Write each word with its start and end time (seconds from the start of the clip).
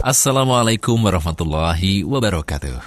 Assalamualaikum 0.00 0.96
warahmatullahi 0.96 2.08
wabarakatuh. 2.08 2.80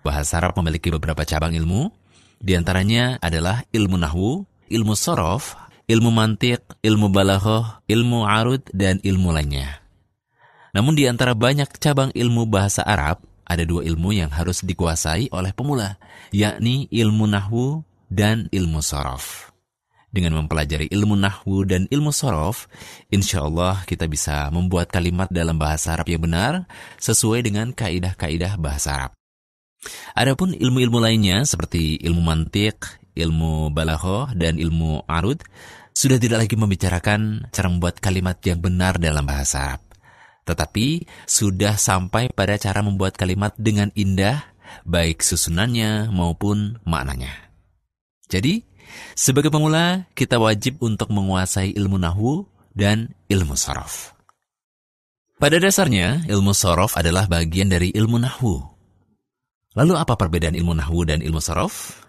Bahasa 0.00 0.40
Arab 0.40 0.56
memiliki 0.56 0.88
beberapa 0.88 1.20
cabang 1.20 1.52
ilmu. 1.52 1.92
Di 2.40 2.56
antaranya 2.56 3.20
adalah 3.20 3.68
ilmu 3.68 4.00
nahwu, 4.00 4.48
ilmu 4.72 4.96
sorof, 4.96 5.60
ilmu 5.84 6.08
mantik, 6.08 6.64
ilmu 6.80 7.12
balaghah, 7.12 7.84
ilmu 7.84 8.24
arud, 8.24 8.64
dan 8.72 8.96
ilmu 9.04 9.36
lainnya. 9.36 9.84
Namun 10.72 10.96
di 10.96 11.04
antara 11.04 11.36
banyak 11.36 11.68
cabang 11.76 12.08
ilmu 12.16 12.48
bahasa 12.48 12.80
Arab, 12.80 13.20
ada 13.44 13.68
dua 13.68 13.84
ilmu 13.84 14.16
yang 14.16 14.32
harus 14.32 14.64
dikuasai 14.64 15.28
oleh 15.36 15.52
pemula, 15.52 16.00
yakni 16.32 16.88
ilmu 16.88 17.28
nahwu 17.28 17.84
dan 18.08 18.48
ilmu 18.48 18.80
sorof. 18.80 19.53
Dengan 20.14 20.38
mempelajari 20.38 20.86
ilmu 20.94 21.18
nahwu 21.18 21.66
dan 21.66 21.90
ilmu 21.90 22.14
sorof, 22.14 22.70
insya 23.10 23.42
Allah 23.42 23.82
kita 23.82 24.06
bisa 24.06 24.46
membuat 24.54 24.94
kalimat 24.94 25.26
dalam 25.26 25.58
bahasa 25.58 25.98
Arab 25.98 26.06
yang 26.06 26.22
benar 26.22 26.70
sesuai 27.02 27.42
dengan 27.42 27.74
kaidah-kaidah 27.74 28.54
bahasa 28.54 28.94
Arab. 28.94 29.12
Adapun 30.14 30.54
ilmu-ilmu 30.54 31.02
lainnya 31.02 31.42
seperti 31.42 31.98
ilmu 31.98 32.22
mantik, 32.22 32.78
ilmu 33.18 33.74
balaghah, 33.74 34.38
dan 34.38 34.54
ilmu 34.62 35.02
arud 35.10 35.42
sudah 35.90 36.22
tidak 36.22 36.46
lagi 36.46 36.54
membicarakan 36.54 37.50
cara 37.50 37.66
membuat 37.66 37.98
kalimat 37.98 38.38
yang 38.46 38.62
benar 38.62 39.02
dalam 39.02 39.26
bahasa 39.26 39.74
Arab. 39.74 39.82
Tetapi 40.46 41.10
sudah 41.26 41.74
sampai 41.74 42.30
pada 42.30 42.54
cara 42.54 42.86
membuat 42.86 43.18
kalimat 43.18 43.50
dengan 43.58 43.90
indah, 43.98 44.46
baik 44.86 45.26
susunannya 45.26 46.14
maupun 46.14 46.78
maknanya. 46.86 47.50
Jadi, 48.30 48.62
sebagai 49.14 49.50
pemula, 49.50 50.06
kita 50.14 50.38
wajib 50.38 50.82
untuk 50.82 51.10
menguasai 51.10 51.74
ilmu 51.74 51.98
nahwu 51.98 52.46
dan 52.74 53.14
ilmu 53.30 53.54
sorof. 53.54 54.14
Pada 55.38 55.58
dasarnya, 55.58 56.26
ilmu 56.30 56.54
sorof 56.54 56.94
adalah 56.98 57.26
bagian 57.26 57.70
dari 57.70 57.90
ilmu 57.90 58.16
nahwu. 58.22 58.62
Lalu 59.74 59.94
apa 59.98 60.14
perbedaan 60.14 60.54
ilmu 60.54 60.78
nahwu 60.78 61.02
dan 61.02 61.18
ilmu 61.18 61.42
sorof? 61.42 62.06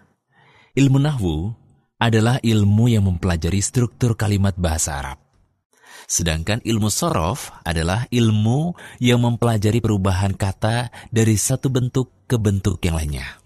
Ilmu 0.78 0.98
nahwu 1.02 1.50
adalah 1.96 2.38
ilmu 2.44 2.84
yang 2.92 3.08
mempelajari 3.08 3.58
struktur 3.64 4.14
kalimat 4.14 4.54
bahasa 4.54 5.00
Arab. 5.00 5.18
Sedangkan 6.06 6.62
ilmu 6.62 6.86
sorof 6.86 7.50
adalah 7.66 8.06
ilmu 8.14 8.78
yang 9.02 9.18
mempelajari 9.26 9.82
perubahan 9.82 10.38
kata 10.38 10.94
dari 11.10 11.34
satu 11.34 11.66
bentuk 11.66 12.30
ke 12.30 12.38
bentuk 12.38 12.78
yang 12.86 12.94
lainnya. 12.94 13.45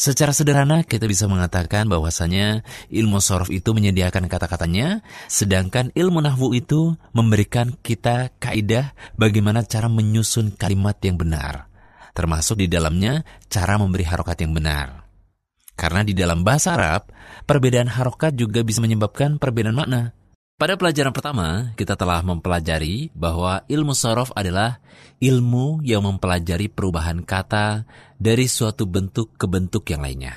Secara 0.00 0.32
sederhana 0.32 0.80
kita 0.80 1.04
bisa 1.04 1.28
mengatakan 1.28 1.84
bahwasanya 1.92 2.64
ilmu 2.88 3.20
sorof 3.20 3.52
itu 3.52 3.76
menyediakan 3.76 4.24
kata-katanya, 4.24 5.04
sedangkan 5.28 5.92
ilmu 5.92 6.24
nahwu 6.24 6.56
itu 6.56 6.96
memberikan 7.12 7.76
kita 7.84 8.32
kaidah 8.40 8.96
bagaimana 9.20 9.60
cara 9.68 9.92
menyusun 9.92 10.56
kalimat 10.56 10.96
yang 11.04 11.20
benar, 11.20 11.68
termasuk 12.16 12.64
di 12.64 12.66
dalamnya 12.72 13.28
cara 13.52 13.76
memberi 13.76 14.08
harokat 14.08 14.40
yang 14.40 14.56
benar. 14.56 15.04
Karena 15.78 16.02
di 16.02 16.16
dalam 16.16 16.42
bahasa 16.42 16.74
Arab, 16.74 17.12
perbedaan 17.46 17.92
harokat 17.92 18.34
juga 18.34 18.66
bisa 18.66 18.82
menyebabkan 18.82 19.38
perbedaan 19.38 19.78
makna. 19.78 20.17
Pada 20.58 20.74
pelajaran 20.74 21.14
pertama, 21.14 21.70
kita 21.78 21.94
telah 21.94 22.18
mempelajari 22.26 23.14
bahwa 23.14 23.62
ilmu 23.70 23.94
sorof 23.94 24.34
adalah 24.34 24.82
ilmu 25.22 25.86
yang 25.86 26.02
mempelajari 26.02 26.66
perubahan 26.66 27.22
kata 27.22 27.86
dari 28.18 28.50
suatu 28.50 28.82
bentuk 28.82 29.38
ke 29.38 29.46
bentuk 29.46 29.86
yang 29.86 30.02
lainnya. 30.02 30.34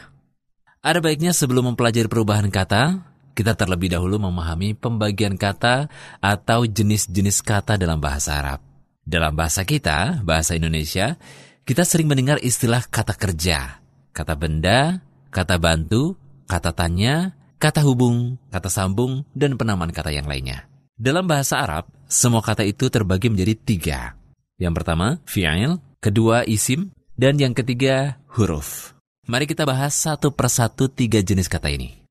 Ada 0.86 1.02
baiknya 1.02 1.34
sebelum 1.34 1.74
mempelajari 1.74 2.06
perubahan 2.06 2.54
kata, 2.54 3.02
kita 3.34 3.58
terlebih 3.58 3.98
dahulu 3.98 4.22
memahami 4.22 4.78
pembagian 4.78 5.42
kata 5.42 5.90
atau 6.22 6.70
jenis-jenis 6.70 7.42
kata 7.42 7.82
dalam 7.82 7.98
bahasa 7.98 8.38
Arab. 8.38 8.62
Dalam 9.02 9.34
bahasa 9.34 9.66
kita, 9.66 10.22
bahasa 10.22 10.54
Indonesia, 10.54 11.18
kita 11.66 11.82
sering 11.82 12.06
mendengar 12.06 12.38
istilah 12.46 12.86
kata 12.86 13.18
kerja, 13.18 13.82
kata 14.14 14.38
benda, 14.38 15.02
kata 15.34 15.58
bantu, 15.58 16.14
kata 16.46 16.78
tanya, 16.78 17.41
kata 17.62 17.86
hubung, 17.86 18.42
kata 18.50 18.74
sambung, 18.74 19.22
dan 19.38 19.54
penamaan 19.54 19.94
kata 19.94 20.10
yang 20.10 20.26
lainnya. 20.26 20.66
Dalam 20.98 21.30
bahasa 21.30 21.62
Arab, 21.62 21.86
semua 22.10 22.42
kata 22.42 22.66
itu 22.66 22.90
terbagi 22.90 23.30
menjadi 23.30 23.54
tiga. 23.54 24.00
Yang 24.58 24.82
pertama, 24.82 25.22
fi'il, 25.30 25.78
kedua 26.02 26.42
isim, 26.50 26.90
dan 27.14 27.38
yang 27.38 27.54
ketiga, 27.54 28.18
huruf. 28.34 28.98
Mari 29.30 29.46
kita 29.46 29.70
bahas 29.70 29.94
satu 29.94 30.34
persatu 30.34 30.90
tiga 30.90 31.22
jenis 31.22 31.46
kata 31.46 31.70
ini. 31.70 32.02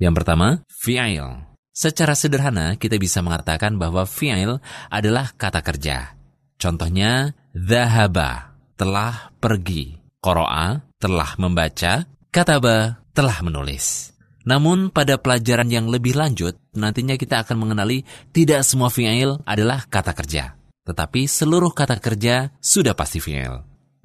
Yang 0.00 0.24
pertama, 0.24 0.64
fi'il. 0.72 1.44
Secara 1.76 2.16
sederhana, 2.16 2.80
kita 2.80 2.96
bisa 2.96 3.20
mengatakan 3.20 3.76
bahwa 3.76 4.08
fi'il 4.08 4.64
adalah 4.88 5.28
kata 5.36 5.60
kerja. 5.60 6.16
Contohnya, 6.56 7.36
dhahaba, 7.52 8.56
telah 8.80 9.28
pergi. 9.36 10.00
Qoro'a, 10.24 10.80
telah 10.96 11.36
membaca. 11.36 12.08
Kataba, 12.32 13.04
telah 13.12 13.44
menulis. 13.44 14.15
Namun 14.46 14.94
pada 14.94 15.18
pelajaran 15.18 15.66
yang 15.66 15.90
lebih 15.90 16.14
lanjut, 16.14 16.54
nantinya 16.78 17.18
kita 17.18 17.42
akan 17.42 17.58
mengenali 17.58 18.06
tidak 18.30 18.62
semua 18.62 18.94
fi'il 18.94 19.42
adalah 19.42 19.82
kata 19.90 20.14
kerja. 20.14 20.54
Tetapi 20.86 21.26
seluruh 21.26 21.74
kata 21.74 21.98
kerja 21.98 22.54
sudah 22.62 22.94
pasti 22.94 23.18
fi'il. 23.18 23.58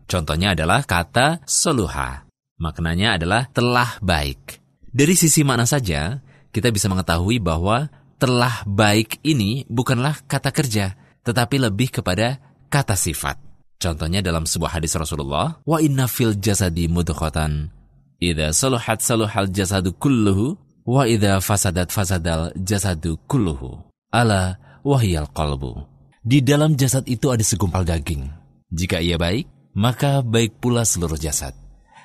Contohnya 0.09 0.57
adalah 0.57 0.81
kata 0.81 1.45
soluha. 1.45 2.25
Maknanya 2.57 3.21
adalah 3.21 3.45
telah 3.53 4.01
baik. 4.01 4.57
Dari 4.89 5.13
sisi 5.13 5.45
makna 5.45 5.69
saja, 5.69 6.17
kita 6.49 6.73
bisa 6.73 6.89
mengetahui 6.89 7.37
bahwa 7.37 7.87
telah 8.17 8.65
baik 8.65 9.21
ini 9.21 9.63
bukanlah 9.69 10.25
kata 10.25 10.49
kerja, 10.49 10.97
tetapi 11.21 11.61
lebih 11.61 12.01
kepada 12.01 12.41
kata 12.65 12.97
sifat. 12.97 13.37
Contohnya 13.77 14.25
dalam 14.25 14.49
sebuah 14.49 14.81
hadis 14.81 14.97
Rasulullah, 14.97 15.61
wa 15.65 15.77
inna 15.81 16.05
fil 16.09 16.37
jasadi 16.37 16.85
mudghatan 16.89 17.80
Ida 18.21 18.53
saluhat 18.53 19.01
saluhal 19.01 19.49
jasadu 19.49 19.97
kulluhu 19.97 20.53
wa 20.85 21.09
ida 21.09 21.41
fasadat 21.41 21.89
fasadal 21.89 22.53
jasadu 22.53 23.17
kulluhu. 23.25 23.81
Ala 24.13 24.61
wahyal 24.85 25.25
qalbu. 25.33 25.89
Di 26.21 26.45
dalam 26.45 26.77
jasad 26.77 27.09
itu 27.09 27.33
ada 27.33 27.41
segumpal 27.41 27.81
daging. 27.81 28.29
Jika 28.69 29.01
ia 29.01 29.17
baik, 29.17 29.73
maka 29.73 30.21
baik 30.21 30.61
pula 30.61 30.85
seluruh 30.85 31.17
jasad. 31.17 31.57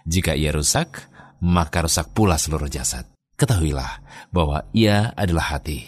Jika 0.09 0.33
ia 0.33 0.57
rusak, 0.57 1.05
maka 1.45 1.85
rusak 1.85 2.09
pula 2.17 2.41
seluruh 2.41 2.73
jasad. 2.73 3.05
Ketahuilah 3.37 4.01
bahwa 4.33 4.65
ia 4.73 5.13
adalah 5.21 5.53
hati. 5.53 5.85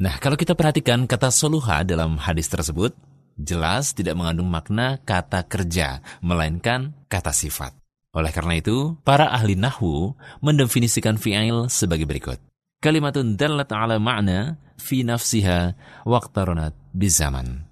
Nah, 0.00 0.16
kalau 0.16 0.40
kita 0.40 0.56
perhatikan 0.56 1.04
kata 1.04 1.28
soluha 1.28 1.84
dalam 1.84 2.16
hadis 2.16 2.48
tersebut, 2.48 2.96
jelas 3.36 3.92
tidak 3.92 4.16
mengandung 4.16 4.48
makna 4.48 4.96
kata 5.04 5.44
kerja, 5.44 6.00
melainkan 6.24 6.96
kata 7.12 7.36
sifat. 7.36 7.76
Oleh 8.16 8.32
karena 8.32 8.56
itu, 8.56 8.96
para 9.04 9.28
ahli 9.28 9.60
nahwu 9.60 10.16
mendefinisikan 10.40 11.20
fi'il 11.20 11.68
sebagai 11.68 12.08
berikut. 12.08 12.40
Kalimatun 12.80 13.36
dallat 13.36 13.68
ala 13.76 14.00
ma'na 14.00 14.56
fi 14.80 15.04
nafsiha 15.04 15.76
waqtaronat 16.08 16.72
bizaman. 16.96 17.68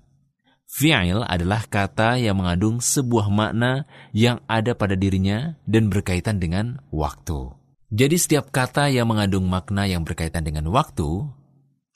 Fi'il 0.68 1.24
adalah 1.24 1.64
kata 1.64 2.20
yang 2.20 2.44
mengandung 2.44 2.82
sebuah 2.84 3.32
makna 3.32 3.88
yang 4.12 4.44
ada 4.44 4.76
pada 4.76 4.98
dirinya 4.98 5.56
dan 5.64 5.88
berkaitan 5.88 6.36
dengan 6.36 6.82
waktu. 6.92 7.56
Jadi 7.94 8.16
setiap 8.18 8.50
kata 8.50 8.90
yang 8.90 9.08
mengandung 9.08 9.46
makna 9.48 9.86
yang 9.86 10.02
berkaitan 10.02 10.44
dengan 10.44 10.68
waktu, 10.68 11.30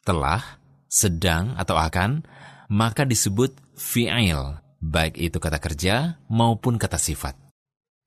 telah, 0.06 0.62
sedang, 0.86 1.58
atau 1.58 1.74
akan, 1.74 2.22
maka 2.70 3.04
disebut 3.04 3.60
fi'il, 3.76 4.56
baik 4.78 5.18
itu 5.18 5.36
kata 5.36 5.58
kerja 5.58 6.22
maupun 6.30 6.78
kata 6.78 6.96
sifat. 6.96 7.47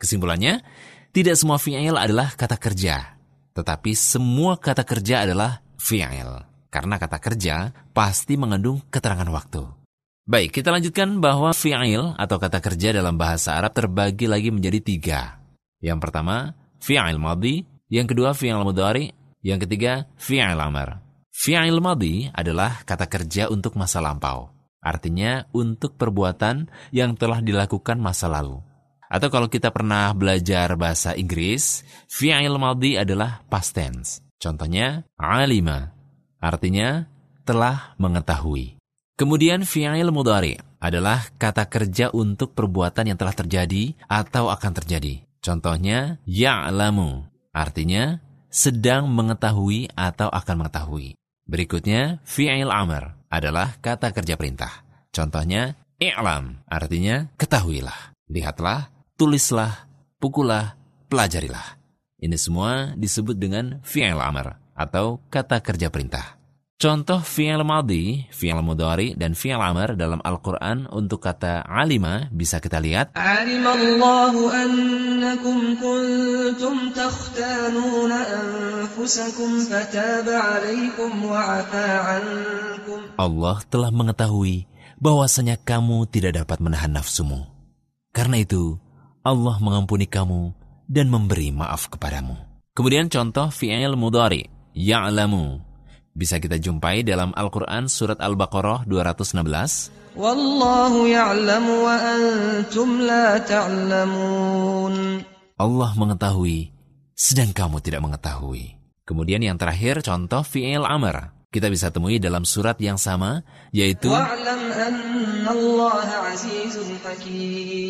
Kesimpulannya, 0.01 0.65
tidak 1.13 1.37
semua 1.37 1.61
fi'il 1.61 1.93
adalah 1.93 2.33
kata 2.33 2.57
kerja, 2.57 3.21
tetapi 3.53 3.93
semua 3.93 4.57
kata 4.57 4.81
kerja 4.81 5.29
adalah 5.29 5.61
fi'il. 5.77 6.41
Karena 6.73 6.97
kata 6.97 7.21
kerja 7.21 7.69
pasti 7.93 8.33
mengandung 8.33 8.81
keterangan 8.89 9.29
waktu. 9.29 9.61
Baik, 10.25 10.57
kita 10.57 10.73
lanjutkan 10.73 11.21
bahwa 11.21 11.53
fi'il 11.53 12.17
atau 12.17 12.37
kata 12.41 12.57
kerja 12.57 12.97
dalam 12.97 13.13
bahasa 13.13 13.59
Arab 13.61 13.77
terbagi 13.77 14.25
lagi 14.25 14.49
menjadi 14.49 14.79
tiga. 14.81 15.21
Yang 15.77 15.99
pertama, 16.01 16.57
fi'il 16.81 17.21
madhi. 17.21 17.69
Yang 17.91 18.15
kedua, 18.15 18.33
fi'il 18.33 18.57
mudhari. 18.57 19.13
Yang 19.45 19.69
ketiga, 19.69 20.09
fi'il 20.17 20.57
amar. 20.57 21.03
Fi'il 21.29 21.77
madhi 21.77 22.31
adalah 22.33 22.81
kata 22.87 23.05
kerja 23.05 23.53
untuk 23.53 23.77
masa 23.77 24.01
lampau. 24.01 24.49
Artinya 24.81 25.45
untuk 25.53 25.93
perbuatan 25.93 26.71
yang 26.89 27.13
telah 27.13 27.43
dilakukan 27.43 28.01
masa 28.01 28.25
lalu. 28.31 28.70
Atau 29.11 29.27
kalau 29.27 29.51
kita 29.51 29.75
pernah 29.75 30.15
belajar 30.15 30.71
bahasa 30.79 31.11
Inggris, 31.19 31.83
fi'il 32.07 32.55
madhi 32.55 32.95
adalah 32.95 33.43
past 33.51 33.75
tense. 33.75 34.23
Contohnya, 34.39 35.03
alima. 35.19 35.91
Artinya, 36.39 37.03
telah 37.43 37.91
mengetahui. 37.99 38.79
Kemudian 39.19 39.67
fi'il 39.67 40.07
mudhari 40.15 40.55
adalah 40.79 41.27
kata 41.35 41.67
kerja 41.67 42.09
untuk 42.15 42.55
perbuatan 42.55 43.11
yang 43.11 43.19
telah 43.19 43.35
terjadi 43.35 43.93
atau 44.07 44.47
akan 44.47 44.71
terjadi. 44.79 45.27
Contohnya, 45.43 46.23
ya'lamu. 46.23 47.27
Artinya, 47.51 48.23
sedang 48.47 49.11
mengetahui 49.11 49.91
atau 49.91 50.31
akan 50.31 50.65
mengetahui. 50.65 51.19
Berikutnya, 51.43 52.23
fi'il 52.23 52.71
amr 52.71 53.27
adalah 53.27 53.75
kata 53.83 54.15
kerja 54.15 54.39
perintah. 54.39 54.87
Contohnya, 55.11 55.75
I'lam 56.01 56.63
artinya 56.65 57.29
ketahuilah, 57.37 58.15
lihatlah, 58.31 58.89
tulislah, 59.21 59.85
pukulah, 60.17 60.73
pelajarilah. 61.05 61.77
Ini 62.17 62.33
semua 62.41 62.97
disebut 62.97 63.37
dengan 63.37 63.77
fi'il 63.85 64.17
amr 64.17 64.57
atau 64.73 65.21
kata 65.29 65.61
kerja 65.61 65.93
perintah. 65.93 66.41
Contoh 66.81 67.21
fi'il 67.21 67.61
madhi, 67.61 68.25
fi'il 68.33 68.57
mudhari, 68.65 69.13
dan 69.13 69.37
fi'il 69.37 69.61
amr 69.61 69.93
dalam 69.93 70.17
Al-Quran 70.25 70.89
untuk 70.89 71.21
kata 71.21 71.61
alima 71.69 72.33
bisa 72.33 72.57
kita 72.57 72.81
lihat. 72.81 73.13
Alimallahu 73.13 74.49
annakum 74.49 75.77
kuntum 75.77 76.89
takhtanuna 76.97 78.25
anfusakum 78.25 79.69
fataba 79.69 80.57
alaikum 80.57 81.29
ankum. 81.29 82.99
Allah 83.21 83.61
telah 83.69 83.93
mengetahui 83.93 84.65
bahwasanya 84.97 85.61
kamu 85.61 86.09
tidak 86.09 86.41
dapat 86.41 86.57
menahan 86.57 86.89
nafsumu. 86.89 87.45
Karena 88.09 88.41
itu, 88.41 88.81
Allah 89.21 89.61
mengampuni 89.61 90.09
kamu 90.09 90.49
dan 90.89 91.05
memberi 91.05 91.53
maaf 91.53 91.93
kepadamu. 91.93 92.33
Kemudian 92.73 93.05
contoh 93.05 93.53
fi'il 93.53 93.93
mudhari, 93.93 94.49
ya'lamu 94.73 95.61
bisa 96.11 96.41
kita 96.41 96.59
jumpai 96.59 97.07
dalam 97.07 97.31
Al-Quran 97.37 97.87
Surat 97.87 98.17
Al-Baqarah 98.17 98.83
216. 98.89 100.17
Wallahu 100.17 101.07
ya'lamu 101.07 101.73
wa 101.85 101.95
antum 101.95 102.89
la 103.05 103.39
ta'lamun. 103.39 105.23
Allah 105.61 105.91
mengetahui, 105.93 106.73
sedang 107.13 107.53
kamu 107.53 107.77
tidak 107.79 108.01
mengetahui. 108.01 108.75
Kemudian 109.05 109.45
yang 109.45 109.61
terakhir 109.61 110.01
contoh 110.01 110.41
fi'il 110.41 110.81
amr. 110.81 111.29
Kita 111.51 111.67
bisa 111.67 111.91
temui 111.91 112.17
dalam 112.17 112.47
surat 112.47 112.79
yang 112.79 112.95
sama, 112.97 113.43
yaitu 113.75 114.07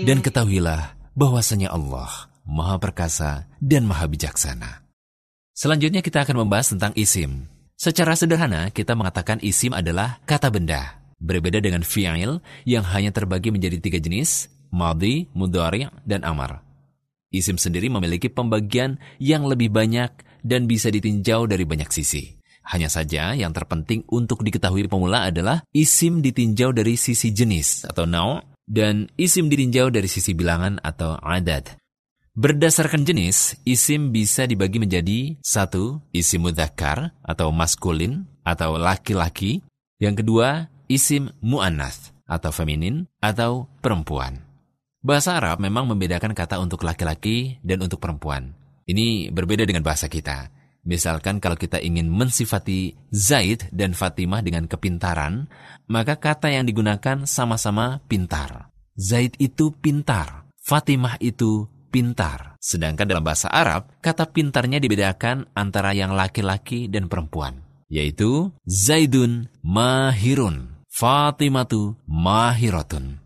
Dan 0.01 0.17
ketahuilah 0.25 1.00
bahwasanya 1.15 1.71
Allah 1.71 2.31
Maha 2.47 2.77
Perkasa 2.81 3.47
dan 3.61 3.85
Maha 3.85 4.09
Bijaksana. 4.09 4.83
Selanjutnya 5.51 6.01
kita 6.01 6.25
akan 6.25 6.47
membahas 6.47 6.73
tentang 6.73 6.91
isim. 6.97 7.45
Secara 7.77 8.13
sederhana, 8.13 8.69
kita 8.73 8.93
mengatakan 8.93 9.41
isim 9.41 9.73
adalah 9.73 10.21
kata 10.25 10.49
benda. 10.53 11.01
Berbeda 11.21 11.61
dengan 11.61 11.85
fi'il 11.85 12.41
yang 12.65 12.85
hanya 12.89 13.13
terbagi 13.13 13.53
menjadi 13.53 13.77
tiga 13.77 14.01
jenis, 14.01 14.49
madhi, 14.73 15.29
mudhari, 15.37 15.85
dan 16.01 16.25
amar. 16.25 16.65
Isim 17.29 17.61
sendiri 17.61 17.87
memiliki 17.87 18.27
pembagian 18.27 18.97
yang 19.21 19.45
lebih 19.45 19.69
banyak 19.69 20.11
dan 20.41 20.65
bisa 20.65 20.89
ditinjau 20.89 21.45
dari 21.45 21.63
banyak 21.63 21.87
sisi. 21.93 22.41
Hanya 22.61 22.89
saja 22.89 23.33
yang 23.33 23.53
terpenting 23.53 24.05
untuk 24.09 24.45
diketahui 24.45 24.85
pemula 24.85 25.29
adalah 25.29 25.65
isim 25.73 26.21
ditinjau 26.21 26.73
dari 26.73 26.93
sisi 26.93 27.33
jenis 27.33 27.89
atau 27.89 28.05
nau 28.05 28.37
dan 28.69 29.09
isim 29.17 29.47
ditinjau 29.47 29.89
dari 29.89 30.09
sisi 30.09 30.33
bilangan 30.35 30.81
atau 30.81 31.17
adat. 31.21 31.77
Berdasarkan 32.31 33.03
jenis, 33.03 33.59
isim 33.67 34.15
bisa 34.15 34.47
dibagi 34.47 34.79
menjadi 34.79 35.35
satu, 35.43 35.99
isim 36.15 36.47
mudhakar 36.47 37.11
atau 37.19 37.51
maskulin 37.51 38.23
atau 38.47 38.79
laki-laki. 38.79 39.59
Yang 39.99 40.23
kedua, 40.23 40.71
isim 40.87 41.27
mu'annath 41.43 42.15
atau 42.23 42.55
feminin 42.55 43.03
atau 43.19 43.67
perempuan. 43.83 44.39
Bahasa 45.03 45.35
Arab 45.35 45.59
memang 45.59 45.89
membedakan 45.91 46.31
kata 46.31 46.61
untuk 46.63 46.87
laki-laki 46.87 47.59
dan 47.65 47.83
untuk 47.83 47.99
perempuan. 47.99 48.55
Ini 48.87 49.33
berbeda 49.35 49.67
dengan 49.67 49.83
bahasa 49.83 50.07
kita. 50.07 50.60
Misalkan 50.81 51.37
kalau 51.37 51.53
kita 51.53 51.77
ingin 51.77 52.09
mensifati 52.09 52.97
Zaid 53.13 53.69
dan 53.69 53.93
Fatimah 53.93 54.41
dengan 54.41 54.65
kepintaran, 54.65 55.45
maka 55.85 56.17
kata 56.17 56.49
yang 56.49 56.65
digunakan 56.65 57.29
sama-sama 57.29 58.01
pintar. 58.09 58.73
Zaid 58.97 59.37
itu 59.37 59.69
pintar, 59.77 60.49
Fatimah 60.65 61.21
itu 61.21 61.69
pintar. 61.93 62.57
Sedangkan 62.57 63.05
dalam 63.05 63.21
bahasa 63.21 63.51
Arab, 63.53 63.93
kata 64.01 64.29
pintarnya 64.33 64.81
dibedakan 64.81 65.49
antara 65.53 65.93
yang 65.93 66.17
laki-laki 66.17 66.89
dan 66.89 67.05
perempuan, 67.05 67.61
yaitu 67.85 68.49
Zaidun 68.65 69.53
mahirun, 69.61 70.81
Fatimatu 70.89 71.93
mahiratun. 72.09 73.21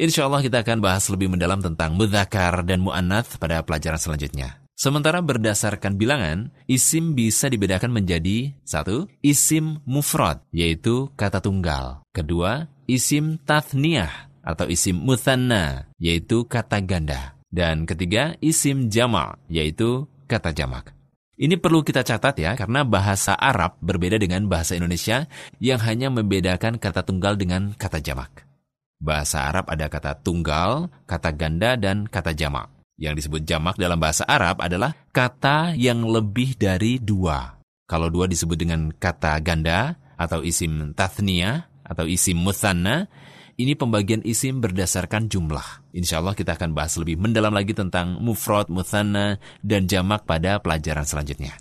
Insya 0.00 0.26
Allah 0.26 0.40
kita 0.40 0.64
akan 0.64 0.80
bahas 0.80 1.04
lebih 1.12 1.28
mendalam 1.28 1.60
tentang 1.60 1.92
mudhakar 1.92 2.64
dan 2.64 2.80
mu'annath 2.80 3.36
pada 3.36 3.60
pelajaran 3.60 4.00
selanjutnya. 4.00 4.59
Sementara 4.80 5.20
berdasarkan 5.20 6.00
bilangan, 6.00 6.56
isim 6.64 7.12
bisa 7.12 7.52
dibedakan 7.52 7.92
menjadi 7.92 8.56
satu, 8.64 9.12
isim 9.20 9.84
mufrad, 9.84 10.40
yaitu 10.56 11.12
kata 11.20 11.44
tunggal. 11.44 12.00
Kedua, 12.16 12.64
isim 12.88 13.36
tathniyah 13.44 14.32
atau 14.40 14.64
isim 14.72 14.96
muthanna, 14.96 15.84
yaitu 16.00 16.48
kata 16.48 16.80
ganda. 16.80 17.36
Dan 17.52 17.84
ketiga, 17.84 18.40
isim 18.40 18.88
jama, 18.88 19.36
yaitu 19.52 20.08
kata 20.24 20.56
jamak. 20.56 20.96
Ini 21.36 21.60
perlu 21.60 21.84
kita 21.84 22.00
catat 22.00 22.40
ya, 22.40 22.56
karena 22.56 22.80
bahasa 22.80 23.36
Arab 23.36 23.76
berbeda 23.84 24.16
dengan 24.16 24.48
bahasa 24.48 24.80
Indonesia 24.80 25.28
yang 25.60 25.84
hanya 25.84 26.08
membedakan 26.08 26.80
kata 26.80 27.04
tunggal 27.04 27.36
dengan 27.36 27.76
kata 27.76 28.00
jamak. 28.00 28.48
Bahasa 28.96 29.44
Arab 29.44 29.68
ada 29.68 29.92
kata 29.92 30.16
tunggal, 30.24 30.88
kata 31.04 31.36
ganda, 31.36 31.76
dan 31.76 32.08
kata 32.08 32.32
jamak. 32.32 32.79
Yang 33.00 33.24
disebut 33.24 33.48
jamak 33.48 33.80
dalam 33.80 33.96
bahasa 33.96 34.28
Arab 34.28 34.60
adalah 34.60 34.92
kata 35.08 35.72
yang 35.72 36.04
lebih 36.04 36.52
dari 36.60 37.00
dua. 37.00 37.56
Kalau 37.88 38.12
dua 38.12 38.28
disebut 38.28 38.60
dengan 38.60 38.92
kata 38.92 39.40
ganda 39.40 39.96
atau 40.20 40.44
isim 40.44 40.92
tathnia 40.92 41.64
atau 41.80 42.04
isim 42.04 42.36
muthanna, 42.36 43.08
ini 43.56 43.72
pembagian 43.72 44.20
isim 44.20 44.60
berdasarkan 44.60 45.32
jumlah. 45.32 45.88
Insya 45.96 46.20
Allah 46.20 46.36
kita 46.36 46.60
akan 46.60 46.76
bahas 46.76 47.00
lebih 47.00 47.16
mendalam 47.16 47.56
lagi 47.56 47.72
tentang 47.72 48.20
mufrad, 48.20 48.68
muthanna, 48.68 49.40
dan 49.64 49.88
jamak 49.88 50.28
pada 50.28 50.60
pelajaran 50.60 51.08
selanjutnya. 51.08 51.56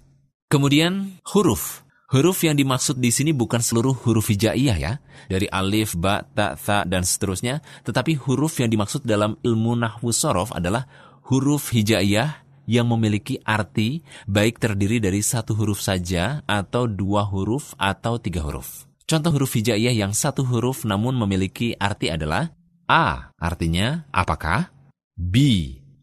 Kemudian 0.51 1.23
huruf. 1.31 1.87
Huruf 2.09 2.41
yang 2.41 2.57
dimaksud 2.57 2.97
di 2.97 3.13
sini 3.13 3.37
bukan 3.37 3.61
seluruh 3.61 3.93
huruf 4.01 4.33
hijaiyah 4.33 4.77
ya, 4.81 4.97
dari 5.29 5.45
alif, 5.45 5.93
ba, 5.93 6.25
ta, 6.25 6.57
tha, 6.57 6.81
dan 6.83 7.05
seterusnya, 7.05 7.61
tetapi 7.85 8.17
huruf 8.17 8.57
yang 8.57 8.73
dimaksud 8.73 9.05
dalam 9.05 9.37
ilmu 9.45 9.77
nahwu 9.77 10.09
sorof 10.09 10.49
adalah 10.49 10.89
huruf 11.29 11.69
hijaiyah 11.69 12.41
yang 12.69 12.89
memiliki 12.89 13.37
arti 13.45 14.01
baik 14.25 14.57
terdiri 14.57 14.97
dari 14.97 15.21
satu 15.21 15.53
huruf 15.53 15.81
saja 15.81 16.41
atau 16.49 16.89
dua 16.89 17.25
huruf 17.25 17.73
atau 17.77 18.17
tiga 18.17 18.41
huruf. 18.45 18.89
Contoh 19.09 19.33
huruf 19.33 19.57
hijaiyah 19.57 19.93
yang 19.93 20.13
satu 20.13 20.45
huruf 20.45 20.85
namun 20.85 21.17
memiliki 21.17 21.73
arti 21.77 22.13
adalah 22.13 22.53
A 22.89 23.33
artinya 23.37 24.09
apakah, 24.09 24.69
B 25.17 25.37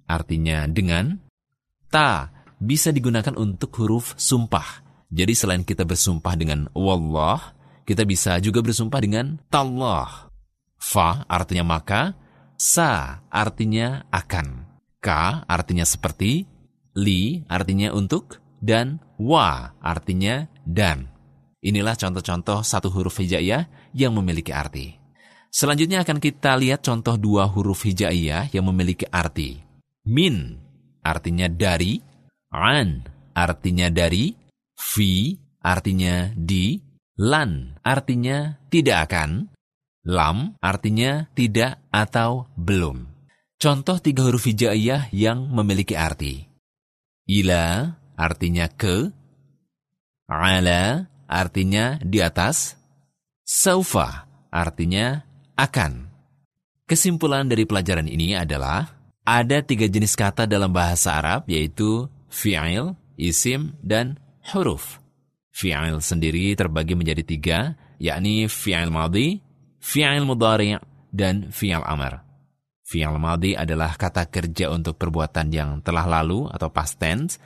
artinya 0.07 0.67
dengan, 0.71 1.19
Ta 1.91 2.31
bisa 2.59 2.91
digunakan 2.91 3.35
untuk 3.39 3.75
huruf 3.79 4.15
sumpah. 4.19 4.83
Jadi 5.07 5.39
selain 5.39 5.63
kita 5.63 5.87
bersumpah 5.87 6.35
dengan 6.35 6.67
Wallah, 6.75 7.55
kita 7.87 8.03
bisa 8.03 8.43
juga 8.43 8.59
bersumpah 8.59 8.99
dengan 8.99 9.39
Tallah. 9.47 10.31
Fa 10.75 11.23
artinya 11.31 11.79
maka, 11.79 12.15
Sa 12.59 13.23
artinya 13.31 14.03
akan, 14.11 14.66
K 15.07 15.11
artinya 15.47 15.87
seperti, 15.87 16.43
Li 16.99 17.47
artinya 17.47 17.95
untuk, 17.95 18.43
dan 18.59 18.99
Wa 19.23 19.79
artinya 19.79 20.51
dan. 20.67 21.07
Inilah 21.63 21.95
contoh-contoh 21.95 22.67
satu 22.67 22.91
huruf 22.91 23.23
hijaiyah 23.23 23.95
yang 23.95 24.11
memiliki 24.19 24.51
arti. 24.51 24.99
Selanjutnya 25.47 26.03
akan 26.03 26.19
kita 26.19 26.59
lihat 26.59 26.83
contoh 26.83 27.15
dua 27.15 27.47
huruf 27.47 27.87
hijaiyah 27.87 28.51
yang 28.51 28.67
memiliki 28.67 29.07
arti. 29.09 29.63
Min 30.11 30.59
artinya 31.07 31.47
dari, 31.47 32.03
an 32.53 33.07
artinya 33.33 33.89
dari, 33.89 34.35
fi 34.77 35.39
artinya 35.63 36.35
di, 36.35 36.77
lan 37.19 37.79
artinya 37.81 38.59
tidak 38.69 39.11
akan, 39.11 39.49
lam 40.05 40.55
artinya 40.61 41.27
tidak 41.33 41.81
atau 41.89 42.47
belum. 42.55 43.16
Contoh 43.57 43.97
tiga 44.05 44.29
huruf 44.29 44.45
hijaiyah 44.45 45.09
yang 45.17 45.49
memiliki 45.49 45.97
arti. 45.97 46.45
Ila 47.25 47.89
artinya 48.13 48.69
ke, 48.69 49.09
ala 50.29 51.09
artinya 51.25 51.97
di 52.05 52.21
atas, 52.21 52.77
saufa 53.49 54.29
artinya 54.53 55.25
akan. 55.57 56.05
Kesimpulan 56.85 57.49
dari 57.49 57.65
pelajaran 57.65 58.07
ini 58.07 58.37
adalah 58.37 58.93
ada 59.25 59.65
tiga 59.65 59.89
jenis 59.89 60.13
kata 60.15 60.45
dalam 60.45 60.71
bahasa 60.71 61.17
Arab 61.17 61.49
yaitu 61.49 62.07
fi'il, 62.29 62.93
isim, 63.17 63.73
dan 63.81 64.21
huruf. 64.53 65.01
Fi'il 65.49 65.97
sendiri 66.05 66.53
terbagi 66.53 66.93
menjadi 66.93 67.25
tiga, 67.25 67.59
yakni 67.97 68.53
fi'il 68.53 68.93
madhi, 68.93 69.41
fi'il 69.81 70.29
mudhari' 70.29 70.77
dan 71.09 71.49
fi'il 71.49 71.81
amr. 71.81 72.26
Fi'il 72.87 73.19
madhi 73.19 73.59
adalah 73.59 73.99
kata 73.99 74.31
kerja 74.31 74.71
untuk 74.71 74.95
perbuatan 74.95 75.51
yang 75.51 75.83
telah 75.83 76.07
lalu 76.07 76.47
atau 76.55 76.71
past 76.71 77.03
tense, 77.03 77.43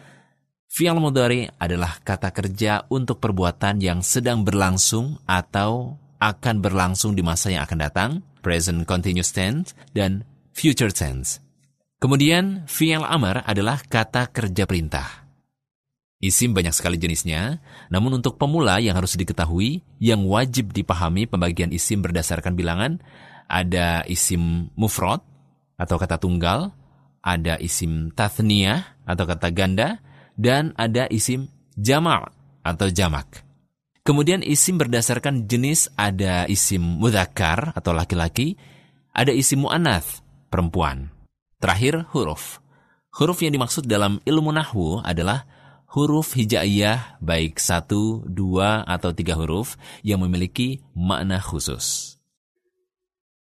Fi'al 0.70 1.02
mudhari 1.02 1.50
adalah 1.58 1.98
kata 1.98 2.30
kerja 2.30 2.86
untuk 2.94 3.18
perbuatan 3.18 3.82
yang 3.82 4.06
sedang 4.06 4.46
berlangsung 4.46 5.18
atau 5.26 5.98
akan 6.22 6.62
berlangsung 6.62 7.18
di 7.18 7.26
masa 7.26 7.50
yang 7.50 7.66
akan 7.66 7.78
datang, 7.90 8.10
present 8.38 8.86
continuous 8.86 9.34
tense, 9.34 9.74
dan 9.90 10.22
future 10.54 10.94
tense. 10.94 11.42
Kemudian, 11.98 12.70
fi'il 12.70 13.02
amar 13.02 13.42
adalah 13.50 13.82
kata 13.82 14.30
kerja 14.30 14.62
perintah. 14.62 15.26
Isim 16.22 16.54
banyak 16.54 16.76
sekali 16.76 17.02
jenisnya, 17.02 17.58
namun 17.90 18.22
untuk 18.22 18.38
pemula 18.38 18.78
yang 18.78 18.94
harus 18.94 19.18
diketahui, 19.18 19.82
yang 19.98 20.22
wajib 20.22 20.70
dipahami 20.70 21.26
pembagian 21.26 21.74
isim 21.74 21.98
berdasarkan 21.98 22.54
bilangan, 22.54 23.02
ada 23.50 24.06
isim 24.06 24.70
mufrad 24.78 25.18
atau 25.80 25.96
kata 25.96 26.20
tunggal, 26.20 26.76
ada 27.24 27.56
isim 27.56 28.12
tathniyah 28.12 29.00
atau 29.08 29.24
kata 29.24 29.48
ganda, 29.48 30.04
dan 30.36 30.76
ada 30.76 31.08
isim 31.08 31.48
jama' 31.80 32.28
atau 32.60 32.92
jamak. 32.92 33.40
Kemudian 34.04 34.44
isim 34.44 34.76
berdasarkan 34.76 35.48
jenis 35.48 35.88
ada 35.96 36.44
isim 36.48 36.80
mudhakar 36.80 37.72
atau 37.72 37.96
laki-laki, 37.96 38.60
ada 39.16 39.32
isim 39.32 39.64
mu'anath, 39.64 40.24
perempuan. 40.52 41.12
Terakhir, 41.60 42.08
huruf. 42.12 42.60
Huruf 43.12 43.44
yang 43.44 43.52
dimaksud 43.52 43.84
dalam 43.84 44.22
ilmu 44.24 44.52
nahwu 44.52 45.04
adalah 45.04 45.44
huruf 45.92 46.32
hijaiyah 46.38 47.20
baik 47.20 47.60
satu, 47.60 48.24
dua, 48.24 48.86
atau 48.88 49.12
tiga 49.12 49.36
huruf 49.36 49.76
yang 50.00 50.24
memiliki 50.24 50.80
makna 50.96 51.36
khusus. 51.42 52.16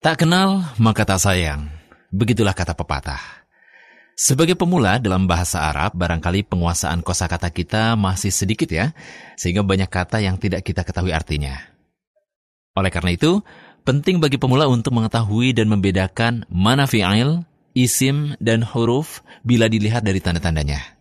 Tak 0.04 0.28
kenal, 0.28 0.68
maka 0.76 1.08
tak 1.08 1.24
sayang. 1.24 1.72
Begitulah 2.14 2.54
kata 2.54 2.78
pepatah. 2.78 3.18
Sebagai 4.14 4.54
pemula 4.54 5.02
dalam 5.02 5.26
bahasa 5.26 5.66
Arab, 5.66 5.98
barangkali 5.98 6.46
penguasaan 6.46 7.02
kosakata 7.02 7.50
kita 7.50 7.98
masih 7.98 8.30
sedikit 8.30 8.70
ya, 8.70 8.94
sehingga 9.34 9.66
banyak 9.66 9.90
kata 9.90 10.22
yang 10.22 10.38
tidak 10.38 10.62
kita 10.62 10.86
ketahui 10.86 11.10
artinya. 11.10 11.58
Oleh 12.78 12.94
karena 12.94 13.18
itu, 13.18 13.42
penting 13.82 14.22
bagi 14.22 14.38
pemula 14.38 14.70
untuk 14.70 14.94
mengetahui 14.94 15.58
dan 15.58 15.66
membedakan 15.74 16.46
mana 16.54 16.86
fi'il, 16.86 17.42
isim, 17.74 18.38
dan 18.38 18.62
huruf 18.62 19.26
bila 19.42 19.66
dilihat 19.66 20.06
dari 20.06 20.22
tanda-tandanya. 20.22 20.94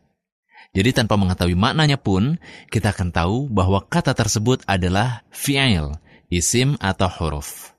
Jadi 0.73 0.97
tanpa 0.97 1.21
mengetahui 1.21 1.53
maknanya 1.53 2.01
pun, 2.01 2.41
kita 2.73 2.97
akan 2.97 3.13
tahu 3.13 3.53
bahwa 3.53 3.85
kata 3.85 4.17
tersebut 4.17 4.65
adalah 4.65 5.29
fi'il, 5.29 6.01
isim 6.33 6.81
atau 6.81 7.13
huruf. 7.13 7.72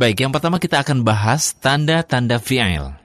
Baik, 0.00 0.24
yang 0.24 0.32
pertama 0.32 0.56
kita 0.56 0.80
akan 0.80 1.04
bahas 1.04 1.52
tanda-tanda 1.60 2.40
fi'il. 2.40 2.96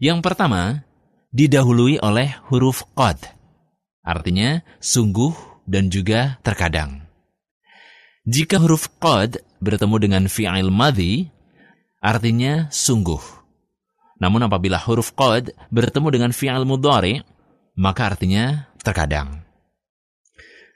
Yang 0.00 0.24
pertama, 0.24 0.88
didahului 1.36 2.00
oleh 2.00 2.32
huruf 2.48 2.88
qad. 2.96 3.20
Artinya, 4.00 4.64
sungguh 4.80 5.36
dan 5.68 5.92
juga 5.92 6.40
terkadang. 6.40 7.04
Jika 8.24 8.56
huruf 8.56 8.88
qad 8.96 9.44
bertemu 9.60 9.96
dengan 10.00 10.24
fi'il 10.32 10.72
madhi, 10.72 11.28
artinya 12.00 12.72
sungguh. 12.72 13.20
Namun 14.24 14.48
apabila 14.48 14.80
huruf 14.80 15.12
qad 15.12 15.52
bertemu 15.68 16.08
dengan 16.08 16.32
fi'al 16.32 16.64
mudhari, 16.64 17.20
maka 17.76 18.16
artinya 18.16 18.72
terkadang. 18.80 19.44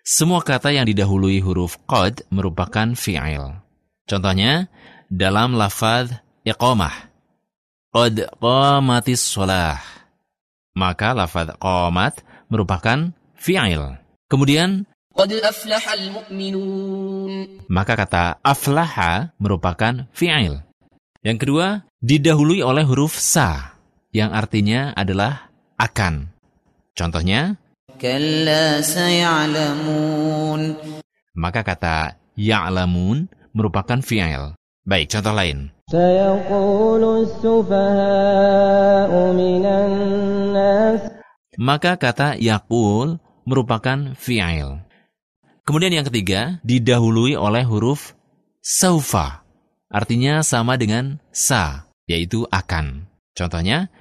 Semua 0.05 0.45
kata 0.45 0.77
yang 0.77 0.85
didahului 0.85 1.41
huruf 1.41 1.81
qad 1.89 2.21
merupakan 2.29 2.93
fi'il. 2.93 3.62
Contohnya, 4.09 4.69
dalam 5.13 5.55
lafaz 5.55 6.11
iqamah. 6.43 7.13
Qad 7.93 8.25
qamatis 8.41 9.29
sholah. 9.29 9.79
Maka 10.73 11.13
lafaz 11.13 11.53
qamat 11.61 12.25
merupakan 12.49 13.13
fi'il. 13.37 14.01
Kemudian, 14.33 14.89
Qad 15.13 15.29
aflahal 15.45 16.09
mu'minun. 16.09 17.33
Maka 17.69 17.93
kata 18.01 18.41
aflaha 18.41 19.37
merupakan 19.37 20.09
fi'il. 20.17 20.65
Yang 21.21 21.39
kedua, 21.45 21.85
didahului 22.01 22.65
oleh 22.65 22.83
huruf 22.89 23.15
sa, 23.21 23.77
yang 24.11 24.33
artinya 24.33 24.97
adalah 24.97 25.53
akan. 25.77 26.33
Contohnya, 26.97 27.61
Maka 31.33 31.61
kata 31.63 31.97
ya'lamun 32.35 33.19
merupakan 33.53 34.01
fi'il. 34.01 34.57
Baik, 34.83 35.15
contoh 35.15 35.31
lain. 35.31 35.71
Maka 41.61 41.93
kata 42.01 42.35
yakul 42.41 43.23
merupakan 43.47 43.99
fi'il. 44.19 44.83
Kemudian 45.63 45.95
yang 45.95 46.07
ketiga, 46.11 46.59
didahului 46.67 47.39
oleh 47.39 47.63
huruf 47.63 48.19
saufa 48.59 49.47
artinya 49.93 50.41
sama 50.43 50.75
dengan 50.81 51.21
sa, 51.31 51.87
yaitu 52.09 52.49
akan. 52.51 53.07
Contohnya, 53.37 53.93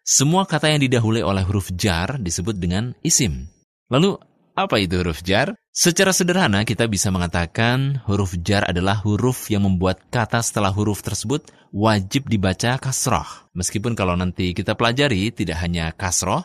Semua 0.00 0.48
kata 0.48 0.72
yang 0.72 0.80
didahului 0.80 1.20
oleh 1.20 1.44
huruf 1.44 1.68
jar 1.76 2.16
disebut 2.16 2.56
dengan 2.56 2.96
isim. 3.04 3.46
Lalu, 3.92 4.16
apa 4.56 4.80
itu 4.80 5.00
huruf 5.00 5.20
jar? 5.20 5.52
Secara 5.70 6.10
sederhana 6.10 6.66
kita 6.66 6.90
bisa 6.90 7.12
mengatakan 7.14 8.02
huruf 8.08 8.34
jar 8.42 8.66
adalah 8.66 8.98
huruf 9.04 9.46
yang 9.52 9.64
membuat 9.68 10.02
kata 10.10 10.42
setelah 10.42 10.74
huruf 10.74 11.00
tersebut 11.04 11.46
wajib 11.70 12.26
dibaca 12.26 12.76
kasroh. 12.76 13.48
Meskipun 13.54 13.94
kalau 13.94 14.18
nanti 14.18 14.50
kita 14.50 14.74
pelajari 14.74 15.30
tidak 15.30 15.62
hanya 15.62 15.94
kasroh, 15.94 16.42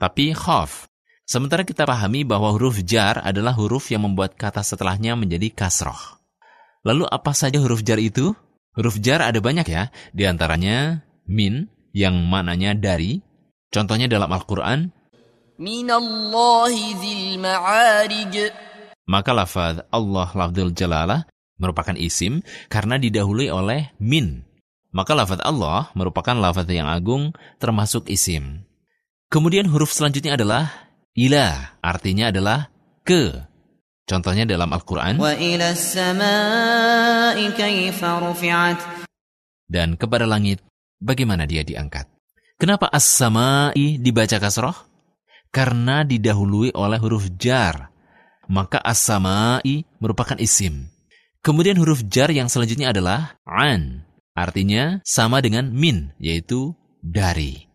tapi 0.00 0.32
khaf. 0.32 0.88
Sementara 1.32 1.64
kita 1.64 1.88
pahami 1.88 2.28
bahwa 2.28 2.52
huruf 2.52 2.84
jar 2.84 3.16
adalah 3.24 3.56
huruf 3.56 3.88
yang 3.88 4.04
membuat 4.04 4.36
kata 4.36 4.60
setelahnya 4.60 5.16
menjadi 5.16 5.48
kasroh. 5.48 6.20
Lalu 6.84 7.08
apa 7.08 7.32
saja 7.32 7.56
huruf 7.56 7.80
jar 7.80 7.96
itu? 7.96 8.36
Huruf 8.76 9.00
jar 9.00 9.24
ada 9.24 9.40
banyak 9.40 9.64
ya, 9.64 9.88
di 10.12 10.28
antaranya 10.28 11.00
min 11.24 11.72
yang 11.96 12.20
maknanya 12.28 12.76
dari. 12.76 13.24
Contohnya 13.72 14.12
dalam 14.12 14.28
Al-Quran, 14.28 14.92
Minallahi 15.56 17.00
dzil 17.00 17.40
ma'arij. 17.40 18.52
Maka 19.08 19.32
lafaz 19.32 19.80
Allah 19.88 20.28
lafzul 20.36 20.76
jalalah 20.76 21.24
merupakan 21.56 21.96
isim 21.96 22.44
karena 22.68 23.00
didahului 23.00 23.48
oleh 23.48 23.88
min. 23.96 24.44
Maka 24.92 25.16
lafaz 25.16 25.40
Allah 25.40 25.88
merupakan 25.96 26.36
lafaz 26.36 26.68
yang 26.68 26.92
agung 26.92 27.32
termasuk 27.56 28.04
isim. 28.12 28.68
Kemudian 29.32 29.64
huruf 29.72 29.96
selanjutnya 29.96 30.36
adalah 30.36 30.91
ila, 31.16 31.78
artinya 31.80 32.28
adalah 32.32 32.68
ke. 33.02 33.32
Contohnya 34.02 34.44
dalam 34.44 34.68
Al-Quran. 34.74 35.16
Dan 39.70 39.96
kepada 39.96 40.26
langit, 40.28 40.60
bagaimana 41.00 41.48
dia 41.48 41.62
diangkat? 41.64 42.10
Kenapa 42.60 42.86
as-sama'i 42.92 43.98
dibaca 43.98 44.36
kasroh? 44.38 44.76
Karena 45.48 46.06
didahului 46.06 46.76
oleh 46.76 46.98
huruf 47.00 47.26
jar. 47.40 47.90
Maka 48.50 48.78
as-sama'i 48.82 49.86
merupakan 50.02 50.36
isim. 50.38 50.92
Kemudian 51.42 51.74
huruf 51.80 52.06
jar 52.06 52.30
yang 52.30 52.46
selanjutnya 52.46 52.94
adalah 52.94 53.40
an. 53.42 54.06
Artinya 54.32 55.02
sama 55.02 55.42
dengan 55.42 55.74
min, 55.74 56.14
yaitu 56.22 56.72
dari. 57.02 57.66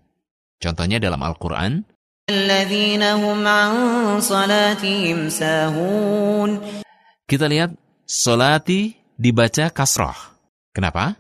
Contohnya 0.58 0.98
dalam 1.04 1.20
Al-Quran. 1.22 1.86
Kita 7.24 7.48
lihat 7.48 7.72
solati 8.04 8.92
dibaca 9.16 9.72
kasroh. 9.72 10.36
Kenapa? 10.76 11.16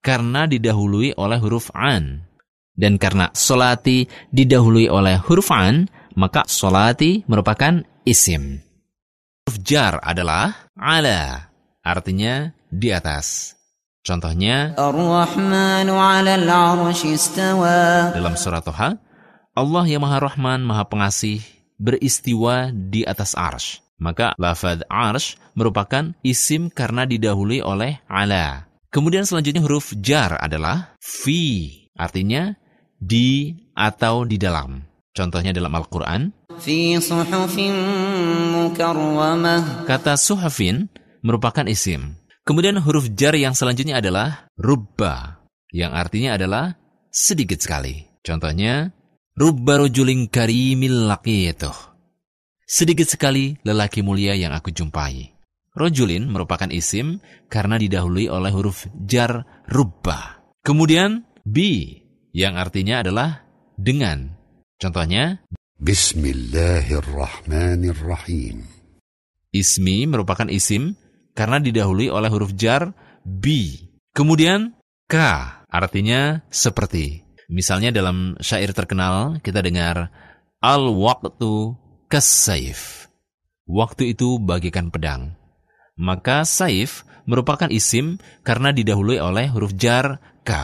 Karena 0.00 0.48
didahului 0.48 1.12
oleh 1.20 1.36
huruf 1.44 1.68
an. 1.76 2.24
Dan 2.72 2.96
karena 2.96 3.28
solati 3.36 4.08
didahului 4.32 4.88
oleh 4.88 5.20
huruf 5.20 5.52
an, 5.52 5.92
maka 6.16 6.48
solati 6.48 7.20
merupakan 7.28 7.84
isim. 8.08 8.64
Huruf 9.44 9.60
jar 9.60 10.00
adalah 10.00 10.72
ala, 10.72 11.52
artinya 11.84 12.48
di 12.72 12.88
atas. 12.88 13.60
Contohnya 14.00 14.72
Dalam 18.16 18.32
surat 18.40 18.64
Toha 18.64 19.09
Allah 19.60 19.84
yang 19.84 20.00
Maha 20.00 20.24
Rahman, 20.24 20.64
Maha 20.64 20.88
Pengasih 20.88 21.44
beristiwa 21.76 22.72
di 22.72 23.04
atas 23.04 23.36
arsh. 23.36 23.84
Maka 24.00 24.32
lafad 24.40 24.88
arsh 24.88 25.36
merupakan 25.52 26.16
isim 26.24 26.72
karena 26.72 27.04
didahului 27.04 27.60
oleh 27.60 28.00
ala. 28.08 28.64
Kemudian 28.88 29.28
selanjutnya 29.28 29.60
huruf 29.60 29.92
jar 30.00 30.40
adalah 30.40 30.96
fi, 30.96 31.68
artinya 31.92 32.56
di 32.96 33.52
atau 33.76 34.24
di 34.24 34.40
dalam. 34.40 34.80
Contohnya 35.12 35.52
dalam 35.52 35.76
Al-Quran. 35.76 36.32
Kata 39.84 40.16
suhafin 40.16 40.88
merupakan 41.20 41.68
isim. 41.68 42.16
Kemudian 42.48 42.80
huruf 42.80 43.12
jar 43.12 43.36
yang 43.36 43.52
selanjutnya 43.52 44.00
adalah 44.00 44.48
rubba, 44.56 45.44
yang 45.68 45.92
artinya 45.92 46.40
adalah 46.40 46.80
sedikit 47.12 47.60
sekali. 47.60 48.08
Contohnya, 48.24 48.96
rubba 49.40 49.80
rujulin 49.80 50.28
karimil 50.28 51.08
laqituh. 51.08 51.72
Sedikit 52.68 53.08
sekali 53.08 53.56
lelaki 53.64 54.04
mulia 54.04 54.36
yang 54.36 54.52
aku 54.52 54.68
jumpai. 54.68 55.32
Rojulin 55.72 56.28
merupakan 56.28 56.68
isim 56.68 57.24
karena 57.48 57.80
didahului 57.80 58.28
oleh 58.28 58.52
huruf 58.52 58.84
jar 59.08 59.64
rubba. 59.64 60.44
Kemudian 60.60 61.24
bi 61.40 62.04
yang 62.36 62.60
artinya 62.60 63.00
adalah 63.00 63.48
dengan. 63.80 64.36
Contohnya 64.76 65.40
Bismillahirrahmanirrahim. 65.80 68.60
Ismi 69.56 70.04
merupakan 70.04 70.52
isim 70.52 71.00
karena 71.32 71.64
didahului 71.64 72.12
oleh 72.12 72.28
huruf 72.28 72.52
jar 72.60 72.92
bi. 73.24 73.88
Kemudian 74.12 74.76
k 75.08 75.16
artinya 75.72 76.44
seperti. 76.52 77.29
Misalnya 77.50 77.90
dalam 77.90 78.38
syair 78.38 78.70
terkenal 78.70 79.42
kita 79.42 79.58
dengar 79.58 80.14
al 80.62 80.86
waktu 80.94 81.74
kesaif. 82.06 83.10
Waktu 83.66 84.14
itu 84.14 84.38
bagikan 84.38 84.94
pedang. 84.94 85.34
Maka 85.98 86.46
saif 86.46 87.02
merupakan 87.26 87.66
isim 87.66 88.22
karena 88.46 88.70
didahului 88.70 89.18
oleh 89.18 89.50
huruf 89.50 89.74
jar 89.74 90.22
k. 90.46 90.54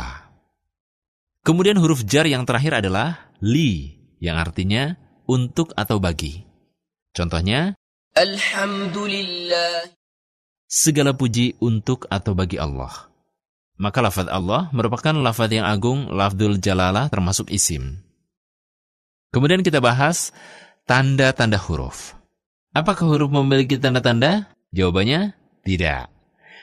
Kemudian 1.42 1.78
huruf 1.82 2.06
jar 2.06 2.26
yang 2.26 2.46
terakhir 2.46 2.78
adalah 2.78 3.34
li 3.42 3.98
yang 4.22 4.38
artinya 4.38 4.94
untuk 5.26 5.74
atau 5.74 5.98
bagi. 5.98 6.46
Contohnya 7.10 7.74
Alhamdulillah 8.14 9.90
segala 10.66 11.14
puji 11.14 11.58
untuk 11.62 12.06
atau 12.10 12.34
bagi 12.34 12.58
Allah. 12.58 13.05
Maka 13.76 14.00
lafaz 14.00 14.28
Allah 14.32 14.72
merupakan 14.72 15.12
lafaz 15.12 15.52
yang 15.52 15.68
agung, 15.68 16.08
lafzul 16.08 16.56
jalalah 16.56 17.12
termasuk 17.12 17.52
isim. 17.52 18.00
Kemudian 19.36 19.60
kita 19.60 19.84
bahas 19.84 20.32
tanda-tanda 20.88 21.60
huruf. 21.60 22.16
Apakah 22.72 23.04
huruf 23.04 23.28
memiliki 23.28 23.76
tanda-tanda? 23.76 24.48
Jawabannya 24.72 25.36
tidak. 25.60 26.08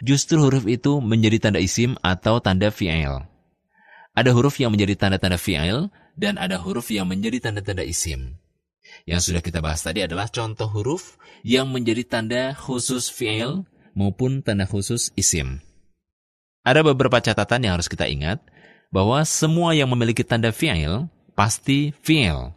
Justru 0.02 0.41
huruf 0.41 0.65
itu 0.65 0.97
menjadi 1.06 1.49
tanda 1.49 1.62
isim 1.62 1.93
atau 2.02 2.41
tanda 2.41 2.73
fi'il. 2.73 3.30
Ada 4.17 4.30
huruf 4.34 4.58
yang 4.58 4.73
menjadi 4.73 4.97
tanda-tanda 4.97 5.38
fi'il 5.38 5.93
dan 6.17 6.41
ada 6.41 6.58
huruf 6.58 6.89
yang 6.89 7.06
menjadi 7.06 7.49
tanda-tanda 7.49 7.86
isim. 7.86 8.41
Yang 9.06 9.30
sudah 9.30 9.41
kita 9.41 9.62
bahas 9.62 9.82
tadi 9.86 10.06
adalah 10.06 10.30
contoh 10.30 10.69
huruf 10.69 11.17
yang 11.45 11.69
menjadi 11.69 12.06
tanda 12.06 12.58
khusus 12.58 13.10
fi'il 13.10 13.65
maupun 13.93 14.41
tanda 14.41 14.65
khusus 14.65 15.13
isim. 15.13 15.62
Ada 16.63 16.80
beberapa 16.80 17.19
catatan 17.19 17.67
yang 17.67 17.76
harus 17.76 17.91
kita 17.91 18.08
ingat 18.08 18.39
bahwa 18.88 19.19
semua 19.28 19.76
yang 19.76 19.91
memiliki 19.91 20.23
tanda 20.23 20.56
fi'il 20.56 21.12
pasti 21.36 21.91
fi'il, 21.99 22.56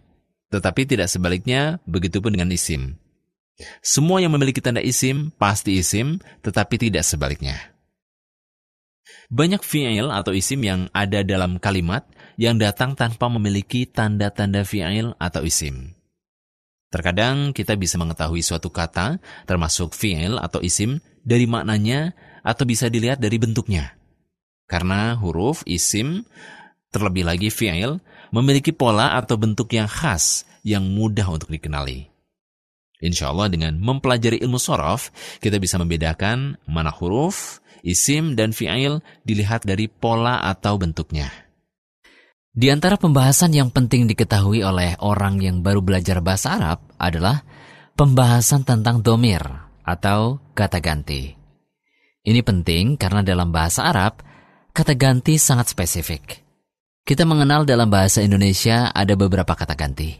tetapi 0.54 0.86
tidak 0.86 1.10
sebaliknya 1.10 1.82
begitupun 1.90 2.38
dengan 2.38 2.54
isim. 2.54 2.94
Semua 3.82 4.22
yang 4.22 4.30
memiliki 4.36 4.62
tanda 4.62 4.78
isim 4.78 5.34
pasti 5.34 5.80
isim, 5.80 6.22
tetapi 6.46 6.76
tidak 6.78 7.02
sebaliknya. 7.02 7.74
Banyak 9.26 9.66
fi'il 9.66 10.06
atau 10.06 10.30
isim 10.30 10.62
yang 10.62 10.86
ada 10.94 11.26
dalam 11.26 11.58
kalimat 11.58 12.06
yang 12.38 12.60
datang 12.62 12.94
tanpa 12.94 13.26
memiliki 13.26 13.88
tanda-tanda 13.88 14.62
fi'il 14.62 15.18
atau 15.18 15.42
isim. 15.42 15.96
Terkadang 16.94 17.50
kita 17.50 17.74
bisa 17.74 17.98
mengetahui 17.98 18.44
suatu 18.44 18.70
kata, 18.70 19.18
termasuk 19.48 19.96
fi'il 19.96 20.38
atau 20.38 20.62
isim, 20.62 21.02
dari 21.26 21.50
maknanya 21.50 22.14
atau 22.46 22.62
bisa 22.62 22.86
dilihat 22.86 23.18
dari 23.18 23.34
bentuknya. 23.42 23.95
Karena 24.66 25.14
huruf 25.18 25.62
isim, 25.66 26.26
terlebih 26.90 27.22
lagi 27.22 27.48
fi'il, 27.50 28.02
memiliki 28.34 28.74
pola 28.74 29.14
atau 29.14 29.38
bentuk 29.38 29.70
yang 29.70 29.86
khas 29.86 30.46
yang 30.66 30.82
mudah 30.82 31.26
untuk 31.30 31.50
dikenali. 31.50 32.10
Insya 32.98 33.30
Allah 33.30 33.46
dengan 33.52 33.78
mempelajari 33.78 34.42
ilmu 34.42 34.58
sorof, 34.58 35.14
kita 35.38 35.62
bisa 35.62 35.78
membedakan 35.78 36.58
mana 36.66 36.90
huruf, 36.90 37.62
isim, 37.86 38.34
dan 38.34 38.50
fi'il 38.50 39.04
dilihat 39.22 39.62
dari 39.62 39.86
pola 39.86 40.42
atau 40.42 40.74
bentuknya. 40.80 41.30
Di 42.56 42.72
antara 42.72 42.96
pembahasan 42.96 43.52
yang 43.52 43.68
penting 43.68 44.08
diketahui 44.08 44.64
oleh 44.64 44.96
orang 45.04 45.44
yang 45.44 45.60
baru 45.60 45.84
belajar 45.84 46.24
bahasa 46.24 46.56
Arab 46.56 46.88
adalah 46.96 47.44
pembahasan 47.92 48.64
tentang 48.64 49.04
domir 49.04 49.44
atau 49.84 50.40
kata 50.56 50.80
ganti. 50.80 51.36
Ini 52.24 52.40
penting 52.40 52.96
karena 52.96 53.20
dalam 53.20 53.52
bahasa 53.52 53.84
Arab, 53.92 54.24
kata 54.76 54.92
ganti 54.92 55.40
sangat 55.40 55.72
spesifik. 55.72 56.44
Kita 57.00 57.24
mengenal 57.24 57.64
dalam 57.64 57.88
bahasa 57.88 58.20
Indonesia 58.20 58.92
ada 58.92 59.16
beberapa 59.16 59.56
kata 59.56 59.72
ganti, 59.72 60.12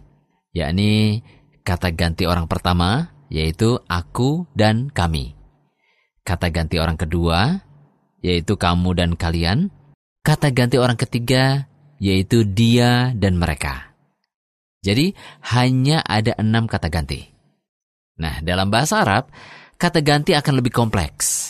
yakni 0.57 1.21
kata 1.61 1.92
ganti 1.92 2.25
orang 2.25 2.49
pertama, 2.49 3.12
yaitu 3.29 3.77
aku 3.85 4.49
dan 4.57 4.88
kami. 4.88 5.37
Kata 6.25 6.49
ganti 6.49 6.81
orang 6.81 6.97
kedua, 6.97 7.61
yaitu 8.25 8.57
kamu 8.57 8.97
dan 8.97 9.12
kalian. 9.12 9.69
Kata 10.25 10.49
ganti 10.57 10.81
orang 10.81 10.97
ketiga, 10.97 11.69
yaitu 12.01 12.49
dia 12.49 13.12
dan 13.12 13.37
mereka. 13.37 13.92
Jadi, 14.81 15.12
hanya 15.53 16.01
ada 16.01 16.33
enam 16.40 16.64
kata 16.64 16.88
ganti. 16.88 17.29
Nah, 18.16 18.40
dalam 18.40 18.73
bahasa 18.73 19.05
Arab, 19.05 19.29
kata 19.77 20.01
ganti 20.01 20.33
akan 20.33 20.64
lebih 20.64 20.73
kompleks. 20.73 21.45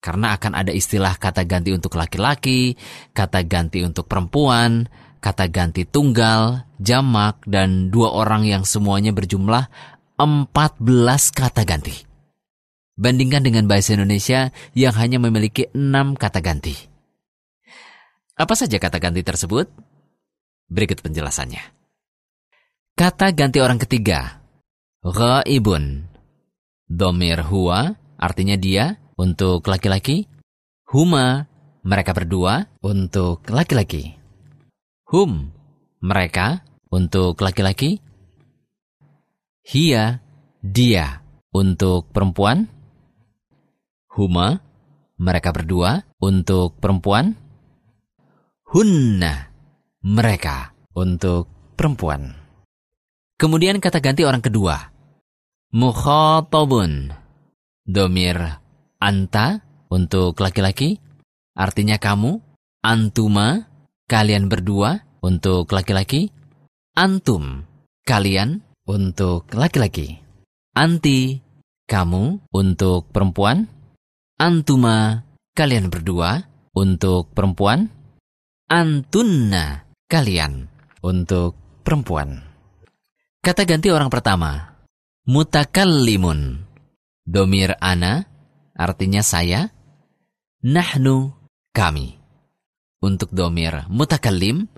Karena 0.00 0.32
akan 0.32 0.56
ada 0.56 0.72
istilah 0.72 1.12
kata 1.20 1.44
ganti 1.44 1.76
untuk 1.76 1.92
laki-laki, 2.00 2.72
kata 3.12 3.44
ganti 3.44 3.84
untuk 3.84 4.08
perempuan, 4.08 4.88
kata 5.20 5.52
ganti 5.52 5.84
tunggal, 5.84 6.64
jamak, 6.80 7.44
dan 7.44 7.92
dua 7.92 8.16
orang 8.16 8.48
yang 8.48 8.64
semuanya 8.64 9.12
berjumlah 9.12 9.68
14 10.16 11.36
kata 11.36 11.64
ganti. 11.68 11.92
Bandingkan 13.00 13.44
dengan 13.44 13.64
bahasa 13.64 13.96
Indonesia 13.96 14.52
yang 14.76 14.92
hanya 14.96 15.16
memiliki 15.16 15.68
6 15.72 16.16
kata 16.16 16.40
ganti. 16.44 16.76
Apa 18.36 18.56
saja 18.56 18.76
kata 18.76 19.00
ganti 19.00 19.20
tersebut? 19.20 19.68
Berikut 20.68 21.00
penjelasannya. 21.04 21.60
Kata 22.96 23.32
ganti 23.32 23.64
orang 23.64 23.80
ketiga, 23.80 24.44
ghaibun, 25.00 26.04
Domir 26.84 27.40
huwa 27.48 27.96
artinya 28.20 28.60
dia, 28.60 28.99
untuk 29.20 29.60
laki-laki. 29.68 30.24
Huma, 30.88 31.44
mereka 31.84 32.16
berdua 32.16 32.72
untuk 32.80 33.44
laki-laki. 33.52 34.16
Hum, 35.12 35.52
mereka 36.00 36.64
untuk 36.88 37.36
laki-laki. 37.36 38.00
Hia, 39.60 40.24
dia 40.64 41.20
untuk 41.52 42.08
perempuan. 42.10 42.64
Huma, 44.10 44.64
mereka 45.20 45.52
berdua 45.52 46.02
untuk 46.16 46.80
perempuan. 46.80 47.36
Hunna, 48.72 49.52
mereka 50.00 50.72
untuk 50.96 51.46
perempuan. 51.76 52.34
Kemudian 53.36 53.80
kata 53.80 54.00
ganti 54.00 54.24
orang 54.24 54.40
kedua. 54.40 54.90
Mukhatabun. 55.70 57.14
Domir 57.90 58.59
anta 59.00 59.64
untuk 59.90 60.38
laki-laki. 60.38 61.00
Artinya 61.56 61.98
kamu. 61.98 62.38
Antuma, 62.80 63.68
kalian 64.08 64.48
berdua 64.48 65.04
untuk 65.20 65.68
laki-laki. 65.68 66.32
Antum, 66.96 67.68
kalian 68.08 68.64
untuk 68.88 69.50
laki-laki. 69.52 70.16
Anti, 70.72 71.40
kamu 71.84 72.48
untuk 72.54 73.10
perempuan. 73.12 73.68
Antuma, 74.40 75.26
kalian 75.52 75.92
berdua 75.92 76.40
untuk 76.72 77.34
perempuan. 77.36 77.90
Antunna, 78.70 79.84
kalian 80.08 80.70
untuk 81.02 81.58
perempuan. 81.82 82.40
Kata 83.42 83.66
ganti 83.66 83.90
orang 83.90 84.08
pertama. 84.08 84.78
Mutakallimun. 85.26 86.64
Domir 87.26 87.76
ana, 87.82 88.29
artinya 88.80 89.20
saya. 89.20 89.68
Nahnu, 90.64 91.36
kami. 91.76 92.16
Untuk 93.04 93.32
domir 93.36 93.84
mutakallim, 93.92 94.68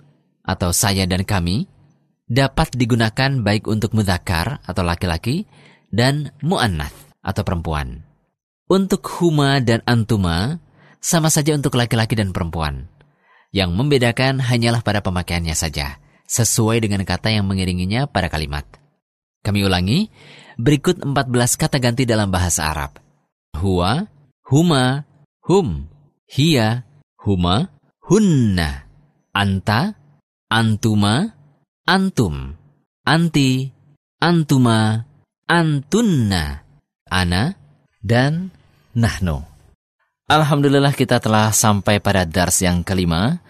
atau 0.43 0.75
saya 0.75 1.07
dan 1.07 1.23
kami, 1.23 1.71
dapat 2.27 2.75
digunakan 2.75 3.31
baik 3.43 3.71
untuk 3.71 3.95
mudakar 3.95 4.59
atau 4.67 4.83
laki-laki, 4.83 5.47
dan 5.95 6.35
mu'annath 6.43 7.15
atau 7.23 7.43
perempuan. 7.47 8.03
Untuk 8.67 9.07
huma 9.21 9.63
dan 9.63 9.85
antuma, 9.87 10.59
sama 11.03 11.31
saja 11.31 11.55
untuk 11.55 11.75
laki-laki 11.79 12.15
dan 12.15 12.31
perempuan. 12.31 12.91
Yang 13.53 13.71
membedakan 13.75 14.41
hanyalah 14.41 14.81
pada 14.81 15.05
pemakaiannya 15.05 15.53
saja, 15.53 16.01
sesuai 16.31 16.81
dengan 16.81 17.05
kata 17.05 17.29
yang 17.29 17.45
mengiringinya 17.45 18.09
pada 18.09 18.33
kalimat. 18.33 18.65
Kami 19.43 19.67
ulangi, 19.67 20.09
berikut 20.57 21.03
14 21.03 21.11
kata 21.59 21.83
ganti 21.83 22.07
dalam 22.07 22.31
bahasa 22.31 22.71
Arab. 22.71 23.02
Huwa, 23.57 24.09
huma, 24.49 25.05
hum, 25.47 25.87
hia, 26.27 26.83
huma, 27.21 27.69
hunna, 28.09 28.89
anta, 29.33 29.95
antuma, 30.51 31.33
antum, 31.87 32.57
anti, 33.07 33.73
antuma, 34.21 35.07
antunna, 35.49 36.65
ana, 37.09 37.57
dan 38.03 38.51
nahnu. 38.93 39.45
Alhamdulillah 40.27 40.97
kita 40.97 41.21
telah 41.21 41.53
sampai 41.53 42.01
pada 42.01 42.25
dars 42.25 42.65
yang 42.65 42.81
kelima 42.81 43.43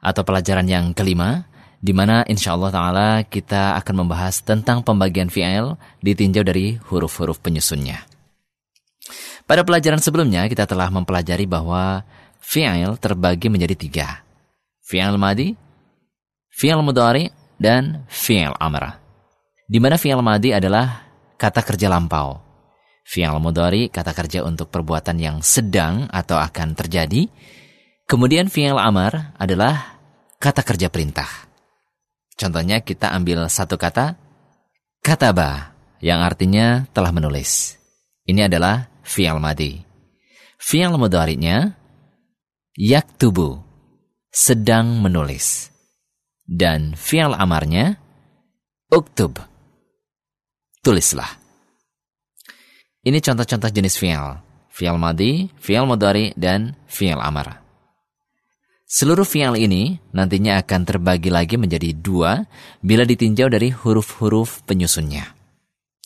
atau 0.00 0.24
pelajaran 0.24 0.64
yang 0.64 0.96
kelima 0.96 1.44
di 1.84 1.92
mana 1.92 2.24
insya 2.24 2.56
Allah 2.56 2.72
Ta'ala 2.72 3.08
kita 3.28 3.76
akan 3.76 4.04
membahas 4.04 4.40
tentang 4.40 4.80
pembagian 4.80 5.28
fi'il 5.28 5.76
ditinjau 6.00 6.40
dari 6.40 6.80
huruf-huruf 6.80 7.44
penyusunnya. 7.44 8.08
Pada 9.44 9.60
pelajaran 9.60 10.00
sebelumnya 10.00 10.48
kita 10.48 10.64
telah 10.64 10.88
mempelajari 10.88 11.44
bahwa 11.44 12.04
fi'il 12.40 12.96
terbagi 12.96 13.52
menjadi 13.52 13.76
tiga. 13.76 14.08
Fi'il 14.84 15.16
madi, 15.20 15.52
fi'il 16.48 16.80
mudari, 16.80 17.28
dan 17.60 18.08
fi'il 18.08 18.56
amrah. 18.56 19.00
Di 19.68 19.80
mana 19.80 20.00
fi'il 20.00 20.20
madi 20.24 20.52
adalah 20.52 21.04
kata 21.36 21.60
kerja 21.60 21.92
lampau. 21.92 22.44
Fi'al 23.04 23.36
mudhari 23.36 23.92
kata 23.92 24.16
kerja 24.16 24.40
untuk 24.48 24.72
perbuatan 24.72 25.20
yang 25.20 25.36
sedang 25.44 26.08
atau 26.08 26.40
akan 26.40 26.72
terjadi. 26.72 27.28
Kemudian 28.08 28.48
fi'al 28.48 28.80
amar 28.80 29.36
adalah 29.36 30.00
kata 30.40 30.64
kerja 30.64 30.88
perintah. 30.88 31.28
Contohnya 32.34 32.80
kita 32.80 33.12
ambil 33.12 33.46
satu 33.52 33.76
kata 33.76 34.16
kataba 35.04 35.76
yang 36.00 36.24
artinya 36.24 36.88
telah 36.96 37.12
menulis. 37.12 37.76
Ini 38.24 38.48
adalah 38.48 38.88
fi'al 39.04 39.38
madi. 39.38 39.84
Fi'al 40.58 40.96
mudhari'nya 40.96 41.76
yaktubu 42.74 43.60
sedang 44.32 44.98
menulis. 45.04 45.70
Dan 46.44 46.96
fi'al 46.98 47.36
amarnya 47.36 47.96
uktub 48.92 49.40
tulislah. 50.84 51.40
Ini 53.04 53.20
contoh-contoh 53.20 53.72
jenis 53.72 53.96
fi'il. 53.96 54.40
Fi'il 54.68 54.98
madi, 55.00 55.48
fi'il 55.56 55.88
mudari, 55.88 56.36
dan 56.36 56.76
fi'il 56.84 57.16
amar. 57.16 57.64
Seluruh 58.84 59.24
fi'il 59.24 59.56
ini 59.60 59.96
nantinya 60.12 60.60
akan 60.60 60.80
terbagi 60.84 61.32
lagi 61.32 61.56
menjadi 61.56 61.96
dua 61.96 62.44
bila 62.84 63.08
ditinjau 63.08 63.48
dari 63.48 63.72
huruf-huruf 63.72 64.64
penyusunnya. 64.68 65.32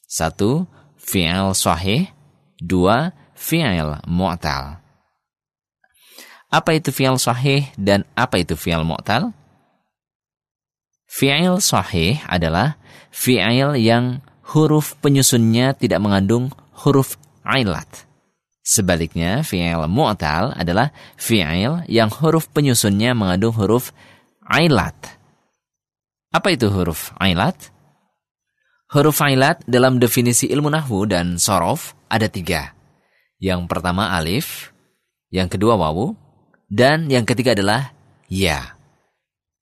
Satu, 0.06 0.66
fi'il 0.98 1.54
sahih. 1.54 2.10
Dua, 2.58 3.14
fi'il 3.38 4.02
mu'tal. 4.10 4.82
Apa 6.50 6.74
itu 6.74 6.90
fi'il 6.90 7.14
sahih 7.20 7.70
dan 7.78 8.02
apa 8.18 8.42
itu 8.42 8.58
fi'il 8.58 8.82
mu'tal? 8.82 9.30
Fi'il 11.06 11.62
sahih 11.62 12.18
adalah 12.26 12.74
fi'il 13.14 13.78
yang 13.78 14.20
huruf 14.52 14.98
penyusunnya 14.98 15.78
tidak 15.78 16.02
mengandung 16.02 16.50
huruf 16.82 17.20
ailat. 17.46 17.86
Sebaliknya, 18.64 19.46
fi'il 19.46 19.86
mu'tal 19.88 20.52
adalah 20.56 20.90
fi'il 21.16 21.86
yang 21.86 22.10
huruf 22.10 22.50
penyusunnya 22.50 23.14
mengandung 23.14 23.54
huruf 23.54 23.94
ailat. 24.44 24.96
Apa 26.34 26.52
itu 26.52 26.68
huruf 26.68 27.14
ailat? 27.16 27.56
Huruf 28.88 29.20
ailat 29.20 29.60
dalam 29.68 30.00
definisi 30.00 30.48
ilmu 30.48 30.72
nahwu 30.72 31.04
dan 31.04 31.36
sorof 31.36 31.97
ada 32.08 32.26
tiga. 32.26 32.74
Yang 33.38 33.70
pertama 33.70 34.10
alif, 34.12 34.74
yang 35.30 35.46
kedua 35.46 35.78
wawu, 35.78 36.16
dan 36.68 37.08
yang 37.08 37.24
ketiga 37.24 37.54
adalah 37.54 37.94
ya. 38.26 38.76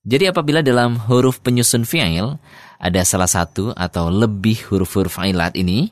Jadi 0.06 0.30
apabila 0.30 0.62
dalam 0.62 0.98
huruf 1.11 1.42
penyusun 1.42 1.82
fi'il 1.82 2.38
ada 2.78 3.00
salah 3.02 3.26
satu 3.26 3.74
atau 3.74 4.06
lebih 4.09 4.70
huruf-huruf 4.70 5.18
ailat 5.18 5.59
ini, 5.59 5.90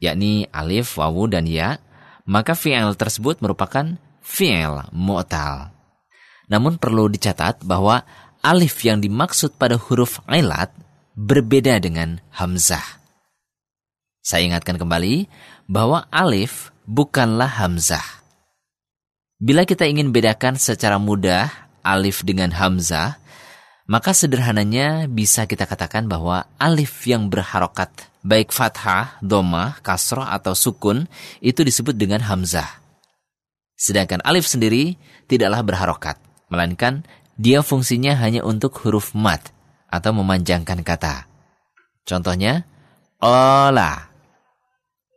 yakni 0.00 0.48
alif, 0.48 0.96
wawu, 0.96 1.28
dan 1.28 1.44
ya, 1.44 1.76
maka 2.24 2.56
fi'il 2.56 2.96
tersebut 2.96 3.40
merupakan 3.44 4.00
fi'il 4.24 4.88
mu'tal. 4.92 5.72
Namun 6.50 6.80
perlu 6.80 7.06
dicatat 7.06 7.62
bahwa 7.62 8.02
alif 8.40 8.80
yang 8.82 8.98
dimaksud 8.98 9.54
pada 9.60 9.76
huruf 9.76 10.24
ailat 10.26 10.72
berbeda 11.14 11.78
dengan 11.78 12.18
hamzah. 12.32 12.99
Saya 14.20 14.46
ingatkan 14.46 14.76
kembali 14.76 15.28
bahwa 15.66 16.04
alif 16.12 16.70
bukanlah 16.84 17.48
hamzah. 17.48 18.04
Bila 19.40 19.64
kita 19.64 19.88
ingin 19.88 20.12
bedakan 20.12 20.60
secara 20.60 21.00
mudah 21.00 21.48
alif 21.80 22.20
dengan 22.24 22.52
hamzah, 22.52 23.16
maka 23.88 24.12
sederhananya 24.12 25.08
bisa 25.08 25.48
kita 25.48 25.64
katakan 25.64 26.04
bahwa 26.06 26.44
alif 26.60 27.08
yang 27.08 27.32
berharokat 27.32 28.10
baik 28.20 28.52
fathah, 28.52 29.16
domah, 29.24 29.80
kasroh, 29.80 30.24
atau 30.24 30.52
sukun, 30.52 31.08
itu 31.40 31.64
disebut 31.64 31.96
dengan 31.96 32.20
hamzah. 32.20 32.68
Sedangkan 33.80 34.20
alif 34.28 34.44
sendiri 34.44 35.00
tidaklah 35.24 35.64
berharokat, 35.64 36.16
melainkan 36.52 37.02
dia 37.40 37.64
fungsinya 37.64 38.12
hanya 38.20 38.44
untuk 38.44 38.76
huruf 38.84 39.16
mat 39.16 39.40
atau 39.88 40.12
memanjangkan 40.12 40.84
kata. 40.84 41.24
Contohnya, 42.04 42.68
ola. 43.24 44.09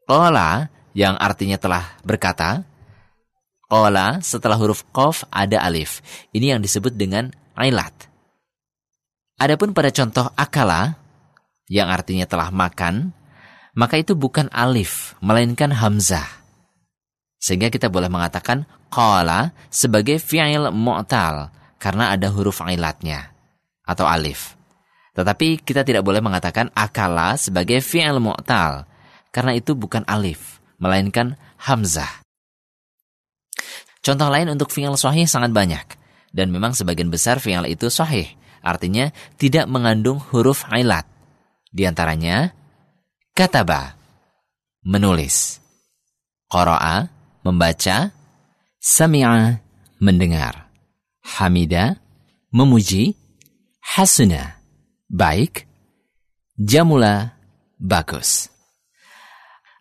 Ola 0.10 0.68
yang 0.92 1.16
artinya 1.16 1.56
telah 1.56 1.96
berkata, 2.04 2.68
ola 3.72 4.20
setelah 4.20 4.60
huruf 4.60 4.84
kof 4.92 5.24
ada 5.32 5.64
alif. 5.64 6.04
Ini 6.36 6.56
yang 6.56 6.62
disebut 6.62 6.94
dengan 6.94 7.32
ailat. 7.56 8.12
Adapun 9.40 9.72
pada 9.72 9.90
contoh 9.90 10.28
akala, 10.36 11.00
yang 11.72 11.88
artinya 11.88 12.28
telah 12.28 12.52
makan, 12.52 13.16
maka 13.74 13.96
itu 13.98 14.14
bukan 14.14 14.52
alif, 14.52 15.16
melainkan 15.24 15.72
hamzah. 15.72 16.28
Sehingga 17.40 17.72
kita 17.72 17.88
boleh 17.88 18.08
mengatakan 18.08 18.68
qala 18.92 19.52
sebagai 19.68 20.22
fi'il 20.22 20.70
mu'tal 20.72 21.52
karena 21.82 22.14
ada 22.14 22.32
huruf 22.32 22.64
ailatnya 22.64 23.34
atau 23.84 24.08
alif. 24.08 24.56
Tetapi 25.16 25.64
kita 25.64 25.84
tidak 25.84 26.04
boleh 26.06 26.24
mengatakan 26.24 26.72
akala 26.76 27.36
sebagai 27.36 27.80
fi'il 27.84 28.20
mu'tal 28.20 28.93
karena 29.34 29.58
itu 29.58 29.74
bukan 29.74 30.06
alif, 30.06 30.62
melainkan 30.78 31.36
hamzah. 31.58 32.22
Contoh 34.06 34.30
lain 34.30 34.54
untuk 34.54 34.70
fi'il 34.70 34.94
sahih 34.94 35.26
sangat 35.26 35.50
banyak. 35.50 35.88
Dan 36.30 36.54
memang 36.54 36.78
sebagian 36.78 37.10
besar 37.10 37.42
fi'il 37.42 37.66
itu 37.66 37.90
sahih. 37.90 38.30
Artinya 38.62 39.10
tidak 39.42 39.66
mengandung 39.66 40.22
huruf 40.30 40.70
ilat. 40.70 41.10
Di 41.74 41.90
antaranya, 41.90 42.54
kataba, 43.34 43.98
menulis. 44.86 45.58
Qara'a, 46.52 47.10
membaca. 47.42 48.14
Sami'a, 48.78 49.58
mendengar. 49.98 50.70
Hamida, 51.24 51.98
memuji. 52.54 53.18
Hasuna, 53.82 54.62
baik. 55.10 55.66
Jamula, 56.60 57.34
bagus. 57.82 58.53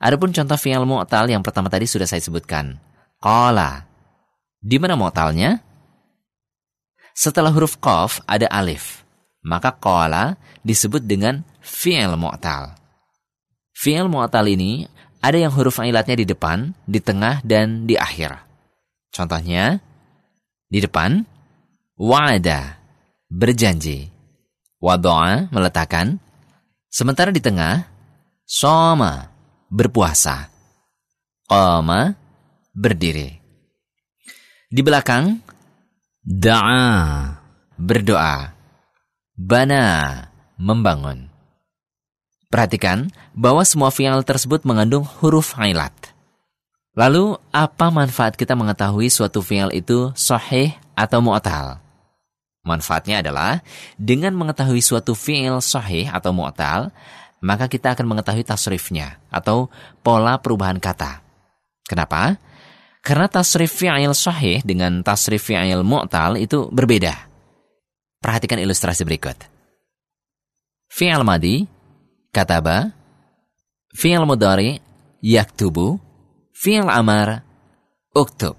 Adapun 0.03 0.35
contoh 0.35 0.59
fi'il 0.59 0.83
mu'tal 0.83 1.31
yang 1.31 1.47
pertama 1.47 1.71
tadi 1.71 1.87
sudah 1.87 2.11
saya 2.11 2.19
sebutkan. 2.19 2.75
Qala. 3.23 3.87
Di 4.59 4.83
mana 4.83 4.99
mu'talnya? 4.99 5.63
Setelah 7.15 7.55
huruf 7.55 7.79
qaf 7.79 8.19
ada 8.27 8.51
alif. 8.51 9.07
Maka 9.47 9.71
qala 9.71 10.35
disebut 10.67 11.07
dengan 11.07 11.47
fi'il 11.63 12.19
mu'tal. 12.19 12.75
Fi'il 13.71 14.11
mu'tal 14.11 14.51
ini 14.51 14.91
ada 15.23 15.39
yang 15.39 15.55
huruf 15.55 15.79
ilatnya 15.79 16.19
di 16.19 16.27
depan, 16.27 16.75
di 16.83 16.99
tengah, 16.99 17.39
dan 17.47 17.87
di 17.87 17.95
akhir. 17.95 18.43
Contohnya, 19.15 19.79
di 20.67 20.83
depan, 20.83 21.23
wa'ada, 21.95 22.83
berjanji. 23.31 24.11
Wado'a, 24.83 25.47
meletakkan. 25.55 26.19
Sementara 26.91 27.31
di 27.31 27.39
tengah, 27.39 27.87
soma, 28.43 29.32
berpuasa. 29.73 30.53
Qama, 31.49 32.13
berdiri. 32.77 33.41
Di 34.69 34.85
belakang, 34.85 35.41
da'a, 36.21 36.93
berdoa. 37.81 38.53
Bana, 39.33 39.85
membangun. 40.61 41.33
Perhatikan 42.53 43.09
bahwa 43.33 43.65
semua 43.65 43.89
fi'al 43.89 44.21
tersebut 44.29 44.69
mengandung 44.69 45.09
huruf 45.09 45.57
ilat. 45.57 45.93
Lalu, 46.93 47.41
apa 47.49 47.89
manfaat 47.89 48.37
kita 48.37 48.53
mengetahui 48.53 49.09
suatu 49.09 49.41
fi'al 49.41 49.73
itu 49.73 50.13
sahih 50.13 50.77
atau 50.93 51.25
mu'tal? 51.25 51.81
Manfaatnya 52.63 53.25
adalah, 53.25 53.65
dengan 53.97 54.37
mengetahui 54.37 54.85
suatu 54.85 55.17
fi'il 55.17 55.65
sahih 55.65 56.13
atau 56.13 56.31
mu'tal, 56.37 56.93
maka 57.43 57.67
kita 57.67 57.99
akan 57.99 58.07
mengetahui 58.07 58.47
tasrifnya 58.47 59.19
atau 59.29 59.67
pola 60.01 60.39
perubahan 60.39 60.79
kata. 60.79 61.21
Kenapa? 61.83 62.39
Karena 63.03 63.27
tasrif 63.27 63.83
fi'il 63.83 64.15
sahih 64.15 64.63
dengan 64.63 65.03
tasrif 65.03 65.51
fi'il 65.51 65.83
mu'tal 65.83 66.39
itu 66.39 66.71
berbeda. 66.71 67.13
Perhatikan 68.23 68.63
ilustrasi 68.63 69.03
berikut. 69.03 69.35
Fi'il 70.87 71.27
madi 71.27 71.67
kataba, 72.31 72.95
fi'il 73.91 74.23
mudari, 74.23 74.79
yaktubu, 75.19 75.99
fi'il 76.55 76.87
amar, 76.87 77.43
uktub. 78.15 78.55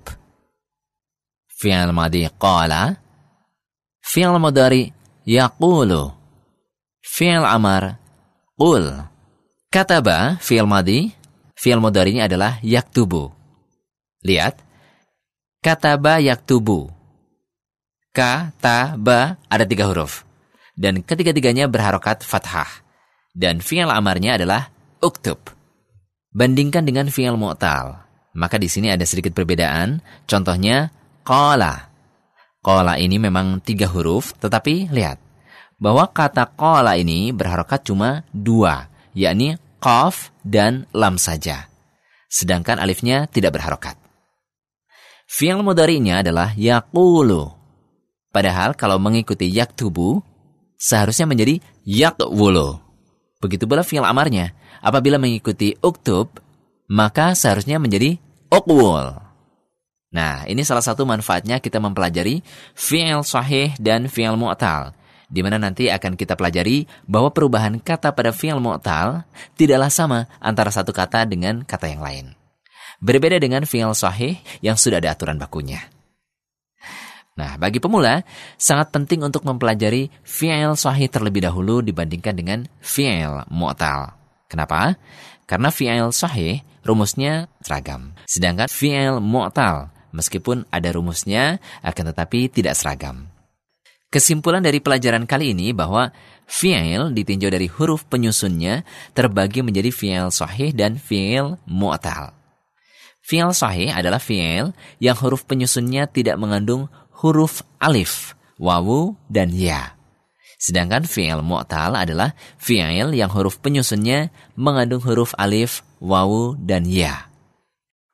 Fi'il 1.47 1.95
madi 1.95 2.27
qala, 2.35 2.99
fi'il 4.03 4.35
mudari, 4.35 4.91
yaqulu, 5.23 6.11
fi'il 6.99 7.47
amar, 7.47 8.02
qul. 8.57 9.09
Kataba, 9.73 10.37
fi'il 10.37 10.69
madi, 10.69 11.09
fi'il 11.57 11.81
mudarinya 11.81 12.29
adalah 12.29 12.61
yaktubu. 12.61 13.33
Lihat, 14.21 14.61
kataba 15.65 16.21
yaktubu. 16.21 16.93
Kataba 18.13 19.41
ada 19.49 19.65
tiga 19.65 19.89
huruf. 19.89 20.21
Dan 20.77 21.01
ketiga-tiganya 21.01 21.69
berharokat 21.69 22.21
fathah 22.21 22.69
dan 23.33 23.61
fi'il 23.65 23.89
amarnya 23.89 24.37
adalah 24.37 24.69
uktub. 25.01 25.41
Bandingkan 26.33 26.85
dengan 26.85 27.09
fi'il 27.09 27.33
mu'tal. 27.37 28.05
Maka 28.33 28.57
di 28.57 28.65
sini 28.65 28.89
ada 28.89 29.05
sedikit 29.05 29.37
perbedaan. 29.37 30.01
Contohnya 30.25 30.89
qala. 31.21 31.93
Qala 32.65 32.97
ini 32.97 33.21
memang 33.21 33.61
tiga 33.61 33.85
huruf, 33.89 34.33
tetapi 34.41 34.89
lihat 34.89 35.21
bahwa 35.83 36.07
kata 36.07 36.47
qala 36.55 36.95
ini 36.95 37.35
berharokat 37.35 37.83
cuma 37.83 38.23
dua, 38.31 38.87
yakni 39.11 39.59
qaf 39.83 40.31
dan 40.47 40.87
lam 40.95 41.19
saja. 41.19 41.67
Sedangkan 42.31 42.79
alifnya 42.79 43.27
tidak 43.27 43.59
berharokat. 43.59 43.99
Fi'il 45.27 45.59
mudari'nya 45.59 46.23
adalah 46.23 46.55
yaqulu. 46.55 47.51
Padahal 48.31 48.79
kalau 48.79 48.95
mengikuti 48.95 49.51
yaktubu, 49.51 50.23
seharusnya 50.79 51.27
menjadi 51.27 51.59
yakwulu. 51.83 52.79
Begitu 53.43 53.67
pula 53.67 53.83
fi'il 53.83 54.07
amarnya. 54.07 54.55
Apabila 54.79 55.19
mengikuti 55.19 55.75
uktub, 55.83 56.39
maka 56.87 57.35
seharusnya 57.35 57.75
menjadi 57.79 58.19
ukwul. 58.47 59.19
Nah, 60.13 60.45
ini 60.45 60.61
salah 60.61 60.85
satu 60.85 61.03
manfaatnya 61.03 61.59
kita 61.59 61.81
mempelajari 61.83 62.39
fi'il 62.71 63.19
sahih 63.25 63.75
dan 63.79 64.07
fi'il 64.07 64.39
mu'tal. 64.39 64.95
Di 65.33 65.41
mana 65.41 65.57
nanti 65.57 65.89
akan 65.89 66.13
kita 66.13 66.37
pelajari 66.37 66.85
bahwa 67.09 67.33
perubahan 67.33 67.81
kata 67.81 68.13
pada 68.13 68.29
fi'il 68.29 68.61
mu'tal 68.61 69.25
tidaklah 69.57 69.89
sama 69.89 70.19
antara 70.37 70.69
satu 70.69 70.93
kata 70.93 71.25
dengan 71.25 71.65
kata 71.65 71.89
yang 71.89 72.05
lain. 72.05 72.25
Berbeda 73.01 73.41
dengan 73.41 73.65
fi'il 73.65 73.97
sahih 73.97 74.37
yang 74.61 74.77
sudah 74.77 75.01
ada 75.01 75.17
aturan 75.17 75.41
bakunya. 75.41 75.81
Nah, 77.33 77.57
bagi 77.57 77.81
pemula, 77.81 78.21
sangat 78.61 78.93
penting 78.93 79.25
untuk 79.25 79.41
mempelajari 79.41 80.13
fi'il 80.21 80.77
sahih 80.77 81.09
terlebih 81.09 81.49
dahulu 81.49 81.81
dibandingkan 81.81 82.37
dengan 82.37 82.59
fi'il 82.77 83.49
mu'tal. 83.49 84.13
Kenapa? 84.45 85.01
Karena 85.49 85.73
fi'il 85.73 86.13
sahih 86.13 86.61
rumusnya 86.85 87.49
seragam. 87.65 88.13
Sedangkan 88.29 88.69
fi'il 88.69 89.17
mu'tal, 89.17 89.89
meskipun 90.13 90.69
ada 90.69 90.93
rumusnya, 90.93 91.57
akan 91.81 92.13
tetapi 92.13 92.53
tidak 92.53 92.77
seragam. 92.77 93.32
Kesimpulan 94.13 94.61
dari 94.61 94.77
pelajaran 94.77 95.25
kali 95.25 95.57
ini 95.57 95.73
bahwa 95.73 96.13
fi'il 96.45 97.17
ditinjau 97.17 97.49
dari 97.49 97.65
huruf 97.65 98.05
penyusunnya 98.05 98.85
terbagi 99.17 99.65
menjadi 99.65 99.89
fi'il 99.89 100.29
sahih 100.29 100.69
dan 100.69 101.01
fi'il 101.01 101.57
mu'tal. 101.65 102.29
Fi'il 103.25 103.49
sahih 103.57 103.89
adalah 103.89 104.21
fi'il 104.21 104.69
yang 105.01 105.17
huruf 105.17 105.49
penyusunnya 105.49 106.05
tidak 106.05 106.37
mengandung 106.37 106.93
huruf 107.25 107.65
alif, 107.81 108.37
wawu, 108.61 109.17
dan 109.33 109.49
ya. 109.49 109.97
Sedangkan 110.61 111.09
fi'il 111.09 111.41
mu'tal 111.41 111.97
adalah 111.97 112.37
fi'il 112.61 113.17
yang 113.17 113.33
huruf 113.33 113.65
penyusunnya 113.65 114.29
mengandung 114.53 115.01
huruf 115.01 115.33
alif, 115.41 115.81
wawu, 115.97 116.53
dan 116.61 116.85
ya. 116.85 117.33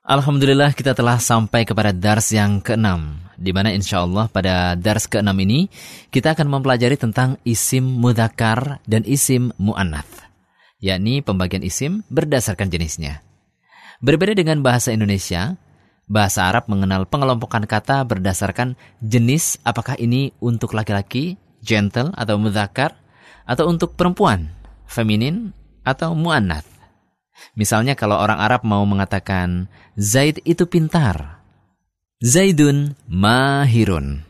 Alhamdulillah 0.07 0.71
kita 0.71 0.95
telah 0.95 1.19
sampai 1.19 1.67
kepada 1.67 1.91
dars 1.91 2.31
yang 2.31 2.63
keenam, 2.63 3.19
di 3.39 3.55
mana 3.55 3.71
insya 3.71 4.03
Allah 4.03 4.27
pada 4.27 4.75
dars 4.75 5.07
keenam 5.07 5.39
ini 5.39 5.71
kita 6.11 6.35
akan 6.35 6.59
mempelajari 6.59 6.99
tentang 6.99 7.39
isim 7.47 7.87
mudakar 7.87 8.83
dan 8.83 9.07
isim 9.07 9.55
mu'annath, 9.55 10.27
yakni 10.83 11.23
pembagian 11.23 11.63
isim 11.63 12.03
berdasarkan 12.11 12.67
jenisnya. 12.67 13.23
Berbeda 14.03 14.35
dengan 14.35 14.59
bahasa 14.59 14.91
Indonesia, 14.91 15.55
Bahasa 16.09 16.49
Arab 16.49 16.65
mengenal 16.65 17.05
pengelompokan 17.05 17.69
kata 17.69 18.01
berdasarkan 18.01 18.73
jenis 18.97 19.61
apakah 19.61 19.93
ini 20.01 20.33
untuk 20.41 20.73
laki-laki, 20.73 21.37
gentle 21.61 22.09
atau 22.17 22.41
mudhakar, 22.41 22.97
atau 23.45 23.69
untuk 23.69 23.93
perempuan, 23.93 24.49
feminin 24.89 25.53
atau 25.85 26.17
mu'annath. 26.17 26.65
Misalnya 27.53 27.93
kalau 27.93 28.17
orang 28.17 28.41
Arab 28.41 28.65
mau 28.65 28.81
mengatakan 28.89 29.69
Zaid 29.93 30.41
itu 30.49 30.65
pintar. 30.65 31.38
Zaidun 32.19 32.99
mahirun. 33.07 34.27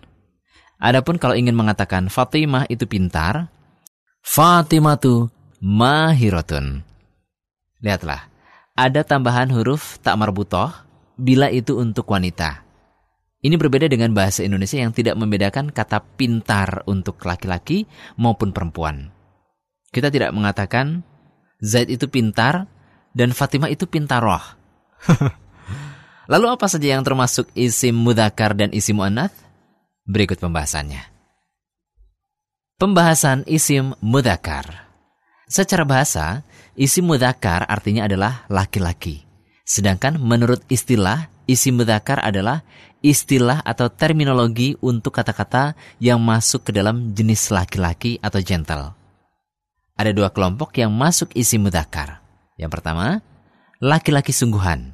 Adapun 0.77 1.17
kalau 1.17 1.33
ingin 1.33 1.57
mengatakan 1.57 2.05
Fatimah 2.05 2.69
itu 2.69 2.85
pintar, 2.85 3.49
Fatimah 4.21 5.01
tu 5.01 5.25
mahirotun. 5.57 6.85
Lihatlah, 7.81 8.29
ada 8.77 9.01
tambahan 9.01 9.49
huruf 9.49 9.97
tak 10.05 10.21
marbutoh 10.21 10.69
bila 11.17 11.49
itu 11.49 11.81
untuk 11.81 12.05
wanita. 12.13 12.61
Ini 13.41 13.57
berbeda 13.57 13.89
dengan 13.89 14.13
bahasa 14.13 14.45
Indonesia 14.45 14.77
yang 14.77 14.93
tidak 14.93 15.17
membedakan 15.17 15.73
kata 15.73 16.05
pintar 16.13 16.85
untuk 16.85 17.17
laki-laki 17.25 17.89
maupun 18.21 18.53
perempuan. 18.53 19.09
Kita 19.89 20.13
tidak 20.13 20.29
mengatakan 20.37 21.01
Zaid 21.57 21.89
itu 21.89 22.05
pintar 22.05 22.69
dan 23.17 23.33
Fatimah 23.33 23.73
itu 23.73 23.89
pintaroh. 23.89 24.45
Lalu 26.29 26.45
apa 26.45 26.69
saja 26.69 26.93
yang 26.93 27.01
termasuk 27.01 27.49
isim 27.57 27.97
mudakar 27.97 28.53
dan 28.53 28.69
isim 28.69 29.01
mu'annath? 29.01 29.33
Berikut 30.05 30.37
pembahasannya. 30.37 31.01
Pembahasan 32.77 33.49
isim 33.49 33.97
mudakar. 33.97 34.87
Secara 35.49 35.83
bahasa, 35.89 36.45
isim 36.77 37.09
mudakar 37.09 37.65
artinya 37.65 38.05
adalah 38.05 38.45
laki-laki. 38.45 39.25
Sedangkan 39.65 40.21
menurut 40.21 40.61
istilah, 40.69 41.33
isim 41.49 41.81
mudakar 41.81 42.21
adalah 42.21 42.61
istilah 43.01 43.65
atau 43.65 43.89
terminologi 43.89 44.77
untuk 44.85 45.17
kata-kata 45.17 45.73
yang 45.97 46.21
masuk 46.21 46.69
ke 46.69 46.71
dalam 46.77 47.09
jenis 47.17 47.49
laki-laki 47.49 48.21
atau 48.21 48.37
gentle. 48.37 48.93
Ada 49.97 50.13
dua 50.13 50.29
kelompok 50.29 50.77
yang 50.77 50.93
masuk 50.93 51.33
isim 51.33 51.65
mudakar. 51.65 52.21
Yang 52.55 52.79
pertama, 52.79 53.19
laki-laki 53.81 54.31
sungguhan, 54.31 54.93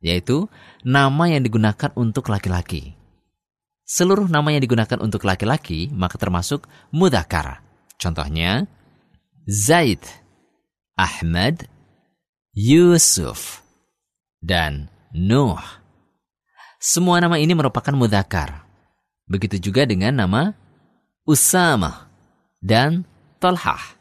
yaitu 0.00 0.48
nama 0.86 1.28
yang 1.28 1.44
digunakan 1.44 1.90
untuk 1.96 2.28
laki-laki. 2.32 2.96
Seluruh 3.84 4.30
nama 4.30 4.54
yang 4.54 4.62
digunakan 4.62 4.98
untuk 5.02 5.26
laki-laki 5.26 5.90
maka 5.90 6.14
termasuk 6.16 6.70
mudakar. 6.94 7.60
Contohnya, 7.98 8.64
Zaid, 9.44 10.00
Ahmad, 10.94 11.66
Yusuf, 12.54 13.60
dan 14.40 14.88
Nuh. 15.12 15.60
Semua 16.80 17.20
nama 17.20 17.36
ini 17.36 17.52
merupakan 17.52 17.92
mudakar. 17.92 18.64
Begitu 19.28 19.70
juga 19.70 19.84
dengan 19.84 20.16
nama 20.16 20.56
Usama 21.28 22.08
dan 22.62 23.04
Tolhah. 23.36 24.00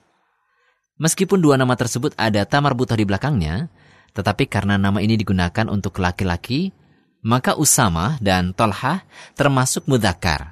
Meskipun 0.99 1.39
dua 1.39 1.55
nama 1.55 1.75
tersebut 1.79 2.11
ada 2.19 2.43
tamar 2.43 2.75
butoh 2.75 2.95
di 2.95 3.07
belakangnya, 3.07 3.71
tetapi 4.19 4.51
karena 4.51 4.75
nama 4.75 4.99
ini 4.99 5.15
digunakan 5.15 5.71
untuk 5.71 5.95
laki-laki, 6.03 6.75
maka 7.23 7.55
Usama 7.55 8.19
dan 8.19 8.51
Tolhah 8.51 9.08
termasuk 9.39 9.88
mudakar. 9.88 10.51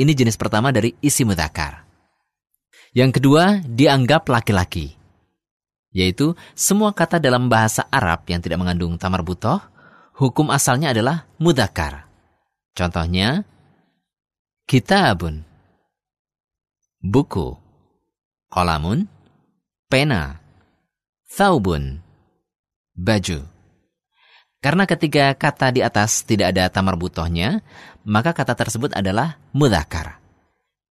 Ini 0.00 0.16
jenis 0.16 0.40
pertama 0.40 0.72
dari 0.72 0.96
isi 1.04 1.20
mudakar. 1.28 1.84
Yang 2.96 3.20
kedua, 3.20 3.60
dianggap 3.64 4.28
laki-laki. 4.28 4.96
Yaitu 5.92 6.32
semua 6.56 6.96
kata 6.96 7.20
dalam 7.20 7.52
bahasa 7.52 7.84
Arab 7.92 8.24
yang 8.32 8.40
tidak 8.40 8.64
mengandung 8.64 8.96
tamar 8.96 9.20
butoh 9.20 9.60
hukum 10.16 10.52
asalnya 10.52 10.92
adalah 10.92 11.28
mudakar. 11.36 12.08
Contohnya, 12.72 13.44
kitabun, 14.64 15.44
buku, 17.04 17.56
kolamun, 18.48 19.08
pena, 19.88 20.40
thawbun, 21.32 22.01
baju. 22.96 23.44
Karena 24.62 24.86
ketiga 24.86 25.34
kata 25.34 25.74
di 25.74 25.82
atas 25.82 26.22
tidak 26.22 26.54
ada 26.54 26.70
tamar 26.70 26.94
butohnya, 26.94 27.66
maka 28.06 28.30
kata 28.30 28.54
tersebut 28.54 28.94
adalah 28.94 29.42
mudakar. 29.50 30.22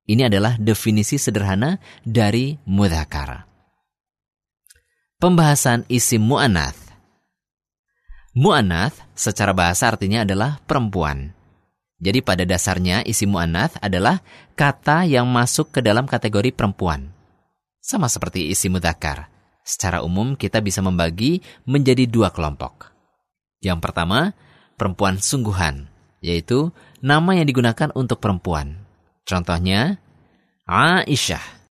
Ini 0.04 0.28
adalah 0.28 0.60
definisi 0.60 1.16
sederhana 1.16 1.80
dari 2.04 2.60
mudakar. 2.68 3.48
Pembahasan 5.22 5.88
isim 5.88 6.26
mu'anath 6.26 6.92
Mu'anath 8.32 8.96
secara 9.12 9.52
bahasa 9.52 9.92
artinya 9.92 10.24
adalah 10.24 10.60
perempuan. 10.64 11.36
Jadi 12.00 12.20
pada 12.24 12.48
dasarnya 12.48 13.04
isi 13.04 13.28
mu'anath 13.28 13.80
adalah 13.84 14.24
kata 14.56 15.04
yang 15.04 15.28
masuk 15.28 15.76
ke 15.76 15.80
dalam 15.84 16.08
kategori 16.08 16.56
perempuan. 16.56 17.12
Sama 17.80 18.08
seperti 18.08 18.48
isi 18.52 18.72
mudakar. 18.72 19.31
Secara 19.72 20.04
umum 20.04 20.36
kita 20.36 20.60
bisa 20.60 20.84
membagi 20.84 21.40
menjadi 21.64 22.04
dua 22.04 22.28
kelompok. 22.36 22.92
Yang 23.64 23.80
pertama, 23.80 24.36
perempuan 24.76 25.16
sungguhan, 25.16 25.88
yaitu 26.20 26.76
nama 27.00 27.40
yang 27.40 27.48
digunakan 27.48 27.88
untuk 27.96 28.20
perempuan. 28.20 28.84
Contohnya, 29.24 29.96
Aisyah, 30.68 31.72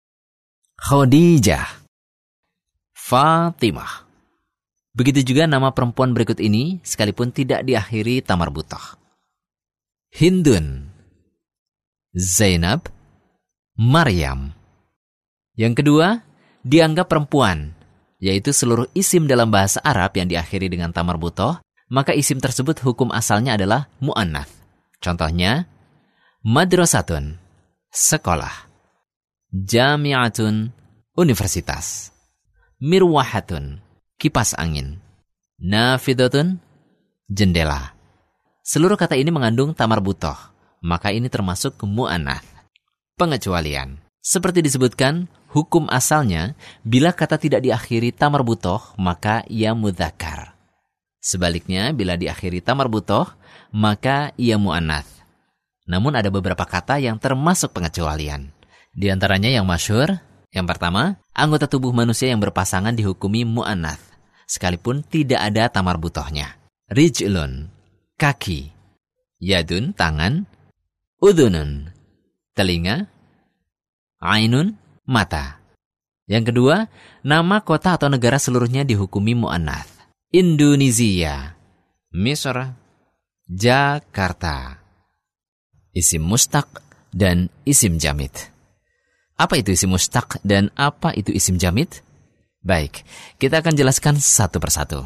Khadijah, 0.79 1.67
Fatimah. 2.95 4.07
Begitu 4.95 5.35
juga 5.35 5.43
nama 5.43 5.75
perempuan 5.75 6.15
berikut 6.15 6.39
ini 6.39 6.79
sekalipun 6.87 7.35
tidak 7.35 7.67
diakhiri 7.67 8.23
tamar 8.23 8.47
butoh. 8.47 8.95
Hindun, 10.15 10.87
Zainab, 12.15 12.87
Maryam. 13.75 14.55
Yang 15.59 15.83
kedua, 15.83 16.23
dianggap 16.63 17.11
perempuan, 17.11 17.78
yaitu 18.19 18.51
seluruh 18.51 18.85
isim 18.91 19.25
dalam 19.25 19.47
bahasa 19.47 19.79
Arab 19.81 20.15
yang 20.19 20.27
diakhiri 20.27 20.67
dengan 20.67 20.91
tamar 20.91 21.15
butoh, 21.15 21.57
maka 21.89 22.13
isim 22.13 22.37
tersebut 22.37 22.77
hukum 22.83 23.09
asalnya 23.09 23.55
adalah 23.55 23.89
mu'annath. 24.03 24.51
Contohnya, 24.99 25.65
madrasatun, 26.43 27.39
sekolah. 27.89 28.69
Jami'atun, 29.49 30.69
universitas. 31.17 32.13
Mirwahatun, 32.83 33.81
kipas 34.21 34.53
angin. 34.59 35.01
Nafidatun, 35.57 36.61
jendela. 37.25 37.97
Seluruh 38.61 38.99
kata 38.99 39.17
ini 39.17 39.33
mengandung 39.33 39.73
tamar 39.73 40.03
butoh, 40.03 40.37
maka 40.85 41.09
ini 41.09 41.31
termasuk 41.31 41.81
mu'anath. 41.81 42.45
Pengecualian. 43.17 43.97
Seperti 44.21 44.61
disebutkan, 44.61 45.25
hukum 45.49 45.89
asalnya, 45.89 46.55
bila 46.85 47.11
kata 47.11 47.41
tidak 47.41 47.65
diakhiri 47.65 48.13
tamar 48.13 48.45
butoh, 48.45 48.79
maka 48.95 49.43
ia 49.49 49.73
mudhakar. 49.73 50.55
Sebaliknya, 51.19 51.91
bila 51.91 52.15
diakhiri 52.15 52.63
tamar 52.63 52.87
butoh, 52.87 53.27
maka 53.75 54.31
ia 54.39 54.55
mu'anath. 54.55 55.09
Namun 55.89 56.15
ada 56.15 56.31
beberapa 56.31 56.63
kata 56.63 57.01
yang 57.01 57.19
termasuk 57.19 57.75
pengecualian. 57.75 58.53
Di 58.93 59.11
antaranya 59.11 59.49
yang 59.51 59.67
masyur, 59.67 60.15
yang 60.53 60.65
pertama, 60.65 61.19
anggota 61.35 61.67
tubuh 61.67 61.91
manusia 61.91 62.31
yang 62.31 62.39
berpasangan 62.39 62.95
dihukumi 62.95 63.43
mu'anath 63.43 64.09
sekalipun 64.49 65.05
tidak 65.05 65.53
ada 65.53 65.69
tamar 65.69 66.01
butohnya. 66.01 66.57
Rijlun, 66.89 67.69
kaki. 68.17 68.73
Yadun, 69.37 69.93
tangan. 69.93 70.49
Udunun, 71.21 71.93
telinga. 72.57 73.05
Ainun, 74.19 74.75
mata. 75.09 75.57
Yang 76.29 76.53
kedua, 76.53 76.85
nama 77.25 77.65
kota 77.65 77.97
atau 77.97 78.05
negara 78.05 78.37
seluruhnya 78.37 78.85
dihukumi 78.85 79.33
mu'anath. 79.33 79.89
Indonesia, 80.29 81.57
Misra, 82.13 82.77
Jakarta. 83.49 84.77
Isim 85.89 86.21
mustaq 86.21 86.69
dan 87.09 87.49
isim 87.65 87.97
jamit. 87.97 88.53
Apa 89.33 89.57
itu 89.57 89.73
isim 89.73 89.89
mustaq 89.89 90.37
dan 90.45 90.69
apa 90.77 91.17
itu 91.17 91.33
isim 91.33 91.57
jamit? 91.57 92.05
Baik, 92.61 93.01
kita 93.41 93.65
akan 93.65 93.73
jelaskan 93.73 94.21
satu 94.21 94.61
persatu. 94.61 95.01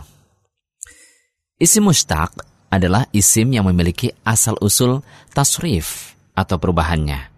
Isim 1.55 1.87
mustaq 1.87 2.35
adalah 2.67 3.07
isim 3.15 3.55
yang 3.55 3.63
memiliki 3.63 4.11
asal-usul 4.27 5.05
tasrif 5.31 6.19
atau 6.35 6.59
perubahannya. 6.59 7.31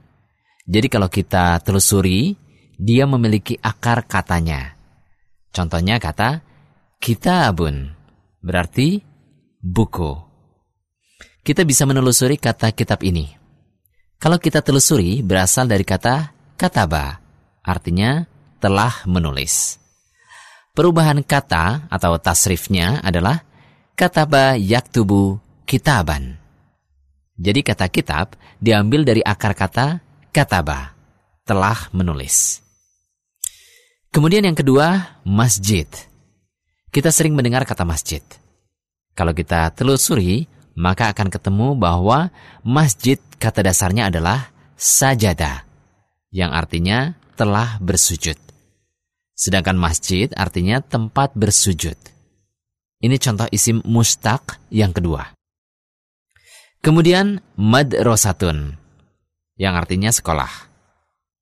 Jadi 0.65 0.87
kalau 0.89 1.11
kita 1.11 1.61
telusuri, 1.61 2.33
dia 2.75 3.07
memiliki 3.07 3.55
akar 3.59 4.03
katanya. 4.07 4.75
Contohnya 5.55 5.99
kata 5.99 6.43
kitabun, 6.99 7.95
berarti 8.43 8.99
buku. 9.63 10.13
Kita 11.45 11.61
bisa 11.61 11.85
menelusuri 11.85 12.41
kata 12.41 12.73
kitab 12.73 13.05
ini. 13.05 13.29
Kalau 14.17 14.41
kita 14.41 14.65
telusuri 14.65 15.21
berasal 15.21 15.69
dari 15.69 15.85
kata 15.85 16.33
kataba, 16.57 17.21
artinya 17.61 18.25
telah 18.57 19.05
menulis. 19.05 19.77
Perubahan 20.73 21.21
kata 21.21 21.87
atau 21.87 22.17
tasrifnya 22.19 22.99
adalah 23.05 23.45
kataba 23.93 24.57
yaktubu 24.57 25.39
kitaban. 25.63 26.41
Jadi 27.37 27.61
kata 27.63 27.87
kitab 27.87 28.35
diambil 28.59 29.05
dari 29.05 29.21
akar 29.21 29.53
kata 29.53 30.01
kataba, 30.33 30.97
telah 31.45 31.87
menulis. 31.93 32.64
Kemudian 34.15 34.47
yang 34.47 34.55
kedua, 34.55 35.19
masjid. 35.27 35.83
Kita 36.87 37.11
sering 37.11 37.35
mendengar 37.35 37.67
kata 37.67 37.83
masjid. 37.83 38.23
Kalau 39.11 39.35
kita 39.35 39.67
telusuri, 39.75 40.47
maka 40.71 41.11
akan 41.11 41.27
ketemu 41.27 41.75
bahwa 41.75 42.31
masjid 42.63 43.19
kata 43.35 43.59
dasarnya 43.59 44.07
adalah 44.07 44.55
sajada, 44.79 45.67
yang 46.31 46.55
artinya 46.55 47.19
telah 47.35 47.75
bersujud. 47.83 48.39
Sedangkan 49.35 49.75
masjid 49.75 50.31
artinya 50.39 50.79
tempat 50.79 51.35
bersujud. 51.35 51.99
Ini 53.03 53.19
contoh 53.19 53.51
isim 53.51 53.83
mustaq 53.83 54.63
yang 54.71 54.95
kedua. 54.95 55.35
Kemudian 56.79 57.43
madrasatun 57.59 58.79
yang 59.59 59.75
artinya 59.75 60.07
sekolah. 60.07 60.71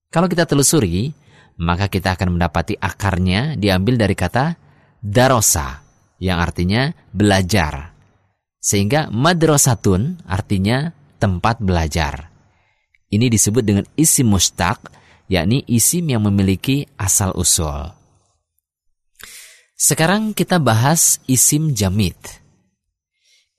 Kalau 0.09 0.26
kita 0.26 0.49
telusuri, 0.49 1.13
maka 1.60 1.89
kita 1.91 2.18
akan 2.18 2.38
mendapati 2.38 2.74
akarnya 2.78 3.60
diambil 3.60 3.99
dari 3.99 4.16
kata 4.18 4.58
darosa 5.04 5.84
yang 6.18 6.39
artinya 6.39 6.89
belajar. 7.12 7.93
Sehingga 8.64 9.12
madrasatun 9.12 10.24
artinya 10.24 10.95
tempat 11.20 11.60
belajar. 11.60 12.32
Ini 13.12 13.28
disebut 13.28 13.62
dengan 13.62 13.86
isim 13.99 14.32
mustaq 14.32 14.89
yakni 15.28 15.68
isim 15.68 16.08
yang 16.08 16.24
memiliki 16.24 16.88
asal-usul. 16.95 17.91
Sekarang 19.74 20.32
kita 20.32 20.64
bahas 20.64 21.20
isim 21.28 21.76
jamid. 21.76 22.16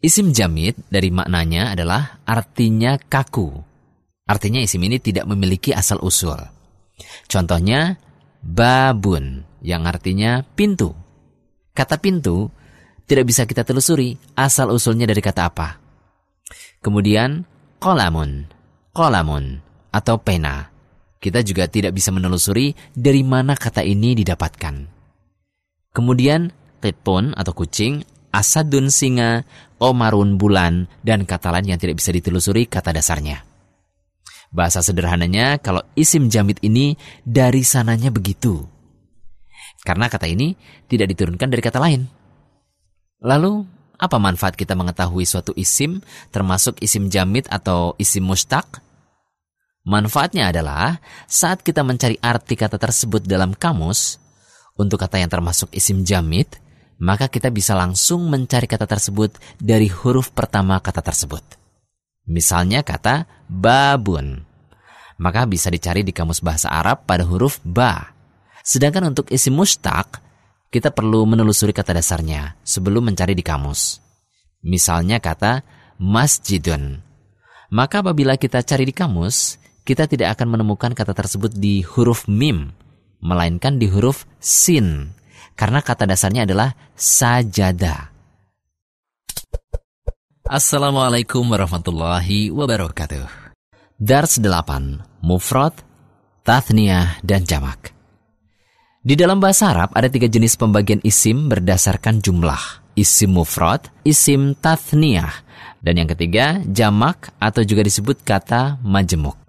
Isim 0.01 0.33
jamid 0.33 0.77
dari 0.89 1.09
maknanya 1.13 1.77
adalah 1.77 2.25
artinya 2.25 2.97
kaku. 2.97 3.53
Artinya 4.25 4.61
isim 4.65 4.81
ini 4.85 4.97
tidak 5.01 5.29
memiliki 5.29 5.77
asal 5.77 6.01
usul. 6.01 6.54
Contohnya 7.27 7.99
babun 8.45 9.43
yang 9.65 9.89
artinya 9.89 10.45
pintu. 10.45 10.93
Kata 11.75 11.99
pintu 11.99 12.53
tidak 13.05 13.29
bisa 13.29 13.45
kita 13.45 13.67
telusuri 13.67 14.15
asal 14.39 14.71
usulnya 14.71 15.09
dari 15.09 15.21
kata 15.21 15.43
apa. 15.49 15.69
Kemudian 16.85 17.45
kolamun, 17.81 18.47
kolamun 18.93 19.61
atau 19.91 20.21
pena. 20.21 20.71
Kita 21.19 21.41
juga 21.41 21.65
tidak 21.65 21.97
bisa 21.97 22.13
menelusuri 22.13 22.77
dari 22.93 23.25
mana 23.25 23.57
kata 23.57 23.81
ini 23.81 24.13
didapatkan. 24.13 24.75
Kemudian 25.97 26.53
kitun 26.85 27.33
atau 27.33 27.57
kucing 27.57 28.05
asadun 28.35 28.91
singa, 28.93 29.47
omarun 29.81 30.37
bulan, 30.37 30.91
dan 31.07 31.23
kata 31.25 31.55
lain 31.55 31.73
yang 31.73 31.81
tidak 31.81 32.03
bisa 32.03 32.11
ditelusuri 32.11 32.67
kata 32.67 32.91
dasarnya. 32.91 33.54
Bahasa 34.55 34.87
sederhananya, 34.87 35.59
kalau 35.59 35.83
isim 35.99 36.31
jamit 36.31 36.63
ini 36.63 36.95
dari 37.27 37.67
sananya 37.67 38.15
begitu. 38.15 38.63
Karena 39.83 40.07
kata 40.07 40.31
ini 40.31 40.55
tidak 40.87 41.11
diturunkan 41.11 41.51
dari 41.51 41.59
kata 41.59 41.83
lain. 41.83 42.07
Lalu, 43.19 43.67
apa 43.99 44.17
manfaat 44.23 44.55
kita 44.55 44.79
mengetahui 44.79 45.27
suatu 45.27 45.51
isim, 45.59 45.99
termasuk 46.31 46.79
isim 46.79 47.11
jamit 47.11 47.51
atau 47.51 47.99
isim 47.99 48.23
mustaq? 48.23 48.79
Manfaatnya 49.85 50.55
adalah 50.55 51.03
saat 51.27 51.61
kita 51.61 51.83
mencari 51.83 52.17
arti 52.23 52.55
kata 52.55 52.79
tersebut 52.79 53.27
dalam 53.27 53.59
kamus, 53.59 54.23
untuk 54.79 55.03
kata 55.03 55.19
yang 55.19 55.29
termasuk 55.29 55.69
isim 55.75 56.07
jamit, 56.07 56.63
maka 57.03 57.27
kita 57.27 57.51
bisa 57.51 57.75
langsung 57.75 58.31
mencari 58.31 58.71
kata 58.71 58.87
tersebut 58.87 59.35
dari 59.59 59.91
huruf 59.91 60.31
pertama 60.31 60.79
kata 60.79 61.03
tersebut. 61.03 61.43
Misalnya 62.25 62.81
kata 62.81 63.29
babun, 63.51 64.44
maka 65.19 65.47
bisa 65.47 65.71
dicari 65.71 66.03
di 66.03 66.11
kamus 66.11 66.43
bahasa 66.43 66.71
Arab 66.71 67.07
pada 67.07 67.23
huruf 67.27 67.63
ba. 67.63 68.15
Sedangkan 68.65 69.13
untuk 69.13 69.29
isi 69.29 69.53
mustaq, 69.53 70.19
kita 70.73 70.91
perlu 70.91 71.23
menelusuri 71.29 71.71
kata 71.71 71.95
dasarnya 71.95 72.59
sebelum 72.67 73.13
mencari 73.13 73.37
di 73.37 73.45
kamus. 73.45 74.01
Misalnya 74.65 75.21
kata 75.21 75.63
masjidun. 76.01 76.99
Maka 77.71 78.01
apabila 78.01 78.35
kita 78.41 78.65
cari 78.65 78.89
di 78.89 78.95
kamus, 78.97 79.61
kita 79.85 80.09
tidak 80.09 80.39
akan 80.39 80.57
menemukan 80.57 80.97
kata 80.97 81.13
tersebut 81.13 81.53
di 81.53 81.85
huruf 81.85 82.25
mim, 82.27 82.73
melainkan 83.21 83.77
di 83.77 83.87
huruf 83.87 84.25
sin 84.41 85.13
karena 85.55 85.85
kata 85.85 86.09
dasarnya 86.09 86.49
adalah 86.49 86.75
sajada. 86.97 88.11
Assalamualaikum 90.45 91.45
warahmatullahi 91.49 92.53
wabarakatuh. 92.53 93.44
Dars 94.05 94.37
8, 94.37 95.25
Mufrad, 95.25 95.73
Tathniyah, 96.45 97.25
dan 97.25 97.41
Jamak. 97.49 97.97
Di 99.01 99.17
dalam 99.17 99.41
bahasa 99.41 99.73
Arab 99.73 99.97
ada 99.97 100.13
tiga 100.13 100.29
jenis 100.29 100.61
pembagian 100.61 101.01
isim 101.01 101.49
berdasarkan 101.49 102.21
jumlah. 102.21 102.85
Isim 103.01 103.33
mufrad, 103.33 103.89
isim 104.05 104.53
tathniyah, 104.61 105.33
dan 105.81 105.97
yang 105.97 106.09
ketiga 106.13 106.61
jamak 106.69 107.33
atau 107.41 107.65
juga 107.65 107.81
disebut 107.81 108.21
kata 108.21 108.77
majemuk. 108.85 109.41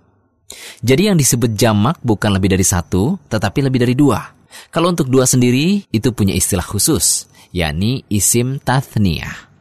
Jadi 0.79 1.11
yang 1.11 1.19
disebut 1.19 1.51
jamak 1.51 1.99
bukan 1.99 2.31
lebih 2.31 2.55
dari 2.55 2.63
satu, 2.63 3.19
tetapi 3.27 3.59
lebih 3.59 3.83
dari 3.83 3.91
dua. 3.91 4.23
Kalau 4.71 4.87
untuk 4.87 5.11
dua 5.11 5.27
sendiri, 5.27 5.83
itu 5.91 6.15
punya 6.15 6.31
istilah 6.31 6.63
khusus, 6.63 7.27
yakni 7.51 8.07
isim 8.07 8.63
tathniyah. 8.63 9.51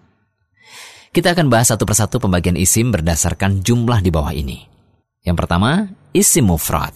Kita 1.11 1.34
akan 1.34 1.51
bahas 1.51 1.74
satu 1.74 1.82
persatu 1.82 2.22
pembagian 2.22 2.55
isim 2.55 2.95
berdasarkan 2.95 3.59
jumlah 3.59 3.99
di 3.99 4.14
bawah 4.14 4.30
ini. 4.30 4.74
Yang 5.25 5.37
pertama, 5.41 5.89
isim 6.12 6.45
mufrad. 6.45 6.93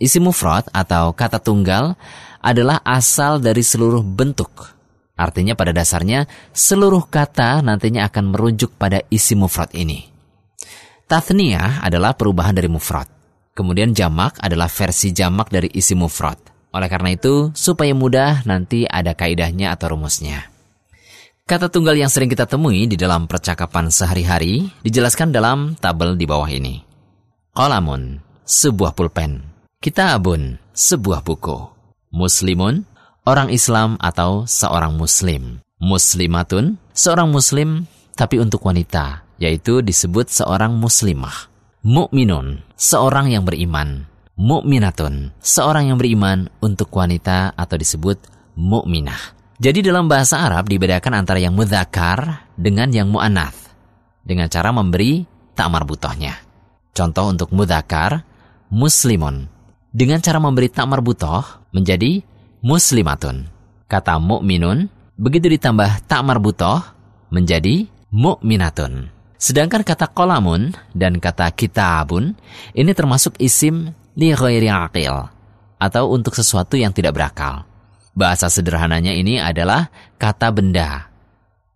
Isim 0.00 0.24
mufrad 0.24 0.66
atau 0.72 1.12
kata 1.12 1.38
tunggal 1.38 1.94
adalah 2.42 2.80
asal 2.82 3.38
dari 3.38 3.60
seluruh 3.62 4.02
bentuk. 4.02 4.72
Artinya 5.14 5.54
pada 5.54 5.70
dasarnya, 5.70 6.26
seluruh 6.50 7.06
kata 7.06 7.62
nantinya 7.62 8.08
akan 8.08 8.34
merujuk 8.34 8.74
pada 8.74 9.04
isim 9.12 9.44
mufrad 9.44 9.70
ini. 9.76 10.08
Tathniyah 11.06 11.84
adalah 11.84 12.16
perubahan 12.16 12.56
dari 12.56 12.72
mufrad. 12.72 13.06
Kemudian 13.52 13.92
jamak 13.92 14.40
adalah 14.40 14.66
versi 14.72 15.12
jamak 15.12 15.52
dari 15.52 15.68
isim 15.76 16.00
mufrad. 16.00 16.40
Oleh 16.72 16.88
karena 16.88 17.12
itu, 17.12 17.52
supaya 17.52 17.92
mudah 17.92 18.48
nanti 18.48 18.88
ada 18.88 19.12
kaidahnya 19.12 19.76
atau 19.76 19.92
rumusnya. 19.92 20.48
Kata 21.44 21.68
tunggal 21.68 22.00
yang 22.00 22.08
sering 22.08 22.32
kita 22.32 22.48
temui 22.48 22.88
di 22.88 22.96
dalam 22.96 23.28
percakapan 23.28 23.92
sehari-hari 23.92 24.72
dijelaskan 24.80 25.36
dalam 25.36 25.76
tabel 25.76 26.16
di 26.16 26.24
bawah 26.24 26.48
ini. 26.48 26.91
Kolamun, 27.52 28.24
sebuah 28.48 28.96
pulpen. 28.96 29.44
Kitabun, 29.84 30.56
sebuah 30.72 31.20
buku. 31.20 31.58
Muslimun, 32.08 32.88
orang 33.28 33.52
Islam 33.52 34.00
atau 34.00 34.48
seorang 34.48 34.96
muslim. 34.96 35.60
Muslimatun, 35.76 36.80
seorang 36.96 37.28
muslim 37.28 37.84
tapi 38.16 38.40
untuk 38.40 38.64
wanita, 38.64 39.24
yaitu 39.36 39.84
disebut 39.84 40.32
seorang 40.32 40.72
muslimah. 40.76 41.52
Mukminun, 41.84 42.64
seorang 42.72 43.28
yang 43.28 43.44
beriman 43.44 44.08
mukminatun, 44.36 45.36
seorang 45.38 45.92
yang 45.92 45.98
beriman 46.00 46.48
untuk 46.64 46.88
wanita 46.90 47.52
atau 47.52 47.76
disebut 47.76 48.18
mukminah. 48.56 49.36
Jadi 49.62 49.84
dalam 49.84 50.10
bahasa 50.10 50.42
Arab 50.42 50.66
dibedakan 50.66 51.22
antara 51.22 51.38
yang 51.38 51.54
mudzakkar 51.54 52.50
dengan 52.58 52.90
yang 52.90 53.12
mu'anath 53.12 53.70
dengan 54.26 54.50
cara 54.50 54.74
memberi 54.74 55.22
tak 55.54 55.70
marbutohnya. 55.70 56.51
Contoh 56.92 57.32
untuk 57.32 57.48
mudzakkar, 57.56 58.20
muslimun. 58.68 59.48
Dengan 59.92 60.20
cara 60.20 60.36
memberi 60.36 60.68
tak 60.68 60.88
marbutoh 60.88 61.40
menjadi 61.72 62.20
muslimatun. 62.60 63.48
Kata 63.88 64.16
mukminun 64.20 64.88
begitu 65.16 65.52
ditambah 65.52 66.04
tak 66.08 66.20
marbutoh 66.24 66.80
menjadi 67.32 67.88
mukminatun. 68.12 69.08
Sedangkan 69.40 69.82
kata 69.82 70.06
kolamun 70.12 70.76
dan 70.92 71.18
kata 71.18 71.50
kitabun 71.50 72.36
ini 72.76 72.92
termasuk 72.94 73.34
isim 73.40 73.90
li 74.14 74.30
ghairi 74.30 74.68
aqil 74.70 75.32
atau 75.80 76.04
untuk 76.12 76.36
sesuatu 76.36 76.78
yang 76.78 76.94
tidak 76.94 77.16
berakal. 77.16 77.66
Bahasa 78.12 78.52
sederhananya 78.52 79.16
ini 79.16 79.40
adalah 79.40 79.88
kata 80.20 80.52
benda. 80.52 81.08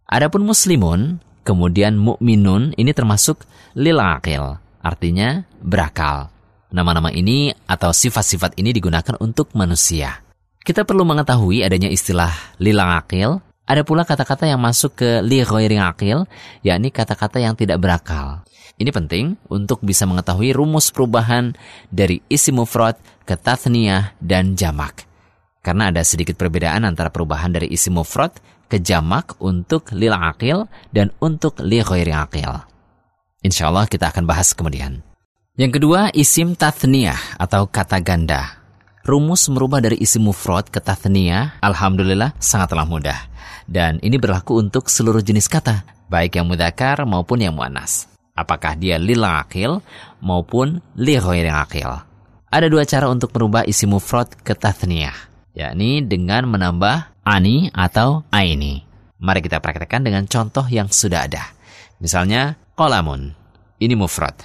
Adapun 0.07 0.47
muslimun, 0.47 1.19
kemudian 1.43 1.97
mukminun 1.99 2.77
ini 2.79 2.93
termasuk 2.95 3.43
lil 3.75 3.99
aqil, 3.99 4.61
artinya 4.87 5.43
berakal. 5.59 6.31
Nama-nama 6.71 7.11
ini 7.11 7.51
atau 7.67 7.91
sifat-sifat 7.91 8.55
ini 8.63 8.71
digunakan 8.71 9.19
untuk 9.19 9.51
manusia. 9.59 10.23
Kita 10.63 10.87
perlu 10.87 11.03
mengetahui 11.03 11.67
adanya 11.67 11.91
istilah 11.91 12.59
lil 12.63 12.79
aqil, 12.79 13.43
ada 13.67 13.83
pula 13.83 14.07
kata-kata 14.07 14.47
yang 14.47 14.63
masuk 14.63 14.95
ke 14.95 15.11
li 15.27 15.43
aqil, 15.43 16.27
yakni 16.63 16.95
kata-kata 16.95 17.43
yang 17.43 17.59
tidak 17.59 17.83
berakal. 17.83 18.47
Ini 18.79 18.91
penting 18.95 19.41
untuk 19.51 19.83
bisa 19.83 20.07
mengetahui 20.07 20.55
rumus 20.55 20.95
perubahan 20.95 21.57
dari 21.91 22.23
isim 22.31 22.63
mufrad 22.63 22.95
ke 23.27 23.35
tathniyah 23.35 24.15
dan 24.23 24.55
jamak. 24.55 25.09
Karena 25.65 25.91
ada 25.91 26.05
sedikit 26.07 26.39
perbedaan 26.39 26.87
antara 26.87 27.11
perubahan 27.11 27.51
dari 27.51 27.73
isim 27.73 27.99
mufrad 27.99 28.37
ke 28.71 28.79
jamak 28.79 29.35
untuk 29.43 29.91
lil 29.95 30.15
akil 30.15 30.71
dan 30.95 31.11
untuk 31.19 31.59
li 31.63 31.83
akil. 31.83 32.76
Insya 33.47 33.71
Allah 33.71 33.87
kita 33.87 34.11
akan 34.11 34.27
bahas 34.27 34.51
kemudian. 34.51 35.07
Yang 35.55 35.79
kedua, 35.79 36.11
isim 36.11 36.59
tathniyah 36.59 37.39
atau 37.39 37.71
kata 37.71 38.03
ganda. 38.03 38.59
Rumus 39.07 39.47
merubah 39.47 39.79
dari 39.79 40.03
isim 40.03 40.27
mufrad 40.27 40.67
ke 40.67 40.83
tathniyah, 40.83 41.63
alhamdulillah 41.63 42.35
sangatlah 42.43 42.83
mudah. 42.83 43.31
Dan 43.71 44.03
ini 44.03 44.19
berlaku 44.19 44.59
untuk 44.59 44.91
seluruh 44.91 45.23
jenis 45.23 45.47
kata, 45.47 45.87
baik 46.11 46.35
yang 46.35 46.51
mudakar 46.51 47.07
maupun 47.07 47.39
yang 47.39 47.55
muannas 47.55 48.11
apakah 48.37 48.77
dia 48.77 49.01
lil 49.01 49.25
akil 49.25 49.81
maupun 50.21 50.85
li 51.01 51.17
akil. 51.17 51.91
Ada 52.47 52.69
dua 52.71 52.85
cara 52.87 53.11
untuk 53.11 53.33
merubah 53.35 53.67
isi 53.67 53.89
mufrad 53.89 54.31
ke 54.45 54.55
tathniyah, 54.55 55.17
yakni 55.57 56.05
dengan 56.05 56.47
menambah 56.47 57.27
ani 57.27 57.73
atau 57.75 58.23
aini. 58.31 58.87
Mari 59.17 59.41
kita 59.43 59.59
praktekkan 59.65 60.05
dengan 60.05 60.29
contoh 60.29 60.69
yang 60.69 60.93
sudah 60.93 61.27
ada. 61.27 61.43
Misalnya, 61.99 62.61
kolamun. 62.77 63.33
Ini 63.81 63.97
mufrad. 63.97 64.37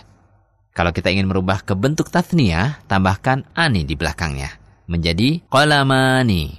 Kalau 0.72 0.96
kita 0.96 1.12
ingin 1.12 1.28
merubah 1.28 1.62
ke 1.68 1.76
bentuk 1.76 2.08
tathniyah, 2.08 2.88
tambahkan 2.88 3.44
ani 3.52 3.84
di 3.84 4.00
belakangnya. 4.00 4.56
Menjadi 4.88 5.44
kolamani. 5.52 6.56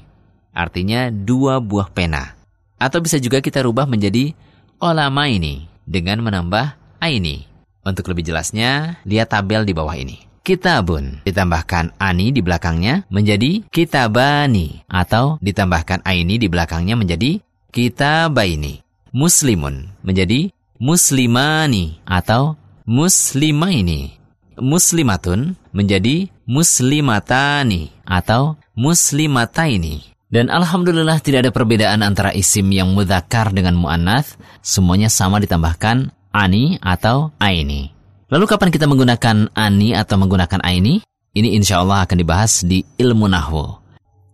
Artinya 0.53 1.09
dua 1.09 1.65
buah 1.65 1.89
pena. 1.89 2.37
Atau 2.77 3.01
bisa 3.01 3.17
juga 3.17 3.41
kita 3.41 3.65
rubah 3.65 3.89
menjadi 3.89 4.37
kolamaini 4.77 5.65
dengan 5.89 6.21
menambah 6.21 7.01
aini. 7.01 7.49
Untuk 7.83 8.07
lebih 8.13 8.23
jelasnya, 8.23 9.01
lihat 9.09 9.33
tabel 9.33 9.65
di 9.65 9.73
bawah 9.75 9.97
ini. 9.97 10.29
Kitabun 10.43 11.23
ditambahkan 11.23 11.95
ani 12.03 12.35
di 12.35 12.43
belakangnya 12.43 13.07
menjadi 13.15 13.63
kitabani 13.71 14.83
atau 14.91 15.39
ditambahkan 15.39 16.03
aini 16.03 16.35
di 16.37 16.51
belakangnya 16.51 16.99
menjadi 16.99 17.39
kitabaini. 17.71 18.83
muslimun 19.13 19.93
menjadi 20.01 20.51
muslimani 20.83 22.03
atau 22.03 22.59
muslimaini. 22.83 24.19
Muslimatun 24.59 25.55
menjadi 25.71 26.27
muslimatani 26.43 27.95
atau 28.03 28.59
muslimataini. 28.75 30.11
Dan 30.33 30.51
alhamdulillah 30.51 31.23
tidak 31.23 31.47
ada 31.47 31.53
perbedaan 31.55 32.03
antara 32.03 32.35
isim 32.35 32.67
yang 32.73 32.97
mudhakar 32.97 33.53
dengan 33.55 33.79
mu'annath, 33.79 34.35
semuanya 34.65 35.13
sama 35.13 35.39
ditambahkan 35.39 36.11
ani 36.35 36.81
atau 36.83 37.31
aini. 37.39 37.93
Lalu 38.33 38.45
kapan 38.49 38.73
kita 38.73 38.89
menggunakan 38.89 39.53
ani 39.53 39.93
atau 39.93 40.17
menggunakan 40.17 40.65
aini? 40.65 41.05
Ini 41.37 41.53
insya 41.57 41.85
Allah 41.85 42.05
akan 42.09 42.17
dibahas 42.17 42.65
di 42.65 42.81
ilmu 42.97 43.29
nahwu. 43.29 43.77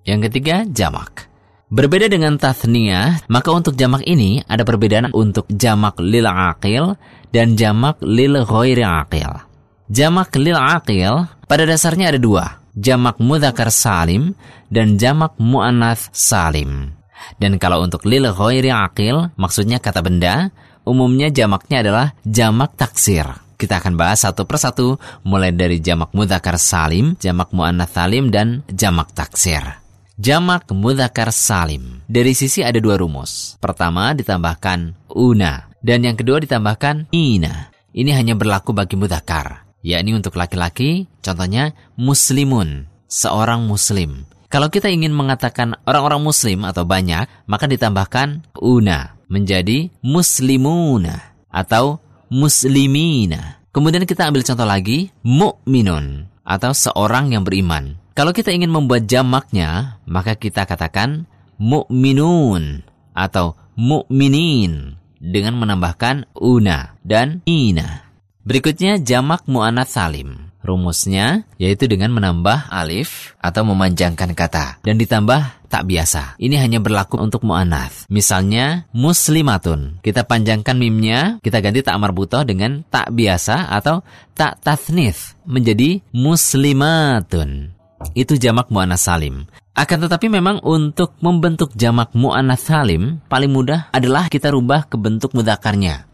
Yang 0.07 0.31
ketiga, 0.31 0.63
jamak. 0.71 1.29
Berbeda 1.69 2.09
dengan 2.09 2.41
tathniyah, 2.41 3.29
maka 3.29 3.53
untuk 3.53 3.77
jamak 3.77 4.01
ini 4.09 4.41
ada 4.49 4.65
perbedaan 4.65 5.13
untuk 5.13 5.45
jamak 5.53 6.01
lil 6.01 6.25
aqil 6.25 6.97
dan 7.29 7.61
jamak 7.61 8.01
lil 8.01 8.41
ghairi 8.41 8.81
aqil. 8.81 9.45
Jamak 9.93 10.33
lil 10.41 10.57
aqil 10.57 11.29
pada 11.45 11.69
dasarnya 11.69 12.09
ada 12.09 12.17
dua, 12.17 12.65
jamak 12.73 13.21
mudhakar 13.21 13.69
salim 13.69 14.33
dan 14.73 14.97
jamak 14.97 15.37
mu'annath 15.37 16.09
salim. 16.17 16.97
Dan 17.37 17.61
kalau 17.61 17.85
untuk 17.85 18.09
lil 18.09 18.25
ghairi 18.33 18.73
aqil, 18.73 19.37
maksudnya 19.37 19.77
kata 19.77 20.01
benda, 20.01 20.49
umumnya 20.89 21.29
jamaknya 21.29 21.85
adalah 21.85 22.07
jamak 22.25 22.81
taksir. 22.81 23.29
Kita 23.61 23.77
akan 23.77 23.93
bahas 23.93 24.25
satu 24.25 24.49
persatu 24.49 24.97
mulai 25.21 25.53
dari 25.53 25.85
jamak 25.85 26.17
mudhakar 26.17 26.57
salim, 26.57 27.13
jamak 27.21 27.53
mu'annath 27.53 27.93
salim, 27.93 28.33
dan 28.33 28.65
jamak 28.73 29.13
taksir. 29.13 29.85
Jamak 30.19 30.67
mudhakar 30.75 31.31
salim. 31.31 32.03
Dari 32.11 32.35
sisi 32.35 32.67
ada 32.67 32.83
dua 32.83 32.99
rumus. 32.99 33.55
Pertama 33.63 34.11
ditambahkan 34.19 35.07
una 35.15 35.71
dan 35.79 36.03
yang 36.03 36.19
kedua 36.19 36.43
ditambahkan 36.43 37.07
ina. 37.15 37.71
Ini 37.95 38.19
hanya 38.19 38.35
berlaku 38.35 38.75
bagi 38.75 38.99
mudhakar 38.99 39.69
yakni 39.87 40.19
untuk 40.19 40.35
laki-laki, 40.35 41.07
contohnya 41.23 41.71
muslimun, 41.95 42.91
seorang 43.07 43.65
muslim. 43.65 44.27
Kalau 44.51 44.73
kita 44.73 44.91
ingin 44.91 45.15
mengatakan 45.15 45.79
orang-orang 45.87 46.25
muslim 46.25 46.67
atau 46.67 46.83
banyak, 46.83 47.29
maka 47.47 47.71
ditambahkan 47.71 48.43
una 48.59 49.15
menjadi 49.31 49.93
muslimuna 50.03 51.37
atau 51.53 52.03
muslimina. 52.33 53.63
Kemudian 53.71 54.03
kita 54.03 54.27
ambil 54.27 54.43
contoh 54.43 54.67
lagi, 54.67 55.13
mu'minun 55.23 56.27
atau 56.49 56.73
seorang 56.73 57.37
yang 57.37 57.45
beriman. 57.45 58.01
Kalau 58.17 58.33
kita 58.33 58.49
ingin 58.51 58.73
membuat 58.73 59.05
jamaknya, 59.05 60.01
maka 60.09 60.33
kita 60.35 60.65
katakan 60.65 61.29
mu'minun 61.61 62.83
atau 63.13 63.55
mu'minin 63.77 64.97
dengan 65.21 65.61
menambahkan 65.61 66.33
una 66.35 66.97
dan 67.05 67.45
ina. 67.45 68.09
Berikutnya 68.49 68.97
jamak 68.97 69.45
mu'anats 69.45 69.93
salim. 69.93 70.49
Rumusnya 70.59 71.47
yaitu 71.57 71.87
dengan 71.87 72.11
menambah 72.11 72.69
alif 72.69 73.39
atau 73.39 73.63
memanjangkan 73.63 74.35
kata 74.35 74.83
dan 74.83 74.99
ditambah 74.99 75.58
tak 75.69 75.85
biasa. 75.87 76.41
Ini 76.41 76.57
hanya 76.59 76.81
berlaku 76.81 77.21
untuk 77.21 77.45
mu'anats. 77.45 78.09
Misalnya 78.09 78.89
muslimatun. 78.97 80.01
Kita 80.01 80.25
panjangkan 80.25 80.75
mimnya, 80.75 81.37
kita 81.45 81.61
ganti 81.61 81.85
tak 81.85 82.01
marbutoh 82.01 82.43
dengan 82.43 82.83
tak 82.89 83.13
biasa 83.13 83.69
atau 83.69 84.01
tak 84.33 84.59
tathnith 84.65 85.37
menjadi 85.45 86.01
muslimatun. 86.17 87.77
Itu 88.17 88.41
jamak 88.41 88.73
mu'anats 88.73 89.05
salim. 89.05 89.45
Akan 89.79 90.03
tetapi 90.03 90.27
memang 90.27 90.59
untuk 90.67 91.15
membentuk 91.23 91.71
jamak 91.79 92.11
mu'anats 92.17 92.67
salim 92.67 93.23
paling 93.31 93.53
mudah 93.53 93.93
adalah 93.95 94.27
kita 94.27 94.51
rubah 94.51 94.91
ke 94.91 94.99
bentuk 94.99 95.37
mudakarnya. 95.37 96.09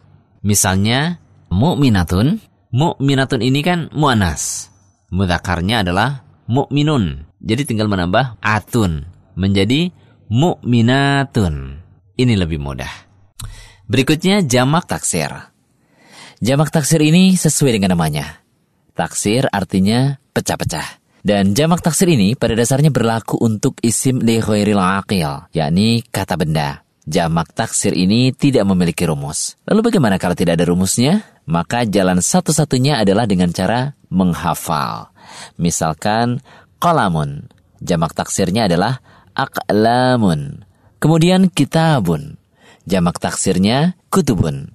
Misalnya 0.45 1.17
mu'minatun. 1.49 2.37
Mu'minatun 2.75 3.41
ini 3.41 3.63
kan 3.63 3.87
mu'anas. 3.95 4.69
Mudzakarnya 5.09 5.81
adalah 5.87 6.27
mu'minun. 6.45 7.23
Jadi 7.39 7.61
tinggal 7.63 7.87
menambah 7.87 8.41
atun 8.43 9.14
menjadi 9.35 9.91
mu'minatun. 10.31 11.83
Ini 12.15 12.33
lebih 12.39 12.59
mudah. 12.59 12.89
Berikutnya 13.85 14.41
jamak 14.41 14.89
taksir. 14.89 15.29
Jamak 16.41 16.71
taksir 16.71 17.03
ini 17.03 17.35
sesuai 17.35 17.77
dengan 17.77 17.93
namanya. 17.93 18.41
Taksir 18.95 19.51
artinya 19.51 20.17
pecah-pecah. 20.31 21.03
Dan 21.25 21.57
jamak 21.57 21.81
taksir 21.81 22.07
ini 22.07 22.37
pada 22.37 22.53
dasarnya 22.53 22.93
berlaku 22.93 23.37
untuk 23.41 23.81
isim 23.81 24.21
li 24.21 24.37
khairil 24.37 24.77
aqil, 24.77 25.49
yakni 25.51 26.05
kata 26.05 26.37
benda. 26.37 26.85
Jamak 27.05 27.53
taksir 27.53 27.93
ini 27.93 28.33
tidak 28.33 28.65
memiliki 28.65 29.05
rumus. 29.05 29.57
Lalu 29.65 29.89
bagaimana 29.89 30.17
kalau 30.17 30.37
tidak 30.37 30.57
ada 30.57 30.69
rumusnya? 30.69 31.35
maka 31.45 31.85
jalan 31.85 32.19
satu-satunya 32.19 33.01
adalah 33.01 33.29
dengan 33.29 33.53
cara 33.53 33.93
menghafal. 34.09 35.13
Misalkan 35.61 36.41
kolamun, 36.81 37.49
jamak 37.81 38.17
taksirnya 38.17 38.65
adalah 38.65 39.01
aklamun. 39.35 40.65
Kemudian 40.97 41.51
kitabun, 41.51 42.39
jamak 42.87 43.21
taksirnya 43.21 43.99
kutubun. 44.09 44.73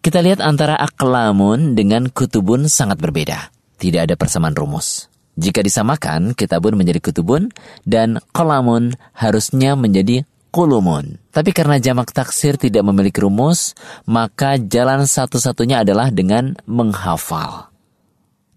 Kita 0.00 0.24
lihat 0.24 0.40
antara 0.40 0.74
aklamun 0.80 1.76
dengan 1.76 2.08
kutubun 2.10 2.66
sangat 2.66 2.98
berbeda. 2.98 3.52
Tidak 3.76 4.08
ada 4.08 4.14
persamaan 4.16 4.56
rumus. 4.56 5.12
Jika 5.36 5.60
disamakan, 5.60 6.32
kitabun 6.32 6.80
menjadi 6.80 6.98
kutubun 7.04 7.52
dan 7.84 8.24
kolamun 8.32 8.96
harusnya 9.12 9.76
menjadi 9.76 10.24
kulumun. 10.48 11.20
Tapi 11.28 11.52
karena 11.52 11.76
jamak 11.76 12.16
taksir 12.16 12.56
tidak 12.56 12.80
memiliki 12.88 13.20
rumus, 13.20 13.76
maka 14.08 14.56
jalan 14.56 15.04
satu-satunya 15.04 15.84
adalah 15.84 16.08
dengan 16.08 16.56
menghafal. 16.64 17.75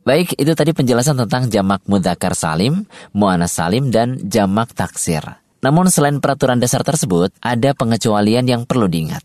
Baik, 0.10 0.34
itu 0.41 0.57
tadi 0.57 0.74
penjelasan 0.74 1.22
tentang 1.22 1.53
jamak 1.53 1.86
mudhakar 1.86 2.34
salim, 2.34 2.89
mu'anas 3.14 3.53
salim, 3.53 3.93
dan 3.93 4.18
jamak 4.26 4.74
taksir. 4.74 5.22
Namun 5.62 5.93
selain 5.93 6.18
peraturan 6.18 6.57
dasar 6.57 6.82
tersebut, 6.82 7.30
ada 7.38 7.78
pengecualian 7.78 8.41
yang 8.49 8.66
perlu 8.66 8.89
diingat. 8.89 9.22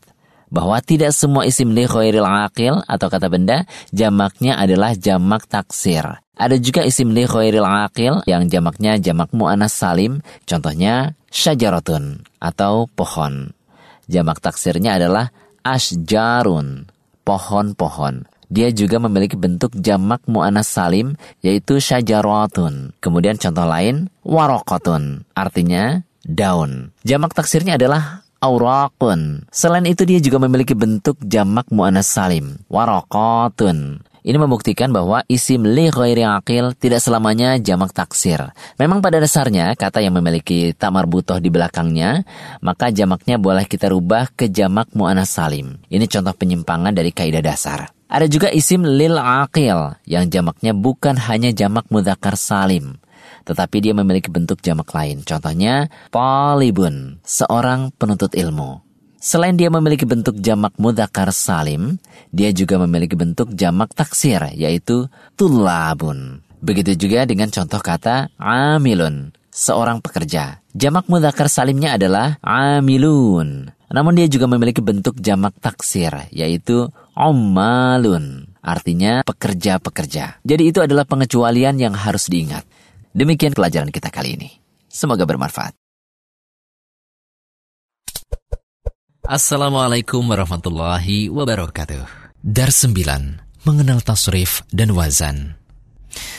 Bahwa 0.53 0.77
tidak 0.85 1.17
semua 1.17 1.49
isim 1.49 1.73
li 1.73 1.89
khairil 1.89 2.29
aqil 2.29 2.85
atau 2.85 3.09
kata 3.09 3.33
benda, 3.33 3.65
jamaknya 3.97 4.61
adalah 4.61 4.93
jamak 4.93 5.49
taksir. 5.49 6.21
Ada 6.37 6.61
juga 6.61 6.85
isim 6.85 7.17
li 7.17 7.25
khairil 7.25 7.65
aqil 7.65 8.21
yang 8.29 8.45
jamaknya 8.53 9.01
jamak 9.01 9.33
mu'anas 9.33 9.73
salim, 9.73 10.21
contohnya 10.45 11.17
syajaratun 11.33 12.29
atau 12.45 12.93
pohon. 12.93 13.57
Jamak 14.05 14.45
taksirnya 14.45 15.01
adalah 15.01 15.33
asjarun, 15.65 16.93
pohon-pohon. 17.25 18.34
Dia 18.53 18.73
juga 18.75 19.01
memiliki 19.01 19.37
bentuk 19.39 19.73
jamak 19.79 20.25
mu'anas 20.29 20.69
salim 20.69 21.17
yaitu 21.45 21.81
syajaratun. 21.81 22.97
Kemudian 22.99 23.41
contoh 23.41 23.67
lain 23.67 24.09
warokotun, 24.25 25.29
artinya 25.37 26.03
daun. 26.25 26.93
Jamak 27.05 27.37
taksirnya 27.37 27.77
adalah 27.77 28.25
auraqun. 28.45 29.49
Selain 29.49 29.85
itu 29.89 30.05
dia 30.05 30.21
juga 30.21 30.37
memiliki 30.41 30.77
bentuk 30.77 31.17
jamak 31.25 31.69
mu'anas 31.73 32.09
salim, 32.09 32.61
warokotun. 32.69 34.05
Ini 34.25 34.41
membuktikan 34.41 34.89
bahwa 34.89 35.21
isim 35.29 35.69
li 35.69 35.93
ghairi 35.93 36.25
akil 36.25 36.73
tidak 36.81 37.05
selamanya 37.05 37.61
jamak 37.61 37.93
taksir. 37.93 38.57
Memang 38.81 39.05
pada 39.05 39.21
dasarnya 39.21 39.77
kata 39.77 40.01
yang 40.01 40.17
memiliki 40.17 40.73
tamar 40.73 41.05
butoh 41.05 41.37
di 41.37 41.53
belakangnya, 41.53 42.25
maka 42.65 42.89
jamaknya 42.89 43.37
boleh 43.37 43.69
kita 43.69 43.93
rubah 43.93 44.33
ke 44.33 44.49
jamak 44.49 44.89
mu'anas 44.97 45.29
salim. 45.29 45.77
Ini 45.93 46.09
contoh 46.09 46.33
penyimpangan 46.33 46.97
dari 46.97 47.13
kaidah 47.13 47.45
dasar. 47.45 47.94
Ada 48.09 48.27
juga 48.31 48.53
isim 48.53 48.85
lil 48.85 49.17
akil 49.17 49.97
yang 50.05 50.29
jamaknya 50.29 50.77
bukan 50.77 51.17
hanya 51.17 51.51
jamak 51.51 51.89
mudhakar 51.89 52.37
salim, 52.37 53.01
tetapi 53.49 53.81
dia 53.81 53.97
memiliki 53.97 54.29
bentuk 54.29 54.61
jamak 54.61 54.93
lain. 54.93 55.25
Contohnya, 55.25 55.89
talibun, 56.13 57.19
seorang 57.25 57.91
penuntut 57.97 58.37
ilmu. 58.37 58.85
Selain 59.25 59.57
dia 59.57 59.73
memiliki 59.73 60.05
bentuk 60.05 60.37
jamak 60.37 60.77
mudakar 60.77 61.33
salim, 61.33 61.97
dia 62.29 62.53
juga 62.53 62.77
memiliki 62.77 63.17
bentuk 63.17 63.57
jamak 63.57 63.97
taksir, 63.97 64.53
yaitu 64.53 65.09
tulabun. 65.33 66.45
Begitu 66.61 67.09
juga 67.09 67.25
dengan 67.25 67.49
contoh 67.49 67.81
kata 67.81 68.29
amilun, 68.37 69.33
seorang 69.49 70.05
pekerja. 70.05 70.61
Jamak 70.77 71.09
mudakar 71.09 71.49
salimnya 71.49 71.97
adalah 71.97 72.37
amilun. 72.45 73.73
Namun 73.95 74.19
dia 74.19 74.27
juga 74.27 74.51
memiliki 74.51 74.83
bentuk 74.83 75.15
jamak 75.23 75.55
taksir, 75.63 76.27
yaitu 76.35 76.91
ommalun. 77.15 78.51
Artinya 78.59 79.23
pekerja-pekerja. 79.23 80.43
Jadi 80.43 80.63
itu 80.67 80.83
adalah 80.83 81.07
pengecualian 81.07 81.79
yang 81.79 81.95
harus 81.95 82.27
diingat. 82.27 82.67
Demikian 83.15 83.55
pelajaran 83.55 83.95
kita 83.95 84.11
kali 84.11 84.35
ini. 84.35 84.51
Semoga 84.91 85.23
bermanfaat. 85.23 85.79
Assalamualaikum 89.31 90.27
warahmatullahi 90.27 91.31
wabarakatuh. 91.31 92.35
Dar 92.43 92.75
9. 92.75 92.99
Mengenal 93.63 94.03
tasrif 94.03 94.67
dan 94.75 94.91
wazan. 94.91 95.55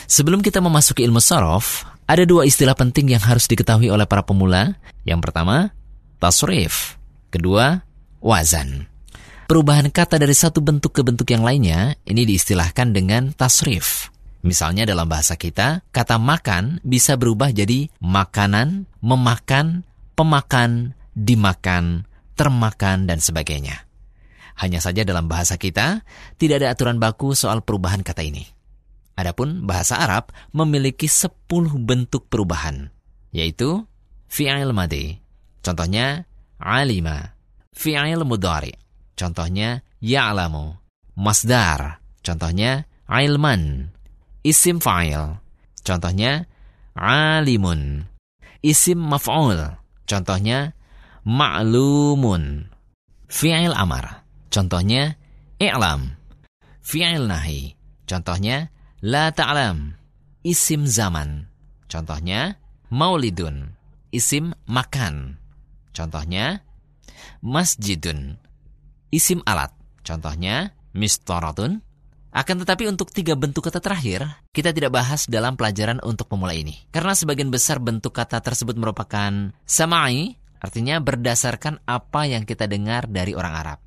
Sebelum 0.06 0.44
kita 0.44 0.60
memasuki 0.60 1.08
ilmu 1.08 1.24
sorof, 1.24 1.88
ada 2.04 2.22
dua 2.28 2.44
istilah 2.44 2.76
penting 2.76 3.16
yang 3.16 3.24
harus 3.24 3.48
diketahui 3.48 3.88
oleh 3.88 4.04
para 4.04 4.20
pemula. 4.22 4.76
Yang 5.08 5.20
pertama, 5.24 5.72
tasrif. 6.20 7.00
Kedua, 7.36 7.84
wazan. 8.24 8.88
Perubahan 9.44 9.92
kata 9.92 10.16
dari 10.16 10.32
satu 10.32 10.64
bentuk 10.64 10.96
ke 10.96 11.04
bentuk 11.04 11.28
yang 11.28 11.44
lainnya 11.44 11.92
ini 12.08 12.24
diistilahkan 12.24 12.96
dengan 12.96 13.36
tasrif. 13.36 14.08
Misalnya 14.40 14.88
dalam 14.88 15.04
bahasa 15.04 15.36
kita, 15.36 15.84
kata 15.92 16.16
makan 16.16 16.80
bisa 16.80 17.20
berubah 17.20 17.52
jadi 17.52 17.92
makanan, 18.00 18.88
memakan, 19.04 19.84
pemakan, 20.16 20.96
dimakan, 21.12 22.08
termakan, 22.40 23.04
dan 23.04 23.20
sebagainya. 23.20 23.84
Hanya 24.56 24.80
saja 24.80 25.04
dalam 25.04 25.28
bahasa 25.28 25.60
kita, 25.60 26.08
tidak 26.40 26.64
ada 26.64 26.72
aturan 26.72 26.96
baku 26.96 27.36
soal 27.36 27.60
perubahan 27.60 28.00
kata 28.00 28.24
ini. 28.24 28.48
Adapun 29.12 29.68
bahasa 29.68 30.00
Arab 30.00 30.32
memiliki 30.56 31.04
10 31.04 31.36
bentuk 31.84 32.32
perubahan, 32.32 32.88
yaitu 33.28 33.84
fi'il 34.24 34.72
madi, 34.72 35.20
contohnya 35.60 36.24
alima, 36.60 37.36
fi'il 37.72 38.22
mudari, 38.24 38.72
contohnya 39.16 39.82
ya'lamu, 40.00 40.76
masdar, 41.16 42.00
contohnya 42.20 42.84
ilman, 43.08 43.92
isim 44.44 44.80
fa'il, 44.82 45.40
contohnya 45.84 46.44
alimun, 46.96 48.08
isim 48.64 49.00
maf'ul, 49.00 49.76
contohnya 50.08 50.72
ma'lumun, 51.24 52.72
fi'il 53.28 53.74
amar, 53.76 54.24
contohnya 54.48 55.16
i'lam, 55.60 56.16
fi'il 56.80 57.28
nahi, 57.28 57.76
contohnya 58.08 58.72
La 59.04 59.28
ta'lam, 59.28 59.92
isim 60.40 60.88
zaman. 60.88 61.52
Contohnya, 61.86 62.56
maulidun, 62.88 63.76
isim 64.08 64.56
makan. 64.64 65.36
Contohnya, 65.96 66.60
masjidun, 67.40 68.36
isim 69.08 69.40
alat. 69.48 69.72
Contohnya, 70.04 70.76
mistoratun. 70.92 71.80
Akan 72.36 72.60
tetapi 72.60 72.84
untuk 72.84 73.08
tiga 73.08 73.32
bentuk 73.32 73.64
kata 73.64 73.80
terakhir, 73.80 74.44
kita 74.52 74.76
tidak 74.76 74.92
bahas 74.92 75.24
dalam 75.24 75.56
pelajaran 75.56 76.04
untuk 76.04 76.28
pemula 76.28 76.52
ini. 76.52 76.84
Karena 76.92 77.16
sebagian 77.16 77.48
besar 77.48 77.80
bentuk 77.80 78.12
kata 78.12 78.44
tersebut 78.44 78.76
merupakan 78.76 79.56
samai, 79.64 80.36
artinya 80.60 81.00
berdasarkan 81.00 81.80
apa 81.88 82.28
yang 82.28 82.44
kita 82.44 82.68
dengar 82.68 83.08
dari 83.08 83.32
orang 83.32 83.54
Arab. 83.56 83.78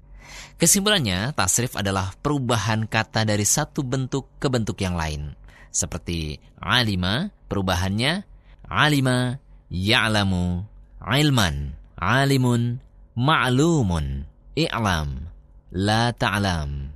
Kesimpulannya, 0.58 1.38
tasrif 1.38 1.78
adalah 1.78 2.10
perubahan 2.18 2.90
kata 2.90 3.22
dari 3.22 3.46
satu 3.46 3.86
bentuk 3.86 4.42
ke 4.42 4.50
bentuk 4.50 4.82
yang 4.82 4.98
lain. 4.98 5.38
Seperti 5.70 6.42
alima, 6.58 7.30
perubahannya 7.46 8.26
alima, 8.66 9.38
ya'lamu, 9.70 10.66
ilman, 11.06 11.79
alimun, 12.00 12.80
ma'lumun, 13.20 14.24
i'lam, 14.56 15.30
la 15.76 16.16
ta'lam. 16.16 16.96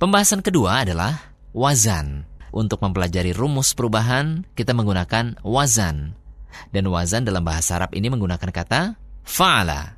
Pembahasan 0.00 0.40
kedua 0.40 0.86
adalah 0.86 1.12
wazan. 1.52 2.24
Untuk 2.50 2.82
mempelajari 2.82 3.30
rumus 3.30 3.76
perubahan, 3.78 4.42
kita 4.58 4.74
menggunakan 4.74 5.38
wazan. 5.44 6.18
Dan 6.74 6.90
wazan 6.90 7.22
dalam 7.22 7.46
bahasa 7.46 7.78
Arab 7.78 7.94
ini 7.94 8.10
menggunakan 8.10 8.50
kata 8.50 8.98
fa'ala. 9.22 9.94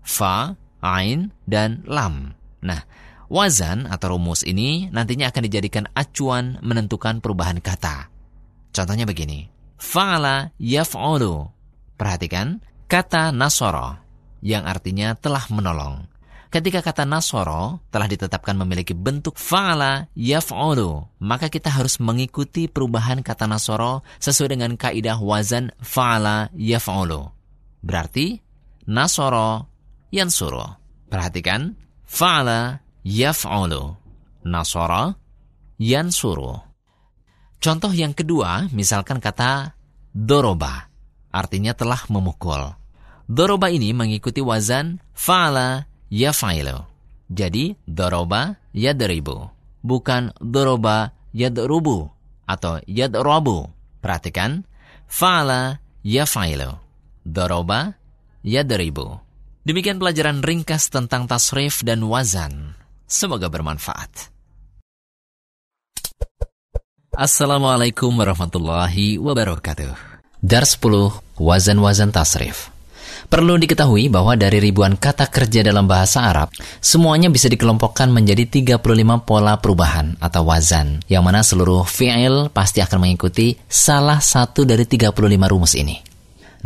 Fa 0.00 0.56
ain, 0.80 1.28
dan 1.44 1.84
lam. 1.84 2.32
Nah, 2.64 2.80
wazan 3.28 3.84
atau 3.84 4.16
rumus 4.16 4.46
ini 4.48 4.88
nantinya 4.88 5.28
akan 5.28 5.42
dijadikan 5.44 5.84
acuan 5.92 6.56
menentukan 6.64 7.20
perubahan 7.20 7.60
kata. 7.60 8.08
Contohnya 8.72 9.04
begini. 9.04 9.50
Fa'ala 9.76 10.56
yaf'ulu. 10.56 11.52
Perhatikan, 12.00 12.64
kata 12.90 13.30
nasoro 13.30 13.94
yang 14.42 14.66
artinya 14.66 15.14
telah 15.14 15.46
menolong. 15.46 16.10
Ketika 16.50 16.82
kata 16.82 17.06
nasoro 17.06 17.78
telah 17.94 18.10
ditetapkan 18.10 18.58
memiliki 18.58 18.90
bentuk 18.90 19.38
fa'ala 19.38 20.10
yaf'ulu, 20.18 21.22
maka 21.22 21.46
kita 21.46 21.70
harus 21.70 22.02
mengikuti 22.02 22.66
perubahan 22.66 23.22
kata 23.22 23.46
nasoro 23.46 24.02
sesuai 24.18 24.58
dengan 24.58 24.74
kaidah 24.74 25.22
wazan 25.22 25.70
fa'ala 25.78 26.50
yaf'ulu. 26.58 27.30
Berarti 27.86 28.42
nasoro 28.90 29.70
yansuru. 30.10 30.66
Perhatikan, 31.06 31.78
fa'ala 32.02 32.82
yaf'ulu. 33.06 33.94
Nasara 34.50 35.14
yansuru. 35.78 36.58
Contoh 37.62 37.92
yang 37.94 38.16
kedua, 38.18 38.66
misalkan 38.74 39.22
kata 39.22 39.78
doroba, 40.10 40.90
artinya 41.30 41.70
telah 41.76 42.02
memukul. 42.10 42.79
Doroba 43.30 43.70
ini 43.70 43.94
mengikuti 43.94 44.42
wazan 44.42 44.98
fa'ala 45.14 45.86
yaf'ilu. 46.10 46.82
Jadi, 47.30 47.78
doroba 47.86 48.58
yadribu, 48.74 49.46
bukan 49.86 50.34
doroba 50.42 51.14
yadrubu 51.30 52.10
atau 52.42 52.82
yadrobu. 52.90 53.70
Perhatikan, 54.02 54.66
fa'ala 55.06 55.78
yaf'ilu. 56.02 56.74
Doroba 57.22 57.94
yadribu. 58.42 59.22
Demikian 59.62 60.02
pelajaran 60.02 60.42
ringkas 60.42 60.90
tentang 60.90 61.30
tasrif 61.30 61.86
dan 61.86 62.02
wazan. 62.10 62.74
Semoga 63.06 63.46
bermanfaat. 63.46 64.26
Assalamualaikum 67.14 68.10
warahmatullahi 68.10 69.22
wabarakatuh. 69.22 69.94
Dar 70.42 70.66
10 70.66 71.38
Wazan-wazan 71.38 72.10
tasrif. 72.10 72.79
Perlu 73.30 73.62
diketahui 73.62 74.10
bahwa 74.10 74.34
dari 74.34 74.58
ribuan 74.58 74.98
kata 74.98 75.30
kerja 75.30 75.62
dalam 75.62 75.86
bahasa 75.86 76.26
Arab, 76.26 76.50
semuanya 76.82 77.30
bisa 77.30 77.46
dikelompokkan 77.46 78.10
menjadi 78.10 78.42
35 78.74 79.22
pola 79.22 79.54
perubahan 79.62 80.18
atau 80.18 80.50
wazan, 80.50 80.98
yang 81.06 81.22
mana 81.22 81.46
seluruh 81.46 81.86
fi'il 81.86 82.50
pasti 82.50 82.82
akan 82.82 83.06
mengikuti 83.06 83.54
salah 83.70 84.18
satu 84.18 84.66
dari 84.66 84.82
35 84.82 85.14
rumus 85.46 85.78
ini. 85.78 86.02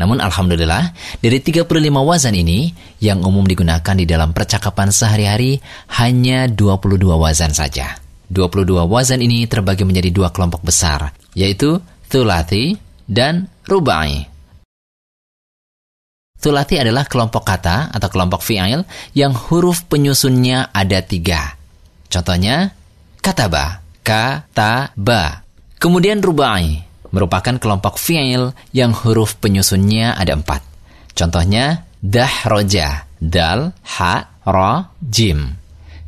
Namun 0.00 0.24
Alhamdulillah, 0.24 0.96
dari 1.20 1.44
35 1.44 1.68
wazan 2.00 2.32
ini, 2.32 2.72
yang 2.96 3.20
umum 3.20 3.44
digunakan 3.44 3.92
di 3.92 4.08
dalam 4.08 4.32
percakapan 4.32 4.88
sehari-hari 4.88 5.60
hanya 6.00 6.48
22 6.48 6.96
wazan 7.20 7.52
saja. 7.52 8.00
22 8.32 8.88
wazan 8.88 9.20
ini 9.20 9.44
terbagi 9.44 9.84
menjadi 9.84 10.08
dua 10.08 10.32
kelompok 10.32 10.64
besar, 10.64 11.12
yaitu 11.36 11.76
thulati 12.08 12.80
dan 13.04 13.52
rubai. 13.68 14.33
Thulati 16.44 16.76
adalah 16.76 17.08
kelompok 17.08 17.40
kata 17.40 17.88
atau 17.88 18.08
kelompok 18.12 18.44
fi'il 18.44 18.84
yang 19.16 19.32
huruf 19.32 19.88
penyusunnya 19.88 20.76
ada 20.76 21.00
tiga. 21.00 21.56
Contohnya, 22.12 22.68
kataba, 23.24 23.80
kataba. 24.04 25.40
Kemudian 25.80 26.20
rubai, 26.20 26.84
merupakan 27.16 27.56
kelompok 27.56 27.96
fi'il 27.96 28.52
yang 28.76 28.92
huruf 28.92 29.40
penyusunnya 29.40 30.20
ada 30.20 30.36
empat. 30.36 30.60
Contohnya, 31.16 31.88
dahroja, 32.04 33.08
dal, 33.16 33.72
ha, 33.96 34.14
ro, 34.44 34.92
jim. 35.00 35.56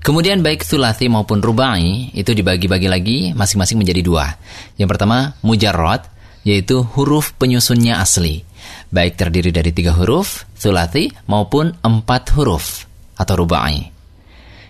Kemudian 0.05 0.45
baik 0.45 0.68
thulathi 0.68 1.09
maupun 1.09 1.41
rubai 1.41 2.12
itu 2.12 2.37
dibagi-bagi 2.37 2.93
lagi 2.93 3.18
masing-masing 3.32 3.80
menjadi 3.80 4.05
dua. 4.05 4.37
Yang 4.76 4.89
pertama, 4.93 5.32
mujarrad, 5.41 6.05
yaitu 6.45 6.84
huruf 6.93 7.32
penyusunnya 7.41 8.05
asli. 8.05 8.45
Baik 8.87 9.18
terdiri 9.18 9.51
dari 9.51 9.74
tiga 9.74 9.95
huruf, 9.99 10.47
thulathi, 10.55 11.11
maupun 11.26 11.74
empat 11.82 12.30
huruf, 12.39 12.87
atau 13.18 13.34
rubai. 13.43 13.91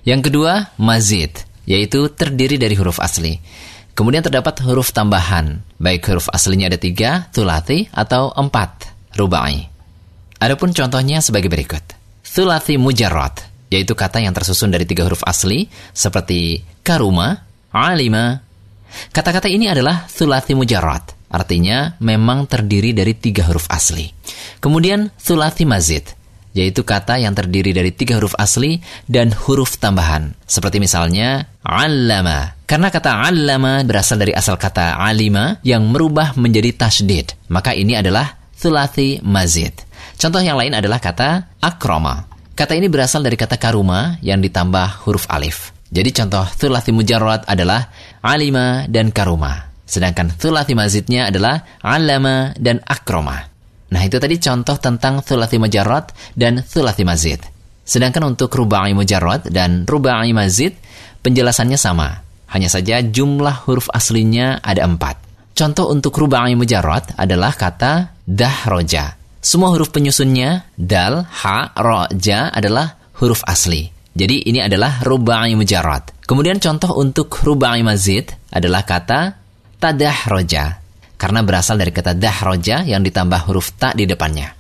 Yang 0.07 0.31
kedua, 0.31 0.73
mazid, 0.81 1.45
yaitu 1.67 2.09
terdiri 2.15 2.57
dari 2.57 2.79
huruf 2.79 3.03
asli. 3.03 3.43
Kemudian 3.97 4.21
terdapat 4.21 4.61
huruf 4.61 4.93
tambahan, 4.93 5.65
baik 5.81 6.05
huruf 6.07 6.29
aslinya 6.29 6.69
ada 6.69 6.77
tiga, 6.77 7.33
tulati, 7.33 7.89
atau 7.91 8.29
empat, 8.33 8.93
rubai. 9.17 9.67
Adapun 10.37 10.77
contohnya 10.77 11.25
sebagai 11.25 11.49
berikut. 11.49 11.81
Thulati 12.21 12.77
mujarrad, 12.77 13.41
yaitu 13.73 13.97
kata 13.97 14.21
yang 14.21 14.37
tersusun 14.37 14.69
dari 14.69 14.85
tiga 14.85 15.09
huruf 15.09 15.25
asli, 15.25 15.67
seperti 15.97 16.61
karuma, 16.85 17.41
alima. 17.73 18.45
Kata-kata 19.17 19.49
ini 19.49 19.73
adalah 19.73 20.05
thulati 20.05 20.53
mujarrad, 20.53 21.16
artinya 21.31 21.99
memang 21.99 22.47
terdiri 22.47 22.95
dari 22.97 23.15
tiga 23.17 23.47
huruf 23.47 23.67
asli. 23.71 24.11
Kemudian 24.63 25.11
thulati 25.19 25.65
mazid, 25.67 26.17
yaitu 26.57 26.81
kata 26.83 27.21
yang 27.21 27.37
terdiri 27.37 27.77
dari 27.77 27.93
tiga 27.93 28.17
huruf 28.17 28.33
asli 28.41 28.81
dan 29.05 29.29
huruf 29.31 29.77
tambahan. 29.77 30.33
Seperti 30.49 30.81
misalnya, 30.81 31.45
allama. 31.61 32.57
Karena 32.65 32.89
kata 32.89 33.29
allama 33.29 33.85
berasal 33.85 34.17
dari 34.17 34.33
asal 34.33 34.57
kata 34.57 34.97
alima 34.97 35.61
yang 35.61 35.85
merubah 35.87 36.33
menjadi 36.41 36.73
tasdid. 36.75 37.37
Maka 37.53 37.77
ini 37.77 37.95
adalah 37.95 38.41
thulathi 38.57 39.21
mazid. 39.21 39.85
Contoh 40.17 40.41
yang 40.41 40.57
lain 40.57 40.73
adalah 40.73 40.97
kata 40.97 41.61
akroma. 41.61 42.25
Kata 42.57 42.73
ini 42.73 42.89
berasal 42.89 43.21
dari 43.21 43.37
kata 43.37 43.61
karuma 43.61 44.17
yang 44.25 44.41
ditambah 44.41 45.05
huruf 45.05 45.29
alif. 45.29 45.77
Jadi 45.93 46.11
contoh 46.11 46.49
thulathi 46.57 46.91
mujarrad 46.91 47.45
adalah 47.45 47.93
alima 48.25 48.89
dan 48.89 49.13
karuma. 49.13 49.76
Sedangkan 49.87 50.35
thulathi 50.35 50.75
mazidnya 50.75 51.31
adalah 51.31 51.63
alama 51.81 52.51
dan 52.59 52.83
akroma. 52.83 53.39
Nah, 53.87 54.03
itu 54.03 54.19
tadi 54.19 54.43
contoh 54.43 54.75
tentang 54.83 55.23
thulathi 55.23 55.63
majarrad 55.63 56.11
dan 56.35 56.59
thulathi 56.59 57.07
mazid. 57.07 57.39
Sedangkan 57.87 58.35
untuk 58.35 58.51
ruba'i 58.51 58.91
mujarrad 58.99 59.47
dan 59.47 59.87
ruba'i 59.87 60.35
mazid, 60.35 60.75
penjelasannya 61.23 61.79
sama. 61.79 62.27
Hanya 62.51 62.67
saja 62.67 62.99
jumlah 62.99 63.63
huruf 63.63 63.87
aslinya 63.95 64.59
ada 64.59 64.83
empat. 64.83 65.23
Contoh 65.55 65.95
untuk 65.95 66.19
ruba'i 66.19 66.59
mujarrad 66.59 67.15
adalah 67.15 67.55
kata 67.55 68.19
dahroja. 68.27 69.15
Semua 69.39 69.71
huruf 69.71 69.95
penyusunnya, 69.95 70.67
dal, 70.75 71.23
ha, 71.23 71.71
ro, 71.79 72.11
ja 72.19 72.51
adalah 72.51 72.99
huruf 73.23 73.47
asli. 73.47 73.87
Jadi 74.19 74.51
ini 74.51 74.59
adalah 74.59 75.07
ruba'i 75.07 75.55
mujarrad. 75.55 76.27
Kemudian 76.27 76.59
contoh 76.59 76.91
untuk 76.99 77.31
ruba'i 77.39 77.87
mazid 77.87 78.35
adalah 78.51 78.83
kata 78.83 79.46
tadahroja. 79.81 80.85
Karena 81.17 81.41
berasal 81.41 81.81
dari 81.81 81.97
kata 81.97 82.13
dahroja 82.13 82.85
yang 82.85 83.01
ditambah 83.01 83.49
huruf 83.49 83.73
ta 83.81 83.97
di 83.97 84.05
depannya. 84.05 84.53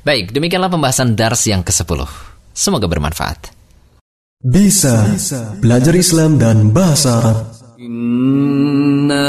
Baik, 0.00 0.32
demikianlah 0.32 0.72
pembahasan 0.72 1.12
dars 1.12 1.44
yang 1.44 1.60
ke-10. 1.60 2.08
Semoga 2.56 2.88
bermanfaat. 2.88 3.52
Bisa 4.40 5.04
belajar 5.60 5.92
Islam 5.92 6.40
dan 6.40 6.72
bahasa 6.72 7.20
Arab. 7.20 7.52
Inna 7.76 9.28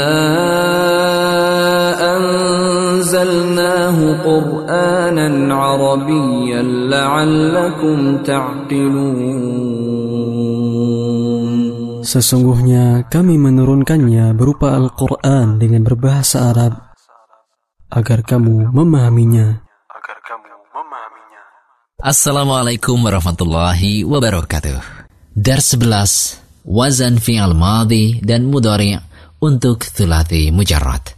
anzalnahu 2.00 4.16
Qur'anan 4.24 5.52
Arabiyyan 5.52 6.88
la'allakum 6.88 8.24
ta'qilun. 8.24 9.81
Sesungguhnya 12.02 13.06
kami 13.06 13.38
menurunkannya 13.38 14.34
berupa 14.34 14.74
Al-Quran 14.74 15.62
dengan 15.62 15.86
berbahasa 15.86 16.50
Arab 16.50 16.74
agar 17.94 18.26
kamu 18.26 18.74
memahaminya. 18.74 19.62
Assalamualaikum 22.02 22.98
warahmatullahi 22.98 24.02
wabarakatuh. 24.02 24.82
Dar 25.38 25.62
11 25.62 26.42
Wazan 26.66 27.22
fi'al 27.22 27.54
madhi 27.54 28.18
dan 28.18 28.50
mudhari' 28.50 28.98
untuk 29.38 29.86
thulathi 29.86 30.50
mujarrad. 30.50 31.14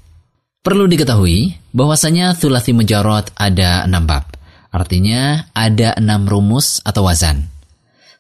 Perlu 0.61 0.85
diketahui 0.85 1.73
bahwasanya 1.73 2.37
thulathi 2.37 2.77
mujarrad 2.77 3.33
ada 3.37 3.89
enam 3.89 4.05
bab. 4.05 4.25
Artinya 4.69 5.49
ada 5.57 5.97
enam 5.97 6.29
rumus 6.29 6.85
atau 6.85 7.09
wazan. 7.09 7.54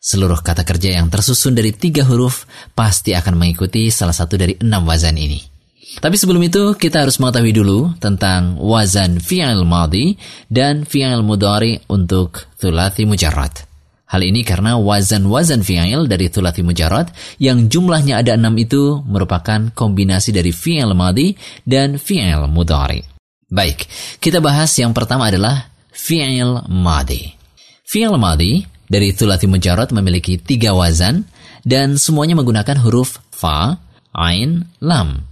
Seluruh 0.05 0.44
kata 0.44 0.68
kerja 0.68 1.00
yang 1.00 1.09
tersusun 1.09 1.57
dari 1.57 1.72
tiga 1.72 2.05
huruf 2.05 2.44
pasti 2.76 3.16
akan 3.16 3.40
mengikuti 3.40 3.88
salah 3.88 4.12
satu 4.12 4.36
dari 4.36 4.52
enam 4.61 4.84
wazan 4.84 5.16
ini. 5.16 5.40
Tapi 5.96 6.20
sebelum 6.20 6.44
itu 6.44 6.76
kita 6.76 7.09
harus 7.09 7.16
mengetahui 7.16 7.57
dulu 7.57 7.96
tentang 7.96 8.61
wazan 8.61 9.16
fi'il 9.16 9.64
madhi 9.64 10.20
dan 10.52 10.84
fi'il 10.84 11.24
mudhari 11.24 11.80
untuk 11.88 12.52
thulathi 12.61 13.09
mujarrad. 13.09 13.64
Hal 14.05 14.20
ini 14.20 14.44
karena 14.44 14.76
wazan-wazan 14.76 15.64
fi'il 15.64 16.05
dari 16.05 16.28
thulathi 16.28 16.61
mujarrad 16.61 17.09
yang 17.40 17.72
jumlahnya 17.72 18.20
ada 18.20 18.36
enam 18.36 18.52
itu 18.61 19.00
merupakan 19.09 19.72
kombinasi 19.72 20.36
dari 20.36 20.52
fi'il 20.52 20.92
madhi 20.92 21.32
dan 21.64 21.96
fi'il 21.96 22.44
mudhari. 22.52 23.00
Baik, 23.48 23.88
kita 24.20 24.44
bahas 24.44 24.68
yang 24.76 24.92
pertama 24.92 25.32
adalah 25.32 25.72
fi'il 25.96 26.61
madhi. 26.68 27.32
Fi'il 27.88 28.20
madhi 28.20 28.73
dari 28.95 29.11
thulathi 29.11 29.51
mujarrad 29.51 29.90
memiliki 29.90 30.38
tiga 30.38 30.70
wazan 30.70 31.26
dan 31.66 31.99
semuanya 31.99 32.38
menggunakan 32.38 32.78
huruf 32.78 33.18
fa, 33.34 33.82
ain, 34.14 34.70
lam 34.78 35.26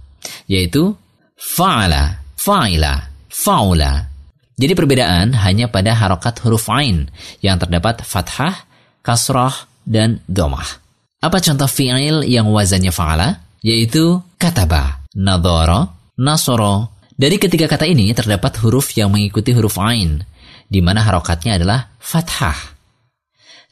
yaitu 0.51 0.91
fa'ala, 1.39 2.19
fa'ila, 2.35 3.07
fa'ula. 3.31 4.11
Jadi 4.59 4.73
perbedaan 4.75 5.31
hanya 5.47 5.71
pada 5.71 5.95
harokat 5.95 6.43
huruf 6.43 6.67
ain 6.75 7.07
yang 7.39 7.55
terdapat 7.55 8.03
fathah, 8.03 8.67
kasrah, 8.99 9.71
dan 9.87 10.19
domah. 10.27 10.83
Apa 11.23 11.39
contoh 11.39 11.67
fi'il 11.71 12.27
yang 12.27 12.51
wazannya 12.51 12.91
fa'ala? 12.91 13.39
Yaitu 13.63 14.19
kataba, 14.35 15.07
nadhara, 15.15 15.87
nasoro. 16.19 16.91
Dari 17.15 17.39
ketiga 17.39 17.71
kata 17.71 17.87
ini 17.87 18.11
terdapat 18.11 18.59
huruf 18.59 18.91
yang 18.99 19.07
mengikuti 19.07 19.55
huruf 19.55 19.79
ain, 19.79 20.19
di 20.67 20.83
mana 20.83 20.99
harokatnya 20.99 21.55
adalah 21.55 21.95
fathah. 22.03 22.72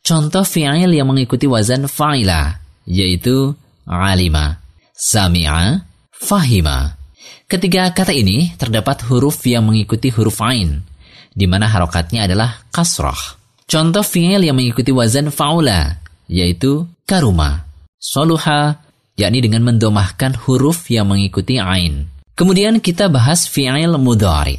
Contoh 0.01 0.41
fi'il 0.41 0.97
yang 0.97 1.05
mengikuti 1.05 1.45
wazan 1.45 1.85
fa'ila, 1.85 2.57
yaitu 2.89 3.53
alima, 3.85 4.57
sami'a, 4.97 5.85
fahima. 6.09 6.97
Ketiga 7.45 7.93
kata 7.93 8.09
ini 8.09 8.57
terdapat 8.57 9.05
huruf 9.05 9.45
yang 9.45 9.69
mengikuti 9.69 10.09
huruf 10.09 10.41
ain, 10.41 10.81
di 11.29 11.45
mana 11.45 11.69
harokatnya 11.69 12.25
adalah 12.25 12.65
kasroh. 12.73 13.37
Contoh 13.69 14.01
fi'il 14.01 14.41
yang 14.41 14.57
mengikuti 14.57 14.89
wazan 14.89 15.29
faula, 15.29 16.01
yaitu 16.25 16.89
karuma, 17.05 17.69
soluha, 18.01 18.81
yakni 19.15 19.39
dengan 19.45 19.69
mendomahkan 19.69 20.33
huruf 20.33 20.89
yang 20.89 21.13
mengikuti 21.13 21.61
ain. 21.61 22.09
Kemudian 22.33 22.81
kita 22.81 23.05
bahas 23.05 23.45
fi'il 23.45 23.93
mudhari. 24.01 24.57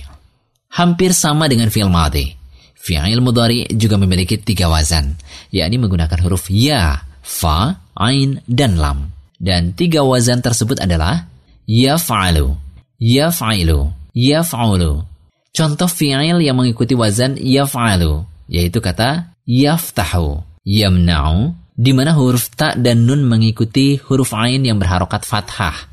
Hampir 0.73 1.11
sama 1.13 1.51
dengan 1.51 1.67
fi'il 1.69 1.91
madhi. 1.91 2.42
Fi'il 2.83 3.23
mudhari 3.23 3.71
juga 3.79 3.95
memiliki 3.95 4.43
tiga 4.43 4.67
wazan, 4.67 5.15
yakni 5.55 5.79
menggunakan 5.79 6.19
huruf 6.19 6.51
ya, 6.51 7.07
fa, 7.23 7.79
ain, 7.95 8.43
dan 8.51 8.75
lam. 8.75 9.15
Dan 9.39 9.71
tiga 9.79 10.03
wazan 10.03 10.43
tersebut 10.43 10.83
adalah 10.83 11.31
yaf'alu, 11.71 12.59
yaf'ilu, 12.99 13.95
yaf'ulu. 14.11 15.07
Contoh 15.55 15.87
fi'il 15.87 16.43
yang 16.43 16.59
mengikuti 16.59 16.99
wazan 16.99 17.39
yaf'alu, 17.39 18.27
yaitu 18.51 18.83
kata 18.83 19.31
yaftahu, 19.47 20.43
yamna'u, 20.67 21.55
di 21.79 21.95
mana 21.95 22.19
huruf 22.19 22.51
ta 22.59 22.75
dan 22.75 23.07
nun 23.07 23.23
mengikuti 23.31 23.95
huruf 24.03 24.35
ain 24.35 24.67
yang 24.67 24.83
berharokat 24.83 25.23
fathah. 25.23 25.87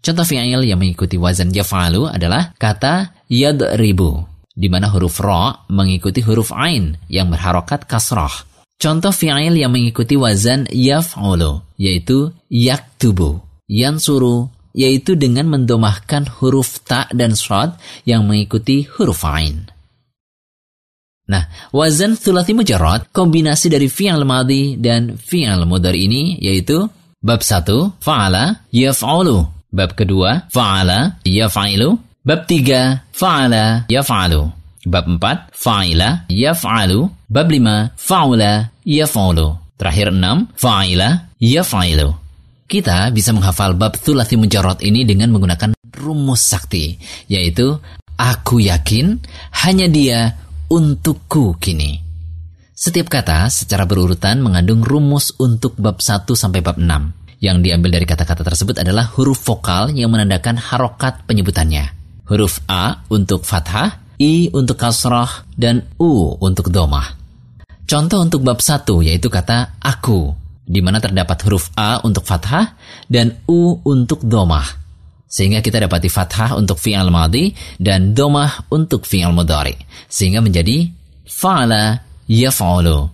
Contoh 0.00 0.24
fi'il 0.24 0.64
yang 0.64 0.80
mengikuti 0.80 1.20
wazan 1.20 1.52
yaf'alu 1.52 2.08
adalah 2.08 2.56
kata 2.56 3.12
yadribu, 3.28 4.24
di 4.60 4.68
mana 4.68 4.92
huruf 4.92 5.16
ro 5.24 5.64
mengikuti 5.72 6.20
huruf 6.20 6.52
ain 6.52 7.00
yang 7.08 7.32
berharokat 7.32 7.88
kasrah. 7.88 8.44
Contoh 8.76 9.12
fi'il 9.12 9.56
yang 9.56 9.72
mengikuti 9.72 10.20
wazan 10.20 10.68
yaf'ulu, 10.68 11.64
yaitu 11.80 12.32
yaktubu, 12.48 13.40
yansuru, 13.68 14.52
yaitu 14.76 15.16
dengan 15.16 15.48
mendomahkan 15.52 16.28
huruf 16.40 16.84
ta 16.84 17.08
dan 17.12 17.32
shad 17.36 17.76
yang 18.04 18.24
mengikuti 18.28 18.84
huruf 18.84 19.24
ain. 19.24 19.68
Nah, 21.30 21.46
wazan 21.70 22.18
thulathi 22.18 22.56
mujarrad 22.56 23.12
kombinasi 23.14 23.70
dari 23.70 23.86
fi'al 23.86 24.26
madhi 24.26 24.74
dan 24.80 25.14
fi'al 25.14 25.62
mudhari 25.68 26.10
ini 26.10 26.22
yaitu 26.42 26.88
bab 27.20 27.44
1 27.44 28.00
fa'ala 28.00 28.64
yaf'alu, 28.74 29.44
bab 29.70 29.92
kedua 29.94 30.50
fa'ala 30.50 31.20
yaf'ilu, 31.22 32.09
bab 32.20 32.44
3 32.44 33.16
fa'ala 33.16 33.88
yaf'alu, 33.88 34.44
bab 34.84 35.04
4 35.08 35.56
fa'ila 35.56 36.28
yaf'alu, 36.28 37.08
bab 37.32 37.46
5 37.48 37.96
fa'ula 37.96 38.52
yaf'alu, 38.84 39.46
terakhir 39.80 40.12
6 40.12 40.52
fa'ila 40.52 41.08
yaf'ilu. 41.40 42.12
Kita 42.70 43.08
bisa 43.10 43.32
menghafal 43.32 43.74
bab 43.74 43.96
thulathi 43.96 44.36
mujarrad 44.36 44.84
ini 44.84 45.02
dengan 45.08 45.32
menggunakan 45.32 45.74
rumus 45.96 46.44
sakti, 46.44 47.00
yaitu 47.26 47.80
aku 48.14 48.62
yakin 48.62 49.18
hanya 49.64 49.88
dia 49.88 50.36
untukku 50.70 51.56
kini. 51.58 51.98
Setiap 52.76 53.12
kata 53.12 53.48
secara 53.52 53.84
berurutan 53.84 54.40
mengandung 54.40 54.84
rumus 54.84 55.36
untuk 55.40 55.76
bab 55.80 56.04
1 56.04 56.28
sampai 56.36 56.60
bab 56.60 56.76
6. 56.76 57.40
Yang 57.40 57.56
diambil 57.64 57.90
dari 57.96 58.04
kata-kata 58.04 58.44
tersebut 58.44 58.84
adalah 58.84 59.08
huruf 59.16 59.40
vokal 59.40 59.96
yang 59.96 60.12
menandakan 60.12 60.60
harokat 60.60 61.24
penyebutannya. 61.24 61.99
Huruf 62.30 62.62
A 62.70 63.02
untuk 63.10 63.42
fathah, 63.42 63.98
I 64.22 64.54
untuk 64.54 64.78
kasrah, 64.78 65.50
dan 65.58 65.90
U 65.98 66.38
untuk 66.38 66.70
domah. 66.70 67.18
Contoh 67.90 68.22
untuk 68.22 68.46
bab 68.46 68.62
1 68.62 68.86
yaitu 69.02 69.26
kata 69.26 69.82
aku 69.82 70.30
di 70.62 70.78
mana 70.78 71.02
terdapat 71.02 71.42
huruf 71.42 71.74
A 71.74 71.98
untuk 72.06 72.22
fathah 72.22 72.78
dan 73.10 73.42
U 73.50 73.82
untuk 73.82 74.22
domah. 74.22 74.78
Sehingga 75.26 75.58
kita 75.58 75.82
dapati 75.82 76.06
fathah 76.06 76.54
untuk 76.54 76.78
fi'al 76.78 77.10
madhi 77.10 77.50
dan 77.82 78.14
domah 78.14 78.70
untuk 78.70 79.02
fi'al 79.02 79.34
mudhari. 79.34 79.74
Sehingga 80.06 80.38
menjadi 80.38 80.86
fa'ala 81.26 81.98
yaf'alu. 82.30 83.10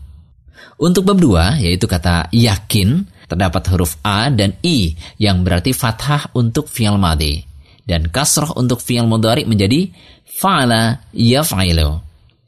Untuk 0.76 1.08
bab 1.08 1.16
2, 1.16 1.64
yaitu 1.64 1.88
kata 1.88 2.28
yakin, 2.36 3.08
terdapat 3.24 3.64
huruf 3.72 3.96
A 4.04 4.28
dan 4.28 4.60
I 4.60 4.92
yang 5.16 5.40
berarti 5.40 5.72
fathah 5.72 6.36
untuk 6.36 6.68
fi'al 6.68 7.00
madhi. 7.00 7.55
Dan 7.86 8.10
kasroh 8.10 8.52
untuk 8.58 8.82
fi'al 8.82 9.06
mudhari 9.06 9.46
menjadi 9.46 9.94
fa'ala 10.26 11.06
yaf'ilu. 11.14 12.02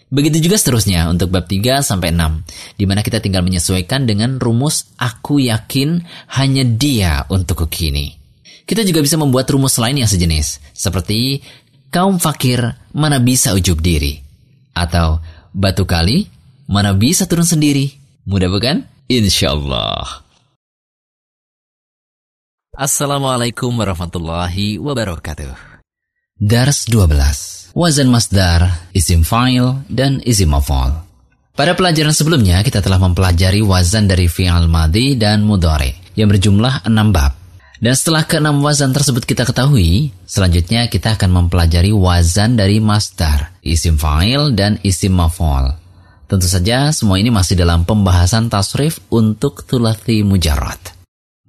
Begitu 0.08 0.50
juga 0.50 0.56
seterusnya 0.58 1.06
untuk 1.12 1.30
bab 1.30 1.46
3 1.46 1.84
sampai 1.84 2.10
6, 2.10 2.80
di 2.80 2.84
mana 2.88 3.04
kita 3.04 3.22
tinggal 3.22 3.44
menyesuaikan 3.44 4.08
dengan 4.08 4.40
rumus 4.40 4.90
aku 4.98 5.38
yakin 5.38 6.02
hanya 6.34 6.64
dia 6.64 7.28
untuk 7.28 7.68
kekini. 7.68 8.16
Kita 8.64 8.82
juga 8.82 9.04
bisa 9.04 9.20
membuat 9.20 9.46
rumus 9.52 9.76
lain 9.76 10.00
yang 10.00 10.10
sejenis, 10.10 10.60
seperti 10.72 11.44
kaum 11.92 12.16
fakir 12.18 12.74
mana 12.96 13.20
bisa 13.20 13.52
ujub 13.52 13.78
diri, 13.84 14.16
atau 14.72 15.20
batu 15.52 15.84
kali 15.84 16.24
mana 16.68 16.96
bisa 16.96 17.28
turun 17.28 17.48
sendiri, 17.48 17.98
Mudah 18.28 18.52
bukan? 18.52 18.84
Insya 19.08 19.56
Allah. 19.56 20.27
Assalamualaikum 22.78 23.74
warahmatullahi 23.74 24.78
wabarakatuh. 24.78 25.82
Dars 26.38 26.86
12. 26.86 27.74
Wazan 27.74 28.06
masdar, 28.06 28.86
isim 28.94 29.26
fa'il, 29.26 29.82
dan 29.90 30.22
isim 30.22 30.54
maf'ul. 30.54 30.94
Pada 31.58 31.74
pelajaran 31.74 32.14
sebelumnya 32.14 32.62
kita 32.62 32.78
telah 32.78 33.02
mempelajari 33.02 33.66
wazan 33.66 34.06
dari 34.06 34.30
fi'al 34.30 34.70
madi 34.70 35.18
dan 35.18 35.42
mudhari 35.42 35.90
yang 36.14 36.30
berjumlah 36.30 36.86
6 36.86 36.94
bab. 37.10 37.34
Dan 37.82 37.98
setelah 37.98 38.22
keenam 38.30 38.62
wazan 38.62 38.94
tersebut 38.94 39.26
kita 39.26 39.42
ketahui, 39.42 40.14
selanjutnya 40.22 40.86
kita 40.86 41.18
akan 41.18 41.34
mempelajari 41.34 41.90
wazan 41.90 42.54
dari 42.54 42.78
masdar, 42.78 43.58
isim 43.58 43.98
fa'il 43.98 44.54
dan 44.54 44.78
isim 44.86 45.18
maf'ul. 45.18 45.74
Tentu 46.30 46.46
saja 46.46 46.94
semua 46.94 47.18
ini 47.18 47.34
masih 47.34 47.58
dalam 47.58 47.82
pembahasan 47.82 48.46
tasrif 48.46 49.02
untuk 49.10 49.66
tulati 49.66 50.22
mujarrad. 50.22 50.97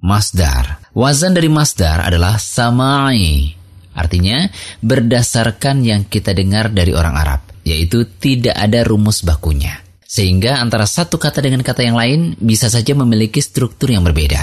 Masdar. 0.00 0.80
Wazan 0.96 1.36
dari 1.36 1.52
masdar 1.52 2.00
adalah 2.08 2.40
samai. 2.40 3.52
Artinya, 3.92 4.48
berdasarkan 4.80 5.84
yang 5.84 6.08
kita 6.08 6.32
dengar 6.32 6.72
dari 6.72 6.96
orang 6.96 7.20
Arab, 7.20 7.40
yaitu 7.68 8.08
tidak 8.08 8.56
ada 8.56 8.80
rumus 8.80 9.20
bakunya. 9.20 9.76
Sehingga 10.00 10.56
antara 10.56 10.88
satu 10.88 11.20
kata 11.20 11.44
dengan 11.44 11.60
kata 11.60 11.84
yang 11.84 12.00
lain 12.00 12.32
bisa 12.40 12.72
saja 12.72 12.96
memiliki 12.96 13.44
struktur 13.44 13.92
yang 13.92 14.00
berbeda. 14.00 14.40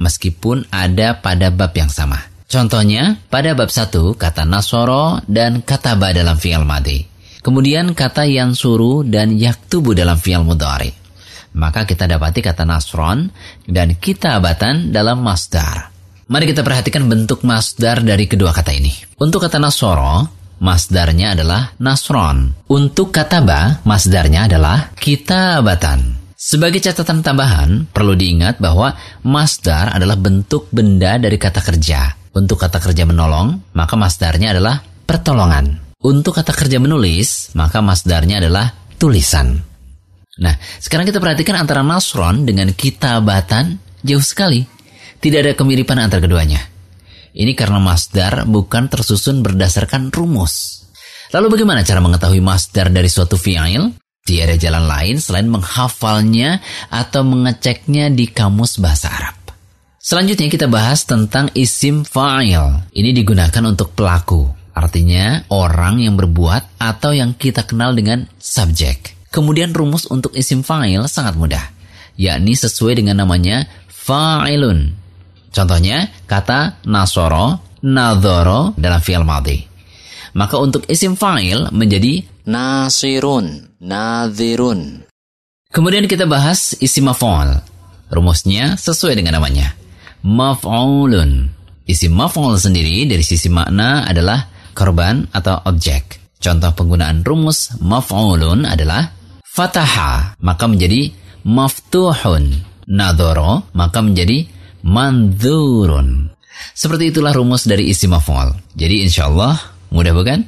Meskipun 0.00 0.72
ada 0.72 1.20
pada 1.20 1.52
bab 1.52 1.76
yang 1.76 1.92
sama. 1.92 2.18
Contohnya, 2.48 3.20
pada 3.28 3.52
bab 3.52 3.68
satu 3.68 4.16
kata 4.16 4.48
nasoro 4.48 5.20
dan 5.28 5.60
kata 5.60 6.00
ba 6.00 6.16
dalam 6.16 6.40
fi'al 6.40 6.64
madi. 6.64 7.04
Kemudian 7.44 7.92
kata 7.92 8.24
yang 8.24 8.56
suruh 8.56 9.04
dan 9.04 9.36
yaktubu 9.36 9.92
dalam 9.92 10.16
fi'al 10.16 10.48
mudhari 10.48 11.07
maka 11.54 11.88
kita 11.88 12.04
dapati 12.10 12.44
kata 12.44 12.66
nasron 12.68 13.30
dan 13.64 13.96
kita 13.96 14.42
abatan 14.42 14.90
dalam 14.90 15.22
masdar. 15.22 15.94
Mari 16.28 16.52
kita 16.52 16.60
perhatikan 16.60 17.08
bentuk 17.08 17.40
masdar 17.40 18.04
dari 18.04 18.28
kedua 18.28 18.52
kata 18.52 18.76
ini. 18.76 18.92
Untuk 19.16 19.40
kata 19.40 19.56
nasoro, 19.56 20.28
masdarnya 20.60 21.32
adalah 21.32 21.72
nasron. 21.80 22.52
Untuk 22.68 23.16
kata 23.16 23.40
ba, 23.40 23.80
masdarnya 23.88 24.44
adalah 24.44 24.92
kita 24.92 25.64
abatan. 25.64 26.20
Sebagai 26.38 26.78
catatan 26.78 27.24
tambahan, 27.24 27.88
perlu 27.90 28.14
diingat 28.14 28.62
bahwa 28.62 28.94
masdar 29.24 29.90
adalah 29.90 30.14
bentuk 30.14 30.68
benda 30.70 31.18
dari 31.18 31.34
kata 31.34 31.64
kerja. 31.64 32.14
Untuk 32.36 32.62
kata 32.62 32.78
kerja 32.78 33.08
menolong, 33.08 33.74
maka 33.74 33.98
masdarnya 33.98 34.54
adalah 34.54 34.78
pertolongan. 35.08 35.96
Untuk 35.98 36.38
kata 36.38 36.54
kerja 36.54 36.78
menulis, 36.78 37.56
maka 37.58 37.82
masdarnya 37.82 38.38
adalah 38.38 38.70
tulisan. 39.02 39.67
Nah, 40.38 40.54
sekarang 40.78 41.06
kita 41.10 41.18
perhatikan 41.18 41.58
antara 41.58 41.82
nasron 41.82 42.46
dengan 42.46 42.70
kitabatan 42.70 43.78
jauh 44.06 44.22
sekali. 44.22 44.62
Tidak 45.18 45.38
ada 45.42 45.52
kemiripan 45.58 45.98
antara 45.98 46.22
keduanya. 46.22 46.62
Ini 47.34 47.58
karena 47.58 47.82
masdar 47.82 48.46
bukan 48.46 48.86
tersusun 48.86 49.42
berdasarkan 49.42 50.14
rumus. 50.14 50.86
Lalu 51.34 51.58
bagaimana 51.58 51.82
cara 51.82 51.98
mengetahui 51.98 52.40
masdar 52.40 52.88
dari 52.88 53.10
suatu 53.10 53.34
fi'il? 53.34 53.92
Tiada 54.22 54.54
jalan 54.54 54.84
lain 54.86 55.16
selain 55.18 55.48
menghafalnya 55.50 56.62
atau 56.88 57.24
mengeceknya 57.26 58.12
di 58.12 58.30
kamus 58.30 58.78
bahasa 58.78 59.10
Arab. 59.10 59.36
Selanjutnya 59.98 60.48
kita 60.48 60.70
bahas 60.70 61.02
tentang 61.04 61.50
isim 61.52 62.06
fa'il. 62.06 62.86
Ini 62.94 63.10
digunakan 63.10 63.64
untuk 63.66 63.92
pelaku, 63.92 64.46
artinya 64.72 65.42
orang 65.50 66.00
yang 66.00 66.14
berbuat 66.14 66.78
atau 66.78 67.10
yang 67.10 67.34
kita 67.34 67.66
kenal 67.66 67.92
dengan 67.92 68.24
subjek. 68.38 69.17
Kemudian 69.28 69.76
rumus 69.76 70.08
untuk 70.08 70.32
isim 70.32 70.64
fa'il 70.64 71.04
sangat 71.04 71.36
mudah, 71.36 71.64
yakni 72.16 72.56
sesuai 72.56 73.04
dengan 73.04 73.20
namanya 73.24 73.68
fa'ilun. 73.92 74.96
Contohnya 75.52 76.08
kata 76.24 76.80
nasoro, 76.88 77.60
nadhoro 77.84 78.72
dalam 78.80 79.00
fi'il 79.04 79.24
madhi. 79.24 79.58
Maka 80.36 80.56
untuk 80.60 80.88
isim 80.88 81.16
fa'il 81.16 81.68
menjadi 81.72 82.24
nasirun, 82.48 83.76
nadhirun. 83.80 85.04
Kemudian 85.68 86.08
kita 86.08 86.24
bahas 86.24 86.72
isim 86.80 87.12
maf'ul. 87.12 87.60
Rumusnya 88.08 88.80
sesuai 88.80 89.20
dengan 89.20 89.36
namanya. 89.36 89.76
Maf'ulun. 90.24 91.52
Isim 91.84 92.16
maf'ul 92.16 92.56
sendiri 92.56 93.04
dari 93.04 93.20
sisi 93.20 93.52
makna 93.52 94.08
adalah 94.08 94.48
korban 94.72 95.28
atau 95.28 95.60
objek. 95.68 96.16
Contoh 96.40 96.72
penggunaan 96.72 97.20
rumus 97.26 97.76
maf'ulun 97.84 98.64
adalah 98.64 99.17
fataha 99.58 100.38
maka 100.38 100.70
menjadi 100.70 101.10
maftuhun. 101.42 102.62
Nadoro 102.88 103.68
maka 103.74 104.00
menjadi 104.00 104.46
manzurun 104.86 106.32
seperti 106.74 107.10
itulah 107.10 107.34
rumus 107.34 107.66
dari 107.66 107.90
isi 107.90 108.06
maf'ul. 108.06 108.54
Jadi 108.74 109.02
insya 109.04 109.28
Allah 109.30 109.54
mudah 109.90 110.14
bukan? 110.14 110.40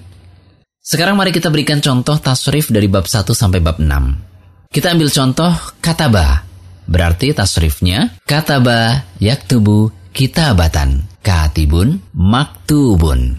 Sekarang 0.80 1.18
mari 1.18 1.30
kita 1.30 1.52
berikan 1.52 1.82
contoh 1.84 2.16
tasrif 2.18 2.72
dari 2.72 2.88
bab 2.88 3.04
1 3.04 3.30
sampai 3.30 3.60
bab 3.60 3.78
6 3.78 4.30
kita 4.70 4.94
ambil 4.94 5.10
contoh 5.10 5.52
kataba. 5.82 6.46
Berarti 6.86 7.34
tasrifnya 7.34 8.14
kataba 8.22 9.02
yaktubu 9.18 9.90
kitabatan. 10.14 11.10
Katibun 11.26 11.98
maktubun. 12.14 13.34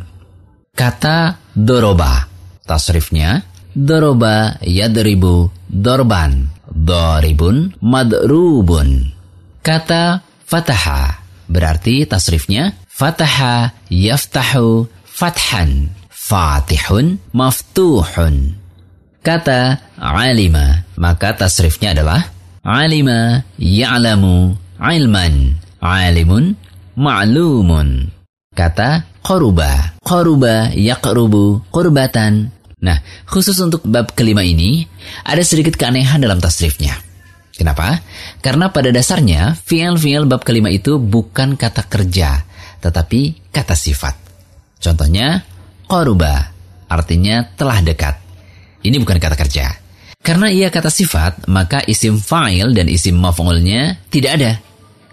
Kata 0.75 1.39
doroba. 1.55 2.27
Tasrifnya 2.67 3.47
doroba 3.75 4.59
yadribu 4.63 5.49
dorban, 5.71 6.51
doribun, 6.67 7.71
madrubun. 7.79 9.11
Kata 9.61 10.23
fataha. 10.45 11.21
Berarti 11.51 12.07
tasrifnya 12.07 12.71
fataha 12.87 13.75
yaftahu 13.91 14.87
fathan, 15.03 15.91
fatihun 16.07 17.19
maftuhun. 17.35 18.55
Kata 19.21 19.77
alima. 19.99 20.87
Maka 20.95 21.35
tasrifnya 21.35 21.93
adalah 21.93 22.23
alima 22.63 23.43
ya'lamu 23.59 24.55
ilman, 24.79 25.59
alimun 25.83 26.55
ma'lumun. 26.97 28.09
Kata 28.51 29.05
koruba, 29.23 29.95
koruba 30.03 30.73
yaqrubu 30.75 31.67
kurbatan, 31.71 32.51
Nah, 32.81 32.97
khusus 33.29 33.53
untuk 33.61 33.85
bab 33.85 34.17
kelima 34.17 34.41
ini, 34.41 34.89
ada 35.21 35.41
sedikit 35.45 35.77
keanehan 35.77 36.17
dalam 36.17 36.41
tasrifnya. 36.41 36.97
Kenapa? 37.53 38.01
Karena 38.41 38.73
pada 38.73 38.89
dasarnya, 38.89 39.53
fi'il-fi'il 39.53 40.25
bab 40.25 40.41
kelima 40.41 40.73
itu 40.73 40.97
bukan 40.97 41.53
kata 41.53 41.85
kerja, 41.85 42.41
tetapi 42.81 43.53
kata 43.53 43.77
sifat. 43.77 44.17
Contohnya, 44.81 45.45
koruba, 45.85 46.49
artinya 46.89 47.45
telah 47.53 47.85
dekat. 47.85 48.17
Ini 48.81 48.97
bukan 48.97 49.21
kata 49.21 49.37
kerja. 49.37 49.77
Karena 50.21 50.49
ia 50.49 50.73
kata 50.73 50.89
sifat, 50.89 51.45
maka 51.53 51.85
isim 51.85 52.17
fa'il 52.17 52.73
dan 52.73 52.89
isim 52.89 53.13
maf'ulnya 53.21 54.09
tidak 54.09 54.31
ada. 54.41 54.51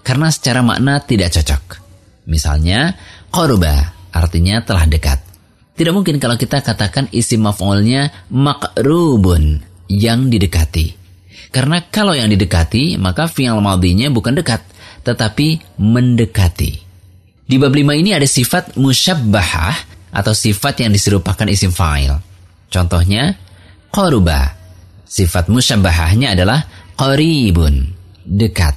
Karena 0.00 0.32
secara 0.32 0.64
makna 0.64 1.04
tidak 1.04 1.36
cocok. 1.36 1.84
Misalnya, 2.32 2.96
koruba, 3.28 3.92
artinya 4.08 4.64
telah 4.64 4.88
dekat. 4.88 5.27
Tidak 5.78 5.94
mungkin 5.94 6.18
kalau 6.18 6.34
kita 6.34 6.58
katakan 6.58 7.06
isi 7.14 7.38
maf'ulnya 7.38 8.26
makrubun, 8.34 9.62
yang 9.86 10.26
didekati. 10.26 10.98
Karena 11.54 11.80
kalau 11.86 12.12
yang 12.12 12.28
didekati, 12.28 13.00
maka 13.00 13.30
fi'al 13.30 13.62
madinya 13.62 14.10
bukan 14.12 14.36
dekat, 14.36 14.60
tetapi 15.06 15.78
mendekati. 15.80 16.72
Di 17.48 17.56
bab 17.56 17.72
5 17.72 17.96
ini 17.96 18.12
ada 18.12 18.28
sifat 18.28 18.76
musyabbahah 18.76 19.74
atau 20.12 20.34
sifat 20.36 20.84
yang 20.84 20.92
diserupakan 20.92 21.48
isim 21.48 21.72
fa'il. 21.72 22.12
Contohnya, 22.68 23.32
qaruba. 23.88 24.58
Sifat 25.08 25.48
musyabbahahnya 25.48 26.36
adalah 26.36 26.68
qaribun, 26.98 27.96
dekat. 28.28 28.76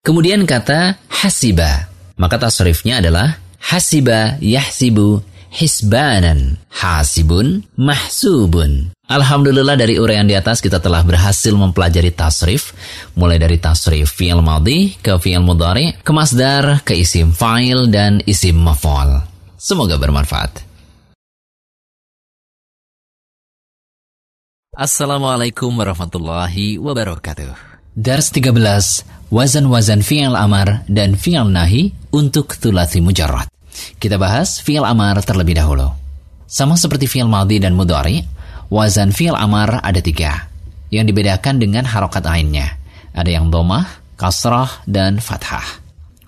Kemudian 0.00 0.48
kata 0.48 0.96
hasiba, 1.12 1.92
maka 2.16 2.40
tasrifnya 2.40 3.04
adalah 3.04 3.36
hasiba 3.60 4.40
yahsibu 4.40 5.20
hisbanan, 5.56 6.60
hasibun, 6.68 7.64
mahsubun. 7.80 8.92
Alhamdulillah 9.08 9.80
dari 9.80 9.96
uraian 9.96 10.28
di 10.28 10.36
atas 10.36 10.60
kita 10.60 10.76
telah 10.84 11.00
berhasil 11.00 11.56
mempelajari 11.56 12.12
tasrif, 12.12 12.76
mulai 13.16 13.40
dari 13.40 13.56
tasrif 13.56 14.12
fi'il 14.12 14.44
madhi 14.44 15.00
ke 15.00 15.16
fi'il 15.16 15.40
mudhari, 15.40 15.96
ke 16.04 16.12
masdar, 16.12 16.84
ke 16.84 16.92
isim 16.92 17.32
fa'il 17.32 17.88
dan 17.88 18.20
isim 18.28 18.60
maf'ul. 18.60 19.24
Semoga 19.56 19.96
bermanfaat. 19.96 20.68
Assalamualaikum 24.76 25.72
warahmatullahi 25.72 26.76
wabarakatuh. 26.76 27.56
Dars 27.96 28.28
13, 28.28 29.32
wazan-wazan 29.32 30.04
fi'il 30.04 30.36
amar 30.36 30.84
dan 30.84 31.16
fi'il 31.16 31.48
nahi 31.48 31.96
untuk 32.12 32.60
tulati 32.60 33.00
mujarrad. 33.00 33.55
Kita 33.96 34.16
bahas 34.20 34.60
fi'il 34.60 34.84
amar 34.84 35.20
terlebih 35.24 35.56
dahulu. 35.56 35.88
Sama 36.46 36.78
seperti 36.78 37.10
fi'il 37.10 37.26
madhi 37.26 37.58
dan 37.58 37.74
mudhari, 37.74 38.22
wazan 38.70 39.10
fi'il 39.10 39.34
amar 39.34 39.82
ada 39.82 39.98
tiga, 39.98 40.46
yang 40.94 41.06
dibedakan 41.06 41.58
dengan 41.58 41.84
harokat 41.86 42.22
ainnya. 42.26 42.78
Ada 43.16 43.40
yang 43.40 43.50
domah, 43.50 43.86
kasrah, 44.20 44.84
dan 44.84 45.18
fathah. 45.18 45.64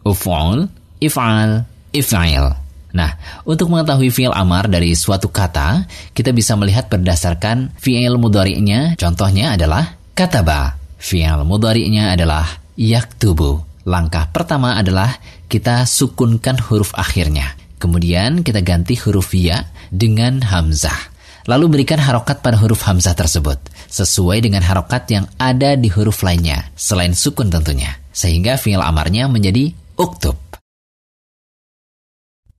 Uf'ul, 0.02 0.66
if'al, 0.98 1.68
if'ail. 1.92 2.56
Nah, 2.88 3.10
untuk 3.44 3.68
mengetahui 3.68 4.08
fi'il 4.08 4.32
amar 4.32 4.66
dari 4.66 4.96
suatu 4.96 5.28
kata, 5.28 5.84
kita 6.16 6.32
bisa 6.32 6.56
melihat 6.56 6.88
berdasarkan 6.88 7.76
fi'il 7.76 8.16
mudhari'nya. 8.16 8.96
Contohnya 8.96 9.54
adalah 9.54 9.94
kataba. 10.16 10.80
Fi'il 10.98 11.44
mudhari'nya 11.44 12.16
adalah 12.16 12.48
yaktubu. 12.74 13.62
Langkah 13.84 14.28
pertama 14.32 14.76
adalah 14.76 15.16
kita 15.48 15.88
sukunkan 15.88 16.60
huruf 16.60 16.92
akhirnya. 16.94 17.56
Kemudian 17.80 18.44
kita 18.44 18.60
ganti 18.60 18.94
huruf 19.00 19.32
ya 19.32 19.64
dengan 19.88 20.44
hamzah. 20.44 21.16
Lalu 21.48 21.80
berikan 21.80 21.96
harokat 21.96 22.44
pada 22.44 22.60
huruf 22.60 22.84
hamzah 22.84 23.16
tersebut, 23.16 23.56
sesuai 23.88 24.44
dengan 24.44 24.60
harokat 24.60 25.08
yang 25.08 25.24
ada 25.40 25.80
di 25.80 25.88
huruf 25.88 26.20
lainnya, 26.20 26.68
selain 26.76 27.16
sukun 27.16 27.48
tentunya. 27.48 27.96
Sehingga 28.12 28.60
fi'il 28.60 28.84
amarnya 28.84 29.32
menjadi 29.32 29.72
uktub. 29.96 30.36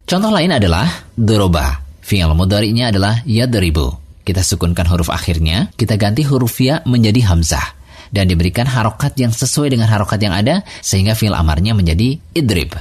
Contoh 0.10 0.34
lain 0.34 0.50
adalah 0.50 0.90
doroba. 1.14 1.86
Fi'il 2.02 2.34
mudari'nya 2.34 2.90
adalah 2.90 3.22
yadribu. 3.30 3.94
Kita 4.26 4.42
sukunkan 4.42 4.90
huruf 4.90 5.14
akhirnya, 5.14 5.70
kita 5.78 5.94
ganti 5.94 6.26
huruf 6.26 6.58
ya 6.58 6.82
menjadi 6.90 7.30
hamzah 7.30 7.79
dan 8.10 8.30
diberikan 8.30 8.66
harokat 8.70 9.16
yang 9.18 9.34
sesuai 9.34 9.74
dengan 9.74 9.90
harokat 9.90 10.20
yang 10.22 10.34
ada 10.34 10.62
sehingga 10.82 11.14
fi'il 11.18 11.34
amarnya 11.34 11.74
menjadi 11.74 12.20
idrib. 12.36 12.78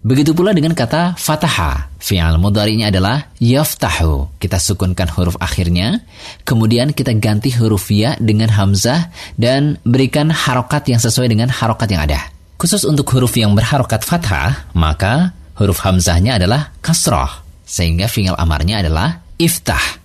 Begitu 0.00 0.32
pula 0.32 0.56
dengan 0.56 0.72
kata 0.72 1.20
fataha. 1.20 1.92
Fi'al 2.00 2.40
mudhari'nya 2.40 2.88
adalah 2.88 3.28
yaftahu. 3.36 4.40
Kita 4.40 4.56
sukunkan 4.56 5.12
huruf 5.12 5.36
akhirnya, 5.36 6.00
kemudian 6.48 6.96
kita 6.96 7.12
ganti 7.20 7.52
huruf 7.52 7.92
ya 7.92 8.16
dengan 8.16 8.48
hamzah 8.48 9.12
dan 9.36 9.76
berikan 9.84 10.32
harokat 10.32 10.88
yang 10.88 10.96
sesuai 10.96 11.28
dengan 11.28 11.52
harokat 11.52 11.92
yang 11.92 12.08
ada. 12.08 12.32
Khusus 12.56 12.88
untuk 12.88 13.12
huruf 13.12 13.36
yang 13.36 13.52
berharokat 13.52 14.00
fathah, 14.00 14.72
maka 14.72 15.36
huruf 15.60 15.84
hamzahnya 15.84 16.40
adalah 16.40 16.72
kasroh, 16.80 17.28
sehingga 17.68 18.08
fi'il 18.08 18.32
amarnya 18.40 18.80
adalah 18.80 19.20
iftah. 19.36 20.00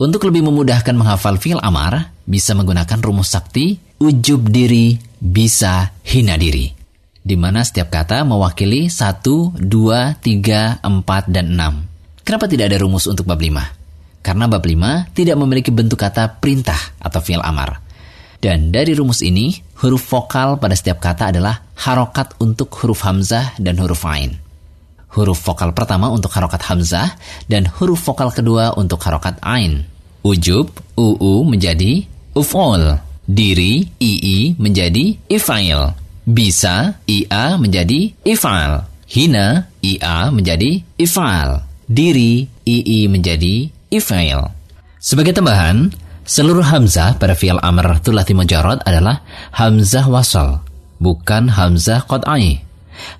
Untuk 0.00 0.24
lebih 0.32 0.40
memudahkan 0.48 0.96
menghafal 0.96 1.36
fi'il 1.36 1.60
amar, 1.60 2.08
bisa 2.24 2.56
menggunakan 2.56 3.04
rumus 3.04 3.36
sakti, 3.36 3.76
ujub 4.00 4.48
diri, 4.48 4.96
bisa 5.20 5.92
hina 6.08 6.40
diri. 6.40 6.72
Di 7.20 7.36
mana 7.36 7.60
setiap 7.60 7.92
kata 7.92 8.24
mewakili 8.24 8.88
1, 8.88 9.60
2, 9.60 9.60
3, 9.60 10.80
4, 10.80 11.28
dan 11.28 11.52
6. 11.52 12.24
Kenapa 12.24 12.48
tidak 12.48 12.72
ada 12.72 12.80
rumus 12.80 13.04
untuk 13.04 13.28
bab 13.28 13.44
5? 13.44 14.24
Karena 14.24 14.48
bab 14.48 14.64
5 14.64 15.12
tidak 15.12 15.36
memiliki 15.36 15.68
bentuk 15.68 16.00
kata 16.00 16.40
perintah 16.40 16.80
atau 16.96 17.20
fi'il 17.20 17.44
amar. 17.44 17.84
Dan 18.40 18.72
dari 18.72 18.96
rumus 18.96 19.20
ini, 19.20 19.52
huruf 19.84 20.00
vokal 20.08 20.56
pada 20.56 20.72
setiap 20.72 20.96
kata 20.96 21.28
adalah 21.28 21.60
harokat 21.76 22.40
untuk 22.40 22.72
huruf 22.80 23.04
hamzah 23.04 23.52
dan 23.60 23.76
huruf 23.76 24.08
ain. 24.08 24.40
Huruf 25.10 25.42
vokal 25.42 25.74
pertama 25.74 26.06
untuk 26.10 26.30
harokat 26.30 26.62
hamzah 26.70 27.18
dan 27.50 27.66
huruf 27.66 27.98
vokal 28.06 28.30
kedua 28.30 28.78
untuk 28.78 29.02
harokat 29.02 29.38
ain. 29.42 29.82
Ujub, 30.22 30.70
uu 30.94 31.42
menjadi 31.42 32.06
uf'ul. 32.36 32.98
Diri, 33.30 33.86
ii 34.02 34.58
menjadi 34.58 35.14
ifail. 35.30 35.94
Bisa, 36.26 36.98
ia 37.06 37.54
menjadi 37.58 38.10
ifal. 38.26 38.86
Hina, 39.06 39.70
ia 39.82 40.30
menjadi 40.30 40.82
ifal. 40.98 41.62
Diri, 41.86 42.46
ii 42.66 43.06
menjadi 43.10 43.70
ifail. 43.90 44.50
Sebagai 45.02 45.34
tambahan, 45.34 45.90
seluruh 46.22 46.62
hamzah 46.62 47.18
pada 47.18 47.34
fi'il 47.34 47.58
amr 47.58 47.98
tulati 47.98 48.30
mujarrad 48.34 48.82
adalah 48.86 49.26
hamzah 49.54 50.06
wasal, 50.06 50.62
bukan 51.02 51.50
hamzah 51.50 52.06
qad'ai. 52.06 52.69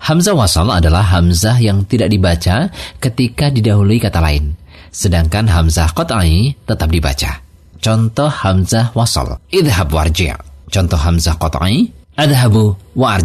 Hamzah 0.02 0.34
wasal 0.36 0.68
adalah 0.70 1.06
hamzah 1.06 1.56
yang 1.60 1.84
tidak 1.84 2.12
dibaca 2.12 2.68
ketika 2.98 3.48
didahului 3.48 3.98
kata 3.98 4.20
lain 4.20 4.60
sedangkan 4.90 5.46
hamzah 5.46 5.94
qat'i 5.94 6.54
tetap 6.66 6.90
dibaca. 6.90 7.40
Contoh 7.80 8.28
hamzah 8.28 8.92
wasal, 8.92 9.40
idhab 9.48 9.88
warji'. 9.88 10.36
Contoh 10.68 11.00
hamzah 11.00 11.38
qat'i, 11.40 11.88
adhabu 12.18 12.76
wa 12.92 13.16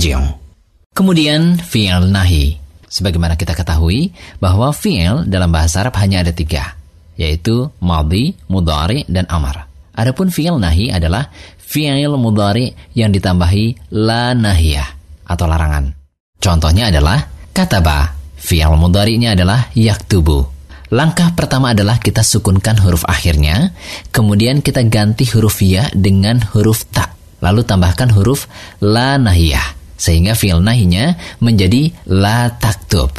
Kemudian 0.96 1.60
fi'il 1.60 2.08
nahi. 2.08 2.56
Sebagaimana 2.88 3.36
kita 3.36 3.52
ketahui 3.52 4.16
bahwa 4.40 4.72
fi'il 4.72 5.28
dalam 5.28 5.52
bahasa 5.52 5.84
Arab 5.84 6.00
hanya 6.00 6.24
ada 6.24 6.32
tiga, 6.32 6.80
yaitu 7.20 7.68
madhi, 7.84 8.40
mudhari, 8.48 9.04
dan 9.12 9.28
amar. 9.28 9.68
Adapun 9.92 10.32
fi'il 10.32 10.56
nahi 10.56 10.88
adalah 10.96 11.28
fi'il 11.60 12.16
mudhari 12.16 12.72
yang 12.96 13.12
ditambahi 13.12 13.92
la 13.92 14.32
nahiyah 14.32 14.88
atau 15.28 15.46
larangan. 15.52 16.05
Contohnya 16.46 16.94
adalah 16.94 17.26
kataba. 17.58 18.14
Fi'il 18.38 18.78
mudhari'nya 18.78 19.34
adalah 19.34 19.74
yaktubu. 19.74 20.46
Langkah 20.94 21.34
pertama 21.34 21.74
adalah 21.74 21.98
kita 21.98 22.22
sukunkan 22.22 22.78
huruf 22.78 23.02
akhirnya, 23.10 23.74
kemudian 24.14 24.62
kita 24.62 24.86
ganti 24.86 25.26
huruf 25.26 25.66
ya 25.66 25.90
dengan 25.98 26.38
huruf 26.54 26.86
ta, 26.94 27.10
lalu 27.42 27.66
tambahkan 27.66 28.14
huruf 28.14 28.46
la 28.86 29.18
nahiyah, 29.18 29.98
sehingga 29.98 30.38
fi'il 30.38 30.62
nahinya 30.62 31.18
menjadi 31.42 31.90
la 32.14 32.54
taktub. 32.54 33.10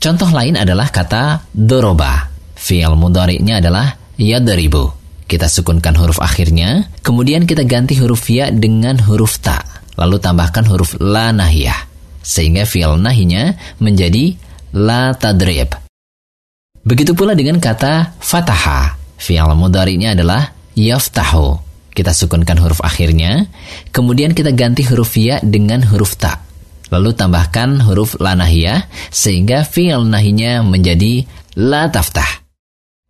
Contoh 0.00 0.30
lain 0.32 0.56
adalah 0.56 0.88
kata 0.88 1.52
doroba. 1.52 2.32
Fi'il 2.56 2.96
mudhari'nya 2.96 3.60
adalah 3.60 3.92
yadribu. 4.16 4.96
Kita 5.28 5.44
sukunkan 5.44 5.92
huruf 6.00 6.24
akhirnya, 6.24 6.88
kemudian 7.04 7.44
kita 7.44 7.68
ganti 7.68 8.00
huruf 8.00 8.24
ya 8.32 8.48
dengan 8.48 8.96
huruf 9.04 9.36
ta, 9.44 9.60
lalu 9.98 10.22
tambahkan 10.22 10.62
huruf 10.70 10.94
la 11.02 11.34
nahiyah, 11.34 11.90
sehingga 12.22 12.62
fi'il 12.62 12.94
nahinya 13.02 13.58
menjadi 13.82 14.38
la 14.70 15.10
tadrib. 15.18 15.74
Begitu 16.86 17.12
pula 17.18 17.34
dengan 17.34 17.58
kata 17.58 18.16
fataha. 18.22 18.94
Fi'al 19.18 19.58
mudari'nya 19.58 20.14
adalah 20.14 20.54
yaftahu. 20.78 21.58
Kita 21.90 22.14
sukunkan 22.14 22.62
huruf 22.62 22.78
akhirnya, 22.86 23.50
kemudian 23.90 24.30
kita 24.30 24.54
ganti 24.54 24.86
huruf 24.86 25.18
ya 25.18 25.42
dengan 25.42 25.82
huruf 25.82 26.14
ta. 26.14 26.46
Lalu 26.94 27.18
tambahkan 27.18 27.82
huruf 27.82 28.16
la 28.22 28.38
nahiyah, 28.38 28.86
sehingga 29.10 29.66
fi'al 29.66 30.06
nahinya 30.06 30.62
menjadi 30.62 31.26
la 31.58 31.90
taftah. 31.90 32.46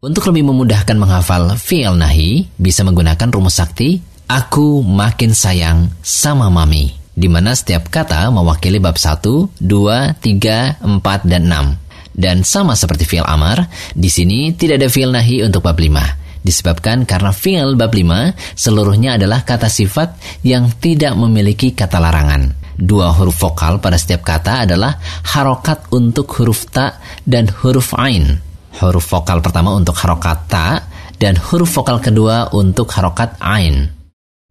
Untuk 0.01 0.31
lebih 0.33 0.49
memudahkan 0.49 0.97
menghafal 0.97 1.59
fi'al 1.61 2.01
nahi, 2.01 2.49
bisa 2.57 2.81
menggunakan 2.87 3.29
rumus 3.29 3.61
sakti, 3.61 4.01
aku 4.29 4.85
makin 4.85 5.33
sayang 5.33 5.89
sama 6.05 6.53
mami 6.53 6.93
di 7.19 7.27
mana 7.27 7.51
setiap 7.51 7.91
kata 7.91 8.31
mewakili 8.31 8.79
bab 8.79 8.95
1, 8.95 9.59
2, 9.59 9.59
3, 9.59 10.87
4, 10.87 11.27
dan 11.27 11.43
6. 11.51 12.15
Dan 12.15 12.47
sama 12.47 12.79
seperti 12.79 13.07
fi'il 13.07 13.27
amar, 13.27 13.67
di 13.91 14.07
sini 14.07 14.55
tidak 14.55 14.79
ada 14.83 14.89
fi'il 14.91 15.11
nahi 15.11 15.43
untuk 15.43 15.67
bab 15.67 15.75
5. 15.75 16.47
Disebabkan 16.47 17.03
karena 17.03 17.35
fi'il 17.35 17.75
bab 17.75 17.91
5 17.91 18.55
seluruhnya 18.55 19.19
adalah 19.19 19.43
kata 19.43 19.67
sifat 19.67 20.15
yang 20.47 20.71
tidak 20.79 21.19
memiliki 21.19 21.75
kata 21.75 21.99
larangan. 21.99 22.55
Dua 22.79 23.11
huruf 23.11 23.43
vokal 23.43 23.83
pada 23.83 23.99
setiap 23.99 24.23
kata 24.23 24.63
adalah 24.63 24.95
harokat 25.35 25.91
untuk 25.91 26.31
huruf 26.39 26.71
ta 26.71 27.03
dan 27.27 27.51
huruf 27.51 27.91
ain. 27.99 28.39
Huruf 28.79 29.11
vokal 29.11 29.43
pertama 29.43 29.75
untuk 29.75 29.99
harokat 29.99 30.47
ta 30.47 30.87
dan 31.19 31.35
huruf 31.35 31.75
vokal 31.75 31.99
kedua 31.99 32.55
untuk 32.55 32.87
harokat 32.95 33.35
ain. 33.43 33.98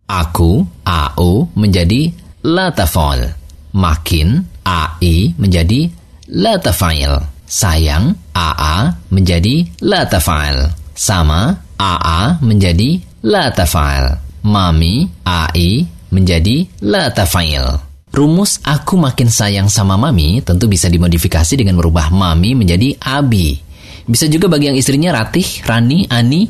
Aku, 0.08 0.64
au 0.88 1.52
menjadi 1.52 2.16
la 2.48 2.72
tafal. 2.72 3.28
Makin 3.76 4.40
ai 4.64 5.36
menjadi 5.36 5.92
la 6.32 6.56
tafail. 6.56 7.20
Sayang 7.44 8.16
aa 8.32 8.96
menjadi 9.12 9.68
la 9.84 10.08
tafail. 10.08 10.72
Sama 10.96 11.60
aa 11.76 12.40
menjadi 12.40 13.04
la 13.28 13.52
tafail. 13.52 14.16
Mami 14.48 15.12
ai 15.28 15.84
menjadi 16.16 16.88
la 16.88 17.12
tafail. 17.12 17.84
Rumus 18.16 18.64
aku 18.64 18.96
makin 18.96 19.28
sayang 19.28 19.68
sama 19.68 20.00
mami 20.00 20.40
tentu 20.40 20.72
bisa 20.72 20.88
dimodifikasi 20.88 21.60
dengan 21.60 21.76
merubah 21.76 22.08
mami 22.16 22.56
menjadi 22.56 22.96
abi. 23.04 23.60
Bisa 24.08 24.32
juga 24.32 24.48
bagi 24.48 24.72
yang 24.72 24.80
istrinya 24.80 25.12
Ratih, 25.12 25.68
Rani, 25.68 26.08
Ani, 26.08 26.48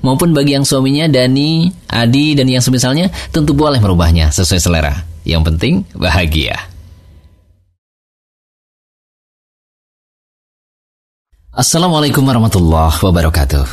maupun 0.00 0.32
bagi 0.36 0.56
yang 0.56 0.64
suaminya 0.66 1.08
Dani, 1.08 1.70
Adi, 1.88 2.36
dan 2.36 2.48
yang 2.48 2.64
semisalnya 2.64 3.08
tentu 3.32 3.56
boleh 3.56 3.80
merubahnya 3.80 4.32
sesuai 4.32 4.60
selera. 4.60 4.94
Yang 5.24 5.42
penting 5.52 5.74
bahagia. 5.96 6.56
Assalamualaikum 11.50 12.24
warahmatullahi 12.24 12.94
wabarakatuh. 12.94 13.66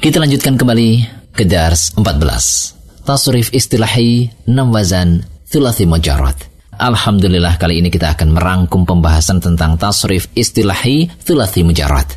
Kita 0.00 0.18
lanjutkan 0.18 0.56
kembali 0.56 0.90
ke 1.36 1.44
Dars 1.44 1.92
14. 1.94 3.04
Tasrif 3.04 3.52
istilahi 3.52 4.32
6 4.48 4.56
wazan 4.72 5.20
thulathi 5.46 5.84
mujarrad. 5.84 6.36
Alhamdulillah 6.80 7.60
kali 7.60 7.84
ini 7.84 7.92
kita 7.92 8.16
akan 8.16 8.32
merangkum 8.32 8.88
pembahasan 8.88 9.36
tentang 9.44 9.76
tasrif 9.76 10.32
istilahi 10.32 11.12
thulathi 11.20 11.60
mujarrad. 11.60 12.08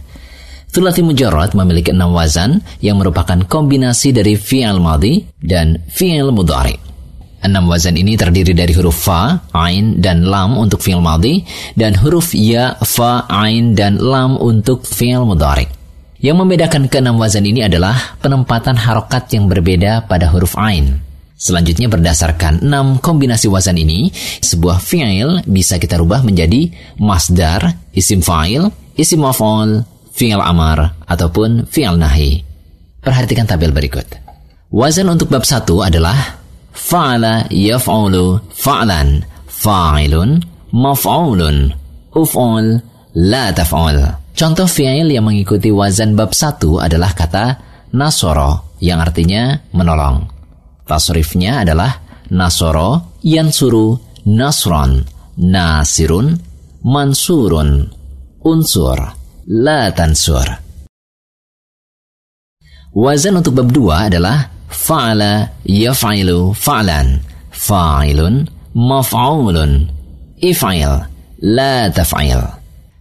Thulathi 0.74 1.06
mujarrad 1.06 1.54
memiliki 1.54 1.94
enam 1.94 2.18
wazan 2.18 2.58
yang 2.82 2.98
merupakan 2.98 3.38
kombinasi 3.46 4.10
dari 4.10 4.34
fi'il 4.34 4.82
madhi 4.82 5.22
dan 5.38 5.78
fi'il 5.86 6.34
mudhari. 6.34 6.74
Enam 7.46 7.70
wazan 7.70 7.94
ini 7.94 8.18
terdiri 8.18 8.58
dari 8.58 8.74
huruf 8.74 9.06
fa, 9.06 9.38
ain, 9.54 10.02
dan 10.02 10.26
lam 10.26 10.58
untuk 10.58 10.82
fi'il 10.82 10.98
madhi 10.98 11.46
dan 11.78 11.94
huruf 11.94 12.34
ya, 12.34 12.74
fa, 12.82 13.30
ain, 13.30 13.78
dan 13.78 14.02
lam 14.02 14.34
untuk 14.42 14.82
fi'il 14.82 15.22
mudhari. 15.22 15.70
Yang 16.18 16.42
membedakan 16.42 16.90
keenam 16.90 17.22
wazan 17.22 17.46
ini 17.46 17.62
adalah 17.62 18.18
penempatan 18.18 18.74
harokat 18.74 19.30
yang 19.30 19.46
berbeda 19.46 20.10
pada 20.10 20.26
huruf 20.34 20.58
ain. 20.58 20.98
Selanjutnya 21.38 21.86
berdasarkan 21.86 22.66
enam 22.66 22.98
kombinasi 22.98 23.46
wazan 23.46 23.78
ini, 23.78 24.10
sebuah 24.42 24.82
fi'il 24.82 25.46
bisa 25.46 25.78
kita 25.78 26.02
rubah 26.02 26.26
menjadi 26.26 26.74
masdar, 26.98 27.78
isim 27.94 28.26
fa'il, 28.26 28.74
isim 28.98 29.22
maf'ul, 29.22 29.93
fi'il 30.14 30.40
amar, 30.40 30.94
ataupun 31.10 31.66
fi'il 31.66 31.98
nahi. 31.98 32.46
Perhatikan 33.02 33.50
tabel 33.50 33.74
berikut. 33.74 34.06
Wazan 34.70 35.10
untuk 35.10 35.34
bab 35.34 35.44
satu 35.44 35.82
adalah 35.82 36.16
fa'ala 36.72 37.50
yaf'ulu 37.50 38.54
fa'lan, 38.54 39.26
fa'ilun, 39.50 40.42
maf'ulun, 40.74 41.58
uf'ul, 42.14 42.66
la 43.18 43.46
taf'ul. 43.54 44.00
Contoh 44.34 44.66
fi'il 44.66 45.14
yang 45.14 45.30
mengikuti 45.30 45.70
wazan 45.70 46.18
bab 46.18 46.34
satu 46.34 46.82
adalah 46.82 47.14
kata 47.14 47.46
nasoro, 47.94 48.78
yang 48.82 48.98
artinya 48.98 49.62
menolong. 49.78 50.26
Tasrifnya 50.90 51.62
adalah 51.62 52.02
nasoro, 52.34 53.22
yansuru, 53.22 53.94
nasron, 54.26 55.06
nasirun, 55.38 56.34
mansurun, 56.82 57.70
unsur, 58.42 59.00
la 59.48 59.92
tansur. 59.92 60.48
Wazan 62.94 63.42
untuk 63.42 63.58
bab 63.58 63.74
dua 63.74 64.08
adalah 64.08 64.54
fa'ala 64.70 65.50
yaf'ilu 65.66 66.54
fa'lan, 66.54 67.18
fa'ilun, 67.50 68.46
maf'ulun, 68.78 69.90
if'il, 70.38 70.94
la 71.42 71.90
taf'il. 71.90 72.42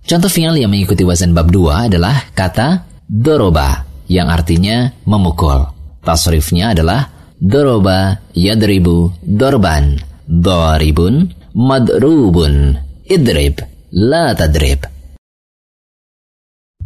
Contoh 0.03 0.31
fi'il 0.33 0.65
yang 0.65 0.73
mengikuti 0.73 1.05
wazan 1.05 1.37
bab 1.37 1.53
dua 1.53 1.93
adalah 1.93 2.25
kata 2.33 2.89
doroba 3.05 3.85
yang 4.09 4.33
artinya 4.33 4.91
memukul. 5.05 5.69
Tasrifnya 6.03 6.75
adalah 6.75 7.13
doroba 7.39 8.19
yadribu 8.33 9.13
dorban, 9.23 10.01
doribun, 10.27 11.31
madrubun, 11.53 12.81
idrib, 13.07 13.61
la 13.93 14.33
tadrib. 14.33 15.02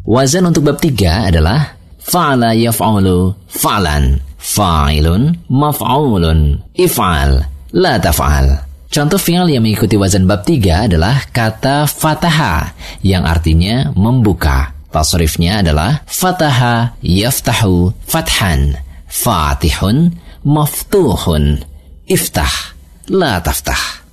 Wazan 0.06 0.46
untuk 0.46 0.70
bab 0.70 0.78
tiga 0.78 1.26
adalah 1.26 1.74
fa'ala 1.98 2.54
yaf'ulu 2.54 3.34
fa'lan, 3.50 4.22
fa'ilun, 4.38 5.50
maf'ulun, 5.50 6.62
if'al, 6.78 7.42
la 7.74 7.98
taf'al. 7.98 8.62
Contoh 8.86 9.18
fi'al 9.18 9.50
yang 9.50 9.66
mengikuti 9.66 9.98
wazan 9.98 10.30
bab 10.30 10.46
tiga 10.46 10.86
adalah 10.86 11.26
kata 11.34 11.90
fataha 11.90 12.70
yang 13.02 13.26
artinya 13.26 13.90
membuka. 13.98 14.70
Tasrifnya 14.94 15.66
adalah 15.66 16.06
fataha 16.06 16.94
yaftahu 17.02 17.90
fathan, 18.06 18.78
fatihun, 19.10 20.14
maftuhun, 20.46 21.66
iftah, 22.06 22.78
la 23.10 23.42
taftah. 23.42 24.05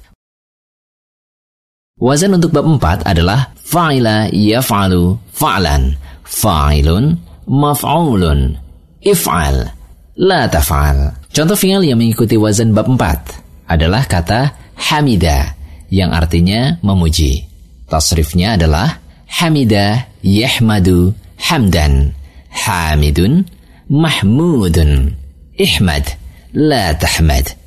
Wazan 2.04 2.36
untuk 2.36 2.52
bab 2.52 2.68
4 2.68 3.08
adalah 3.08 3.56
fa'ila 3.64 4.28
yaf'alu 4.28 5.16
fa'lan, 5.32 5.96
fa'ilun, 6.28 7.16
maf'ulun, 7.48 8.60
if'al, 9.00 9.72
la 10.20 10.42
taf'al. 10.52 11.16
Contoh 11.32 11.56
fi'il 11.56 11.88
yang 11.88 11.96
mengikuti 11.96 12.36
wazan 12.36 12.76
bab 12.76 12.92
4 12.92 13.72
adalah 13.72 14.04
kata 14.04 14.52
hamida 14.76 15.56
yang 15.88 16.12
artinya 16.12 16.76
memuji. 16.84 17.48
Tasrifnya 17.88 18.60
adalah 18.60 19.00
hamida 19.40 20.12
yahmadu 20.20 21.16
hamdan, 21.40 22.12
hamidun, 22.52 23.48
mahmudun, 23.88 25.16
ihmad, 25.56 26.04
la 26.52 26.92
tahmad. 27.00 27.63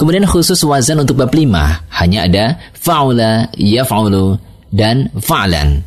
Kemudian 0.00 0.24
khusus 0.24 0.56
wazan 0.64 1.04
untuk 1.04 1.20
bab 1.20 1.28
5 1.28 1.44
hanya 2.00 2.24
ada 2.24 2.56
fa'ula, 2.72 3.52
yaf'ulu, 3.52 4.40
dan 4.72 5.12
fa'lan. 5.12 5.84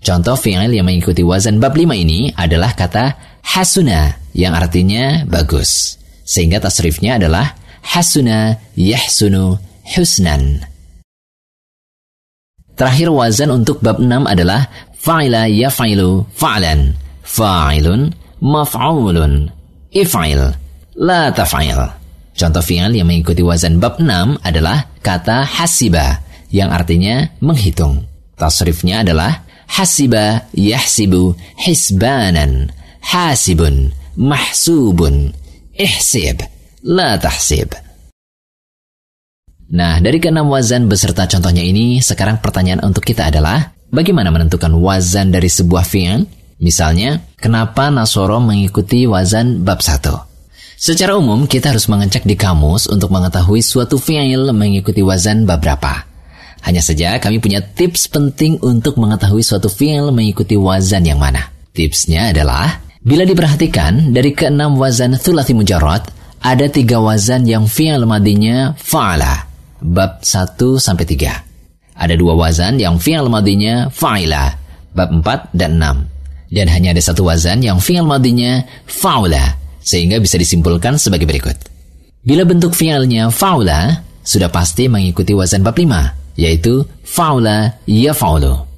Contoh 0.00 0.32
fi'il 0.32 0.72
yang 0.72 0.88
mengikuti 0.88 1.20
wazan 1.20 1.60
bab 1.60 1.76
5 1.76 1.92
ini 1.92 2.32
adalah 2.32 2.72
kata 2.72 3.20
hasuna 3.44 4.16
yang 4.32 4.56
artinya 4.56 5.28
bagus. 5.28 6.00
Sehingga 6.24 6.56
tasrifnya 6.56 7.20
adalah 7.20 7.52
hasuna 7.84 8.56
yahsunu 8.80 9.60
husnan. 9.92 10.64
Terakhir 12.80 13.12
wazan 13.12 13.52
untuk 13.52 13.84
bab 13.84 14.00
6 14.00 14.08
adalah 14.24 14.72
fa'ila 14.96 15.52
yaf'ilu 15.52 16.24
fa'lan, 16.32 16.96
fa'ilun, 17.28 18.08
maf'ulun, 18.40 19.52
if'il, 19.92 20.48
la 20.96 21.28
taf'il. 21.28 21.99
Contoh 22.40 22.64
fi'al 22.64 22.96
yang 22.96 23.04
mengikuti 23.04 23.44
wazan 23.44 23.76
bab 23.76 24.00
6 24.00 24.40
adalah 24.40 24.88
kata 25.04 25.44
hasiba 25.44 26.24
yang 26.48 26.72
artinya 26.72 27.28
menghitung. 27.44 28.08
Tasrifnya 28.40 29.04
adalah 29.04 29.44
hasiba 29.68 30.48
yahsibu 30.56 31.36
hisbanan 31.60 32.72
hasibun 33.04 33.92
mahsubun 34.16 35.36
ihsib 35.76 36.40
la 36.88 37.20
tahsib. 37.20 37.76
Nah, 39.76 40.00
dari 40.00 40.16
keenam 40.16 40.48
wazan 40.48 40.88
beserta 40.88 41.28
contohnya 41.28 41.60
ini, 41.60 42.00
sekarang 42.00 42.40
pertanyaan 42.40 42.80
untuk 42.88 43.04
kita 43.04 43.28
adalah, 43.28 43.76
bagaimana 43.92 44.32
menentukan 44.32 44.72
wazan 44.80 45.28
dari 45.28 45.46
sebuah 45.46 45.84
fi'al? 45.84 46.24
Misalnya, 46.58 47.20
kenapa 47.36 47.92
Nasoro 47.92 48.40
mengikuti 48.40 49.04
wazan 49.04 49.62
bab 49.62 49.84
1? 49.84 50.29
Secara 50.80 51.12
umum, 51.12 51.44
kita 51.44 51.76
harus 51.76 51.92
mengecek 51.92 52.24
di 52.24 52.40
kamus 52.40 52.88
untuk 52.88 53.12
mengetahui 53.12 53.60
suatu 53.60 54.00
fi'il 54.00 54.48
mengikuti 54.56 55.04
wazan 55.04 55.44
bab 55.44 55.60
berapa. 55.60 56.08
Hanya 56.64 56.80
saja 56.80 57.20
kami 57.20 57.36
punya 57.36 57.60
tips 57.60 58.08
penting 58.08 58.56
untuk 58.64 58.96
mengetahui 58.96 59.44
suatu 59.44 59.68
fi'il 59.68 60.08
mengikuti 60.08 60.56
wazan 60.56 61.04
yang 61.04 61.20
mana. 61.20 61.52
Tipsnya 61.76 62.32
adalah, 62.32 62.80
bila 63.04 63.28
diperhatikan 63.28 64.16
dari 64.16 64.32
keenam 64.32 64.80
wazan 64.80 65.20
thulathi 65.20 65.52
mujarrad, 65.52 66.08
ada 66.40 66.64
tiga 66.72 66.96
wazan 66.96 67.44
yang 67.44 67.68
fi'il 67.68 68.08
madinya 68.08 68.72
fa'ala, 68.72 69.52
bab 69.84 70.24
1 70.24 70.80
sampai 70.80 71.04
3. 71.04 72.00
Ada 72.00 72.16
dua 72.16 72.32
wazan 72.40 72.80
yang 72.80 72.96
fi'il 72.96 73.28
madinya 73.28 73.92
fa'ila, 73.92 74.56
bab 74.96 75.12
4 75.12 75.52
dan 75.52 75.76
6. 75.76 76.56
Dan 76.56 76.72
hanya 76.72 76.96
ada 76.96 77.04
satu 77.04 77.28
wazan 77.28 77.60
yang 77.60 77.84
fi'il 77.84 78.08
madinya 78.08 78.64
fa'ula, 78.88 79.59
sehingga 79.90 80.22
bisa 80.22 80.38
disimpulkan 80.38 81.02
sebagai 81.02 81.26
berikut. 81.26 81.58
Bila 82.22 82.46
bentuk 82.46 82.78
fi'alnya 82.78 83.34
faula, 83.34 84.06
sudah 84.22 84.46
pasti 84.46 84.86
mengikuti 84.86 85.34
wazan 85.34 85.66
bab 85.66 85.74
5, 85.74 86.38
yaitu 86.38 86.86
faula 87.02 87.82
ya 87.90 88.14
faulu. 88.14 88.70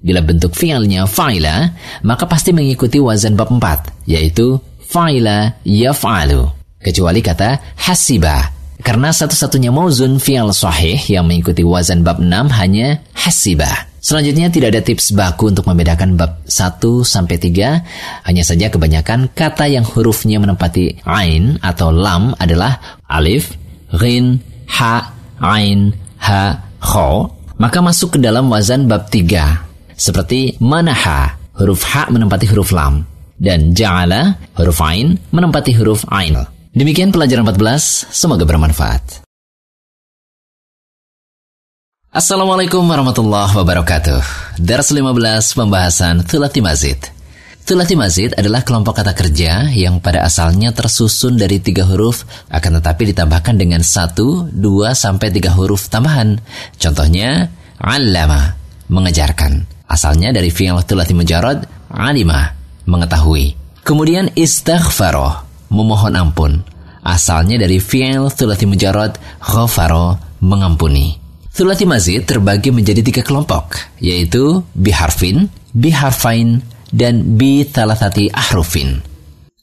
Bila 0.00 0.22
bentuk 0.22 0.54
fi'alnya 0.54 1.04
fa'ila, 1.04 1.74
maka 2.06 2.24
pasti 2.24 2.54
mengikuti 2.54 3.02
wazan 3.02 3.34
bab 3.34 3.50
4, 3.50 4.08
yaitu 4.08 4.62
fa'ila 4.86 5.60
ya 5.66 5.90
fa'alu. 5.90 6.46
Kecuali 6.80 7.20
kata 7.20 7.76
hasiba, 7.76 8.48
karena 8.80 9.12
satu-satunya 9.12 9.68
mauzun 9.68 10.16
fi'al 10.16 10.56
sahih 10.56 10.96
yang 11.10 11.28
mengikuti 11.28 11.60
wazan 11.60 12.00
bab 12.00 12.16
6 12.16 12.48
hanya 12.48 13.04
hasiba. 13.12 13.89
Selanjutnya 14.00 14.48
tidak 14.48 14.72
ada 14.72 14.80
tips 14.80 15.12
baku 15.12 15.52
untuk 15.52 15.68
membedakan 15.68 16.16
bab 16.16 16.40
1 16.48 17.04
sampai 17.04 17.36
3. 17.36 18.24
Hanya 18.24 18.44
saja 18.44 18.72
kebanyakan 18.72 19.28
kata 19.36 19.68
yang 19.68 19.84
hurufnya 19.84 20.40
menempati 20.40 21.04
ain 21.04 21.60
atau 21.60 21.92
lam 21.92 22.32
adalah 22.40 22.80
alif, 23.04 23.52
ghin, 23.92 24.40
ha, 24.72 25.12
ain, 25.44 25.92
ha, 26.16 26.64
kho, 26.80 27.28
maka 27.60 27.78
masuk 27.84 28.16
ke 28.16 28.18
dalam 28.24 28.48
wazan 28.48 28.88
bab 28.88 29.12
3. 29.12 29.68
Seperti 30.00 30.56
manaha, 30.64 31.36
huruf 31.60 31.84
ha 31.92 32.08
menempati 32.08 32.48
huruf 32.48 32.72
lam. 32.72 33.04
Dan 33.36 33.76
ja'ala, 33.76 34.36
huruf 34.56 34.80
ain, 34.80 35.20
menempati 35.28 35.76
huruf 35.76 36.08
ain. 36.08 36.40
Demikian 36.72 37.12
pelajaran 37.12 37.44
14, 37.44 38.08
semoga 38.08 38.48
bermanfaat. 38.48 39.29
Assalamualaikum 42.10 42.82
warahmatullahi 42.90 43.54
wabarakatuh. 43.54 44.18
Dars 44.58 44.90
15 44.90 45.54
pembahasan 45.54 46.26
Thulati 46.26 46.58
Mazid. 46.58 46.98
Thulati 47.62 47.94
Mazid 47.94 48.34
adalah 48.34 48.66
kelompok 48.66 48.98
kata 48.98 49.14
kerja 49.14 49.70
yang 49.70 50.02
pada 50.02 50.26
asalnya 50.26 50.74
tersusun 50.74 51.38
dari 51.38 51.62
tiga 51.62 51.86
huruf 51.86 52.26
akan 52.50 52.82
tetapi 52.82 53.14
ditambahkan 53.14 53.54
dengan 53.54 53.86
satu, 53.86 54.50
dua, 54.50 54.90
sampai 54.90 55.30
tiga 55.30 55.54
huruf 55.54 55.86
tambahan. 55.86 56.42
Contohnya, 56.82 57.46
allama, 57.78 58.58
mengejarkan. 58.90 59.70
Asalnya 59.86 60.34
dari 60.34 60.50
fi'il 60.50 60.82
thulathi 60.82 61.14
mujarad, 61.14 61.62
alima, 61.94 62.58
mengetahui. 62.90 63.54
Kemudian 63.86 64.34
istaghfaro, 64.34 65.46
memohon 65.70 66.18
ampun. 66.18 66.66
Asalnya 67.06 67.54
dari 67.62 67.78
fi'il 67.78 68.34
thulathi 68.34 68.66
mujarad, 68.66 69.14
ghafaro, 69.38 70.18
mengampuni. 70.42 71.19
Thulathi 71.60 71.84
mazid 71.84 72.24
terbagi 72.24 72.72
menjadi 72.72 73.04
tiga 73.04 73.20
kelompok, 73.20 73.76
yaitu 74.00 74.64
biharfin, 74.72 75.44
biharfain, 75.76 76.64
dan 76.88 77.36
bi 77.36 77.68
thalathati 77.68 78.32
ahrufin. 78.32 79.04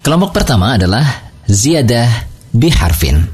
Kelompok 0.06 0.30
pertama 0.30 0.78
adalah 0.78 1.02
ziyadah 1.50 2.06
biharfin. 2.54 3.26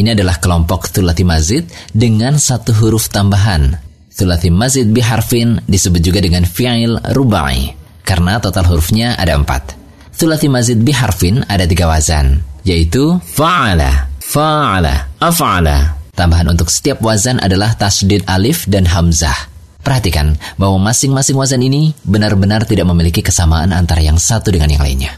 Ini 0.00 0.16
adalah 0.16 0.40
kelompok 0.40 0.88
thulathi 0.88 1.28
mazid 1.28 1.68
dengan 1.92 2.40
satu 2.40 2.72
huruf 2.80 3.12
tambahan. 3.12 3.76
Thulathi 4.08 4.48
mazid 4.48 4.96
biharfin 4.96 5.60
disebut 5.68 6.00
juga 6.00 6.24
dengan 6.24 6.48
fi'il 6.48 6.96
rubai, 7.12 7.68
karena 8.00 8.40
total 8.40 8.64
hurufnya 8.64 9.12
ada 9.20 9.36
empat. 9.36 9.76
Thulathi 10.16 10.48
mazid 10.48 10.80
biharfin 10.80 11.44
ada 11.52 11.68
tiga 11.68 11.84
wazan, 11.84 12.40
yaitu 12.64 13.20
fa'ala, 13.28 14.08
fa'ala, 14.24 15.20
af'ala, 15.20 15.95
Tambahan 16.16 16.48
untuk 16.48 16.72
setiap 16.72 17.04
wazan 17.04 17.36
adalah 17.44 17.76
tasdid 17.76 18.24
alif 18.24 18.64
dan 18.64 18.88
hamzah. 18.88 19.36
Perhatikan 19.84 20.34
bahwa 20.56 20.90
masing-masing 20.90 21.36
wazan 21.36 21.60
ini 21.62 21.92
benar-benar 22.02 22.64
tidak 22.64 22.88
memiliki 22.88 23.20
kesamaan 23.20 23.70
antara 23.70 24.00
yang 24.02 24.16
satu 24.16 24.50
dengan 24.50 24.72
yang 24.72 24.82
lainnya. 24.82 25.12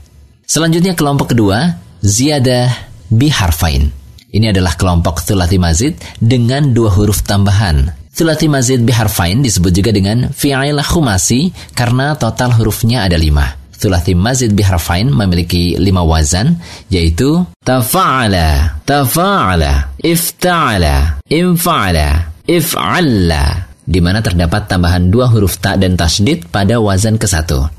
Selanjutnya 0.44 0.98
kelompok 0.98 1.32
kedua, 1.32 1.78
ziyadah 2.02 2.68
biharfain. 3.14 3.88
Ini 4.28 4.52
adalah 4.52 4.76
kelompok 4.76 5.24
thulathi 5.24 5.56
mazid 5.56 5.96
dengan 6.20 6.76
dua 6.76 6.92
huruf 6.92 7.24
tambahan. 7.24 7.94
Thulathi 8.12 8.50
mazid 8.50 8.82
biharfain 8.82 9.40
disebut 9.40 9.72
juga 9.72 9.94
dengan 9.94 10.34
fi'il 10.34 10.76
khumasi 10.82 11.54
karena 11.72 12.18
total 12.18 12.52
hurufnya 12.58 13.06
ada 13.06 13.16
lima. 13.16 13.67
Thulathi 13.78 14.18
mazid 14.18 14.58
biharfain 14.58 15.06
memiliki 15.06 15.78
lima 15.78 16.02
wazan, 16.02 16.58
yaitu 16.90 17.46
tafa'ala, 17.62 18.82
tafa'ala, 18.82 19.94
ifta'ala, 20.02 21.22
infa'ala, 21.30 22.08
if'alla, 22.42 23.44
di 23.86 24.02
mana 24.02 24.18
terdapat 24.18 24.66
tambahan 24.66 25.14
dua 25.14 25.30
huruf 25.30 25.62
ta 25.62 25.78
dan 25.78 25.94
tasdid 25.94 26.50
pada 26.50 26.82
wazan 26.82 27.22
ke 27.22 27.30
satu. 27.30 27.70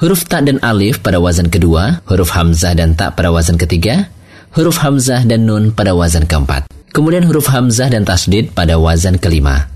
Huruf 0.00 0.24
ta 0.24 0.40
dan 0.40 0.64
alif 0.64 1.04
pada 1.04 1.20
wazan 1.20 1.52
kedua, 1.52 2.00
huruf 2.08 2.32
hamzah 2.32 2.72
dan 2.72 2.96
ta 2.96 3.12
pada 3.12 3.28
wazan 3.28 3.60
ketiga, 3.60 4.08
huruf 4.56 4.80
hamzah 4.80 5.28
dan 5.28 5.44
nun 5.44 5.76
pada 5.76 5.92
wazan 5.92 6.24
keempat. 6.24 6.64
Kemudian 6.96 7.28
huruf 7.28 7.52
hamzah 7.52 7.92
dan 7.92 8.08
tasdid 8.08 8.56
pada 8.56 8.80
wazan 8.80 9.20
kelima. 9.20 9.68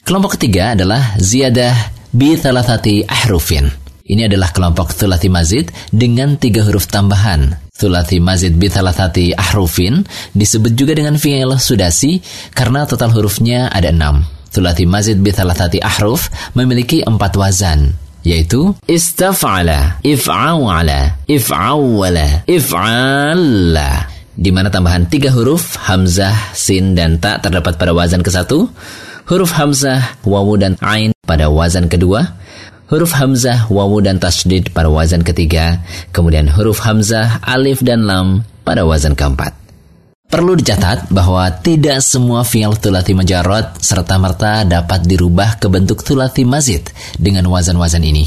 Kelompok 0.00 0.40
ketiga 0.40 0.72
adalah 0.72 1.12
ziyadah 1.20 1.92
bi 2.16 2.40
thalathati 2.40 3.04
ahrufin 3.04 3.84
ini 4.06 4.30
adalah 4.30 4.54
kelompok 4.54 4.94
thulathi 4.94 5.26
mazid 5.26 5.74
dengan 5.90 6.38
tiga 6.38 6.62
huruf 6.62 6.86
tambahan. 6.86 7.58
Thulathi 7.76 8.22
mazid 8.22 8.56
bithalatati 8.56 9.36
ahrufin 9.36 10.06
disebut 10.32 10.72
juga 10.78 10.96
dengan 10.96 11.18
fi'il 11.18 11.58
sudasi 11.58 12.22
karena 12.54 12.86
total 12.86 13.12
hurufnya 13.12 13.68
ada 13.68 13.90
enam. 13.90 14.24
Thulathi 14.54 14.88
mazid 14.88 15.20
bithalatati 15.20 15.82
ahruf 15.82 16.32
memiliki 16.56 17.02
empat 17.04 17.36
wazan 17.36 17.92
yaitu 18.26 18.74
istaf'ala, 18.90 20.02
if'awala, 20.02 21.22
if'awwala, 21.30 22.42
if'alla 22.50 24.16
di 24.36 24.50
mana 24.52 24.68
tambahan 24.68 25.08
tiga 25.08 25.32
huruf 25.32 25.80
hamzah, 25.80 26.52
sin, 26.52 26.92
dan 26.92 27.16
ta 27.16 27.40
terdapat 27.40 27.80
pada 27.80 27.96
wazan 27.96 28.20
ke 28.20 28.28
satu, 28.28 28.68
huruf 29.30 29.56
hamzah, 29.56 30.20
wawu, 30.28 30.60
dan 30.60 30.76
ain 30.84 31.16
pada 31.24 31.48
wazan 31.48 31.88
kedua, 31.88 32.36
huruf 32.86 33.12
hamzah, 33.18 33.66
wawu 33.66 33.98
dan 33.98 34.22
tasdid 34.22 34.70
pada 34.70 34.86
wazan 34.86 35.26
ketiga, 35.26 35.82
kemudian 36.14 36.46
huruf 36.46 36.78
hamzah, 36.82 37.42
alif 37.42 37.82
dan 37.82 38.06
lam 38.06 38.46
pada 38.62 38.86
wazan 38.86 39.18
keempat. 39.18 39.54
Perlu 40.26 40.58
dicatat 40.58 41.06
bahwa 41.14 41.46
tidak 41.62 42.02
semua 42.02 42.42
fi'il 42.42 42.74
tulati 42.82 43.14
majarot 43.14 43.78
serta-merta 43.78 44.66
dapat 44.66 45.06
dirubah 45.06 45.62
ke 45.62 45.70
bentuk 45.70 46.02
tulati 46.02 46.42
mazid 46.42 46.90
dengan 47.14 47.46
wazan-wazan 47.46 48.02
ini. 48.02 48.26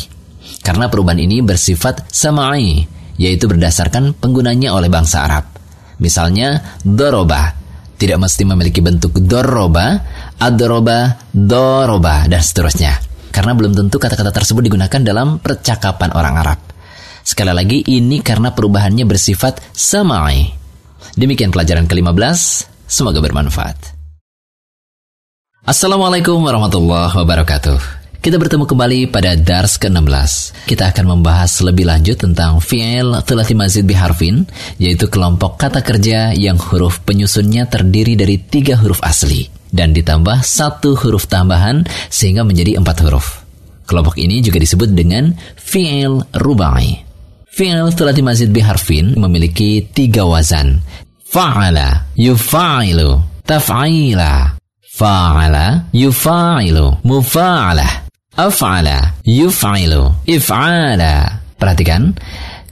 Karena 0.64 0.88
perubahan 0.88 1.20
ini 1.20 1.44
bersifat 1.44 2.08
sama'i, 2.08 2.88
yaitu 3.20 3.52
berdasarkan 3.52 4.16
penggunanya 4.16 4.72
oleh 4.72 4.88
bangsa 4.88 5.28
Arab. 5.28 5.52
Misalnya, 6.00 6.80
doroba, 6.88 7.52
tidak 8.00 8.24
mesti 8.24 8.48
memiliki 8.48 8.80
bentuk 8.80 9.20
doroba, 9.20 10.00
adoroba, 10.40 11.20
doroba, 11.36 12.32
dan 12.32 12.40
seterusnya 12.40 13.09
karena 13.30 13.54
belum 13.56 13.74
tentu 13.74 13.98
kata-kata 13.98 14.34
tersebut 14.34 14.66
digunakan 14.66 15.02
dalam 15.02 15.40
percakapan 15.40 16.12
orang 16.14 16.36
Arab. 16.38 16.60
Sekali 17.24 17.54
lagi, 17.54 17.80
ini 17.86 18.26
karena 18.26 18.52
perubahannya 18.52 19.06
bersifat 19.06 19.62
samai. 19.74 20.50
Demikian 21.14 21.54
pelajaran 21.54 21.86
ke-15, 21.86 22.38
semoga 22.90 23.22
bermanfaat. 23.22 23.78
Assalamualaikum 25.64 26.42
warahmatullahi 26.42 27.14
wabarakatuh. 27.14 28.00
Kita 28.20 28.36
bertemu 28.36 28.68
kembali 28.68 29.00
pada 29.14 29.38
Dars 29.38 29.80
ke-16. 29.80 30.66
Kita 30.68 30.92
akan 30.92 31.06
membahas 31.20 31.64
lebih 31.64 31.88
lanjut 31.88 32.20
tentang 32.20 32.60
fi'il 32.60 33.16
thulathi 33.24 33.56
mazid 33.56 33.88
biharfin, 33.88 34.44
yaitu 34.76 35.08
kelompok 35.08 35.56
kata 35.56 35.80
kerja 35.80 36.36
yang 36.36 36.60
huruf 36.60 37.00
penyusunnya 37.08 37.70
terdiri 37.70 38.20
dari 38.20 38.36
tiga 38.42 38.76
huruf 38.76 39.00
asli 39.06 39.59
dan 39.70 39.94
ditambah 39.94 40.42
satu 40.42 40.98
huruf 40.98 41.30
tambahan 41.30 41.86
sehingga 42.10 42.42
menjadi 42.46 42.78
empat 42.82 43.06
huruf. 43.06 43.46
Kelompok 43.90 44.22
ini 44.22 44.42
juga 44.46 44.62
disebut 44.62 44.94
dengan 44.94 45.34
fi'il 45.58 46.22
rubai. 46.38 46.94
Fi'il 47.50 47.90
thulathi 47.98 48.22
mazid 48.22 48.54
biharfin 48.54 49.18
memiliki 49.18 49.82
tiga 49.90 50.30
wazan. 50.30 50.78
Fa'ala, 51.30 52.14
yufa'ilu, 52.14 53.42
taf'ila, 53.46 54.58
fa'ala, 54.82 55.90
yufa'ilu, 55.94 57.02
mufa'ala, 57.06 57.88
af'ala, 58.38 58.98
yuf'ilu, 59.26 60.26
if'ala. 60.26 61.14
Perhatikan, 61.58 62.14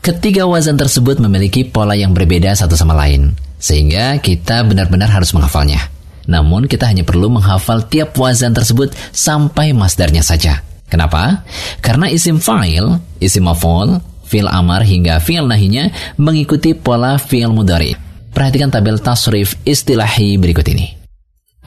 ketiga 0.06 0.46
wazan 0.46 0.78
tersebut 0.78 1.18
memiliki 1.18 1.66
pola 1.66 1.98
yang 1.98 2.14
berbeda 2.14 2.54
satu 2.54 2.78
sama 2.78 2.94
lain. 2.94 3.34
Sehingga 3.58 4.22
kita 4.22 4.62
benar-benar 4.70 5.10
harus 5.10 5.34
menghafalnya. 5.34 5.97
Namun 6.28 6.68
kita 6.68 6.92
hanya 6.92 7.08
perlu 7.08 7.32
menghafal 7.32 7.88
tiap 7.88 8.14
wazan 8.20 8.52
tersebut 8.52 8.92
sampai 9.16 9.72
masdarnya 9.72 10.22
saja. 10.22 10.62
Kenapa? 10.88 11.44
Karena 11.84 12.08
isim 12.08 12.40
fa'il, 12.40 13.00
isim 13.20 13.48
maf'ul, 13.48 14.00
fi'il 14.28 14.48
amar 14.48 14.84
hingga 14.84 15.20
fi'il 15.24 15.48
nahinya 15.48 15.92
mengikuti 16.20 16.76
pola 16.76 17.20
fi'il 17.20 17.52
mudari. 17.52 17.96
Perhatikan 18.32 18.70
tabel 18.70 19.00
tasrif 19.00 19.58
istilahi 19.64 20.38
berikut 20.38 20.68
ini. 20.70 20.88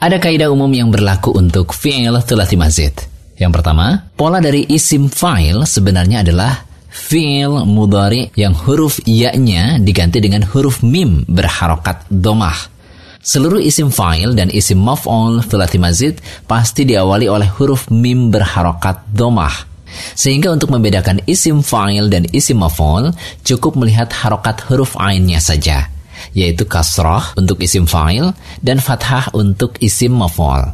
Ada 0.01 0.17
kaidah 0.17 0.49
umum 0.49 0.69
yang 0.73 0.89
berlaku 0.89 1.33
untuk 1.37 1.77
fi'il 1.77 2.17
thulathi 2.25 2.57
mazid. 2.57 2.95
Yang 3.37 3.51
pertama, 3.61 4.09
pola 4.17 4.41
dari 4.41 4.65
isim 4.69 5.09
fa'il 5.09 5.65
sebenarnya 5.65 6.25
adalah 6.25 6.53
fi'il 6.89 7.65
mudari 7.69 8.29
yang 8.33 8.53
huruf 8.53 9.01
ya-nya 9.05 9.77
diganti 9.77 10.17
dengan 10.17 10.45
huruf 10.45 10.81
mim 10.81 11.25
berharokat 11.29 12.09
domah. 12.09 12.70
Seluruh 13.21 13.61
isim 13.61 13.93
fa'il 13.93 14.33
dan 14.33 14.49
isim 14.49 14.81
maf'ul 14.81 15.45
thulathi 15.45 15.77
mazid 15.77 16.17
pasti 16.49 16.89
diawali 16.89 17.29
oleh 17.29 17.45
huruf 17.53 17.93
mim 17.93 18.33
berharokat 18.33 19.05
domah. 19.13 19.69
Sehingga 20.17 20.49
untuk 20.49 20.73
membedakan 20.73 21.21
isim 21.29 21.61
fa'il 21.61 22.09
dan 22.09 22.25
isim 22.33 22.57
maf'ul, 22.65 23.13
cukup 23.45 23.77
melihat 23.77 24.09
harokat 24.09 24.65
huruf 24.65 24.97
ainnya 24.97 25.37
saja, 25.37 25.85
yaitu 26.33 26.65
kasroh 26.65 27.21
untuk 27.37 27.61
isim 27.61 27.85
fa'il 27.85 28.33
dan 28.65 28.81
fathah 28.81 29.29
untuk 29.37 29.77
isim 29.77 30.17
maf'ul. 30.17 30.73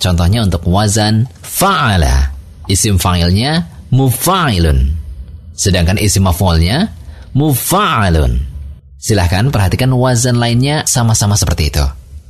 Contohnya 0.00 0.48
untuk 0.48 0.64
wazan 0.64 1.28
fa'ala, 1.44 2.32
isim 2.72 2.96
fa'ilnya 2.96 3.68
mufa'ilun. 3.92 4.96
Sedangkan 5.52 6.00
isim 6.00 6.24
maf'ulnya 6.24 6.88
mufa'alun. 7.36 8.51
Silahkan 9.02 9.50
perhatikan 9.50 9.90
wazan 9.98 10.38
lainnya 10.38 10.86
sama-sama 10.86 11.34
seperti 11.34 11.74
itu. 11.74 11.82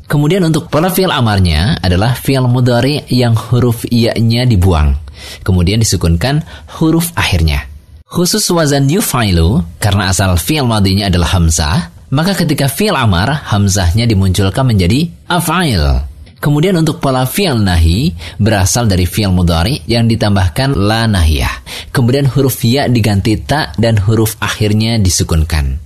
Kemudian 0.08 0.40
untuk 0.40 0.72
pola 0.72 0.88
fi'il 0.88 1.12
amarnya 1.12 1.76
adalah 1.84 2.16
fi'il 2.16 2.48
mudari 2.48 3.04
yang 3.12 3.36
huruf 3.36 3.84
iya-nya 3.92 4.48
dibuang. 4.48 4.96
Kemudian 5.44 5.84
disukunkan 5.84 6.40
huruf 6.80 7.12
akhirnya. 7.12 7.68
Khusus 8.08 8.44
wazan 8.48 8.88
yufailu, 8.88 9.60
karena 9.76 10.08
asal 10.08 10.40
fi'il 10.40 10.64
madinya 10.64 11.12
adalah 11.12 11.36
hamzah, 11.36 11.92
maka 12.08 12.32
ketika 12.32 12.72
fi'il 12.72 12.96
amar, 12.96 13.52
hamzahnya 13.52 14.08
dimunculkan 14.08 14.64
menjadi 14.64 15.12
afail. 15.28 16.08
Kemudian 16.40 16.76
untuk 16.80 17.04
pola 17.04 17.28
fi'il 17.28 17.60
nahi 17.60 18.16
berasal 18.40 18.88
dari 18.88 19.04
fi'il 19.04 19.28
mudari 19.28 19.76
yang 19.88 20.08
ditambahkan 20.08 20.72
la 20.72 21.04
nahiyah. 21.04 21.52
Kemudian 21.92 22.32
huruf 22.32 22.64
ya 22.64 22.88
diganti 22.88 23.36
ta 23.44 23.76
dan 23.76 24.00
huruf 24.00 24.40
akhirnya 24.40 24.96
disukunkan. 24.96 25.81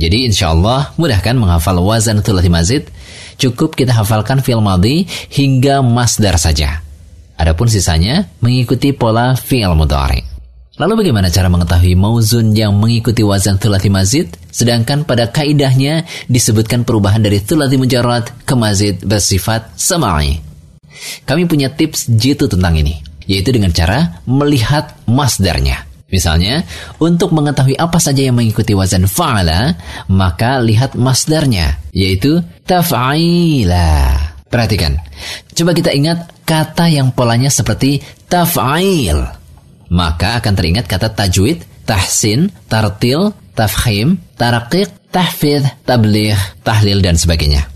Jadi 0.00 0.24
insya 0.24 0.56
Allah 0.56 0.96
mudahkan 0.96 1.36
menghafal 1.36 1.76
wazan 1.84 2.24
thulathi 2.24 2.48
mazid. 2.48 2.88
Cukup 3.36 3.76
kita 3.76 3.92
hafalkan 3.92 4.40
fi'il 4.40 4.64
madhi 4.64 5.04
hingga 5.28 5.84
masdar 5.84 6.40
saja. 6.40 6.80
Adapun 7.36 7.68
sisanya 7.68 8.24
mengikuti 8.40 8.96
pola 8.96 9.36
fi'il 9.36 9.76
mudhari. 9.76 10.24
Lalu 10.80 11.04
bagaimana 11.04 11.28
cara 11.28 11.52
mengetahui 11.52 11.92
mauzun 11.92 12.56
yang 12.56 12.72
mengikuti 12.72 13.20
wazan 13.20 13.60
thulathi 13.60 13.92
mazid? 13.92 14.32
Sedangkan 14.48 15.04
pada 15.04 15.28
kaidahnya 15.28 16.08
disebutkan 16.32 16.88
perubahan 16.88 17.20
dari 17.20 17.36
thulathi 17.44 17.76
mujarrad 17.76 18.32
ke 18.48 18.54
mazid 18.56 19.04
bersifat 19.04 19.76
sama'i. 19.76 20.40
Kami 21.28 21.44
punya 21.44 21.68
tips 21.68 22.08
jitu 22.08 22.48
tentang 22.48 22.80
ini, 22.80 23.04
yaitu 23.28 23.52
dengan 23.52 23.76
cara 23.76 24.24
melihat 24.24 24.96
masdarnya. 25.04 25.89
Misalnya, 26.10 26.66
untuk 26.98 27.30
mengetahui 27.30 27.78
apa 27.78 28.02
saja 28.02 28.26
yang 28.26 28.34
mengikuti 28.34 28.74
wazan 28.74 29.06
fa'ala, 29.06 29.78
maka 30.10 30.58
lihat 30.58 30.98
masdarnya, 30.98 31.78
yaitu 31.94 32.42
taf'ila. 32.66 34.18
Perhatikan, 34.50 34.98
coba 35.54 35.70
kita 35.70 35.94
ingat 35.94 36.26
kata 36.42 36.90
yang 36.90 37.14
polanya 37.14 37.46
seperti 37.46 38.02
taf'il 38.26 39.40
maka 39.90 40.38
akan 40.38 40.54
teringat 40.54 40.86
kata 40.86 41.12
tajwid, 41.12 41.66
tahsin, 41.84 42.48
tartil, 42.70 43.34
tafhim, 43.58 44.22
tarakik, 44.38 44.88
tahfidh, 45.10 45.66
tabligh, 45.82 46.38
tahlil, 46.62 47.02
dan 47.02 47.18
sebagainya. 47.18 47.66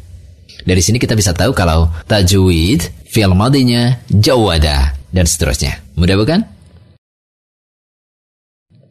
Dari 0.64 0.80
sini 0.80 0.96
kita 0.96 1.18
bisa 1.18 1.34
tahu 1.34 1.52
kalau 1.52 1.90
tajwid, 2.06 2.86
fi'il 3.10 3.34
madinya, 3.34 3.98
jawada, 4.08 4.94
dan 5.10 5.26
seterusnya. 5.26 5.82
Mudah 5.98 6.16
bukan? 6.16 6.40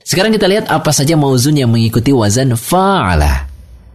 Sekarang 0.04 0.36
kita 0.36 0.52
lihat 0.52 0.68
apa 0.68 0.92
saja 0.92 1.16
mauzun 1.16 1.56
yang 1.56 1.72
mengikuti 1.72 2.12
wazan 2.12 2.54
fa'ala. 2.60 3.48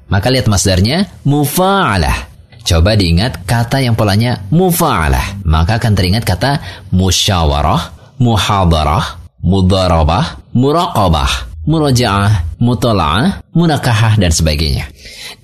Maka 0.08 0.32
lihat 0.32 0.48
masdarnya, 0.48 1.04
mufa'alah. 1.28 2.28
Coba 2.64 2.96
diingat 2.96 3.44
kata 3.44 3.84
yang 3.84 3.92
polanya 3.92 4.40
mufa'alah. 4.48 5.44
Maka 5.44 5.76
akan 5.76 5.92
teringat 5.92 6.24
kata 6.24 6.64
musyawarah, 6.92 8.16
muhadarah, 8.16 9.20
mudarabah, 9.44 10.40
muraqabah, 10.56 11.48
murajaah, 11.68 12.56
mutola'ah, 12.56 13.44
munakahah, 13.52 14.16
dan 14.16 14.32
sebagainya. 14.32 14.88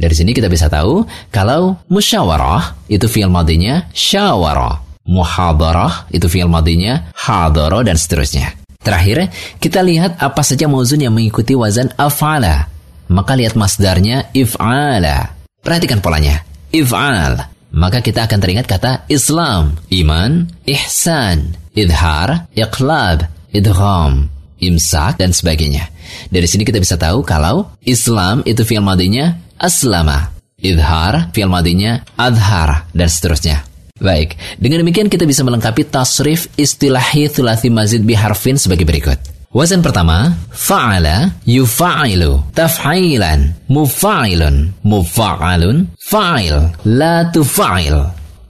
Dari 0.00 0.14
sini 0.16 0.32
kita 0.32 0.48
bisa 0.48 0.72
tahu 0.72 1.04
kalau 1.28 1.76
musyawarah 1.92 2.88
itu 2.88 3.04
fi'il 3.04 3.28
madinya 3.28 3.84
syawara, 3.92 4.80
muhadarah 5.04 6.08
itu 6.08 6.24
fi'il 6.24 6.48
madinya 6.48 7.12
hadara 7.12 7.84
dan 7.84 8.00
seterusnya. 8.00 8.63
Terakhir, 8.84 9.32
kita 9.56 9.80
lihat 9.80 10.20
apa 10.20 10.44
saja 10.44 10.68
mauzun 10.68 11.00
yang 11.00 11.16
mengikuti 11.16 11.56
wazan 11.56 11.88
af'ala. 11.96 12.68
Maka 13.08 13.32
lihat 13.32 13.56
masdarnya 13.56 14.28
if'ala. 14.36 15.32
Perhatikan 15.64 16.04
polanya. 16.04 16.44
If'al. 16.68 17.48
Maka 17.74 18.04
kita 18.04 18.28
akan 18.28 18.38
teringat 18.38 18.70
kata 18.70 19.08
Islam, 19.10 19.74
iman, 19.90 20.46
ihsan, 20.62 21.58
idhar, 21.74 22.46
iqlab, 22.54 23.26
idgham, 23.50 24.30
imsak, 24.62 25.18
dan 25.18 25.34
sebagainya. 25.34 25.90
Dari 26.30 26.46
sini 26.46 26.62
kita 26.62 26.78
bisa 26.78 26.94
tahu 26.94 27.26
kalau 27.26 27.74
Islam 27.82 28.46
itu 28.46 28.62
fi'il 28.62 28.84
madinya 28.84 29.34
aslama, 29.58 30.30
idhar 30.62 31.34
fi'il 31.34 31.50
madinya 31.50 31.98
adhar, 32.14 32.86
dan 32.94 33.08
seterusnya. 33.10 33.66
Baik, 33.94 34.34
dengan 34.58 34.82
demikian 34.82 35.06
kita 35.06 35.22
bisa 35.22 35.46
melengkapi 35.46 35.86
tasrif 35.86 36.50
istilahi 36.58 37.30
thulathi 37.30 37.70
mazid 37.70 38.02
biharfin 38.02 38.58
sebagai 38.58 38.82
berikut. 38.82 39.14
Wazan 39.54 39.86
pertama, 39.86 40.34
fa'ala 40.50 41.30
yufa'ilu, 41.46 42.42
taf'ilan, 42.58 43.54
mufa'ilun, 43.70 44.74
mufa'alun, 44.82 45.94
fa'il, 45.94 46.74
la 46.90 47.30
tufa'il. 47.30 47.94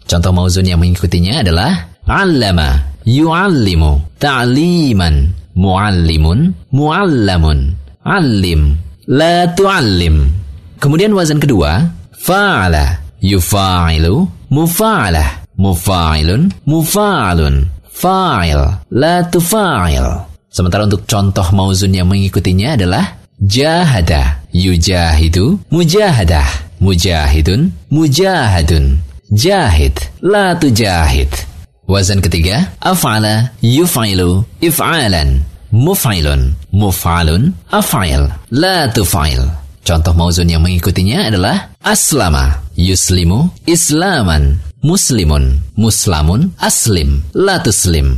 Contoh 0.09 0.33
mauzun 0.33 0.65
yang 0.65 0.81
mengikutinya 0.81 1.45
adalah 1.45 1.93
allama, 2.09 2.97
yu'allimu 3.05 4.16
ta'liman 4.16 5.29
mu'allimun 5.53 6.57
mu'allamun 6.73 7.77
allim 8.01 8.81
la 9.12 9.45
tu'allim 9.53 10.25
kemudian 10.81 11.12
wazan 11.12 11.37
kedua 11.37 11.85
fa'ala 12.16 13.05
yufa'ilu 13.21 14.44
mufa'alah. 14.55 15.51
Mufa'ilun. 15.59 16.55
Mufa'alun. 16.62 17.66
Fa'il. 17.90 18.60
La 18.94 19.26
tufa'il. 19.26 20.06
Sementara 20.47 20.86
untuk 20.86 21.02
contoh 21.10 21.47
mauzun 21.51 21.90
yang 21.90 22.06
mengikutinya 22.06 22.78
adalah 22.78 23.18
jahada. 23.43 24.47
Yujahidu. 24.55 25.59
Mujahadah. 25.74 26.78
Mujahidun. 26.78 27.74
Mujahadun. 27.90 29.02
Jahid. 29.35 29.94
La 30.22 30.55
tujahid. 30.55 31.31
Wazan 31.90 32.22
ketiga, 32.22 32.70
af'ala. 32.78 33.51
Yuf'ilu. 33.60 34.47
If'alan. 34.62 35.43
Muf'ilun, 35.74 36.55
muf'alun, 36.70 37.51
af'il, 37.74 38.31
la 38.55 38.86
tuf'il. 38.94 39.43
Contoh 39.85 40.16
mauzun 40.16 40.48
yang 40.48 40.65
mengikutinya 40.65 41.28
adalah 41.28 41.77
aslama, 41.85 42.65
yuslimu, 42.73 43.52
islaman, 43.69 44.56
muslimun, 44.81 45.61
muslamun, 45.77 46.56
aslim, 46.56 47.20
la 47.36 47.61
tuslim. 47.61 48.16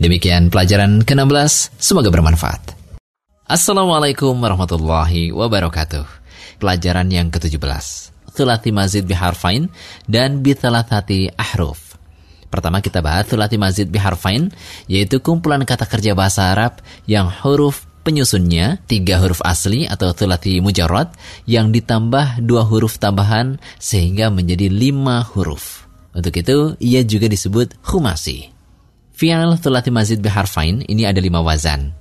Demikian 0.00 0.48
pelajaran 0.48 1.04
ke-16, 1.04 1.76
semoga 1.76 2.08
bermanfaat. 2.08 2.72
Assalamualaikum 3.44 4.32
warahmatullahi 4.32 5.28
wabarakatuh. 5.28 6.08
Pelajaran 6.56 7.12
yang 7.12 7.28
ke-17. 7.28 7.60
Thulathi 8.32 8.72
mazid 8.72 9.04
biharfain 9.04 9.68
dan 10.08 10.40
bitalathati 10.40 11.36
ahruf. 11.36 12.00
Pertama 12.48 12.80
kita 12.80 13.04
bahas 13.04 13.28
sulati 13.28 13.60
mazid 13.60 13.92
biharfain, 13.92 14.48
yaitu 14.88 15.20
kumpulan 15.20 15.68
kata 15.68 15.84
kerja 15.84 16.16
bahasa 16.16 16.48
Arab 16.48 16.80
yang 17.04 17.28
huruf 17.28 17.84
penyusunnya 18.04 18.84
tiga 18.84 19.18
huruf 19.24 19.40
asli 19.40 19.88
atau 19.88 20.12
sulati 20.12 20.60
mujarrad 20.60 21.10
yang 21.48 21.72
ditambah 21.72 22.44
dua 22.44 22.68
huruf 22.68 23.00
tambahan 23.00 23.56
sehingga 23.80 24.28
menjadi 24.28 24.68
lima 24.68 25.24
huruf. 25.24 25.88
Untuk 26.14 26.36
itu, 26.36 26.78
ia 26.78 27.02
juga 27.02 27.26
disebut 27.26 27.80
khumasi. 27.82 28.54
Fi'al 29.16 29.56
sulati 29.58 29.90
mazid 29.90 30.20
biharfain 30.20 30.84
ini 30.86 31.08
ada 31.08 31.18
lima 31.18 31.42
wazan. 31.42 31.96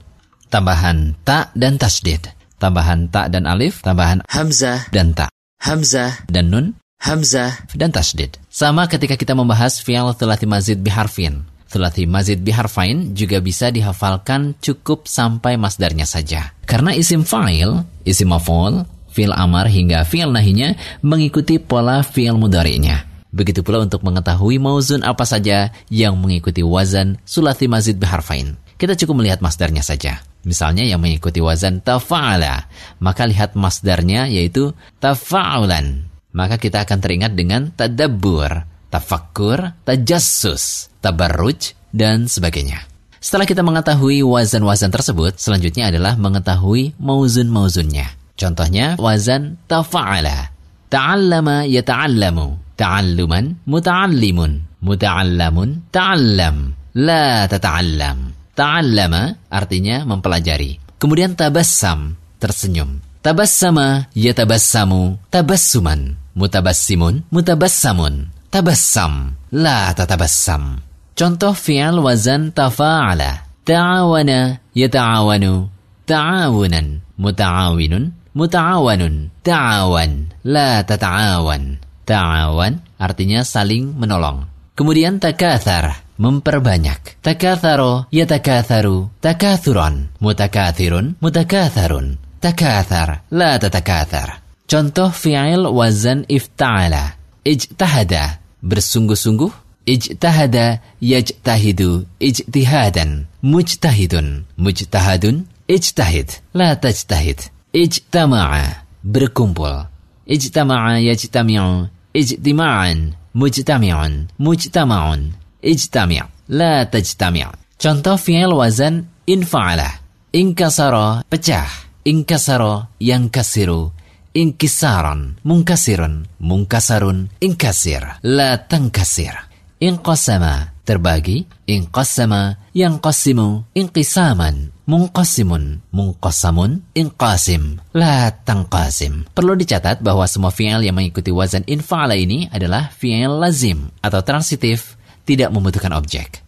Tambahan 0.51 1.17
ta 1.25 1.49
dan 1.57 1.79
tasdid. 1.81 2.29
Tambahan 2.61 3.09
ta 3.09 3.31
dan 3.31 3.49
alif, 3.49 3.81
tambahan 3.81 4.21
hamzah 4.29 4.91
dan 4.93 5.17
ta. 5.17 5.31
Hamzah 5.63 6.27
dan 6.27 6.51
nun, 6.51 6.65
hamzah, 6.99 7.55
dan 7.75 7.91
tasdid. 7.91 8.35
Sama 8.51 8.87
ketika 8.87 9.15
kita 9.15 9.35
membahas 9.35 9.79
fi'al 9.79 10.11
thulathi 10.15 10.47
mazid 10.47 10.83
biharfin. 10.83 11.47
Thulathi 11.73 12.05
mazid 12.05 12.45
biharfain 12.45 13.17
juga 13.17 13.41
bisa 13.41 13.73
dihafalkan 13.73 14.53
cukup 14.61 15.09
sampai 15.09 15.57
masdarnya 15.57 16.05
saja. 16.05 16.53
Karena 16.69 16.93
isim 16.93 17.25
fa'il, 17.25 17.81
isim 18.05 18.29
maf'ul, 18.29 18.85
fi'il 19.09 19.33
amar 19.33 19.65
hingga 19.73 20.05
fi'il 20.05 20.29
nahinya 20.29 20.77
mengikuti 21.01 21.57
pola 21.57 22.05
fi'il 22.05 22.37
mudari'nya. 22.37 23.09
Begitu 23.33 23.65
pula 23.65 23.81
untuk 23.81 24.05
mengetahui 24.05 24.61
mauzun 24.61 25.01
apa 25.01 25.25
saja 25.25 25.73
yang 25.89 26.13
mengikuti 26.21 26.61
wazan 26.61 27.17
sulati 27.25 27.65
mazid 27.65 27.97
biharfain. 27.97 28.53
Kita 28.77 28.93
cukup 28.93 29.25
melihat 29.25 29.41
masdarnya 29.41 29.81
saja. 29.81 30.21
Misalnya 30.45 30.85
yang 30.85 31.01
mengikuti 31.01 31.41
wazan 31.41 31.81
tafa'ala, 31.81 32.69
maka 33.01 33.25
lihat 33.25 33.57
masdarnya 33.57 34.29
yaitu 34.29 34.77
tafa'ulan 35.01 36.13
maka 36.33 36.57
kita 36.57 36.83
akan 36.83 36.97
teringat 36.99 37.37
dengan 37.37 37.69
tadabbur, 37.71 38.65
tafakkur, 38.93 39.73
tajassus, 39.81 40.93
tabarruj, 41.01 41.73
dan 41.89 42.29
sebagainya. 42.29 42.85
Setelah 43.17 43.49
kita 43.49 43.65
mengetahui 43.65 44.21
wazan-wazan 44.21 44.93
tersebut, 44.93 45.41
selanjutnya 45.41 45.89
adalah 45.89 46.13
mengetahui 46.13 46.93
mauzun-mauzunnya. 47.01 48.37
Contohnya, 48.37 48.93
wazan 49.01 49.57
tafa'ala. 49.65 50.53
Ta'allama 50.93 51.65
yata'allamu. 51.65 52.77
Ta'alluman 52.77 53.65
muta'allimun. 53.65 54.51
Muta'allamun 54.83 55.89
ta'allam. 55.89 56.75
La 56.99 57.49
tata'allam. 57.49 58.17
Ta'allama 58.53 59.49
artinya 59.49 60.05
mempelajari. 60.05 60.99
Kemudian 61.01 61.33
tabassam, 61.33 62.13
tersenyum. 62.37 63.01
Tabassama 63.23 64.11
yatabassamu 64.11 65.31
tabassuman 65.31 66.19
mutabassimun, 66.33 67.23
mutabassamun, 67.29 68.32
tabassam, 68.53 69.33
la 69.49 69.89
tatabassam. 69.97 70.77
Contoh 71.17 71.57
fi'al 71.57 71.97
wazan 71.97 72.53
tafa'ala. 72.53 73.49
Ta'awana, 73.65 74.61
yata'awanu, 74.77 75.73
ta'awunan, 76.05 77.01
muta'awinun, 77.17 78.03
muta'awanun, 78.37 79.15
ta'awan, 79.41 80.11
la 80.45 80.85
tata'awan. 80.85 81.81
Ta'awan 82.05 82.73
artinya 82.99 83.41
saling 83.41 83.95
menolong. 83.97 84.45
Kemudian 84.77 85.17
takathar, 85.17 86.03
memperbanyak. 86.19 87.23
Takatharo, 87.23 88.11
yatakatharu, 88.11 89.17
takathuran, 89.23 90.13
mutakathirun, 90.19 91.17
mutakatharun. 91.23 92.21
Takathar, 92.43 93.23
la 93.31 93.55
tatakathar. 93.55 94.43
Contoh 94.67 95.09
fi'il 95.09 95.63
wazan 95.63 96.27
ifta'ala. 96.27 97.15
Ijtahada, 97.47 98.42
bersungguh-sungguh, 98.63 99.51
ijtahada 99.85 100.79
yajtahidu 101.01 102.07
ijtihadan 102.19 103.27
mujtahidun. 103.43 104.47
Mujtahadun 104.57 105.45
ijtahid. 105.67 106.29
La 106.55 106.75
tajtahid. 106.75 107.51
Ijtama'a 107.73 108.87
berkumpul. 109.03 109.91
Ijtama'a 110.27 111.03
yajtami'u 111.03 111.91
ijtima'an 112.15 112.99
mujtami'un 113.35 114.13
mujtama'un. 114.39 115.21
Ijtami' 115.63 116.23
la 116.49 116.85
tajtami' 116.85 117.47
contoh 117.81 118.17
fi'il 118.19 118.51
wazan 118.51 119.07
infa'ala 119.27 119.89
inkasara 120.31 121.23
pecah. 121.29 121.69
Inkasara 122.03 122.91
yang 122.99 123.31
kasiru 123.31 123.95
inkisaran 124.33 125.37
mungkasirun 125.45 126.25
mungkasarun 126.41 127.29
inkasir 127.39 128.19
la 128.25 128.57
tankasir. 128.57 129.33
Inqasama 129.79 130.73
terbagi. 130.83 131.45
Inqasama 131.63 132.59
yang 132.75 132.99
qasimu 132.99 133.71
inqisaman 133.71 134.75
mungqasimun 134.83 135.79
mungqasamun 135.95 136.83
inqasim 136.91 137.79
la 137.95 138.27
tangqasim 138.43 139.23
perlu 139.31 139.55
dicatat 139.55 140.03
bahwa 140.03 140.27
semua 140.27 140.51
fi'il 140.51 140.83
yang 140.83 140.99
mengikuti 140.99 141.31
wazan 141.31 141.63
infa'ala 141.63 142.19
ini 142.19 142.51
adalah 142.51 142.91
fi'il 142.91 143.39
lazim 143.39 143.87
atau 144.03 144.19
transitif 144.27 144.99
tidak 145.23 145.55
membutuhkan 145.55 145.95
objek. 145.95 146.43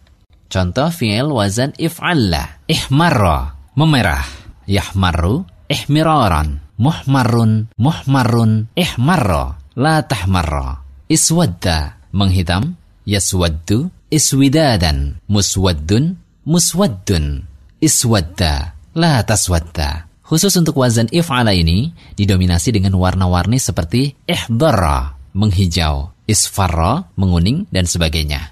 Contoh 0.52 0.92
fi'il 0.92 1.32
wazan 1.32 1.72
if'alla 1.80 2.60
ihmarra 2.68 3.56
memerah. 3.72 4.44
Yahmarru 4.66 5.46
ihmiraran 5.70 6.65
muhmarun 6.80 7.72
muhmarun 7.76 8.72
ihmarra 8.76 9.60
la 9.76 10.04
tahmarra. 10.04 10.84
Iswadda 11.06 12.00
menghitam. 12.12 12.76
Yaswaddu 13.06 13.86
iswidadan 14.10 15.22
muswaddun 15.30 16.18
muswaddun. 16.42 17.46
Iswadda 17.78 18.74
la 18.98 19.22
taswadda. 19.22 20.10
Khusus 20.26 20.58
untuk 20.58 20.82
wazan 20.82 21.06
if'ala 21.14 21.54
ini 21.54 21.94
didominasi 22.18 22.74
dengan 22.74 22.98
warna-warni 22.98 23.62
seperti 23.62 24.18
ihdara 24.26 25.14
menghijau 25.38 26.10
isfarra 26.26 27.06
menguning 27.14 27.70
dan 27.70 27.86
sebagainya. 27.86 28.50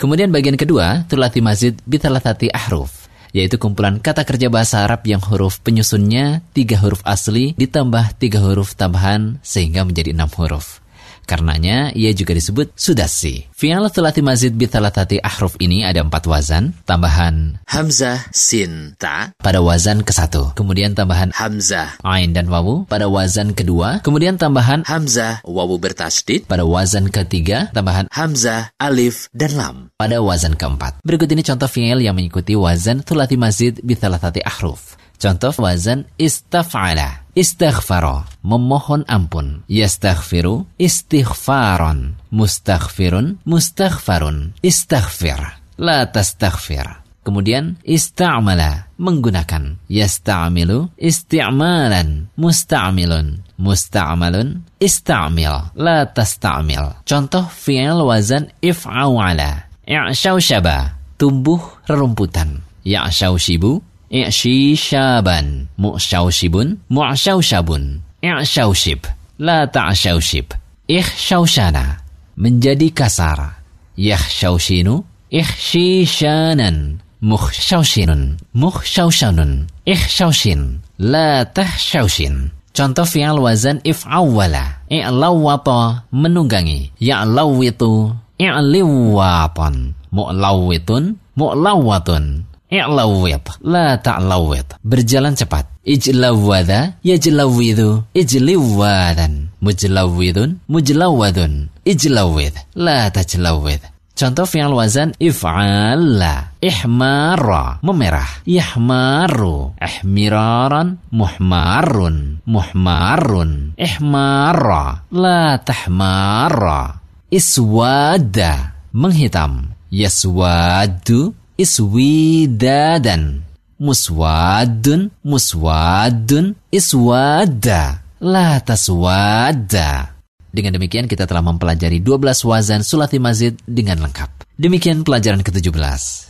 Kemudian 0.00 0.32
bagian 0.32 0.56
kedua 0.56 1.04
tulati 1.04 1.44
mazid 1.44 1.84
bitalatati 1.84 2.48
ahruf 2.48 2.99
yaitu 3.36 3.56
kumpulan 3.60 4.02
kata 4.02 4.26
kerja 4.26 4.50
bahasa 4.50 4.82
Arab 4.82 5.06
yang 5.06 5.22
huruf 5.22 5.62
penyusunnya 5.62 6.42
tiga 6.56 6.80
huruf 6.80 7.04
asli 7.06 7.54
ditambah 7.54 8.18
tiga 8.18 8.42
huruf 8.42 8.74
tambahan 8.74 9.38
sehingga 9.44 9.86
menjadi 9.86 10.12
enam 10.16 10.32
huruf. 10.34 10.79
Karenanya, 11.24 11.94
ia 11.94 12.10
juga 12.12 12.34
disebut 12.34 12.74
sudasi. 12.74 13.46
Fi'al 13.54 13.86
thulati 13.92 14.20
mazid 14.20 14.56
bitalatati 14.56 15.20
ahruf 15.20 15.54
ini 15.60 15.84
ada 15.84 16.02
empat 16.02 16.24
wazan, 16.26 16.74
tambahan 16.84 17.60
Hamzah, 17.70 18.26
Sin, 18.34 18.96
Ta. 18.98 19.30
pada 19.38 19.62
wazan 19.62 20.02
ke 20.02 20.10
satu, 20.10 20.52
kemudian 20.58 20.96
tambahan 20.96 21.30
Hamzah, 21.30 22.00
ain 22.02 22.34
dan 22.34 22.50
wawu 22.50 22.84
pada 22.88 23.06
wazan 23.06 23.54
kedua, 23.54 24.02
kemudian 24.02 24.40
tambahan 24.40 24.82
Hamzah, 24.88 25.44
Wawu 25.46 25.78
bertasdid. 25.78 26.50
pada 26.50 26.66
wazan 26.66 27.12
ketiga, 27.12 27.70
tambahan 27.70 28.10
Hamzah, 28.10 28.74
Alif, 28.80 29.30
dan 29.30 29.54
Lam. 29.54 29.76
pada 29.94 30.18
wazan 30.18 30.58
keempat. 30.58 30.98
Berikut 31.06 31.30
ini 31.30 31.46
contoh 31.46 31.68
fi'il 31.70 32.02
yang 32.02 32.16
mengikuti 32.16 32.58
wazan 32.58 33.06
thulati 33.06 33.38
mazid 33.38 33.78
bitalatati 33.84 34.42
ahruf. 34.42 34.98
Contoh 35.20 35.52
wazan 35.60 36.08
istaf'ala, 36.16 37.28
istaghfara, 37.36 38.24
memohon 38.40 39.04
ampun. 39.04 39.68
Yastaghfiru, 39.68 40.64
istighfaron. 40.80 42.16
Mustaghfirun, 42.32 43.44
mustaghfarun. 43.44 44.56
Istaghfir, 44.64 45.60
la 45.76 46.08
tastaghfir. 46.08 47.04
Kemudian 47.20 47.76
ista'mala, 47.84 48.88
menggunakan. 48.96 49.76
Yasta'milu, 49.92 50.96
isti'malan. 50.96 52.32
Musta'milun, 52.40 53.44
musta'malun. 53.60 54.64
Ista'mil, 54.80 55.76
la 55.76 56.08
tasta'mil. 56.08 57.04
Contoh 57.04 57.44
fi'il 57.44 58.00
wazan 58.08 58.48
if'awala. 58.64 59.68
I'syawsyaba, 59.84 60.96
tumbuh 61.20 61.60
rerumputan. 61.84 62.64
Ya'syawshibu, 62.88 63.84
i'shishaban. 64.10 65.70
Mu'syawshibun, 65.78 66.82
mu'syawshabun. 66.90 68.02
I'syawshib, 68.20 69.06
la 69.38 69.64
ta'syawshib. 69.70 70.52
Ikhsyawshana, 70.90 72.02
menjadi 72.36 72.90
kasar. 72.90 73.62
Yakhsyawshinu, 73.94 75.06
ikhshishanan. 75.30 77.00
Mukhsyawshinun, 77.20 78.40
mukhsyawshanun. 78.56 79.68
Ikhsyawshin, 79.86 80.82
la 80.98 81.44
tahsyawshin. 81.46 82.50
Contoh 82.72 83.04
fi'al 83.04 83.36
wazan 83.36 83.84
if'awwala. 83.84 84.88
I'lawwata, 84.88 86.08
menunggangi. 86.16 86.96
Ya'lawwitu, 86.96 88.16
i'liwwatan. 88.40 89.94
Mu'lawwitun, 90.10 91.20
mu'lawwatun. 91.36 92.49
I'lawwit, 92.70 93.58
la 93.66 93.98
ta'lawwit. 93.98 94.78
Berjalan 94.86 95.34
cepat. 95.34 95.66
Ijlawwada, 95.82 97.02
yajlawwidhu, 97.02 98.14
ijliwwadan. 98.14 99.50
Mujlawwidun, 99.58 100.62
mujlawwadun. 100.70 101.68
Ijlawwid, 101.82 102.54
la 102.78 103.10
tajlawwid. 103.10 103.82
Contoh 104.14 104.44
fi'al 104.44 104.76
wazan 104.76 105.16
if'ala. 105.16 106.52
Ihmara, 106.60 107.80
memerah. 107.80 108.44
Yahmaru, 108.44 109.72
ihmiraran, 109.80 111.00
muhmarun, 111.08 112.44
muhmarun. 112.44 113.72
Ihmara, 113.80 115.08
la 115.08 115.56
tahmara. 115.64 117.00
Iswada, 117.32 118.76
menghitam. 118.92 119.72
Yaswadu, 119.88 121.34
iswidadan. 121.60 123.44
Muswadun, 123.80 125.12
muswadun, 125.24 126.56
iswada. 126.72 128.00
La 128.20 128.60
taswada. 128.60 130.16
Dengan 130.52 130.76
demikian 130.76 131.08
kita 131.08 131.24
telah 131.24 131.40
mempelajari 131.40 132.04
12 132.04 132.44
wazan 132.44 132.84
sulati 132.84 133.16
mazid 133.16 133.56
dengan 133.64 134.04
lengkap. 134.04 134.44
Demikian 134.60 135.04
pelajaran 135.04 135.40
ke-17. 135.40 136.28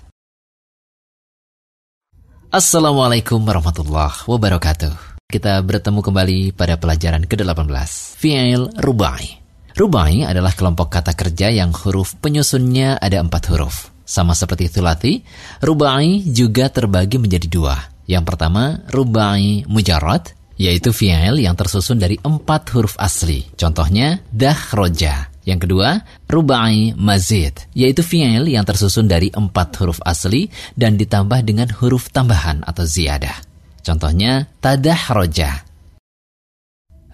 Assalamualaikum 2.51 3.43
warahmatullahi 3.43 4.27
wabarakatuh. 4.27 4.95
Kita 5.31 5.63
bertemu 5.63 6.03
kembali 6.03 6.39
pada 6.55 6.75
pelajaran 6.79 7.27
ke-18. 7.27 7.91
Fi'il 8.19 8.71
rubai. 8.83 9.39
Rubai 9.79 10.27
adalah 10.27 10.55
kelompok 10.55 10.91
kata 10.99 11.15
kerja 11.15 11.51
yang 11.51 11.71
huruf 11.71 12.19
penyusunnya 12.19 12.99
ada 12.99 13.23
empat 13.23 13.51
huruf. 13.51 14.00
Sama 14.11 14.35
seperti 14.35 14.67
thulati, 14.67 15.23
rubai 15.63 16.27
juga 16.27 16.67
terbagi 16.67 17.23
menjadi 17.23 17.47
dua. 17.47 17.79
Yang 18.11 18.35
pertama, 18.35 18.83
rubai 18.91 19.63
mujarrad, 19.71 20.35
yaitu 20.59 20.91
fi'il 20.91 21.39
yang 21.39 21.55
tersusun 21.55 22.03
dari 22.03 22.19
empat 22.19 22.75
huruf 22.75 22.99
asli. 22.99 23.47
Contohnya, 23.55 24.19
dahroja. 24.35 25.31
Yang 25.47 25.71
kedua, 25.71 26.03
rubai 26.27 26.91
mazid, 26.99 27.71
yaitu 27.71 28.03
fi'il 28.03 28.51
yang 28.51 28.67
tersusun 28.67 29.07
dari 29.07 29.31
empat 29.31 29.79
huruf 29.79 30.03
asli 30.03 30.51
dan 30.75 30.99
ditambah 30.99 31.47
dengan 31.47 31.71
huruf 31.71 32.11
tambahan 32.11 32.67
atau 32.67 32.83
ziyadah. 32.83 33.47
Contohnya, 33.87 34.51
tadahroja. 34.59 35.71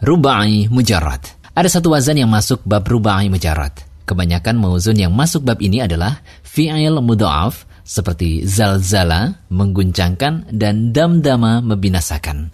Rubai 0.00 0.72
mujarrad. 0.72 1.28
Ada 1.52 1.76
satu 1.76 1.92
wazan 1.92 2.24
yang 2.24 2.32
masuk 2.32 2.64
bab 2.64 2.88
rubai 2.88 3.28
mujarrad. 3.28 3.84
Kebanyakan 4.06 4.54
mauzun 4.54 5.02
yang 5.02 5.10
masuk 5.10 5.42
bab 5.42 5.58
ini 5.58 5.82
adalah 5.82 6.22
fi'il 6.56 6.96
mudha'af 7.04 7.68
seperti 7.84 8.48
zalzala, 8.48 9.46
mengguncangkan, 9.52 10.48
dan 10.56 10.96
damdama, 10.96 11.60
membinasakan. 11.60 12.48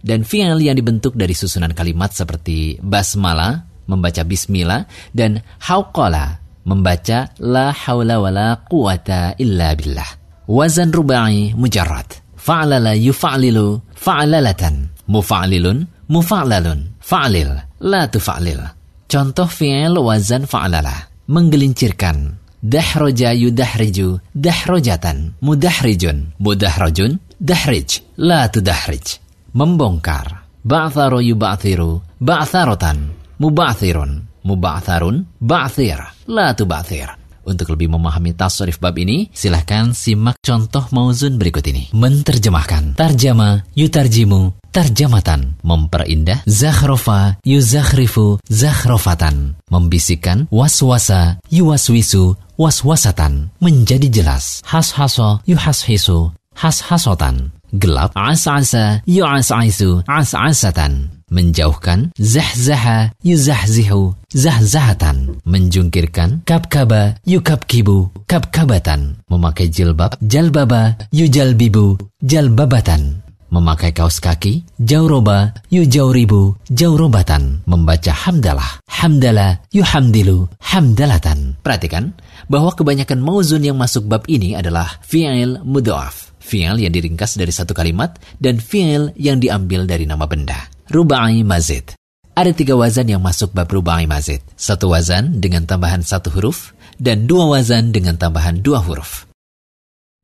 Dan 0.00 0.24
fi'il 0.24 0.58
yang 0.64 0.74
dibentuk 0.74 1.12
dari 1.14 1.36
susunan 1.36 1.76
kalimat 1.76 2.10
seperti 2.16 2.80
basmala, 2.80 3.68
membaca 3.86 4.24
bismillah, 4.24 4.88
dan 5.12 5.44
hauqala, 5.68 6.40
membaca 6.64 7.30
la 7.38 7.70
hawla 7.70 8.16
wa 8.18 8.30
la 8.32 8.48
quwata 8.56 9.36
illa 9.36 9.76
billah. 9.76 10.10
Wazan 10.48 10.90
rubai 10.90 11.54
mujarrad. 11.54 12.18
Fa'lala 12.34 12.98
yufa'lilu 12.98 13.94
fa'lalatan. 13.94 14.90
Mufa'lilun, 15.06 15.86
mufa'lalun. 16.10 16.98
Fa'lil, 16.98 17.50
la 17.86 18.02
tufa'lil. 18.10 18.58
Contoh 19.06 19.46
fi'il 19.46 19.94
wazan 19.94 20.50
fa'lala. 20.50 21.12
Menggelincirkan. 21.30 22.41
Dahroja 22.62 23.34
yudahriju 23.34 24.22
dahrojatan. 24.38 25.34
Mudahrijun. 25.42 26.38
Mudahrajun. 26.38 27.18
Dahrij. 27.42 28.06
La 28.22 28.46
tudahrij. 28.46 29.18
Membongkar. 29.50 30.46
Ba'tharu 30.62 31.18
yuba'thiru. 31.18 32.22
Ba'tharotan. 32.22 33.18
Muba'thirun. 33.42 34.46
Muba'tharun. 34.46 35.26
Ba'thir. 35.42 35.98
La 36.30 36.54
tuba'thir. 36.54 37.18
Untuk 37.42 37.74
lebih 37.74 37.90
memahami 37.90 38.38
tasrif 38.38 38.78
bab 38.78 38.94
ini, 38.94 39.26
silahkan 39.34 39.90
simak 39.90 40.38
contoh 40.38 40.86
mauzun 40.94 41.42
berikut 41.42 41.66
ini. 41.66 41.90
Menterjemahkan. 41.90 42.94
Tarjama 42.94 43.58
yutarjimu 43.74 44.62
tarjamatan. 44.72 45.60
Memperindah. 45.66 46.46
Zakhrofa 46.46 47.42
yuzakhrifu 47.42 48.38
zakhrofatan. 48.46 49.58
Membisikkan. 49.68 50.46
Waswasa 50.48 51.42
yuwaswisu 51.50 52.38
waswasatan. 52.62 53.50
Menjadi 53.58 54.06
jelas. 54.06 54.62
Hashaso 54.62 55.42
yuhashisu 55.50 56.30
hashasotan. 56.54 57.50
Gelap. 57.72 58.12
As'asa 58.14 59.00
yu'as'isu 59.08 60.04
as'asatan 60.04 61.22
menjauhkan 61.32 62.12
zahzaha 62.20 63.16
yuzahzihu 63.24 64.12
zahzahatan 64.28 65.40
menjungkirkan 65.48 66.44
kabkaba 66.44 67.16
yukabkibu 67.24 68.12
kabkabatan 68.28 69.16
memakai 69.32 69.72
jilbab 69.72 70.20
jalbaba 70.20 71.00
yujalbibu 71.08 71.96
jalbabatan 72.20 73.24
memakai 73.52 73.92
kaos 73.92 74.18
kaki 74.18 74.64
jauroba 74.80 75.52
yujauribu 75.68 76.56
jaurobatan 76.72 77.60
membaca 77.68 78.10
hamdalah 78.10 78.80
hamdalah 78.88 79.60
yuhamdilu 79.70 80.48
hamdalatan 80.58 81.60
perhatikan 81.60 82.16
bahwa 82.48 82.72
kebanyakan 82.72 83.20
mauzun 83.20 83.62
yang 83.62 83.76
masuk 83.76 84.08
bab 84.08 84.24
ini 84.26 84.56
adalah 84.56 84.88
fi'il 85.04 85.60
mudhaf 85.62 86.32
fi'il 86.40 86.80
yang 86.80 86.90
diringkas 86.96 87.36
dari 87.36 87.52
satu 87.52 87.76
kalimat 87.76 88.16
dan 88.40 88.56
fi'il 88.56 89.12
yang 89.20 89.36
diambil 89.36 89.84
dari 89.84 90.08
nama 90.08 90.24
benda 90.24 90.72
rubai 90.92 91.40
mazid. 91.40 91.96
Ada 92.32 92.52
tiga 92.56 92.76
wazan 92.76 93.08
yang 93.08 93.20
masuk 93.24 93.52
bab 93.56 93.68
rubai 93.68 94.04
mazid. 94.08 94.44
Satu 94.56 94.92
wazan 94.92 95.40
dengan 95.40 95.64
tambahan 95.68 96.04
satu 96.04 96.32
huruf, 96.32 96.72
dan 96.96 97.28
dua 97.28 97.48
wazan 97.48 97.92
dengan 97.92 98.16
tambahan 98.16 98.60
dua 98.60 98.80
huruf. 98.80 99.28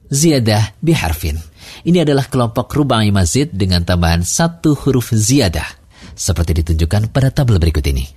Ziyadah 0.09 0.81
biharfin. 0.81 1.37
Ini 1.85 2.03
adalah 2.03 2.27
kelompok 2.27 2.73
rubai 2.73 3.13
mazid 3.13 3.53
dengan 3.53 3.85
tambahan 3.85 4.25
satu 4.25 4.73
huruf 4.73 5.13
ziyadah. 5.13 5.69
Seperti 6.17 6.65
ditunjukkan 6.65 7.13
pada 7.13 7.31
tabel 7.31 7.61
berikut 7.61 7.85
ini. 7.87 8.09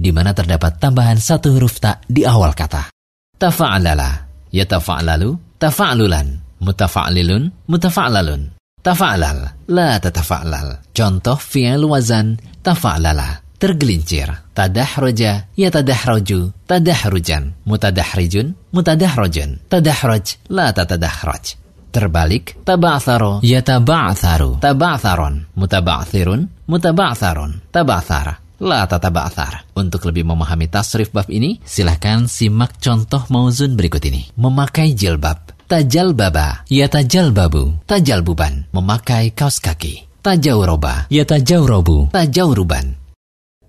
Di 0.00 0.10
mana 0.10 0.34
terdapat 0.36 0.76
tambahan 0.82 1.16
satu 1.16 1.54
huruf 1.54 1.78
tak 1.78 2.04
di 2.10 2.26
awal 2.26 2.52
kata. 2.52 2.92
Tafa'alala, 3.40 4.28
yatafa'lalu, 4.52 5.56
tafa'lulan, 5.56 6.60
mutafa'lilun, 6.60 7.68
mutafa'lalun. 7.70 8.42
Tafa'lal, 8.80 9.68
la 9.68 10.00
tatafa'lal. 10.00 10.92
Contoh 10.96 11.36
fi'il 11.36 11.84
wazan 11.84 12.40
tafa'lala. 12.64 13.49
Tergelincir. 13.60 14.32
Tadahroja, 14.56 15.52
ya 15.52 15.68
tadahroju, 15.68 16.64
tadahrujan. 16.64 17.60
Mutadahrijun, 17.68 18.56
mutadahrojun. 18.72 19.50
Tadahroj, 19.68 20.26
la 20.48 20.72
tatadahroj. 20.72 21.44
Terbalik, 21.92 22.64
taba'tharo, 22.64 23.44
ya 23.44 23.60
taba'tharu. 23.60 24.64
Taba'tharon, 24.64 25.52
mutaba'thirun, 25.58 26.40
mutaba'tharun. 26.64 27.68
Taba'thara. 27.68 28.34
La 28.60 28.84
tataba'thar. 28.88 29.72
Untuk 29.76 30.04
lebih 30.08 30.24
memahami 30.24 30.68
tasrif 30.68 31.12
bab 31.12 31.28
ini, 31.28 31.60
silahkan 31.64 32.28
simak 32.28 32.76
contoh 32.80 33.24
mauzun 33.28 33.76
berikut 33.76 34.04
ini. 34.04 34.28
Memakai 34.36 34.92
jilbab 34.92 35.60
tajal 35.70 36.18
baba, 36.18 36.66
ya 36.66 36.90
tajal 36.90 37.30
babu, 37.30 37.78
tajal 37.86 38.26
buban, 38.26 38.66
memakai 38.74 39.30
kaos 39.30 39.62
kaki. 39.62 40.10
Tajauroba, 40.20 41.06
ya 41.08 41.24
tajaurobu, 41.24 42.12
tajauruban. 42.12 42.99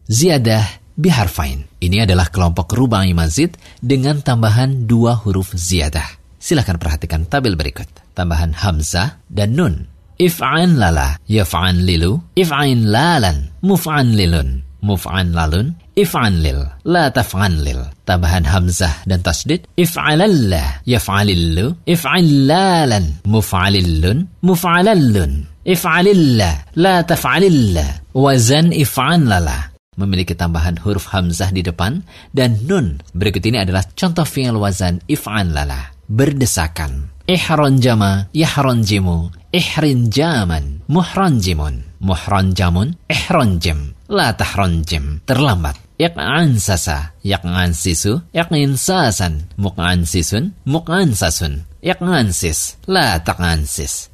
Ziyadah 0.10 0.82
biharfain. 0.98 1.66
Ini 1.82 2.06
adalah 2.06 2.30
kelompok 2.30 2.74
rubai 2.78 3.14
mazid 3.18 3.58
dengan 3.82 4.22
tambahan 4.22 4.86
dua 4.86 5.18
huruf 5.18 5.54
ziyadah. 5.58 6.06
Silahkan 6.42 6.78
perhatikan 6.82 7.30
tabel 7.30 7.54
berikut. 7.54 7.90
Tambahan 8.18 8.54
hamzah 8.58 9.22
dan 9.30 9.54
nun. 9.54 9.76
If'an 10.22 10.78
lala, 10.78 11.18
yaf'an 11.26 11.82
lilu, 11.82 12.22
if'ain 12.38 12.94
lalan, 12.94 13.50
muf'an 13.66 14.14
lilun, 14.14 14.62
muf'an 14.86 15.34
lalun, 15.34 15.74
if'an 15.98 16.46
lil, 16.46 16.62
la 16.86 17.10
taf'an 17.10 17.58
lil. 17.66 17.82
Tambahan 18.06 18.46
hamzah 18.46 19.02
dan 19.10 19.26
tasdid, 19.26 19.66
if'alalla, 19.74 20.86
yaf'alillu, 20.86 21.74
if'allalan, 21.90 23.26
muf'alillun, 23.26 24.30
muf'alallun, 24.46 25.50
if'alilla, 25.66 26.70
la 26.78 27.02
taf'alilla. 27.02 28.06
Wazan 28.14 28.76
if'an 28.76 29.26
lala. 29.26 29.71
Memiliki 30.00 30.40
tambahan 30.40 30.80
huruf 30.80 31.12
hamzah 31.12 31.52
di 31.52 31.60
depan 31.60 32.00
dan 32.32 32.56
nun. 32.64 33.04
Berikut 33.12 33.44
ini 33.44 33.60
adalah 33.60 33.84
contoh 33.92 34.24
fi'il 34.24 34.56
wazan 34.56 35.04
if'an 35.12 35.52
lala. 35.52 35.92
Berdesakan. 36.08 37.24
Ihronjama, 37.28 38.32
yahronjimu, 38.32 39.52
ihrinjaman, 39.52 40.84
muhronjimun, 40.88 42.00
muhronjamun, 42.04 42.96
ihronjim 43.08 43.96
la 44.12 44.36
tahronjim, 44.36 45.24
terlambat. 45.24 45.80
Yak'an 45.96 46.60
sasa, 46.60 47.16
yak'an 47.24 47.72
sisu, 47.72 48.20
yak'in 48.36 48.76
sasan, 48.76 49.48
muk'an 49.56 50.04
sisun, 50.04 50.52
muk'an 50.68 51.14
sasun, 51.16 51.64
yak'an 51.80 52.34
sis, 52.36 52.76
la 52.90 53.22
tak'an 53.22 53.64
sis. 53.64 54.12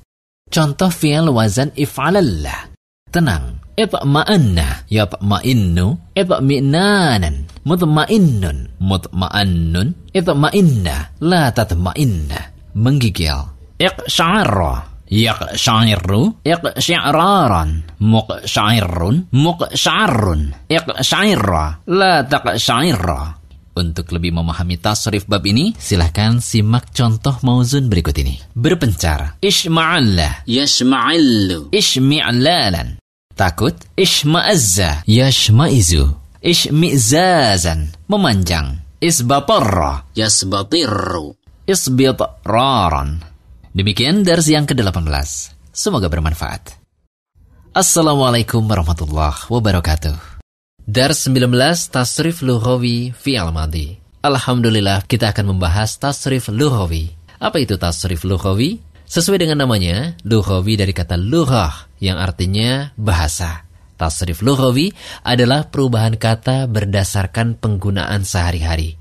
Contoh 0.52 0.92
fi'il 0.94 1.28
wazan 1.32 1.74
if'alallah. 1.74 2.70
Tenang. 3.10 3.67
Itma'anna, 3.78 4.90
yatma'innu, 4.90 6.18
itmi'nanan, 6.18 7.46
mutma'innun, 7.62 8.82
mutma'annun, 8.82 9.88
itma'inna, 10.18 11.22
la 11.22 11.54
tatma'inna. 11.54 12.40
Menggigil. 12.74 13.54
Iqsyarra, 13.78 14.98
Iqsyairaran 16.44 17.70
Muqsyairun 18.04 19.32
Muqsyarun 19.32 20.42
Iqsyaira 20.68 21.66
La 21.88 22.28
taqsyaira 22.28 23.40
untuk 23.78 24.10
lebih 24.10 24.34
memahami 24.34 24.82
tasrif 24.82 25.30
bab 25.30 25.46
ini, 25.46 25.70
silahkan 25.78 26.42
simak 26.42 26.90
contoh 26.98 27.38
mauzun 27.46 27.94
berikut 27.94 28.18
ini. 28.18 28.42
Berpencar. 28.58 29.38
Ishma'alla. 29.38 30.42
Yashma'illu. 30.50 31.70
Ishmi'lalan. 31.70 32.98
Takut. 33.38 33.78
Ishma'azza. 33.94 35.06
Yashma'izu. 35.06 36.10
Ishmi'zazan. 36.42 37.94
Memanjang. 38.10 38.82
Isbatarra. 38.98 40.10
Yasbatirru. 40.18 41.38
Isbitraran. 41.70 43.22
Demikian 43.78 44.26
dari 44.26 44.42
yang 44.58 44.66
ke-18. 44.66 45.14
Semoga 45.70 46.10
bermanfaat. 46.10 46.82
Assalamualaikum 47.78 48.66
warahmatullahi 48.66 49.46
wabarakatuh. 49.54 50.42
Dars 50.82 51.30
19 51.30 51.94
Tasrif 51.94 52.42
Lughawi 52.42 53.14
fi 53.14 53.38
al-Madi. 53.38 54.02
Alhamdulillah 54.26 55.06
kita 55.06 55.30
akan 55.30 55.54
membahas 55.54 55.94
Tasrif 56.02 56.50
Lughawi. 56.50 57.14
Apa 57.38 57.62
itu 57.62 57.78
Tasrif 57.78 58.26
Lughawi? 58.26 58.82
Sesuai 59.08 59.40
dengan 59.40 59.64
namanya, 59.64 60.20
Lughawi 60.28 60.76
dari 60.76 60.92
kata 60.92 61.16
lughah 61.16 61.88
yang 62.04 62.20
artinya 62.20 62.92
bahasa. 63.00 63.64
Tasrif 63.96 64.44
Lughawi 64.44 64.92
adalah 65.24 65.72
perubahan 65.72 66.20
kata 66.20 66.68
berdasarkan 66.68 67.56
penggunaan 67.56 68.28
sehari-hari. 68.28 69.00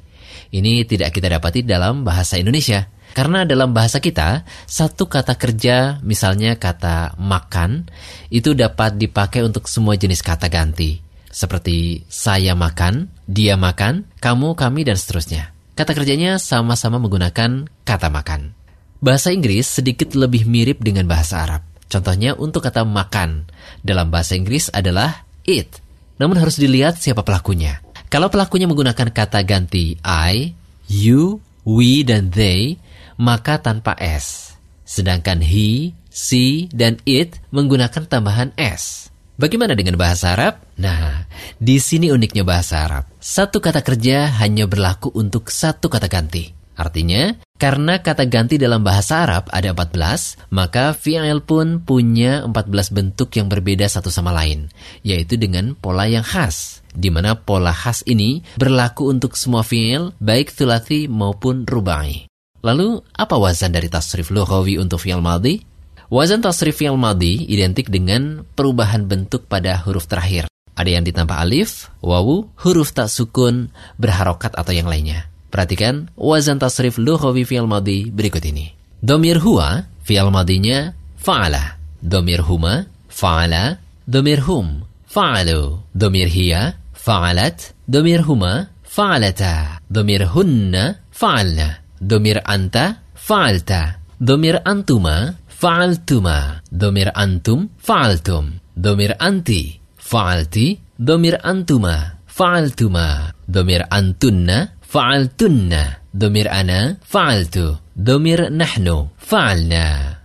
Ini 0.55 0.87
tidak 0.87 1.11
kita 1.11 1.27
dapati 1.27 1.67
dalam 1.67 2.07
bahasa 2.07 2.39
Indonesia. 2.39 2.87
Karena 3.19 3.43
dalam 3.43 3.75
bahasa 3.75 3.99
kita, 3.99 4.47
satu 4.71 5.11
kata 5.11 5.35
kerja, 5.35 5.99
misalnya 6.07 6.55
kata 6.55 7.19
makan, 7.19 7.91
itu 8.31 8.55
dapat 8.55 8.95
dipakai 9.01 9.43
untuk 9.43 9.67
semua 9.67 9.99
jenis 9.99 10.23
kata 10.23 10.47
ganti. 10.47 11.03
Seperti 11.35 12.07
saya 12.07 12.55
makan, 12.55 13.11
dia 13.27 13.59
makan, 13.59 14.07
kamu, 14.23 14.55
kami, 14.55 14.87
dan 14.87 14.95
seterusnya. 14.95 15.51
Kata 15.77 15.93
kerjanya 15.93 16.41
sama-sama 16.41 16.97
menggunakan 16.97 17.69
kata 17.85 18.09
makan. 18.09 18.56
Bahasa 18.97 19.29
Inggris 19.29 19.69
sedikit 19.69 20.17
lebih 20.17 20.49
mirip 20.49 20.81
dengan 20.81 21.05
bahasa 21.05 21.45
Arab. 21.45 21.63
Contohnya 21.87 22.35
untuk 22.35 22.65
kata 22.65 22.83
makan, 22.83 23.47
dalam 23.85 24.09
bahasa 24.09 24.35
Inggris 24.35 24.73
adalah 24.73 25.29
eat. 25.45 25.79
Namun 26.17 26.41
harus 26.41 26.57
dilihat 26.57 26.97
siapa 26.97 27.21
pelakunya. 27.21 27.85
Kalau 28.09 28.33
pelakunya 28.33 28.65
menggunakan 28.65 29.13
kata 29.13 29.45
ganti 29.45 30.01
I, 30.01 30.57
you, 30.89 31.45
we, 31.69 32.03
dan 32.09 32.33
they, 32.33 32.81
maka 33.21 33.61
tanpa 33.61 33.93
S. 34.01 34.57
Sedangkan 34.89 35.45
he, 35.45 35.93
she, 36.09 36.73
dan 36.73 36.97
it 37.05 37.37
menggunakan 37.53 38.09
tambahan 38.09 38.57
S. 38.57 39.13
Bagaimana 39.37 39.77
dengan 39.77 40.01
bahasa 40.01 40.33
Arab? 40.33 40.65
Nah, 40.81 41.29
di 41.61 41.77
sini 41.77 42.09
uniknya 42.09 42.41
bahasa 42.41 42.89
Arab. 42.89 43.05
Satu 43.21 43.61
kata 43.61 43.85
kerja 43.85 44.33
hanya 44.41 44.65
berlaku 44.65 45.13
untuk 45.13 45.53
satu 45.53 45.93
kata 45.93 46.09
ganti. 46.09 46.56
Artinya, 46.77 47.33
karena 47.57 48.05
kata 48.05 48.29
ganti 48.29 48.61
dalam 48.61 48.85
bahasa 48.85 49.25
Arab 49.25 49.49
ada 49.49 49.73
14, 49.73 50.53
maka 50.53 50.93
fi'il 50.93 51.41
pun 51.41 51.81
punya 51.81 52.45
14 52.45 52.93
bentuk 52.93 53.33
yang 53.33 53.49
berbeda 53.49 53.89
satu 53.89 54.13
sama 54.13 54.29
lain, 54.29 54.69
yaitu 55.01 55.41
dengan 55.41 55.73
pola 55.73 56.05
yang 56.05 56.21
khas, 56.21 56.85
di 56.93 57.09
mana 57.09 57.33
pola 57.33 57.73
khas 57.73 58.05
ini 58.05 58.45
berlaku 58.61 59.09
untuk 59.09 59.41
semua 59.41 59.65
fi'il, 59.65 60.13
baik 60.21 60.53
thulathi 60.53 61.09
maupun 61.09 61.65
rubai. 61.65 62.29
Lalu, 62.61 63.01
apa 63.17 63.41
wazan 63.41 63.73
dari 63.73 63.89
tasrif 63.89 64.29
lughawi 64.29 64.77
untuk 64.77 65.01
fi'il 65.01 65.25
madhi? 65.25 65.65
Wazan 66.13 66.45
tasrif 66.45 66.77
fi'il 66.77 67.01
madhi 67.01 67.41
identik 67.49 67.89
dengan 67.89 68.45
perubahan 68.53 69.09
bentuk 69.09 69.49
pada 69.49 69.81
huruf 69.81 70.05
terakhir. 70.05 70.45
Ada 70.77 71.01
yang 71.01 71.09
ditambah 71.09 71.41
alif, 71.41 71.89
wawu, 72.05 72.53
huruf 72.61 72.93
tak 72.93 73.09
sukun, 73.09 73.73
berharokat 73.97 74.53
atau 74.53 74.77
yang 74.77 74.85
lainnya. 74.85 75.25
Perhatikan 75.53 76.11
wazan 76.19 76.59
tasrif 76.59 76.99
lughawi 76.99 77.47
fi'il 77.47 77.69
madhi 77.71 78.11
berikut 78.11 78.43
ini. 78.45 78.75
Domir 79.03 79.39
huwa 79.39 79.87
fi'il 80.03 80.31
madhinya 80.31 80.93
fa'ala. 81.17 81.79
Domir 82.03 82.43
huma 82.45 82.87
fa'ala. 83.09 83.79
Domir 84.07 84.41
hum 84.47 84.87
fa'alu. 85.11 85.83
Domir 85.95 86.29
hiya 86.29 86.77
fa'alat. 86.95 87.73
Domir 87.89 88.23
huma 88.27 88.69
fa'alata. 88.85 89.83
Domir 89.89 90.29
hunna 90.31 90.95
fa'alna. 91.11 91.83
Domir 91.99 92.39
anta 92.45 93.03
fa'alta. 93.17 93.99
Domir 94.21 94.61
antuma 94.63 95.35
fa'altuma. 95.49 96.63
Domir 96.71 97.11
antum 97.15 97.73
fa'altum. 97.81 98.61
Domir 98.77 99.17
anti 99.19 99.75
fa'alti. 99.97 100.77
Domir 100.97 101.41
antuma 101.43 102.21
fa'altuma. 102.29 103.33
Domir 103.47 103.83
antunna 103.89 104.76
fa'altunna. 104.87 106.07
Domir 106.17 106.49
ana 106.49 106.97
fa'altu. 107.05 107.77
Domir 107.93 108.49
nahnu 108.49 109.13
fa'alna. 109.21 110.17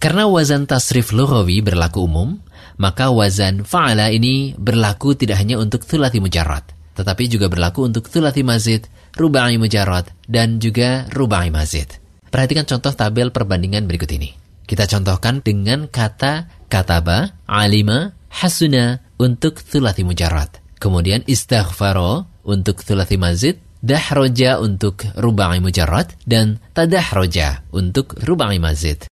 Karena 0.00 0.24
wazan 0.28 0.64
tasrif 0.64 1.12
lughawi 1.12 1.60
berlaku 1.60 2.04
umum, 2.08 2.40
maka 2.80 3.12
wazan 3.12 3.68
fa'ala 3.68 4.08
ini 4.08 4.56
berlaku 4.56 5.12
tidak 5.12 5.36
hanya 5.36 5.60
untuk 5.60 5.84
thulathi 5.84 6.24
mujarrad, 6.24 6.64
tetapi 6.96 7.28
juga 7.28 7.52
berlaku 7.52 7.84
untuk 7.84 8.08
thulathi 8.08 8.40
mazid, 8.40 8.88
rubai 9.20 9.60
mujarrad, 9.60 10.08
dan 10.24 10.56
juga 10.56 11.04
rubai 11.12 11.52
mazid. 11.52 12.00
Perhatikan 12.32 12.64
contoh 12.64 12.96
tabel 12.96 13.28
perbandingan 13.28 13.84
berikut 13.84 14.08
ini. 14.16 14.32
Kita 14.64 14.88
contohkan 14.88 15.44
dengan 15.44 15.84
kata 15.92 16.48
kataba, 16.72 17.36
alima, 17.44 18.16
hasuna 18.32 19.04
untuk 19.20 19.60
thulathi 19.60 20.00
mujarrad. 20.00 20.48
Kemudian 20.80 21.20
istaghfaro 21.28 22.24
untuk 22.48 22.80
thulathi 22.80 23.20
mazid, 23.20 23.60
dahroja 23.80 24.60
untuk 24.60 25.04
rubai 25.16 25.60
mujarrad, 25.60 26.12
dan 26.24 26.60
tadahroja 26.72 27.64
untuk 27.72 28.16
rubai 28.24 28.60
mazid. 28.60 29.08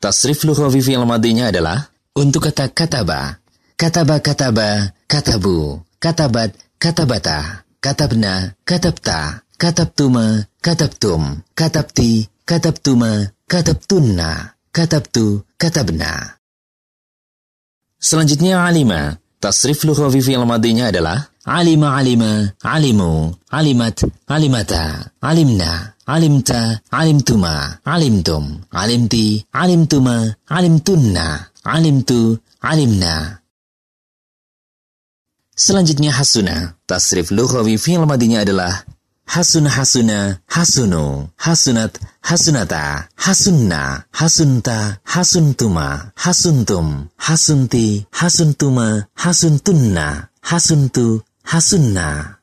Tasrif 0.00 0.48
lughawi 0.48 0.80
fi'il 0.80 1.04
madinya 1.04 1.52
adalah 1.52 1.92
untuk 2.16 2.48
kata 2.48 2.72
kataba, 2.72 3.36
kataba 3.76 4.16
kataba, 4.24 4.96
katabu, 5.04 5.84
katabat, 6.00 6.56
katabata, 6.80 7.68
katabna, 7.84 8.56
katabta, 8.64 9.44
katabtuma, 9.60 10.48
katabtum, 10.64 11.44
katabti, 11.52 12.32
katabtuma, 12.48 13.28
katabtunna, 13.44 14.56
katabtu, 14.72 15.44
katabna. 15.60 16.40
Selanjutnya 18.00 18.64
alima. 18.64 19.20
Tasrif 19.40 19.88
lughawi 19.88 20.20
fi'il 20.20 20.44
madinya 20.44 20.92
adalah 20.92 21.29
alima 21.44 21.96
alima, 21.96 22.52
alimu, 22.62 23.34
alimat, 23.50 24.04
alimata, 24.28 25.10
alimna, 25.20 25.94
alimta, 26.06 26.80
alimtuma, 26.90 27.78
alimtum, 27.84 28.60
alimti, 28.70 29.46
alimtuma, 29.52 30.36
alimtunna, 30.48 31.46
alimtu, 31.64 32.38
alimna. 32.60 33.38
Selanjutnya 35.56 36.12
hasuna. 36.12 36.74
Tasrif 36.86 37.30
lughawi 37.30 37.76
fi'il 37.78 38.06
madinya 38.06 38.40
adalah 38.40 38.84
hasuna 39.28 39.70
hasuna, 39.70 40.40
hasunu, 40.48 41.28
hasunat, 41.36 41.92
hasunata, 42.24 43.08
hasunna, 43.16 44.04
hasunta, 44.12 44.98
hasuntuma, 45.04 46.12
hasuntum, 46.16 47.08
hasunti, 47.16 48.06
hasuntuma, 48.10 49.06
hasuntunna, 49.14 50.28
hasuntu, 50.42 51.22
hasunna. 51.44 52.40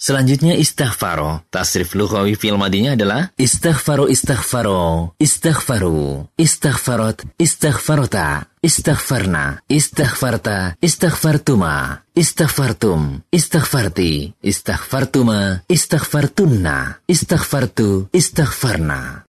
Selanjutnya 0.00 0.56
istighfaro. 0.56 1.44
Tasrif 1.52 1.92
lughawi 1.92 2.32
fi'il 2.32 2.56
madinya 2.56 2.96
adalah 2.96 3.36
istighfaro 3.36 4.08
istighfaro, 4.08 5.12
istighfaru, 5.20 6.24
istighfarot, 6.40 7.20
istighfarota, 7.36 8.48
istighfarna, 8.64 9.60
istighfarta, 9.68 10.80
istighfartuma, 10.80 12.00
istighfartum, 12.16 13.20
istighfarti, 13.28 14.32
istighfartuma, 14.40 15.68
istighfartunna, 15.68 17.04
istighfartu, 17.04 18.08
istighfarna. 18.16 19.28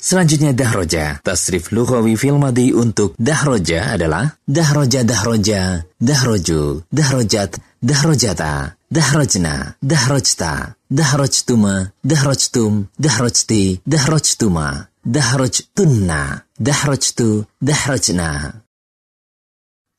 Selanjutnya 0.00 0.56
dahroja. 0.56 1.20
Tasrif 1.20 1.76
lughawi 1.76 2.16
fil 2.16 2.40
madi 2.40 2.72
untuk 2.72 3.12
dahroja 3.20 3.92
adalah 3.92 4.32
dahroja 4.48 5.04
dahroja, 5.04 5.84
dahroju, 6.00 6.88
dahrojat, 6.88 7.60
dahrojata, 7.84 8.80
dahrojna, 8.88 9.76
dahrojta, 9.84 10.72
dahrojtuma, 10.88 11.92
dahrojtum, 12.00 12.88
dahrojti, 12.96 13.84
dahrojtuma, 13.84 14.88
dahrojtunna, 15.04 16.48
dahrojtu, 16.56 17.44
dahrojna. 17.60 18.64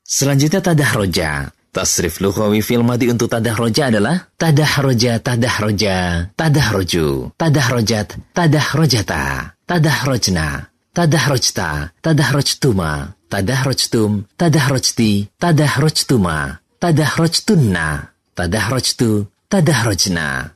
Selanjutnya 0.02 0.60
tadahroja. 0.60 1.54
Tasrif 1.72 2.20
lughawi 2.20 2.60
fil 2.60 2.84
madi 2.84 3.08
untuk 3.08 3.32
tadahroja 3.32 3.88
adalah 3.88 4.28
tadahroja, 4.36 5.24
tadahroja, 5.24 6.28
tadahroju, 6.36 7.32
tadahrojat, 7.40 8.08
tadahrojata, 8.36 9.56
tadahrojna, 9.72 10.68
tadahrojta, 10.92 11.96
tadahrojtuma, 12.04 13.16
tadahrojtum, 13.32 14.28
tadahrojti, 14.36 15.32
tadahrojtuma, 15.40 16.60
tadahrojtunna, 16.76 17.86
tadahrojtu, 18.36 19.32
tadahrojna. 19.48 20.52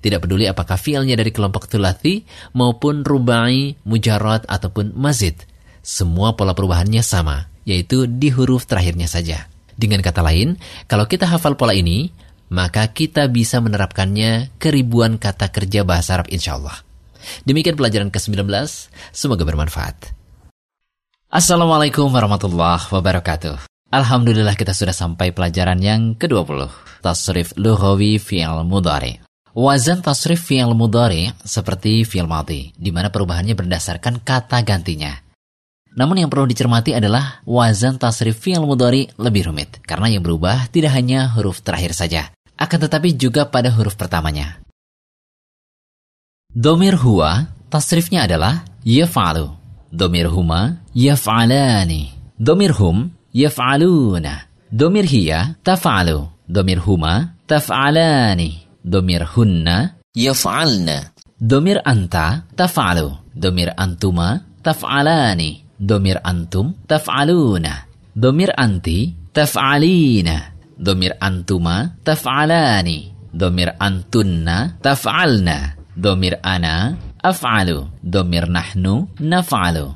Tidak 0.00 0.20
peduli 0.24 0.48
apakah 0.48 0.80
fiilnya 0.80 1.20
dari 1.20 1.36
kelompok 1.36 1.68
thulathi 1.68 2.24
maupun 2.56 3.04
rubai, 3.04 3.76
mujarrad 3.84 4.48
ataupun 4.48 4.96
mazid. 4.96 5.44
Semua 5.84 6.32
pola 6.32 6.56
perubahannya 6.56 7.04
sama, 7.04 7.52
yaitu 7.68 8.08
di 8.08 8.32
huruf 8.32 8.64
terakhirnya 8.64 9.04
saja. 9.04 9.52
Dengan 9.76 10.00
kata 10.00 10.24
lain, 10.24 10.56
kalau 10.88 11.04
kita 11.04 11.28
hafal 11.28 11.60
pola 11.60 11.76
ini, 11.76 12.08
maka 12.48 12.88
kita 12.88 13.28
bisa 13.28 13.60
menerapkannya 13.60 14.56
ke 14.56 14.72
ribuan 14.72 15.20
kata 15.20 15.52
kerja 15.52 15.84
bahasa 15.84 16.16
Arab 16.16 16.32
insya 16.32 16.56
Allah. 16.56 16.93
Demikian 17.44 17.76
pelajaran 17.78 18.08
ke-19, 18.08 18.44
semoga 19.14 19.42
bermanfaat. 19.42 20.14
Assalamualaikum 21.34 22.12
warahmatullahi 22.14 22.86
wabarakatuh. 22.94 23.66
Alhamdulillah 23.90 24.58
kita 24.58 24.74
sudah 24.74 24.94
sampai 24.94 25.30
pelajaran 25.30 25.78
yang 25.82 26.14
ke-20. 26.14 26.70
Tasrif 27.02 27.54
lughawi 27.58 28.22
fi'al 28.22 28.62
mudhari. 28.62 29.18
Wazan 29.54 30.02
tasrif 30.02 30.42
fi'al 30.50 30.74
mudhari 30.74 31.30
seperti 31.46 32.02
fi'al 32.02 32.26
madhi, 32.26 32.74
di 32.74 32.90
mana 32.90 33.10
perubahannya 33.10 33.54
berdasarkan 33.54 34.22
kata 34.26 34.66
gantinya. 34.66 35.14
Namun 35.94 36.26
yang 36.26 36.30
perlu 36.30 36.50
dicermati 36.50 36.90
adalah 36.90 37.38
wazan 37.46 37.94
tasrif 38.02 38.34
fi'al 38.42 38.66
mudhari 38.66 39.06
lebih 39.14 39.46
rumit, 39.46 39.78
karena 39.86 40.10
yang 40.10 40.26
berubah 40.26 40.66
tidak 40.74 40.90
hanya 40.98 41.30
huruf 41.38 41.62
terakhir 41.62 41.94
saja, 41.94 42.34
akan 42.58 42.78
tetapi 42.90 43.14
juga 43.14 43.46
pada 43.46 43.70
huruf 43.70 43.94
pertamanya. 43.94 44.58
Domir 46.54 46.94
huwa, 46.94 47.50
tasrifnya 47.66 48.30
adalah 48.30 48.62
yaf'alu. 48.86 49.50
Domir 49.90 50.30
huma, 50.30 50.78
yaf'alani. 50.94 52.14
Domir 52.38 52.70
hum, 52.78 53.10
yaf'aluna. 53.34 54.46
Domir 54.70 55.02
hiya, 55.02 55.58
taf'alu. 55.66 56.30
Domir 56.46 56.78
huma, 56.78 57.34
taf'alani. 57.50 58.70
Domir 58.86 59.26
hunna, 59.34 59.98
Yaf'alna. 60.14 61.10
Domir 61.42 61.82
anta, 61.82 62.46
taf'alu. 62.54 63.34
Domir 63.34 63.74
antuma, 63.74 64.38
taf'alani. 64.62 65.66
Domir 65.74 66.22
antum, 66.22 66.78
taf'aluna. 66.86 67.90
Domir 68.14 68.54
anti, 68.54 69.10
taf'alina. 69.34 70.54
Domir 70.78 71.18
antuma, 71.18 71.98
taf'alani. 72.06 73.10
Domir 73.34 73.74
antunna, 73.74 74.78
taf'alna. 74.78 75.82
Domir 75.94 76.42
ana, 76.42 76.98
af'alu. 77.22 77.86
Domir 78.02 78.50
nahnu, 78.50 79.06
naf'alu. 79.22 79.94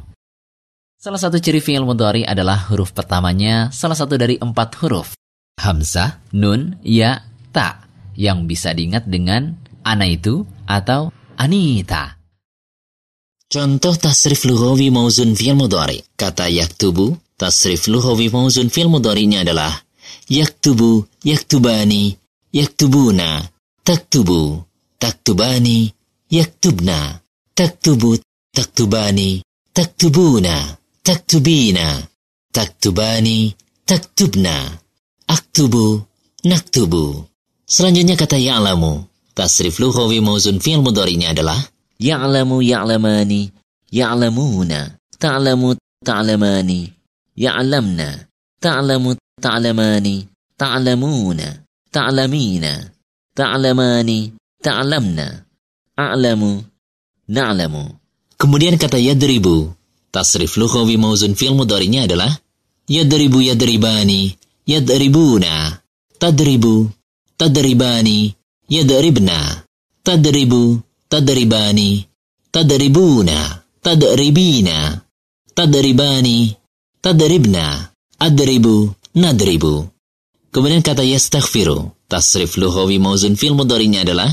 Salah 0.99 1.19
satu 1.19 1.39
ciri 1.39 1.63
fi'il 1.63 1.87
mudhari 1.87 2.27
adalah 2.27 2.59
huruf 2.71 2.91
pertamanya 2.91 3.71
salah 3.71 3.95
satu 3.95 4.19
dari 4.19 4.35
empat 4.39 4.79
huruf. 4.83 5.15
Hamzah, 5.59 6.23
nun, 6.35 6.79
ya, 6.83 7.23
ta. 7.55 7.87
yang 8.19 8.51
bisa 8.51 8.75
diingat 8.75 9.07
dengan 9.07 9.55
ana 9.87 10.03
itu 10.11 10.43
atau 10.67 11.15
anita. 11.39 12.19
Contoh 13.47 13.95
tasrif 13.95 14.43
lughawi 14.43 14.91
mauzun 14.91 15.39
fi'il 15.39 15.55
mudhari. 15.55 16.03
Kata 16.19 16.51
yaktubu, 16.51 17.15
tasrif 17.39 17.87
lughawi 17.87 18.29
mauzun 18.29 18.69
fi'il 18.69 18.91
mudhari'nya 18.91 19.47
adalah 19.47 19.73
yaktubu, 20.29 21.07
yaktubani, 21.23 22.13
yaktubuna, 22.51 23.41
taktubu, 23.87 24.68
taktubani, 24.99 25.95
yaktubna, 26.31 27.21
taktubu, 27.55 28.19
taktubani, 28.53 29.43
taktubuna, 29.73 30.77
taktubina, 31.03 32.03
taktubani, 32.53 33.55
taktubna, 33.87 34.55
aktubu, 35.27 36.03
naktubu. 36.45 37.25
Selanjutnya 37.69 38.17
kata 38.17 38.37
ya'lamu. 38.37 39.07
Tasrif 39.39 39.79
lughawi 39.79 40.19
mauzun 40.19 40.59
fi'il 40.59 40.83
mudhari'nya 40.83 41.31
adalah 41.31 41.63
ya'lamu 42.03 42.59
ya'lamani, 42.59 43.55
ya'lamuna, 43.95 44.99
ta'lamu 45.15 45.79
ta'lamani, 46.03 46.91
ya'lamna, 47.39 48.09
ta'lamu 48.59 49.15
ta'lamani, 49.39 50.27
ta'lamuna, 50.59 51.49
ta'lamina, 51.95 52.73
ta'lamani, 53.39 54.19
ta'lamna, 54.63 55.47
a'lamu, 55.97 56.63
na'lamu. 57.29 57.85
Kemudian 58.39 58.79
kata 58.79 58.99
yadribu. 58.99 59.75
Tasrif 60.09 60.57
lughawi 60.57 60.97
mauzun 60.97 61.37
fi'il 61.37 61.53
mudhari'nya 61.53 62.09
adalah 62.09 62.33
yadribu 62.89 63.45
yadribani, 63.45 64.33
yadribuna, 64.65 65.85
tadribu, 66.17 66.89
tadribani, 67.37 68.33
yadribna, 68.73 69.69
tadribu, 70.01 70.81
tadribani, 71.13 72.09
tadribuna, 72.49 73.39
tadribina, 73.85 75.05
tadribani, 75.53 76.57
tadribna, 77.05 77.93
adribu, 78.17 78.97
nadribu. 79.13 79.75
Kemudian 80.49 80.81
kata 80.81 81.05
yastaghfiru. 81.05 81.93
Tasrif 82.09 82.57
lughawi 82.57 82.97
mauzun 82.97 83.37
fil 83.37 83.53
mudhari'nya 83.53 84.09
adalah 84.09 84.33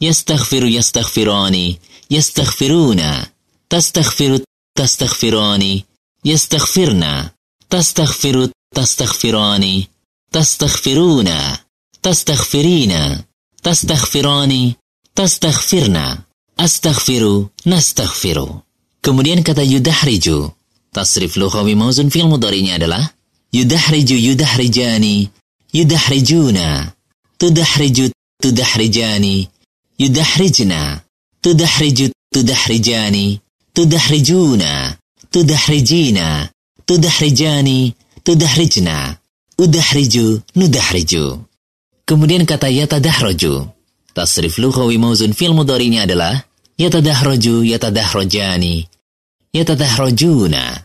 yastaghfiru 0.00 0.68
yastaghfirani, 0.68 1.78
yastaghfiruna, 2.10 3.26
tastaghfiru 3.68 4.38
tastaghfirani, 4.78 5.84
yastaghfirna, 6.24 7.30
tastaghfiru 7.68 8.50
tastaghfirani, 8.74 9.88
tastaghfiruna, 10.32 11.58
tastaghfirina, 12.02 13.24
tastaghfirani, 13.62 14.76
tastaghfirna, 15.14 16.04
astaghfiru, 16.56 17.50
nastaghfiru. 17.66 18.62
Kemudian 19.02 19.42
kata 19.42 19.62
yudahriju. 19.62 20.50
Tasrif 20.92 21.36
lughawi 21.36 21.74
mauzun 21.74 22.10
fi'il 22.10 22.26
mudhari'nya 22.26 22.74
adalah 22.80 23.04
yudahriju 23.52 24.16
yudahrijani, 24.16 25.30
yudahrijuna, 25.72 26.92
tudahriju 27.38 28.10
tudahrijani, 28.42 29.48
yudahrijna, 29.98 31.00
tudahriju 31.40 32.08
tudahrijani, 32.34 33.40
tudahrijuna, 33.72 34.96
tudahrijina, 35.30 36.48
tudahrijani, 36.86 37.94
tudahrijna, 38.22 39.16
udahriju, 39.58 40.40
nudahriju. 40.54 41.44
Kemudian 42.06 42.46
kata 42.46 42.68
yatadahraju. 42.68 43.68
Tasrif 44.14 44.58
lughawi 44.58 44.98
mauzun 44.98 45.32
fil 45.32 45.52
mudhari'nya 45.52 46.02
adalah 46.06 46.34
yatadahraju, 46.78 47.64
yatadahrajani, 47.64 48.88
yatadahrajuna, 49.52 50.84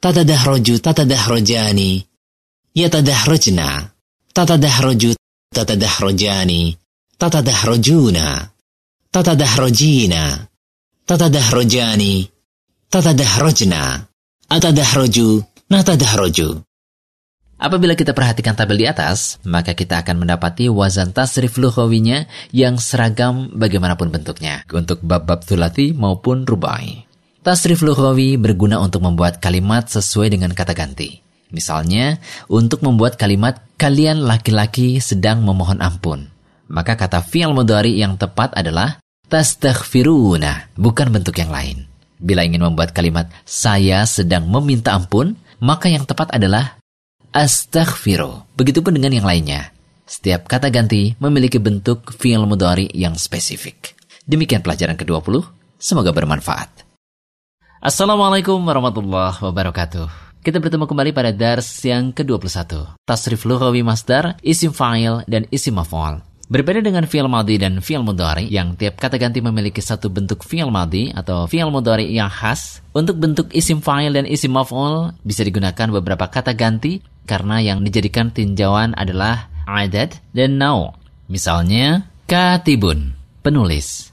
tatadahraju, 0.00 0.74
tatadahrajani, 0.78 2.06
yatadahrajna, 2.74 3.68
tatadahraju, 4.32 5.10
tatadahrajani, 5.54 6.76
tatadahrajuna, 7.18 8.54
tatadahrajina, 9.10 10.46
tatadahrajani, 11.02 12.30
tatadahrajna, 12.86 13.82
atadahraju, 14.46 15.42
natadahraju. 15.66 16.62
Apabila 17.58 17.98
kita 17.98 18.14
perhatikan 18.14 18.54
tabel 18.54 18.78
di 18.78 18.86
atas, 18.86 19.42
maka 19.42 19.74
kita 19.74 20.06
akan 20.06 20.22
mendapati 20.22 20.70
wazan 20.70 21.10
tasrif 21.10 21.58
lughawinya 21.58 22.30
yang 22.54 22.78
seragam 22.78 23.50
bagaimanapun 23.50 24.14
bentuknya, 24.14 24.62
untuk 24.70 25.02
bab-bab 25.02 25.42
thulati 25.42 25.90
maupun 25.90 26.46
rubai. 26.46 27.02
Tasrif 27.42 27.82
lughawi 27.82 28.38
berguna 28.38 28.78
untuk 28.78 29.02
membuat 29.02 29.42
kalimat 29.42 29.90
sesuai 29.90 30.38
dengan 30.38 30.54
kata 30.54 30.70
ganti. 30.70 31.18
Misalnya, 31.50 32.22
untuk 32.46 32.86
membuat 32.86 33.18
kalimat 33.18 33.58
kalian 33.74 34.22
laki-laki 34.22 35.02
sedang 35.02 35.42
memohon 35.42 35.82
ampun. 35.82 36.37
Maka 36.68 37.00
kata 37.00 37.24
fi'il 37.24 37.50
mudhari 37.56 37.96
yang 37.96 38.20
tepat 38.20 38.52
adalah 38.52 39.00
tastaghfiruna, 39.32 40.76
bukan 40.76 41.08
bentuk 41.08 41.40
yang 41.40 41.48
lain. 41.48 41.88
Bila 42.20 42.44
ingin 42.44 42.60
membuat 42.60 42.92
kalimat 42.92 43.32
saya 43.48 44.04
sedang 44.04 44.44
meminta 44.48 44.92
ampun, 44.92 45.32
maka 45.64 45.88
yang 45.88 46.04
tepat 46.04 46.28
adalah 46.36 46.76
astaghfiru. 47.32 48.44
Begitupun 48.56 49.00
dengan 49.00 49.16
yang 49.16 49.26
lainnya. 49.26 49.72
Setiap 50.08 50.48
kata 50.48 50.72
ganti 50.72 51.12
memiliki 51.20 51.60
bentuk 51.60 52.12
fi'il 52.16 52.44
mudhari 52.48 52.88
yang 52.96 53.16
spesifik. 53.16 53.96
Demikian 54.28 54.64
pelajaran 54.64 54.96
ke-20. 54.96 55.44
Semoga 55.80 56.12
bermanfaat. 56.12 56.84
Assalamualaikum 57.80 58.60
warahmatullahi 58.60 59.40
wabarakatuh. 59.40 60.28
Kita 60.44 60.58
bertemu 60.64 60.84
kembali 60.88 61.10
pada 61.12 61.30
dars 61.30 61.68
yang 61.84 62.10
ke-21. 62.12 62.96
Tasrif 63.04 63.44
lughawi 63.44 63.84
masdar, 63.84 64.40
isim 64.40 64.72
fa'il, 64.72 65.22
dan 65.28 65.44
isim 65.52 65.76
maf'ul. 65.76 66.27
Berbeda 66.48 66.80
dengan 66.80 67.04
fi'il 67.04 67.28
madhi 67.28 67.60
dan 67.60 67.84
fi'il 67.84 68.00
mudhari 68.00 68.48
yang 68.48 68.72
tiap 68.72 68.96
kata 68.96 69.20
ganti 69.20 69.44
memiliki 69.44 69.84
satu 69.84 70.08
bentuk 70.08 70.40
fi'il 70.48 70.72
madhi 70.72 71.12
atau 71.12 71.44
fi'il 71.44 71.68
mudhari 71.68 72.08
yang 72.08 72.32
khas, 72.32 72.80
untuk 72.96 73.20
bentuk 73.20 73.52
isim 73.52 73.84
fa'il 73.84 74.16
dan 74.16 74.24
isim 74.24 74.56
maf'ul 74.56 75.12
bisa 75.20 75.44
digunakan 75.44 75.92
beberapa 76.00 76.24
kata 76.24 76.56
ganti 76.56 77.04
karena 77.28 77.60
yang 77.60 77.84
dijadikan 77.84 78.32
tinjauan 78.32 78.96
adalah 78.96 79.52
adad 79.68 80.16
dan 80.32 80.56
nau. 80.56 80.96
Misalnya, 81.28 82.08
katibun, 82.24 83.12
penulis. 83.44 84.08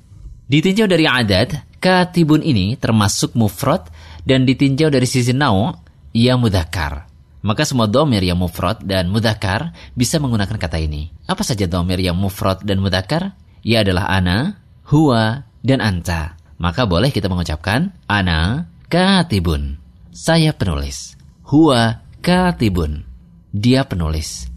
Ditinjau 0.51 0.91
dari 0.91 1.07
adad, 1.07 1.55
katibun 1.79 2.43
ini 2.43 2.75
termasuk 2.75 3.31
mufrad 3.39 3.87
dan 4.27 4.43
ditinjau 4.43 4.91
dari 4.91 5.07
sisi 5.07 5.31
nau, 5.31 5.71
ia 6.11 6.35
mudakar. 6.35 7.14
Maka 7.45 7.61
semua 7.61 7.85
domir 7.85 8.25
yang 8.25 8.41
mufrad 8.41 8.81
dan 8.81 9.13
mudakar 9.13 9.69
bisa 9.93 10.17
menggunakan 10.17 10.57
kata 10.57 10.81
ini. 10.81 11.13
Apa 11.29 11.45
saja 11.45 11.69
domir 11.69 12.01
yang 12.01 12.17
mufrad 12.17 12.65
dan 12.65 12.81
mudakar? 12.81 13.37
Ia 13.61 13.85
adalah 13.85 14.09
ana, 14.09 14.57
huwa, 14.89 15.45
dan 15.61 15.77
anta. 15.77 16.41
Maka 16.57 16.89
boleh 16.89 17.13
kita 17.13 17.29
mengucapkan 17.29 17.93
ana 18.09 18.65
katibun. 18.89 19.77
Saya 20.09 20.57
penulis. 20.57 21.13
Huwa 21.45 22.01
katibun. 22.25 23.05
Dia 23.53 23.85
penulis. 23.85 24.49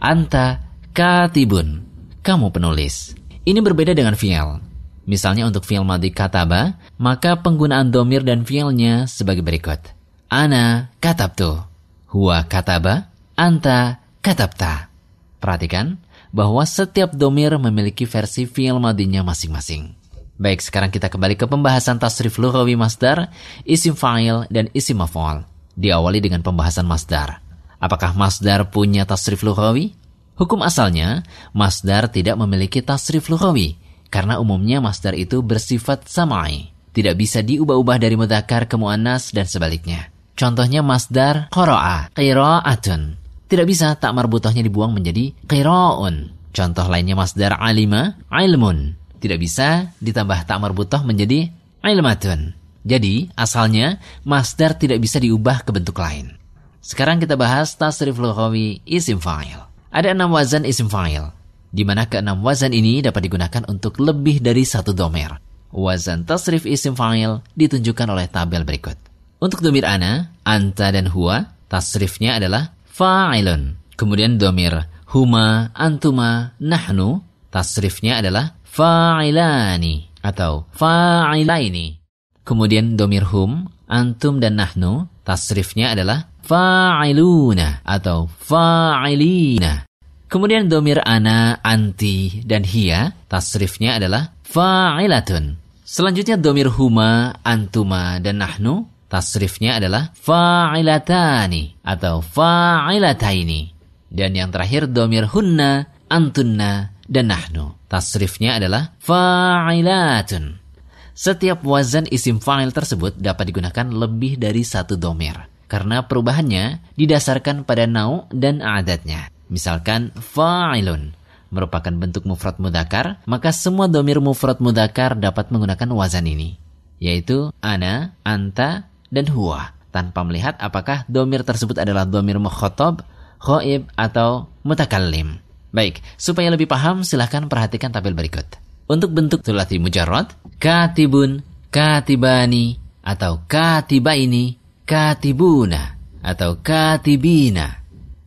Anta 0.00 0.64
katibun. 0.96 1.84
Kamu 2.24 2.48
penulis. 2.56 3.12
Ini 3.44 3.60
berbeda 3.60 3.92
dengan 3.92 4.16
fi'il. 4.16 4.64
Misalnya 5.04 5.44
untuk 5.44 5.68
fi'il 5.68 5.84
madhi 5.84 6.08
kataba, 6.08 6.80
maka 6.96 7.36
penggunaan 7.36 7.92
domir 7.92 8.24
dan 8.24 8.48
fi'ilnya 8.48 9.04
sebagai 9.04 9.44
berikut. 9.44 9.92
Ana 10.32 10.94
katabtu. 11.04 11.69
Huwa 12.10 12.42
kataba, 12.42 13.14
anta 13.38 14.02
katabta. 14.18 14.90
Perhatikan 15.38 16.02
bahwa 16.34 16.66
setiap 16.66 17.14
domir 17.14 17.54
memiliki 17.54 18.02
versi 18.02 18.50
fi'il 18.50 18.82
madinya 18.82 19.22
masing-masing. 19.22 19.94
Baik, 20.34 20.58
sekarang 20.58 20.90
kita 20.90 21.06
kembali 21.06 21.38
ke 21.38 21.46
pembahasan 21.46 22.02
tasrif 22.02 22.40
lughawi 22.42 22.74
masdar, 22.74 23.30
isim 23.62 23.94
fa'il, 23.94 24.48
dan 24.50 24.66
isim 24.74 24.98
maf'ul. 24.98 25.46
Diawali 25.78 26.18
dengan 26.18 26.42
pembahasan 26.42 26.88
masdar. 26.88 27.44
Apakah 27.78 28.16
masdar 28.18 28.66
punya 28.74 29.06
tasrif 29.06 29.46
lughawi? 29.46 29.94
Hukum 30.34 30.66
asalnya, 30.66 31.22
masdar 31.54 32.10
tidak 32.10 32.34
memiliki 32.40 32.82
tasrif 32.82 33.30
lughawi, 33.30 33.78
karena 34.10 34.42
umumnya 34.42 34.82
masdar 34.82 35.14
itu 35.14 35.46
bersifat 35.46 36.10
samai. 36.10 36.74
Tidak 36.90 37.14
bisa 37.14 37.38
diubah-ubah 37.44 38.02
dari 38.02 38.18
mudakar 38.18 38.66
ke 38.66 38.74
mu'annas 38.74 39.30
dan 39.30 39.46
sebaliknya. 39.46 40.10
Contohnya 40.38 40.80
masdar 40.80 41.50
qira'a, 41.52 42.12
qira'atun. 42.14 43.20
Tidak 43.50 43.66
bisa 43.66 43.98
tak 43.98 44.14
marbutohnya 44.14 44.62
dibuang 44.62 44.94
menjadi 44.94 45.34
qira'un. 45.46 46.30
Contoh 46.50 46.86
lainnya 46.86 47.14
masdar 47.14 47.58
alima, 47.58 48.18
ilmun. 48.30 48.94
Tidak 49.20 49.38
bisa 49.38 49.92
ditambah 50.00 50.48
tak 50.48 50.58
marbutoh 50.58 51.02
menjadi 51.04 51.50
ilmatun. 51.84 52.56
Jadi, 52.80 53.28
asalnya 53.36 54.00
masdar 54.24 54.80
tidak 54.80 55.04
bisa 55.04 55.20
diubah 55.20 55.62
ke 55.62 55.70
bentuk 55.70 56.00
lain. 56.00 56.32
Sekarang 56.80 57.20
kita 57.20 57.36
bahas 57.36 57.76
tasrif 57.76 58.16
lughawi 58.16 58.80
isim 58.88 59.20
fa'il. 59.20 59.60
Ada 59.92 60.16
enam 60.16 60.32
wazan 60.32 60.64
isim 60.64 60.88
fa'il. 60.88 61.28
di 61.70 61.86
mana 61.86 62.10
keenam 62.10 62.42
wazan 62.42 62.74
ini 62.74 62.98
dapat 62.98 63.30
digunakan 63.30 63.62
untuk 63.70 64.02
lebih 64.02 64.42
dari 64.42 64.66
satu 64.66 64.90
domer. 64.90 65.38
Wazan 65.70 66.26
tasrif 66.26 66.66
isim 66.66 66.98
fa'il 66.98 67.38
ditunjukkan 67.54 68.10
oleh 68.10 68.26
tabel 68.26 68.66
berikut. 68.66 68.98
Untuk 69.40 69.64
domir 69.64 69.88
ana, 69.88 70.36
anta 70.44 70.92
dan 70.92 71.08
huwa, 71.08 71.48
tasrifnya 71.72 72.36
adalah 72.36 72.76
fa'ilun. 72.92 73.80
Kemudian 73.96 74.36
domir 74.36 74.84
huma, 75.16 75.72
antuma, 75.72 76.52
nahnu, 76.60 77.24
tasrifnya 77.48 78.20
adalah 78.20 78.60
fa'ilani 78.68 80.12
atau 80.20 80.68
fa'ilaini. 80.76 81.96
Kemudian 82.44 83.00
domir 83.00 83.24
hum, 83.32 83.64
antum 83.88 84.44
dan 84.44 84.60
nahnu, 84.60 85.08
tasrifnya 85.24 85.96
adalah 85.96 86.28
fa'iluna 86.44 87.80
atau 87.80 88.28
fa'ilina. 88.28 89.88
Kemudian 90.28 90.68
domir 90.68 91.00
ana, 91.00 91.64
anti, 91.64 92.44
dan 92.44 92.68
hiya, 92.68 93.16
tasrifnya 93.24 93.96
adalah 93.96 94.36
fa'ilatun. 94.44 95.56
Selanjutnya 95.80 96.36
domir 96.36 96.68
huma, 96.68 97.40
antuma, 97.40 98.20
dan 98.22 98.44
nahnu, 98.44 98.86
tasrifnya 99.10 99.82
adalah 99.82 100.14
fa'ilatani 100.14 101.82
atau 101.82 102.22
fa'ilataini. 102.22 103.74
Dan 104.10 104.38
yang 104.38 104.54
terakhir 104.54 104.86
domir 104.86 105.26
hunna, 105.26 105.90
antunna, 106.06 106.94
dan 107.10 107.34
nahnu. 107.34 107.74
Tasrifnya 107.90 108.62
adalah 108.62 108.94
fa'ilatun. 109.02 110.62
Setiap 111.10 111.66
wazan 111.66 112.06
isim 112.08 112.38
fa'il 112.38 112.70
tersebut 112.70 113.18
dapat 113.18 113.50
digunakan 113.50 113.86
lebih 113.90 114.38
dari 114.38 114.62
satu 114.62 114.94
domir. 114.94 115.36
Karena 115.66 116.02
perubahannya 116.06 116.94
didasarkan 116.98 117.62
pada 117.62 117.86
nau 117.86 118.26
dan 118.30 118.62
adatnya. 118.62 119.30
Misalkan 119.50 120.14
fa'ilun 120.14 121.14
merupakan 121.50 121.90
bentuk 121.90 122.26
mufrad 122.26 122.58
mudakar, 122.62 123.18
maka 123.26 123.50
semua 123.50 123.90
domir 123.90 124.22
mufrad 124.22 124.62
mudakar 124.62 125.18
dapat 125.18 125.50
menggunakan 125.50 125.90
wazan 125.94 126.26
ini, 126.30 126.56
yaitu 127.02 127.50
ana, 127.58 128.14
anta, 128.22 128.89
dan 129.10 129.26
huwa, 129.28 129.74
tanpa 129.90 130.22
melihat 130.22 130.56
apakah 130.56 131.04
domir 131.10 131.42
tersebut 131.42 131.76
adalah 131.82 132.06
domir 132.06 132.38
mukhotob, 132.38 133.02
khoib, 133.42 133.90
atau 133.98 134.48
mutakallim. 134.64 135.42
Baik, 135.70 136.02
supaya 136.18 136.50
lebih 136.50 136.66
paham 136.66 137.02
silahkan 137.06 137.46
perhatikan 137.46 137.94
tabel 137.94 138.14
berikut. 138.14 138.46
Untuk 138.90 139.14
bentuk 139.14 139.42
tulati 139.46 139.78
mujarrad, 139.78 140.34
katibun, 140.58 141.42
katibani, 141.70 142.74
atau 143.06 143.46
katibaini, 143.46 144.58
katibuna, 144.82 145.94
atau 146.22 146.58
katibina, 146.58 147.82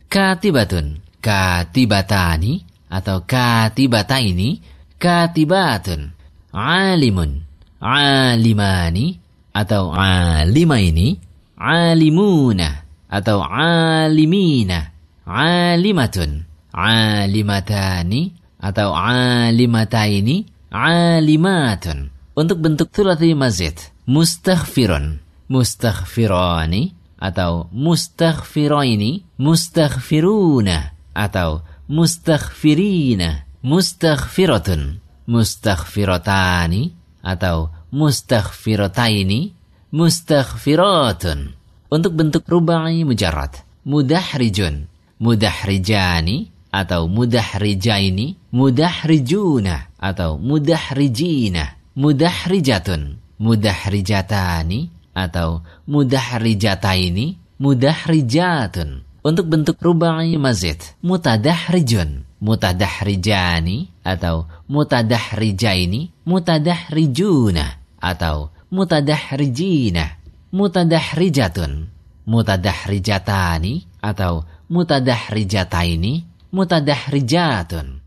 katibatun, 0.08 1.04
katibatani 1.24 2.60
atau 2.92 3.24
katibata 3.24 4.20
ini 4.20 4.60
katibatun 5.00 6.12
alimun 6.52 7.40
alimani 7.80 9.23
atau 9.54 9.94
alima 9.94 10.82
ini 10.82 11.14
alimuna 11.54 12.84
atau 13.06 13.46
alimina 13.46 14.90
alimatun 15.22 16.42
alimatani 16.74 18.34
atau 18.58 18.90
alimataini 18.92 20.42
alimatun. 20.74 22.10
Untuk 22.34 22.58
bentuk 22.58 22.90
thulathi 22.90 23.30
mazid 23.38 23.78
mustaghfirun 24.10 25.22
mustaghfirani 25.46 26.90
atau 27.22 27.70
mustaghfiraini 27.70 29.38
mustaghfiruna 29.38 30.92
atau 31.14 31.62
mustaghfirina, 31.88 33.44
mustaghfiratun, 33.62 35.00
mustaghfiratani 35.28 36.82
atau 37.24 37.70
mustaghfirataini, 37.94 39.54
mustaghfiratun. 39.94 41.54
Untuk 41.94 42.18
bentuk 42.18 42.42
rubai 42.50 43.06
mujarrad, 43.06 43.62
mudahrijun, 43.86 44.90
mudahrijani 45.22 46.50
atau 46.74 47.06
mudahrijaini, 47.06 48.50
mudahrijuna 48.50 49.94
atau 50.02 50.42
mudahrijina, 50.42 51.78
mudahrijatun, 51.94 53.22
mudahrijatani 53.38 54.90
atau 55.14 55.62
mudahrijataini, 55.86 57.38
mudahrijatun. 57.62 59.06
Untuk 59.24 59.46
bentuk 59.48 59.80
rubai 59.80 60.36
mazid, 60.36 60.82
mutadahrijun, 61.00 62.28
mutadahrijani, 62.42 63.88
atau 64.04 64.44
mutadahrijaini, 64.68 66.12
mutadahrijuna, 66.28 67.83
atau 68.04 68.52
mutadahrijina, 68.68 70.20
mutadahrijatun, 70.52 71.88
mutadahrijatani, 72.28 73.88
atau 74.04 74.44
mutadahrijataini, 74.68 76.28
mutadahrijatun. 76.52 78.04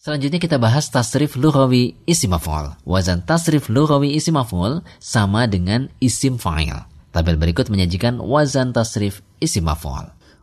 Selanjutnya 0.00 0.40
kita 0.40 0.56
bahas 0.56 0.88
tasrif 0.88 1.36
lughawi 1.36 1.92
isim. 2.08 2.32
Wazan 2.88 3.20
tasrif 3.20 3.68
lughawi 3.68 4.16
isim 4.16 4.32
sama 4.96 5.44
dengan 5.44 5.92
isim 6.00 6.40
fa'il. 6.40 6.88
Tabel 7.12 7.36
berikut 7.36 7.68
menyajikan 7.68 8.16
wazan 8.16 8.72
tasrif 8.72 9.20
isim. 9.44 9.68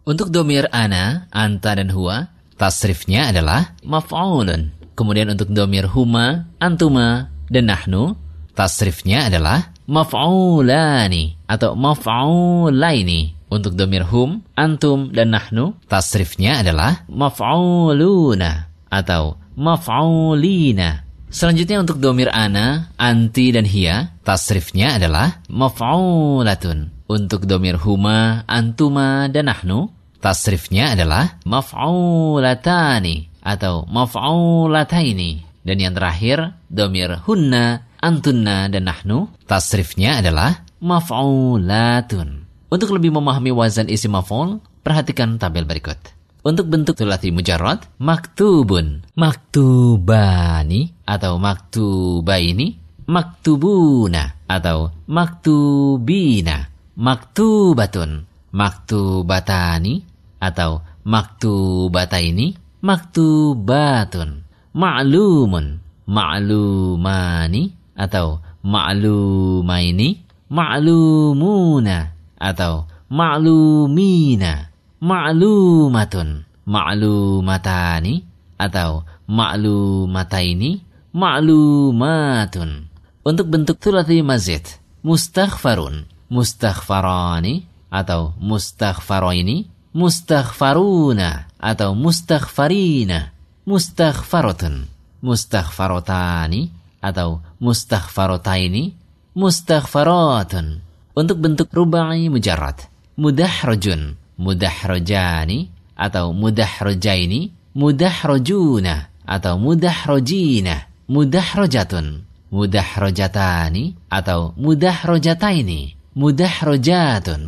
Untuk 0.05 0.29
domir 0.29 0.69
ana, 0.69 1.25
anta 1.33 1.73
dan 1.73 1.89
huwa, 1.89 2.29
tasrifnya 2.61 3.33
adalah 3.33 3.73
maf'ulun. 3.81 4.76
Kemudian 4.97 5.29
untuk 5.29 5.53
domir 5.53 5.85
huma, 5.85 6.49
antuma, 6.57 7.29
dan 7.53 7.69
nahnu, 7.69 8.17
tasrifnya 8.57 9.29
adalah 9.29 9.69
maf'ulani 9.85 11.37
atau 11.45 11.77
maf'ulaini. 11.77 13.37
Untuk 13.47 13.79
domir 13.79 14.03
hum, 14.03 14.43
antum, 14.59 15.13
dan 15.13 15.31
nahnu, 15.31 15.77
tasrifnya 15.87 16.65
adalah 16.65 17.05
maf'uluna 17.07 18.73
atau 18.89 19.39
maf'ulina. 19.53 21.07
Selanjutnya 21.29 21.79
untuk 21.79 22.01
domir 22.01 22.27
ana, 22.33 22.91
anti, 22.99 23.53
dan 23.53 23.63
hiya, 23.63 24.17
tasrifnya 24.25 24.97
adalah 24.97 25.45
maf'ulatun. 25.47 27.05
Untuk 27.07 27.47
domir 27.47 27.79
huma, 27.79 28.43
antuma, 28.49 29.31
dan 29.31 29.47
nahnu, 29.47 29.93
tasrifnya 30.19 30.97
adalah 30.97 31.39
maf'ulatani 31.47 33.36
atau 33.47 33.87
maf'ulataini. 33.87 35.63
Dan 35.63 35.79
yang 35.79 35.95
terakhir, 35.95 36.55
domir 36.67 37.23
hunna, 37.23 37.87
antunna, 38.03 38.67
dan 38.67 38.87
nahnu, 38.87 39.31
tasrifnya 39.47 40.19
adalah 40.19 40.67
maf'ulatun. 40.83 42.43
Untuk 42.67 42.91
lebih 42.91 43.15
memahami 43.15 43.55
wazan 43.55 43.87
isi 43.87 44.11
maf'ul, 44.11 44.59
perhatikan 44.83 45.39
tabel 45.39 45.63
berikut. 45.63 45.95
Untuk 46.43 46.71
bentuk 46.71 46.95
tulati 46.95 47.31
mujarrad, 47.31 47.83
maktubun, 47.99 49.03
maktubani, 49.15 50.95
atau 51.03 51.35
maktubaini, 51.35 52.79
maktubuna, 53.07 54.47
atau 54.47 54.91
maktubina, 55.11 56.71
maktubatun, 56.95 58.23
maktubatani, 58.55 60.07
atau 60.39 60.83
maktubataini, 61.03 62.66
maktubatun, 62.81 64.45
ma'lumun, 64.73 65.81
ma'lumani, 66.05 67.73
atau 67.97 68.41
ma'lumaini, 68.61 70.09
ma'lumuna, 70.51 71.97
atau 72.37 72.85
ma'lumina, 73.09 74.69
ma'lumatun, 75.01 76.29
ma'lumatani. 76.67 78.15
Atau 78.57 79.05
ma'lumataini, 79.29 80.81
ma'lumatun. 81.13 82.89
Untuk 83.21 83.53
bentuk 83.53 83.77
thulathi 83.77 84.25
mazid, 84.25 84.65
mustaghfarun, 85.05 86.09
mustaghfarani. 86.33 87.69
Atau 87.87 88.35
mustaghfaraini, 88.41 89.71
mustaghfaruna 89.95 91.46
atau 91.57 91.97
mustaghfarina, 91.97 93.33
mustaghfaratun, 93.65 94.87
mustaghfarotani 95.21 96.69
atau 97.01 97.41
mustaghfarotaini, 97.61 98.93
mustaghfaratun. 99.33 100.85
Untuk 101.17 101.41
bentuk 101.41 101.73
rubai 101.73 102.29
mujarrad, 102.29 102.85
mudahrajun, 103.17 104.13
mudahrojani 104.37 105.73
atau 105.97 106.29
mudahrojaini, 106.29 107.73
mudahrojuna 107.73 109.09
atau 109.25 109.57
mudahrojina, 109.57 110.85
mudahrojatun, 111.09 112.21
mudahrojatani 112.53 113.97
atau 114.13 114.53
mudahrojataini, 114.55 115.97
mudahrojatun. 116.13 117.41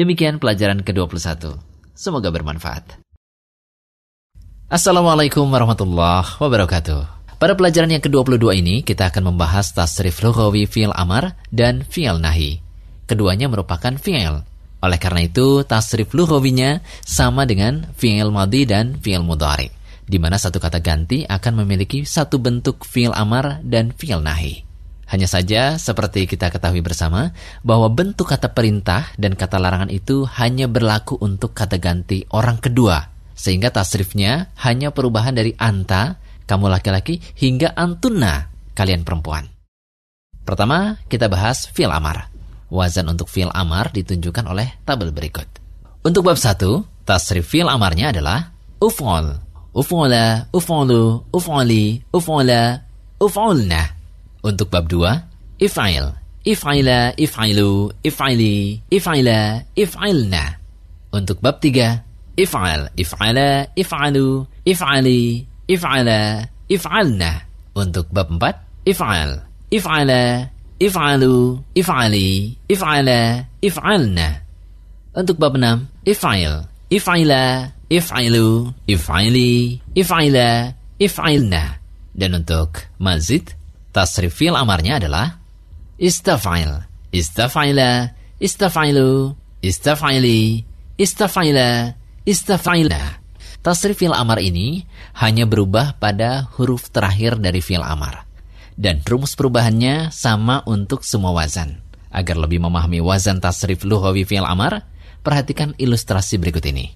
Demikian 0.00 0.40
pelajaran 0.40 0.80
ke-21. 0.80 1.60
Semoga 1.92 2.32
bermanfaat. 2.32 3.04
Assalamualaikum 4.72 5.44
warahmatullahi 5.44 6.40
wabarakatuh. 6.40 7.36
Pada 7.36 7.52
pelajaran 7.52 7.92
yang 7.92 8.00
ke-22 8.00 8.64
ini, 8.64 8.80
kita 8.80 9.12
akan 9.12 9.28
membahas 9.28 9.76
tasrif 9.76 10.24
lughawi 10.24 10.64
fi'il 10.64 10.96
amar 10.96 11.36
dan 11.52 11.84
fi'il 11.84 12.16
nahi. 12.16 12.64
Keduanya 13.04 13.52
merupakan 13.52 13.92
fi'il. 14.00 14.40
Oleh 14.80 14.96
karena 14.96 15.28
itu, 15.28 15.68
tasrif 15.68 16.16
lughawinya 16.16 16.80
sama 17.04 17.44
dengan 17.44 17.92
fi'il 17.92 18.32
madi 18.32 18.64
dan 18.64 18.96
fi'il 18.96 19.20
mudhari, 19.20 19.68
di 20.08 20.16
mana 20.16 20.40
satu 20.40 20.56
kata 20.56 20.80
ganti 20.80 21.28
akan 21.28 21.60
memiliki 21.60 22.08
satu 22.08 22.40
bentuk 22.40 22.88
fi'il 22.88 23.12
amar 23.12 23.60
dan 23.60 23.92
fi'il 23.92 24.24
nahi. 24.24 24.69
Hanya 25.10 25.26
saja, 25.26 25.74
seperti 25.74 26.30
kita 26.30 26.54
ketahui 26.54 26.86
bersama, 26.86 27.34
bahwa 27.66 27.90
bentuk 27.90 28.30
kata 28.30 28.54
perintah 28.54 29.10
dan 29.18 29.34
kata 29.34 29.58
larangan 29.58 29.90
itu 29.90 30.22
hanya 30.38 30.70
berlaku 30.70 31.18
untuk 31.18 31.50
kata 31.50 31.82
ganti 31.82 32.22
orang 32.30 32.62
kedua. 32.62 33.10
Sehingga 33.34 33.74
tasrifnya 33.74 34.54
hanya 34.62 34.94
perubahan 34.94 35.34
dari 35.34 35.50
anta, 35.58 36.14
kamu 36.46 36.70
laki-laki, 36.70 37.18
hingga 37.42 37.74
antuna, 37.74 38.54
kalian 38.78 39.02
perempuan. 39.02 39.50
Pertama, 40.46 41.02
kita 41.10 41.26
bahas 41.26 41.66
fil 41.74 41.90
amar. 41.90 42.30
Wazan 42.70 43.10
untuk 43.10 43.26
fil 43.26 43.50
amar 43.50 43.90
ditunjukkan 43.90 44.46
oleh 44.46 44.78
tabel 44.86 45.10
berikut. 45.10 45.46
Untuk 46.06 46.22
bab 46.22 46.38
satu, 46.38 46.86
tasrif 47.02 47.50
fil 47.50 47.66
amarnya 47.66 48.14
adalah 48.14 48.54
uf'ol. 48.78 49.42
Uf'ola, 49.74 50.50
uf'olu, 50.54 51.30
uf'oli, 51.34 52.02
uf'ola, 52.14 52.62
uf'olna. 53.18 53.99
Untuk 54.40 54.72
bab 54.72 54.88
2, 54.88 55.60
if'ail. 55.60 56.16
If'aila, 56.40 57.12
if'ailu, 57.20 57.92
if'aili, 58.00 58.80
if'aila, 58.88 59.60
if'ailna. 59.76 60.44
Untuk 61.12 61.44
bab 61.44 61.60
3, 61.60 62.00
if'al, 62.40 62.88
if'ala, 62.96 63.68
if'alu, 63.76 64.48
if'ali, 64.64 65.44
if'ala, 65.68 66.48
if'alna. 66.72 67.32
Untuk 67.76 68.08
bab 68.08 68.32
4, 68.32 68.88
if'al, 68.88 69.44
if'ala, 69.68 70.48
if'alu, 70.80 71.60
if'ali, 71.76 72.56
if'ala, 72.72 73.20
if'alna. 73.60 74.28
Untuk 75.12 75.36
bab 75.36 75.60
6, 75.60 76.08
if'ail, 76.08 76.64
if'aila, 76.88 77.76
if'ailu, 77.92 78.72
if'aili, 78.88 79.76
if'aila, 79.92 80.72
if'ailna. 80.96 81.64
Dan 82.16 82.30
untuk 82.40 82.88
mazid, 82.96 83.59
Tasrif 83.90 84.38
fil 84.38 84.54
amarnya 84.54 85.02
adalah 85.02 85.42
istafail, 85.98 86.86
istafaila, 87.10 88.14
istafailu, 88.38 89.34
istafaili, 89.60 90.64
istafaila, 90.96 91.94
istafaila. 92.24 93.02
Tasrif 93.60 94.00
fil 94.00 94.16
amar 94.16 94.40
ini 94.40 94.88
hanya 95.20 95.44
berubah 95.44 96.00
pada 96.00 96.48
huruf 96.56 96.88
terakhir 96.88 97.36
dari 97.36 97.60
fil 97.60 97.84
amar. 97.84 98.24
Dan 98.80 99.04
rumus 99.04 99.36
perubahannya 99.36 100.08
sama 100.08 100.64
untuk 100.64 101.04
semua 101.04 101.36
wazan. 101.36 101.84
Agar 102.08 102.40
lebih 102.40 102.64
memahami 102.64 103.04
wazan 103.04 103.36
tasrif 103.36 103.84
luhawi 103.84 104.24
fil 104.24 104.48
amar, 104.48 104.88
perhatikan 105.20 105.76
ilustrasi 105.76 106.40
berikut 106.40 106.64
ini. 106.64 106.88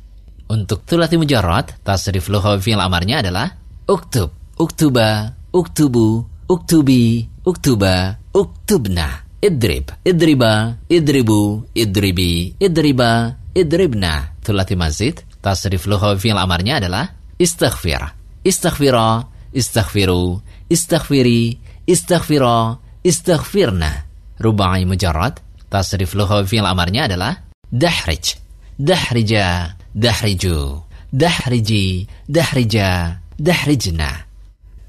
Untuk 0.49 0.89
tulati 0.89 1.21
mujarrad, 1.21 1.85
tasrif 1.85 2.33
luhawi 2.33 2.65
fil 2.65 2.81
amarnya 2.81 3.21
adalah 3.21 3.53
uktub, 3.85 4.33
uktuba, 4.57 5.37
uktubu, 5.53 6.25
uktubi, 6.49 7.29
uktuba, 7.45 8.19
uktubna. 8.33 9.25
Idrib, 9.45 9.93
idriba, 10.09 10.81
idribu, 10.89 11.69
idribi, 11.77 12.57
idriba, 12.57 13.37
idribna. 13.53 14.33
Tulati 14.41 14.73
mazid, 14.73 15.21
tasrif 15.45 15.85
luhawi 15.85 16.17
fi'il 16.17 16.41
amarnya 16.41 16.81
adalah 16.81 17.13
istaghfir. 17.37 18.01
Istaghfira, 18.41 19.29
istaghfiru, 19.53 20.41
istaghfiri, 20.73 21.61
istaghfira, 21.85 22.81
istaghfirna. 23.05 23.93
Rubai 24.41 24.89
mujarrad, 24.89 25.45
tasrif 25.69 26.17
luhawi 26.17 26.49
fi'il 26.49 26.65
amarnya 26.65 27.05
adalah 27.05 27.37
dahrij. 27.69 28.41
Dahrija, 28.81 29.77
dahriju, 29.93 30.83
dahriji, 31.13 32.09
dahrija, 32.27 33.21
dahrijna. 33.37 34.11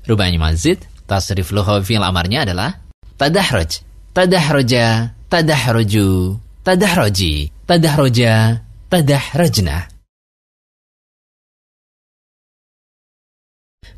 Rubai 0.08 0.38
mazid, 0.40 0.80
Tasrif 1.06 1.54
lughawi 1.54 1.86
fi'il 1.86 2.02
amarnya 2.02 2.50
adalah 2.50 2.82
tadahraj, 3.22 3.86
tadahraja, 4.10 5.14
tadahruju, 5.30 6.34
tadahraji, 6.66 7.54
tadahraja, 7.70 8.66
tadahrajna. 8.90 9.78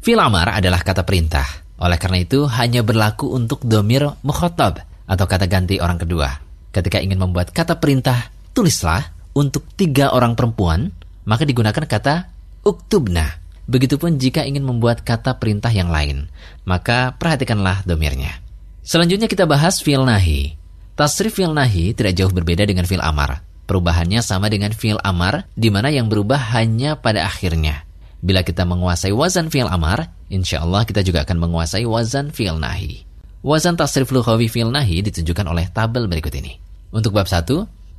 Fi'il 0.03 0.19
amar 0.19 0.51
adalah 0.51 0.83
kata 0.83 1.07
perintah. 1.07 1.47
Oleh 1.79 1.95
karena 1.95 2.19
itu, 2.19 2.43
hanya 2.43 2.83
berlaku 2.83 3.31
untuk 3.31 3.63
domir 3.63 4.03
mukhotob 4.25 4.83
atau 5.07 5.25
kata 5.29 5.47
ganti 5.47 5.79
orang 5.79 6.01
kedua. 6.01 6.27
Ketika 6.75 6.99
ingin 6.99 7.23
membuat 7.23 7.55
kata 7.55 7.79
perintah, 7.79 8.33
tulislah 8.51 9.15
untuk 9.31 9.63
tiga 9.79 10.11
orang 10.11 10.35
perempuan, 10.35 10.91
maka 11.23 11.47
digunakan 11.47 11.85
kata 11.87 12.27
uktubna 12.67 13.46
Begitupun 13.67 14.15
jika 14.15 14.47
ingin 14.47 14.63
membuat 14.63 15.03
kata 15.03 15.35
perintah 15.35 15.69
yang 15.69 15.91
lain, 15.91 16.31
maka 16.63 17.11
perhatikanlah 17.19 17.83
domirnya. 17.83 18.39
Selanjutnya 18.87 19.27
kita 19.27 19.43
bahas 19.43 19.83
fi'il 19.83 20.07
nahi. 20.07 20.55
Tasrif 20.95 21.35
fi'il 21.35 21.51
nahi 21.51 21.91
tidak 21.91 22.15
jauh 22.15 22.31
berbeda 22.31 22.63
dengan 22.63 22.87
fi'il 22.87 23.03
amar. 23.03 23.43
Perubahannya 23.67 24.23
sama 24.23 24.47
dengan 24.47 24.71
fi'il 24.71 24.95
amar, 25.03 25.51
di 25.51 25.67
mana 25.67 25.91
yang 25.91 26.07
berubah 26.07 26.55
hanya 26.55 26.95
pada 26.95 27.27
akhirnya. 27.27 27.83
Bila 28.23 28.47
kita 28.47 28.63
menguasai 28.63 29.11
wazan 29.11 29.51
fi'il 29.51 29.67
amar, 29.67 30.15
insya 30.31 30.63
Allah 30.63 30.87
kita 30.87 31.03
juga 31.03 31.27
akan 31.27 31.35
menguasai 31.35 31.83
wazan 31.83 32.31
fi'il 32.31 32.55
nahi. 32.55 33.03
Wazan 33.43 33.75
tasrif 33.75 34.15
lughawi 34.15 34.47
fi'il 34.47 34.71
nahi 34.71 35.03
ditunjukkan 35.03 35.43
oleh 35.43 35.67
tabel 35.75 36.07
berikut 36.07 36.31
ini. 36.39 36.55
Untuk 36.95 37.11
bab 37.11 37.27
1, 37.27 37.43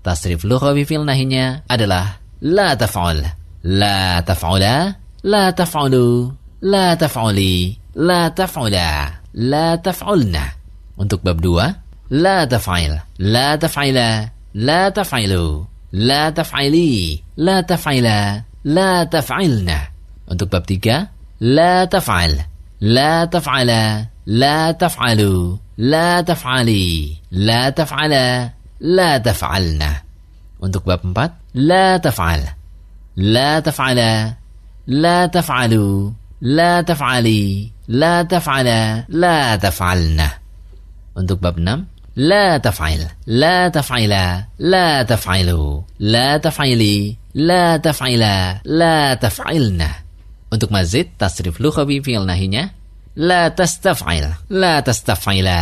tasrif 0.00 0.48
lughawi 0.48 0.88
fi'il 0.88 1.04
nahinya 1.04 1.68
adalah 1.68 2.16
la 2.40 2.72
taf'ul. 2.72 3.20
La 3.68 4.24
taf'ula 4.24 5.07
La 5.28 5.52
taf'alu, 5.52 6.32
la 6.72 6.96
taf'uli, 6.96 7.76
la 8.08 8.32
taf'ula, 8.32 8.88
la 9.34 9.76
taf'ulna. 9.76 10.44
Untuk 10.96 11.20
bab 11.20 11.44
2, 11.44 12.16
la 12.16 12.48
taf'il, 12.48 12.96
la 13.20 13.60
taf'ila, 13.60 14.08
la 14.56 14.80
taf'ilu, 14.88 15.68
la 15.92 16.32
taf'ili, 16.32 17.20
la 17.44 17.56
taf'ila, 17.60 18.18
la 18.64 18.90
taf'ilna. 19.04 19.78
Untuk 20.32 20.48
bab 20.48 20.64
3, 20.64 20.96
la 21.44 21.84
taf'al, 21.84 22.32
la 22.80 23.28
taf'ala, 23.28 24.08
la 24.24 24.72
taf'alu, 24.80 25.60
la 25.92 26.24
taf'ali, 26.24 26.84
la 27.36 27.60
taf'ala, 27.76 28.24
la 28.80 29.10
taf'alna. 29.20 29.90
Untuk 30.64 30.88
bab 30.88 31.04
4, 31.04 31.36
la 31.52 32.00
taf'al, 32.00 32.40
la 33.20 33.60
taf'ala, 33.60 34.10
La 34.88 35.28
taf'alu, 35.28 36.16
la 36.40 36.80
taf'ali, 36.80 37.68
la 37.92 38.24
taf'ala, 38.24 39.04
la 39.12 39.60
taf'alna. 39.60 40.28
Untuk 41.12 41.44
bab 41.44 41.60
6, 41.60 41.84
la 42.18 42.58
taf'il, 42.58 43.06
la 43.26 43.70
taf'ila, 43.70 44.48
la 44.58 45.04
taf'ilu, 45.04 45.84
la 46.00 46.40
taf'ili, 46.40 47.14
la 47.34 47.78
taf'ila, 47.78 48.64
la 48.64 49.14
taf'ilna. 49.14 49.90
Untuk 50.50 50.72
mazid, 50.74 51.14
tasrif 51.20 51.60
lughawi 51.62 52.02
fi'il 52.02 52.24
nahinya, 52.26 52.72
la 53.14 53.52
tastaf'il, 53.54 54.24
la 54.50 54.82
tastaf'ila, 54.82 55.60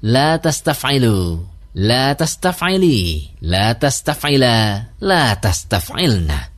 la 0.00 0.28
tastaf'ilu, 0.38 1.44
la 1.74 2.14
tastaf'ili, 2.14 3.34
la 3.42 3.74
tastaf'ila, 3.74 4.56
la 5.02 5.34
tastaf'ilna. 5.36 6.57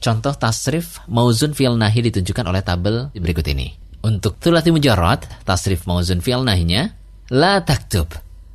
Contoh 0.00 0.32
tasrif 0.32 1.04
mauzun 1.12 1.52
fi'il 1.52 1.76
nahi 1.76 2.00
ditunjukkan 2.08 2.48
oleh 2.48 2.64
tabel 2.64 3.12
berikut 3.12 3.44
ini. 3.52 3.76
Untuk 4.00 4.40
tulati 4.40 4.72
mujarrad, 4.72 5.28
tasrif 5.44 5.84
mauzun 5.84 6.24
fi'il 6.24 6.40
nahinya 6.40 6.88
la 7.28 7.60
taktub, 7.60 8.08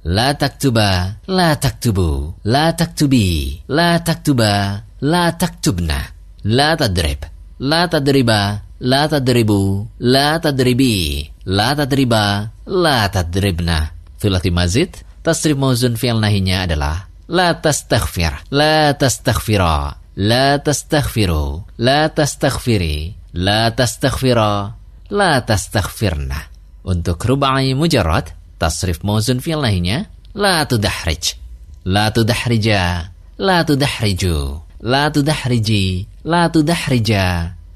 la 0.09 0.33
taktuba, 0.33 1.21
la 1.29 1.53
taktubu, 1.53 2.33
la 2.49 2.73
taktubi, 2.73 3.61
la 3.69 4.01
taktuba, 4.01 4.81
la 5.05 5.23
taktubna, 5.37 6.01
la 6.49 6.73
tadrib, 6.73 7.21
la 7.61 7.85
tadriba, 7.85 8.65
la 8.81 9.01
tadribu, 9.05 9.85
la 10.01 10.41
tadribi, 10.41 11.29
la 11.45 11.77
tadriba, 11.77 12.49
la 12.65 12.97
tadribna. 13.05 13.93
Tulati 14.17 14.49
mazid, 14.49 14.97
tasrif 15.21 15.53
mauzun 15.61 15.93
fi'il 15.93 16.17
nahinya 16.17 16.65
adalah 16.65 17.05
la 17.29 17.53
tastaghfir, 17.53 18.49
la 18.49 18.97
tastaghfira, 18.97 20.04
La 20.15 20.59
tastaghfiru, 20.63 21.65
la 21.77 22.07
tastaghfiri, 22.07 23.15
la 23.33 23.71
tastaghfira, 23.75 24.71
la 25.11 25.41
tastaghfirna. 25.43 26.39
Untuk 26.87 27.19
rubai 27.19 27.75
mujarrad, 27.75 28.31
tasrif 28.55 29.03
mauzun 29.03 29.43
fi'il 29.43 29.59
lainnya, 29.59 30.07
la 30.31 30.63
tudahrij, 30.63 31.35
la 31.83 32.15
tudahrija, 32.15 33.11
la 33.43 33.57
tudahriju, 33.67 34.39
la 34.79 35.11
tudahriji, 35.11 36.07
la 36.23 36.47
tudahrija, 36.47 37.25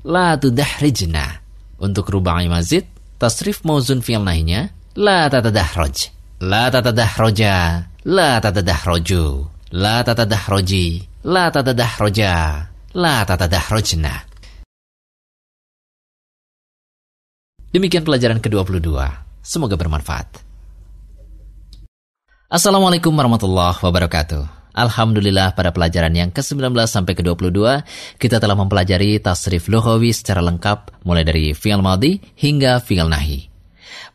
la 0.07 0.28
tudahrijna. 0.40 1.26
Untuk 1.84 2.07
rubai 2.07 2.48
mazid, 2.48 2.88
tasrif 3.20 3.68
mauzun 3.68 3.99
fi'il 3.99 4.24
lainnya, 4.24 4.72
la 4.95 5.28
tatadahraj, 5.28 6.07
la 6.40 6.72
tatadahraja 6.72 7.84
la 8.07 8.40
tatadahraju 8.40 9.52
la 9.70 10.02
tatadahroji, 10.02 11.06
la 11.30 11.54
tatadahroja, 11.54 12.34
la 12.98 13.16
tatadahrojna. 13.22 14.14
Demikian 17.70 18.02
pelajaran 18.02 18.41
ke-22. 18.41 18.90
Semoga 19.46 19.78
bermanfaat. 19.78 20.41
Assalamualaikum 22.50 23.14
warahmatullahi 23.14 23.78
wabarakatuh. 23.78 24.74
Alhamdulillah 24.74 25.54
pada 25.54 25.70
pelajaran 25.70 26.18
yang 26.18 26.30
ke-19 26.34 26.74
sampai 26.90 27.14
ke-22 27.14 27.86
kita 28.18 28.41
telah 28.41 28.58
mempelajari 28.58 29.22
tasrif 29.22 29.70
lughawi 29.70 30.10
secara 30.18 30.41
lengkap 30.41 31.06
mulai 31.06 31.22
dari 31.22 31.54
fi'il 31.54 31.86
madhi 31.86 32.18
hingga 32.41 32.82
fi'il 32.82 33.06
nahi. 33.06 33.59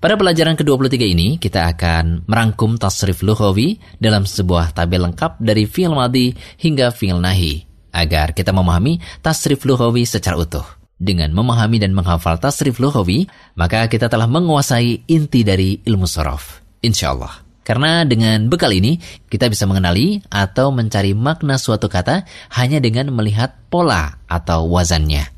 Pada 0.05 0.21
pelajaran 0.21 0.53
ke-23 0.53 1.17
ini 1.17 1.41
kita 1.41 1.65
akan 1.65 2.29
merangkum 2.29 2.77
tasrif 2.77 3.25
lughawi 3.25 3.81
dalam 3.97 4.29
sebuah 4.29 4.77
tabel 4.77 5.01
lengkap 5.09 5.41
dari 5.41 5.65
fi'il 5.65 5.97
madhi 5.97 6.37
hingga 6.61 6.93
fi'il 6.93 7.25
nahi 7.25 7.65
agar 7.89 8.37
kita 8.37 8.53
memahami 8.53 9.01
tasrif 9.25 9.65
lughawi 9.65 10.05
secara 10.05 10.37
utuh. 10.37 10.61
Dengan 11.01 11.33
memahami 11.33 11.81
dan 11.81 11.97
menghafal 11.97 12.37
tasrif 12.37 12.85
lughawi, 12.85 13.33
maka 13.57 13.89
kita 13.89 14.13
telah 14.13 14.29
menguasai 14.29 15.09
inti 15.09 15.41
dari 15.41 15.81
ilmu 15.89 16.05
sorof. 16.05 16.61
Insyaallah. 16.85 17.65
Karena 17.65 18.05
dengan 18.05 18.45
bekal 18.53 18.77
ini, 18.77 19.01
kita 19.33 19.49
bisa 19.49 19.65
mengenali 19.65 20.21
atau 20.29 20.69
mencari 20.69 21.17
makna 21.17 21.57
suatu 21.57 21.89
kata 21.89 22.29
hanya 22.61 22.77
dengan 22.77 23.09
melihat 23.09 23.57
pola 23.73 24.21
atau 24.29 24.69
wazannya. 24.69 25.34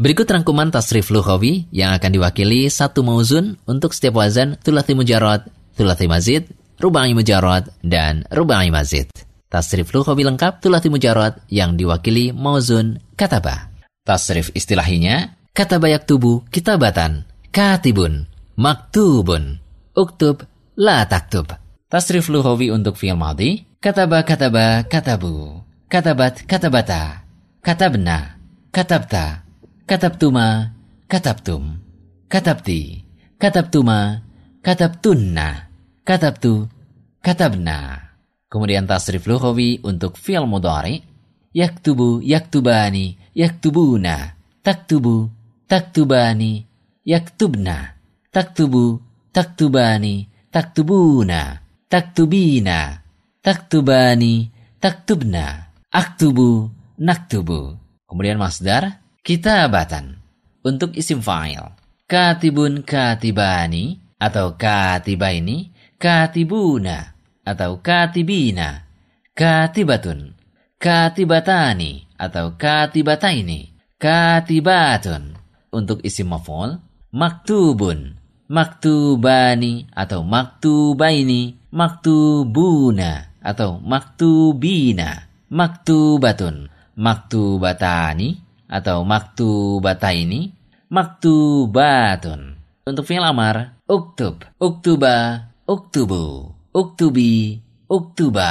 Berikut 0.00 0.24
rangkuman 0.24 0.72
tasrif 0.72 1.12
lughawi 1.12 1.68
yang 1.76 1.92
akan 1.92 2.16
diwakili 2.16 2.72
satu 2.72 3.04
mauzun 3.04 3.60
untuk 3.68 3.92
setiap 3.92 4.16
wazan 4.16 4.56
tulathi 4.64 4.96
mujarad, 4.96 5.44
tulathi 5.76 6.08
mazid, 6.08 6.48
rubai 6.80 7.12
mujarad, 7.12 7.68
dan 7.84 8.24
rubai 8.32 8.72
mazid. 8.72 9.12
Tasrif 9.52 9.92
lughawi 9.92 10.24
lengkap 10.24 10.64
tulathi 10.64 10.88
mujarad 10.88 11.44
yang 11.52 11.76
diwakili 11.76 12.32
mauzun 12.32 12.96
kataba. 13.12 13.68
Tasrif 14.00 14.48
istilahinya 14.56 15.36
kataba 15.52 15.92
yaktubu 15.92 16.48
kitabatan, 16.48 17.28
katibun, 17.52 18.24
maktubun, 18.56 19.60
uktub, 19.92 20.48
la 20.80 21.04
taktub. 21.12 21.52
Tasrif 21.92 22.32
lughawi 22.32 22.72
untuk 22.72 22.96
fi'il 22.96 23.20
madhi, 23.20 23.68
kataba 23.84 24.24
kataba 24.24 24.80
katabu, 24.80 25.60
katabat 25.92 26.48
katabata, 26.48 27.28
katabna, 27.60 28.40
katabta, 28.72 29.49
katabtuma, 29.90 30.70
katabtum, 31.10 31.82
katabti, 32.30 33.02
katabtuma, 33.42 34.22
katabtunna, 34.62 35.66
katabtu, 36.06 36.70
katabna. 37.18 37.98
Kemudian 38.46 38.86
tasrif 38.86 39.26
lughawi 39.26 39.82
untuk 39.82 40.14
fi'il 40.14 40.46
mudhari, 40.46 41.02
yaktubu, 41.50 42.22
yaktubani, 42.22 43.18
yaktubuna, 43.34 44.38
taktubu, 44.62 45.26
taktubani, 45.66 46.70
yaktubna, 47.02 47.98
taktubu, 48.30 49.02
taktubani, 49.34 50.30
taktubuna. 50.54 51.66
Taktubina, 51.90 53.02
taktubani, 53.42 54.46
taktubna, 54.78 55.74
aktubu, 55.90 56.70
naktubu. 57.02 57.74
Kemudian 58.06 58.38
masdar, 58.38 59.02
kitabatan. 59.30 60.18
Untuk 60.66 60.98
isim 60.98 61.22
fa'il, 61.22 61.62
katibun 62.10 62.82
katibani, 62.82 64.02
atau 64.18 64.58
katibaini, 64.58 65.70
katibuna, 65.96 67.14
atau 67.46 67.78
katibina, 67.78 68.84
katibatun, 69.32 70.34
katibatani, 70.82 72.10
atau 72.18 72.58
katibataini, 72.58 73.70
katibatun. 74.02 75.38
Untuk 75.70 76.02
isim 76.02 76.34
maf'ul, 76.34 76.82
maktubun, 77.14 78.18
maktubani, 78.50 79.86
atau 79.94 80.26
maktubaini, 80.26 81.54
maktubuna 81.70 83.30
atau 83.40 83.78
maktubina, 83.78 85.30
maktubatun, 85.48 86.68
maktubatani 86.98 88.49
atau 88.70 89.02
maktubataini, 89.02 90.54
maktubatun. 90.86 92.54
Untuk 92.86 93.04
fi'il 93.04 93.26
amar, 93.26 93.82
uktub, 93.90 94.46
uktuba, 94.62 95.50
uktubu, 95.66 96.54
uktubi, 96.70 97.58
uktuba, 97.90 98.50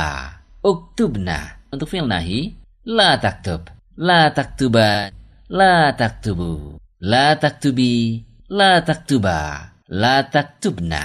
uktubna. 0.59 1.63
Untuk 1.71 1.87
fi'il 1.87 2.05
nahi, 2.05 2.51
la 2.83 3.15
taktub, 3.15 3.71
la 3.95 4.27
taktuba, 4.35 5.07
la 5.47 5.95
taktubu, 5.95 6.77
la 6.99 7.39
taktubi, 7.39 8.19
la 8.51 8.83
taktuba, 8.83 9.37
la 9.87 10.15
taktubna. 10.27 11.03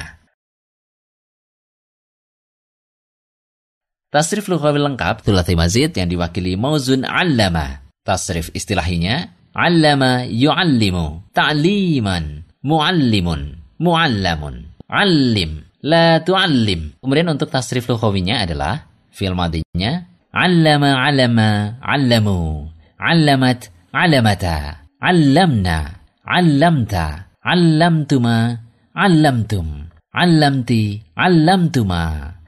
Tasrif 4.15 4.47
lughawi 4.47 4.79
lengkap 4.79 5.27
Thulathi 5.27 5.59
mazid 5.59 5.91
yang 5.99 6.07
diwakili 6.07 6.55
mauzun 6.55 7.03
allama. 7.03 7.84
Tasrif 8.05 8.53
istilahinya 8.53 9.33
allama 9.57 10.29
yu'allimu, 10.29 11.33
ta'liman, 11.33 12.45
mu'allimun, 12.61 13.41
mu'allamun, 13.81 14.77
allim, 14.93 15.65
la 15.81 16.21
tu'allim. 16.21 17.01
Kemudian 17.01 17.33
untuk 17.33 17.49
tasrif 17.49 17.89
lughawinya 17.89 18.45
adalah 18.45 18.85
fi'il 19.09 19.33
madinya 19.33 20.05
allama 20.37 21.01
alama 21.01 21.81
allamu, 21.81 22.69
allamat 23.01 23.73
alamata, 23.89 24.85
allamna, 25.01 26.05
allamta, 26.29 27.33
allamtuma, 27.41 28.61
allamtum, 28.93 29.89
allamti, 30.13 31.01
allamtuma, 31.17 32.03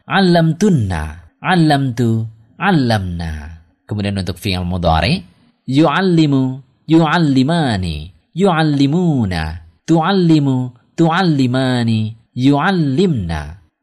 allamtunna. 0.04 1.26
Allamtu, 1.46 2.26
allamna. 2.58 3.62
Kemudian 3.86 4.18
untuk 4.18 4.34
fi'il 4.40 4.66
mudhari, 4.66 5.22
yu'allimu, 5.66 6.62
yu'allimani, 6.86 8.14
yu'allimuna, 8.34 9.43
tu'allimu, 9.82 10.56
tu'allimani, 10.94 12.14
yu'allimna, 12.38 13.40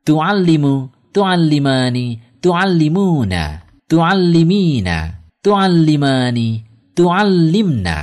tu'allimu, 0.07 0.73
tu'allimani, 1.11 2.05
tu'allimuna, 2.39 3.43
tu'allimina, 3.91 4.97
tu'allimani, 5.43 6.49
tu'allimna, 6.95 7.95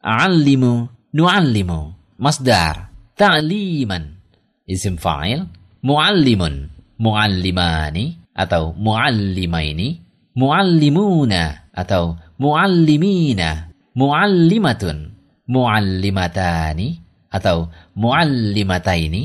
a'allimu, 0.00 0.72
nu'allimu. 1.12 1.80
Masdar, 2.16 2.88
ta'liman. 3.20 4.16
Isim 4.64 4.96
fa'il, 4.96 5.44
mu'allimun, 5.84 6.72
mu'allimani, 6.96 8.32
atau 8.32 8.72
muallimaini, 8.76 10.00
muallimuna. 10.32 11.72
Atau 11.76 12.16
muallimina, 12.38 13.72
muallimatun, 13.96 15.12
muallimatani. 15.48 17.02
Atau 17.26 17.68
muallimataini, 17.98 19.22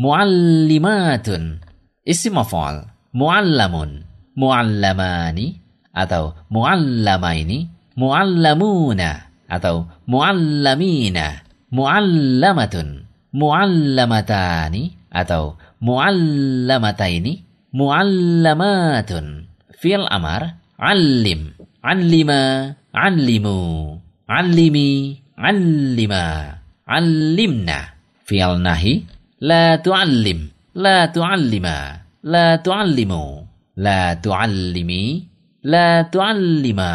muallimatun. 0.00 1.62
Isim 2.02 2.34
maf'ul, 2.34 2.88
muallamun, 3.14 4.02
muallamani. 4.34 5.62
Atau 5.92 6.34
muallamaini, 6.50 7.70
muallamuna. 7.94 9.30
Atau 9.46 9.86
muallamina, 10.08 11.44
muallamatun, 11.70 13.06
muallamatani. 13.30 14.82
Atau 15.12 15.60
muallamataini. 15.78 17.52
Muallamatun. 17.72 19.48
Fi'il 19.80 20.04
amar, 20.12 20.60
allim, 20.76 21.56
allima, 21.82 22.70
allimu, 22.94 23.58
allimi, 24.30 25.18
allima, 25.36 26.24
allimna. 26.86 27.78
Fi'il 28.22 28.54
nahi, 28.62 29.02
la 29.42 29.82
tu'allim, 29.82 30.40
la 30.78 31.10
tu'allima, 31.10 31.76
la 32.22 32.46
tu'allimu, 32.62 33.22
la 33.82 34.14
tu'allimi, 34.14 35.02
la 35.66 36.06
tu'allima, 36.06 36.90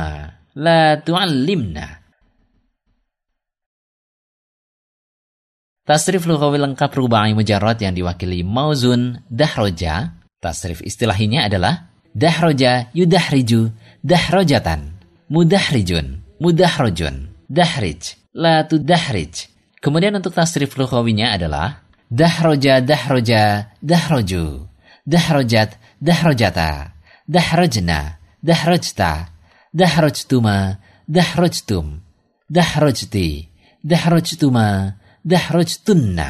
la 0.56 0.82
tu'allimna. 1.04 1.88
Tasrif 5.88 6.28
lughawi 6.28 6.60
lengkap 6.60 6.92
rubai 7.00 7.32
mujarrad 7.32 7.80
yang 7.80 7.96
diwakili 7.96 8.44
mauzun 8.44 9.24
dahroja 9.32 10.20
Tasrif 10.44 10.84
istilahinya 10.84 11.48
adalah 11.48 11.88
Dahroja 12.18 12.90
yudahriju 12.98 13.70
dahrojatan. 14.08 14.96
Mudahrijun, 15.28 16.24
mudahrojun, 16.40 17.36
dahrij, 17.52 18.16
la 18.32 18.64
tudahrij. 18.64 19.52
Kemudian 19.84 20.16
untuk 20.16 20.32
tasrif 20.32 20.80
lughawinya 20.80 21.36
adalah 21.36 21.84
dahroja 22.08 22.80
dahroja 22.80 23.76
dahroju, 23.84 24.72
dahrojat 25.04 25.76
dahrojata, 26.00 26.94
dahrojna, 27.28 28.20
dahrojta, 28.44 29.34
dahrojtuma, 29.74 30.80
dahrojtum, 31.08 32.02
dahrojti, 32.50 33.50
dahrojtuma, 33.84 34.98
dahrojtunna, 35.26 36.30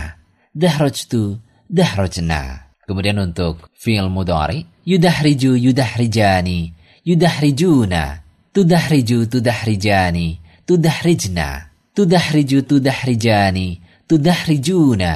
dahrojtu, 0.56 1.40
dahrojna. 1.70 2.42
Kemudian 2.88 3.20
untuk 3.20 3.68
fi'il 3.76 4.08
mudhari 4.08 4.64
yudahriju 4.88 5.60
yudahrijani, 5.60 6.72
yudahrijuna, 7.08 8.20
tudahriju 8.54 9.20
tudahrijani, 9.32 10.28
tudahrijna, 10.68 11.48
tudahriju 11.96 12.60
tudahrijani, 12.68 13.68
tudahrijuna, 14.08 15.14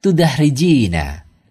tudahrijina, 0.00 1.04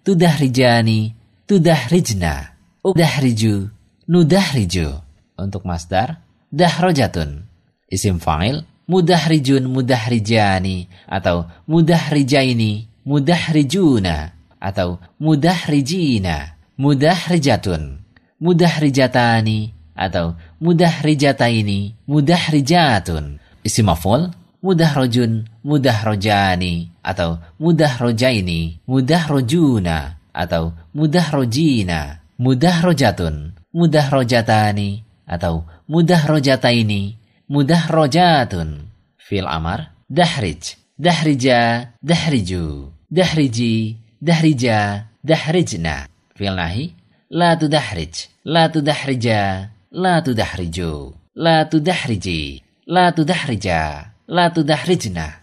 tudahrijani, 0.06 0.99
tudahrijna, 1.48 2.34
udahriju, 2.82 3.70
nudahriju. 4.10 4.90
Untuk 5.38 5.68
masdar, 5.68 6.24
dahrojatun. 6.49 7.45
Isim 7.91 8.18
fa'il, 8.18 8.64
mudahrijun 8.88 9.68
mudahrijani 9.68 10.88
atau 11.10 11.45
mudahrijaini 11.68 12.88
mudahrijuna 13.06 14.32
atau 14.62 14.98
mudahrijina 15.20 16.56
mudahrijatun 16.78 18.05
mudahrijatani 18.46 19.74
atau 19.98 20.38
mudahrijataini 20.62 22.06
mudahrijatun. 22.06 23.42
Isim 23.66 23.90
maf'ul 23.90 24.30
mudahrojun 24.62 25.50
mudahrojani 25.66 26.94
atau 27.02 27.42
mudahrojaini 27.58 28.86
mudahrojuna 28.86 29.98
atau 30.34 30.78
mudahrojina 30.94 32.22
mudahrojatun 32.38 33.58
mudahrojatani 33.74 34.90
atau 35.26 35.66
mudahrojataini 35.90 37.02
mudahrojatun 37.50 38.70
fil 39.18 39.48
amar 39.50 39.90
dahrij 40.06 40.78
dahrija 41.02 41.90
dahriju 42.02 42.94
dahriji 43.10 43.98
dahrija 44.22 45.10
dahrijna. 45.26 46.06
Fil 46.36 46.54
nahi 46.54 46.94
la 47.30 47.56
tudahrij 47.58 48.35
la 48.46 48.70
tudahrija 48.70 49.74
la 49.90 50.22
tudahriju 50.22 51.18
la 51.34 51.66
tudahriji 51.66 52.62
la 52.86 53.10
tudahrija 53.10 53.82
la 54.30 54.46
tudahrijna 54.54 55.42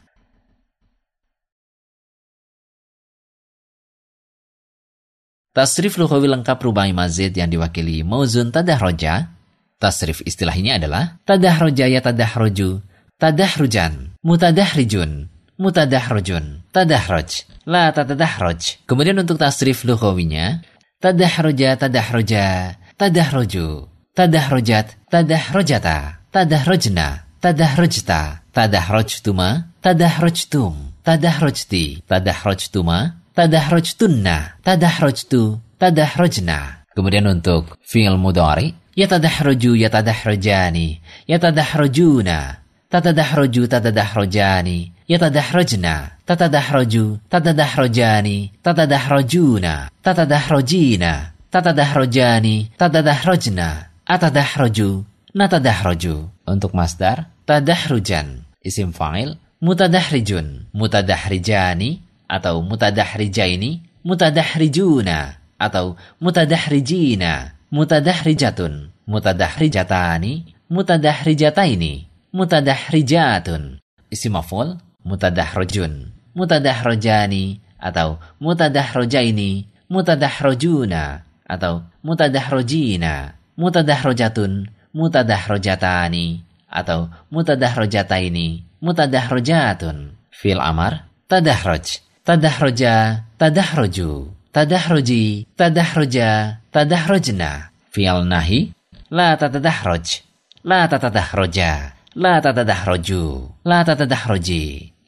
Tasrif 5.52 6.00
lughawi 6.00 6.32
lengkap 6.32 6.64
rubai 6.64 6.96
mazid 6.96 7.36
yang 7.36 7.52
diwakili 7.52 8.00
mauzun 8.00 8.48
tadahroja. 8.48 9.36
Tasrif 9.76 10.24
istilahnya 10.24 10.80
adalah 10.80 11.20
tadahroja 11.28 11.92
ya 11.92 12.00
tadahroju, 12.00 12.80
tadahrujan, 13.20 14.16
mutadahrijun, 14.24 15.28
mutadahrojun, 15.60 16.64
tadahroj, 16.72 17.44
la 17.68 17.92
tatadahroj. 17.92 18.80
Kemudian 18.88 19.20
untuk 19.20 19.36
tasrif 19.36 19.84
lughawinya 19.84 20.64
tadahroja 21.04 21.76
tadahroja, 21.76 22.80
tadahroju, 23.02 23.90
tadahrojat, 24.14 24.94
tadahrojata, 25.10 26.22
tadahrojna, 26.30 27.26
tadahrojta, 27.42 28.46
tadahrojtuma, 28.54 29.74
tadahrojtum, 29.82 30.94
tadahrojti, 31.02 32.06
tadahrojtuma, 32.06 32.98
tadahrojtunna, 33.34 34.36
tadahrojtu, 34.62 35.58
tadahrojna. 35.82 36.86
Kemudian 36.94 37.26
untuk 37.26 37.74
fi'il 37.82 38.14
mudhari, 38.14 38.78
yatadahroju 38.94 39.74
yatadahrojani, 39.82 41.02
yatadahrojuna, 41.26 42.62
tatadahroju 42.86 43.66
tatadahrojani, 43.66 44.78
yatadahrojna, 45.10 46.22
tatadahroju 46.22 47.18
tatadahrojani, 47.26 48.62
tatadahrojuna, 48.62 49.90
tatadahrojina, 50.04 51.31
tatadahrojani, 51.52 52.72
tatadahrojna, 52.80 53.92
atadahroju, 54.08 55.04
natadahroju. 55.36 56.32
Untuk 56.48 56.72
masdar, 56.72 57.28
tadahrujan. 57.44 58.48
Isim 58.64 58.90
fa'il, 58.96 59.36
mutadahrijun, 59.60 60.72
mutadahrijani, 60.72 62.02
atau 62.26 62.64
mutadahrijaini, 62.64 63.84
mutadahrijuna, 64.00 65.38
atau 65.60 65.94
mutadahrijina, 66.18 67.54
mutadahrijatun, 67.68 68.90
mutadahrijatani, 69.06 70.32
mutadahrijataini, 70.72 71.92
mutadahrijatun. 72.32 73.78
Isim 74.08 74.32
maf'ul, 74.34 74.80
mutadahrojun, 75.04 76.16
mutadahrojani, 76.34 77.60
atau 77.76 78.18
mutadahrojaini, 78.40 79.68
mutadahrojuna, 79.90 81.22
atau 81.46 81.86
mutadahrojina, 82.02 83.38
mutadahrojatun, 83.56 84.70
mutadahrojatani, 84.92 86.44
atau 86.72 87.12
mutadahrojataini, 87.28 88.80
mutadahrojatun. 88.80 90.16
Fil 90.32 90.58
amar, 90.58 91.06
tadahroj, 91.28 92.02
tadahroja, 92.24 93.28
tadahroju, 93.38 94.32
tadahroji, 94.50 95.46
tadahroja, 95.54 96.58
tadahrojna. 96.72 97.70
Fi'al 97.92 98.24
nahi, 98.24 98.72
la 99.12 99.36
tatadahroj, 99.36 100.24
la 100.64 100.88
tatadahroja, 100.88 101.72
la 102.16 102.34
tatadahroju, 102.40 103.22
la 103.68 103.78
tatadahroji, 103.84 104.64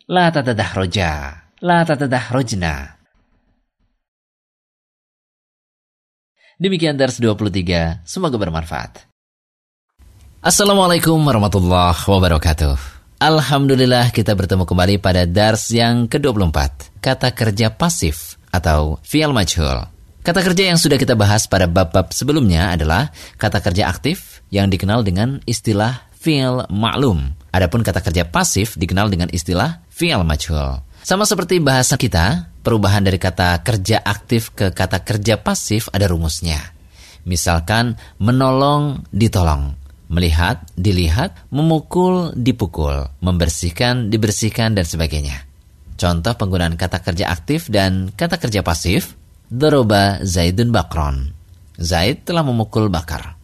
la 0.06 0.28
tatadahroja, 0.28 1.12
la 1.64 1.78
tatadahrojna. 1.88 2.74
Demikian 6.64 6.96
dars 6.96 7.20
23, 7.20 8.08
semoga 8.08 8.40
bermanfaat. 8.40 9.04
Assalamualaikum 10.40 11.20
warahmatullahi 11.20 11.92
wabarakatuh. 11.92 12.80
Alhamdulillah 13.20 14.08
kita 14.08 14.32
bertemu 14.32 14.64
kembali 14.64 14.96
pada 14.96 15.28
dars 15.28 15.68
yang 15.68 16.08
ke-24, 16.08 16.88
kata 17.04 17.36
kerja 17.36 17.68
pasif 17.68 18.40
atau 18.48 18.96
fi'al 19.04 19.36
majhul. 19.36 19.92
Kata 20.24 20.40
kerja 20.40 20.72
yang 20.72 20.80
sudah 20.80 20.96
kita 20.96 21.12
bahas 21.12 21.44
pada 21.44 21.68
bab-bab 21.68 22.16
sebelumnya 22.16 22.72
adalah 22.72 23.12
kata 23.36 23.60
kerja 23.60 23.84
aktif 23.84 24.40
yang 24.48 24.72
dikenal 24.72 25.04
dengan 25.04 25.44
istilah 25.44 26.08
fi'il 26.16 26.64
ma'lum. 26.72 27.36
Adapun 27.52 27.84
kata 27.84 28.00
kerja 28.00 28.24
pasif 28.24 28.80
dikenal 28.80 29.12
dengan 29.12 29.28
istilah 29.28 29.84
fi'il 29.92 30.24
majhul. 30.24 30.80
Sama 31.04 31.28
seperti 31.28 31.60
bahasa 31.60 32.00
kita, 32.00 32.53
perubahan 32.64 33.04
dari 33.04 33.20
kata 33.20 33.60
kerja 33.60 34.00
aktif 34.00 34.56
ke 34.56 34.72
kata 34.72 35.04
kerja 35.04 35.36
pasif 35.36 35.92
ada 35.92 36.08
rumusnya. 36.08 36.58
Misalkan 37.28 38.00
menolong, 38.16 39.04
ditolong, 39.12 39.76
melihat, 40.08 40.64
dilihat, 40.76 41.36
memukul, 41.52 42.32
dipukul, 42.32 43.08
membersihkan, 43.20 44.08
dibersihkan, 44.08 44.72
dan 44.72 44.88
sebagainya. 44.88 45.44
Contoh 45.94 46.34
penggunaan 46.34 46.74
kata 46.74 47.00
kerja 47.04 47.30
aktif 47.30 47.68
dan 47.70 48.10
kata 48.12 48.40
kerja 48.40 48.60
pasif, 48.66 49.14
Doroba 49.48 50.20
Zaidun 50.24 50.72
Bakron. 50.72 51.30
Zaid 51.78 52.26
telah 52.26 52.42
memukul 52.46 52.90
Bakar. 52.90 53.34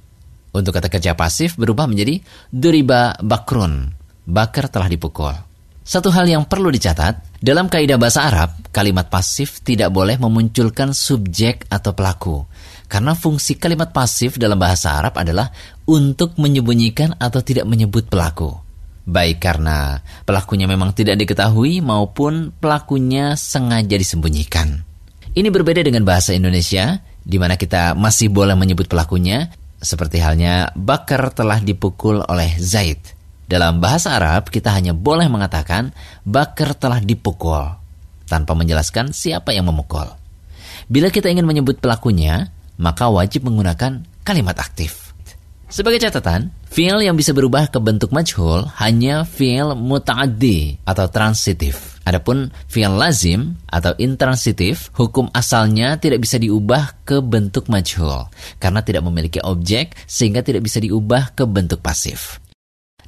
Untuk 0.51 0.75
kata 0.75 0.91
kerja 0.91 1.15
pasif 1.15 1.55
berubah 1.55 1.87
menjadi 1.87 2.19
Duriba 2.51 3.15
Bakrun. 3.23 3.95
Bakar 4.27 4.67
telah 4.67 4.91
dipukul. 4.91 5.50
Satu 5.91 6.15
hal 6.15 6.31
yang 6.31 6.47
perlu 6.47 6.71
dicatat, 6.71 7.43
dalam 7.43 7.67
kaidah 7.67 7.99
bahasa 7.99 8.23
Arab, 8.23 8.63
kalimat 8.71 9.11
pasif 9.11 9.59
tidak 9.59 9.91
boleh 9.91 10.23
memunculkan 10.23 10.95
subjek 10.95 11.67
atau 11.67 11.99
pelaku. 11.99 12.47
Karena 12.87 13.19
fungsi 13.19 13.59
kalimat 13.59 13.91
pasif 13.91 14.39
dalam 14.39 14.55
bahasa 14.55 14.95
Arab 14.95 15.19
adalah 15.19 15.51
untuk 15.91 16.39
menyembunyikan 16.39 17.19
atau 17.19 17.43
tidak 17.43 17.67
menyebut 17.67 18.07
pelaku. 18.07 18.55
Baik 19.03 19.43
karena 19.43 19.99
pelakunya 20.23 20.71
memang 20.71 20.95
tidak 20.95 21.19
diketahui 21.27 21.83
maupun 21.83 22.55
pelakunya 22.55 23.35
sengaja 23.35 23.99
disembunyikan. 23.99 24.87
Ini 25.35 25.51
berbeda 25.51 25.83
dengan 25.83 26.07
bahasa 26.07 26.39
Indonesia, 26.39 27.03
di 27.19 27.35
mana 27.35 27.59
kita 27.59 27.99
masih 27.99 28.31
boleh 28.31 28.55
menyebut 28.55 28.87
pelakunya, 28.87 29.51
seperti 29.83 30.23
halnya 30.23 30.71
Bakar 30.79 31.35
telah 31.35 31.59
dipukul 31.59 32.23
oleh 32.31 32.55
Zaid. 32.63 33.19
Dalam 33.51 33.83
bahasa 33.83 34.15
Arab, 34.15 34.47
kita 34.47 34.71
hanya 34.71 34.95
boleh 34.95 35.27
mengatakan 35.27 35.91
Bakar 36.23 36.71
telah 36.79 37.03
dipukul, 37.03 37.67
tanpa 38.31 38.55
menjelaskan 38.55 39.11
siapa 39.11 39.51
yang 39.51 39.67
memukul. 39.67 40.07
Bila 40.87 41.11
kita 41.11 41.27
ingin 41.27 41.43
menyebut 41.43 41.83
pelakunya, 41.83 42.55
maka 42.79 43.11
wajib 43.11 43.51
menggunakan 43.51 44.07
kalimat 44.23 44.55
aktif. 44.55 45.11
Sebagai 45.67 45.99
catatan, 45.99 46.55
fi'il 46.71 47.03
yang 47.03 47.19
bisa 47.19 47.35
berubah 47.35 47.75
ke 47.75 47.83
bentuk 47.83 48.15
majhul 48.15 48.71
hanya 48.79 49.27
fi'il 49.27 49.75
muta'addi 49.75 50.87
atau 50.87 51.11
transitif. 51.11 51.99
Adapun 52.07 52.55
fi'il 52.71 52.95
lazim 52.95 53.59
atau 53.67 53.99
intransitif, 53.99 54.95
hukum 54.95 55.27
asalnya 55.35 55.99
tidak 55.99 56.23
bisa 56.23 56.39
diubah 56.39 57.03
ke 57.03 57.19
bentuk 57.19 57.67
majhul 57.67 58.31
karena 58.63 58.83
tidak 58.87 59.03
memiliki 59.03 59.43
objek 59.43 59.99
sehingga 60.07 60.47
tidak 60.47 60.71
bisa 60.71 60.79
diubah 60.79 61.35
ke 61.35 61.43
bentuk 61.51 61.83
pasif. 61.83 62.39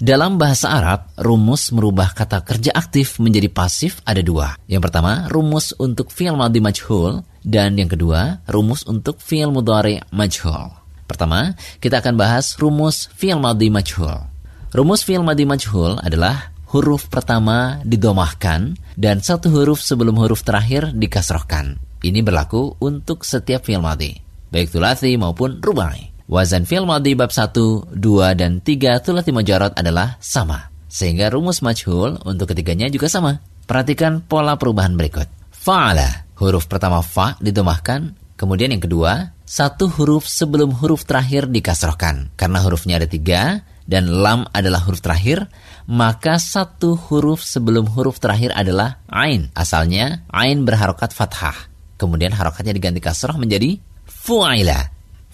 Dalam 0.01 0.41
bahasa 0.41 0.73
Arab, 0.73 1.13
rumus 1.21 1.75
merubah 1.75 2.17
kata 2.17 2.41
kerja 2.41 2.73
aktif 2.73 3.21
menjadi 3.21 3.53
pasif 3.53 4.01
ada 4.09 4.25
dua. 4.25 4.57
Yang 4.65 4.89
pertama, 4.89 5.27
rumus 5.29 5.77
untuk 5.77 6.09
fi'il 6.09 6.39
madhi 6.39 6.63
majhul 6.65 7.27
dan 7.43 7.77
yang 7.77 7.91
kedua, 7.91 8.41
rumus 8.49 8.87
untuk 8.89 9.19
fi'il 9.21 9.51
mudhari 9.53 10.01
majhul. 10.15 10.73
Pertama, 11.05 11.53
kita 11.83 12.01
akan 12.01 12.15
bahas 12.17 12.57
rumus 12.57 13.11
fi'il 13.13 13.37
madhi 13.37 13.69
majhul. 13.69 14.25
Rumus 14.73 15.05
fi'il 15.05 15.21
madhi 15.21 15.45
majhul 15.45 16.01
adalah 16.01 16.55
huruf 16.73 17.13
pertama 17.13 17.85
didomahkan 17.85 18.73
dan 18.97 19.21
satu 19.21 19.53
huruf 19.53 19.85
sebelum 19.85 20.17
huruf 20.17 20.41
terakhir 20.41 20.97
dikasrohkan. 20.97 21.77
Ini 22.01 22.25
berlaku 22.25 22.81
untuk 22.81 23.23
setiap 23.29 23.69
fi'il 23.69 23.85
madhi, 23.85 24.17
baik 24.49 24.73
tulasi 24.73 25.15
maupun 25.21 25.61
rubai. 25.61 26.12
Wazan 26.31 26.69
fi'il 26.69 26.87
madhi 26.87 27.19
bab 27.19 27.31
1, 27.31 27.95
2, 27.95 28.39
dan 28.39 28.63
3 28.63 29.03
tulasi 29.03 29.31
mujarad 29.35 29.75
adalah 29.75 30.17
sama. 30.23 30.71
Sehingga 30.87 31.33
rumus 31.33 31.65
majhul 31.65 32.21
untuk 32.23 32.53
ketiganya 32.53 32.87
juga 32.93 33.09
sama. 33.09 33.41
Perhatikan 33.65 34.21
pola 34.23 34.61
perubahan 34.61 34.93
berikut. 34.95 35.27
Fa'ala, 35.51 36.27
huruf 36.43 36.67
pertama 36.67 37.01
fa 37.01 37.39
didomahkan, 37.39 38.13
kemudian 38.35 38.75
yang 38.75 38.83
kedua 38.83 39.33
satu 39.47 39.89
huruf 39.89 40.25
sebelum 40.25 40.73
huruf 40.73 41.05
terakhir 41.05 41.49
dikasrohkan. 41.49 42.33
Karena 42.41 42.65
hurufnya 42.65 42.97
ada 42.97 43.09
tiga, 43.09 43.61
dan 43.85 44.09
lam 44.09 44.47
adalah 44.55 44.81
huruf 44.87 45.03
terakhir, 45.03 45.51
maka 45.91 46.39
satu 46.39 46.95
huruf 46.97 47.43
sebelum 47.43 47.85
huruf 47.91 48.23
terakhir 48.23 48.55
adalah 48.55 49.03
ain. 49.11 49.51
Asalnya, 49.53 50.25
ain 50.31 50.65
berharokat 50.65 51.11
fathah. 51.13 51.69
Kemudian 51.99 52.35
harokatnya 52.35 52.75
diganti 52.75 52.99
kasroh 52.99 53.37
menjadi 53.39 53.79
fu'aila. 54.09 54.92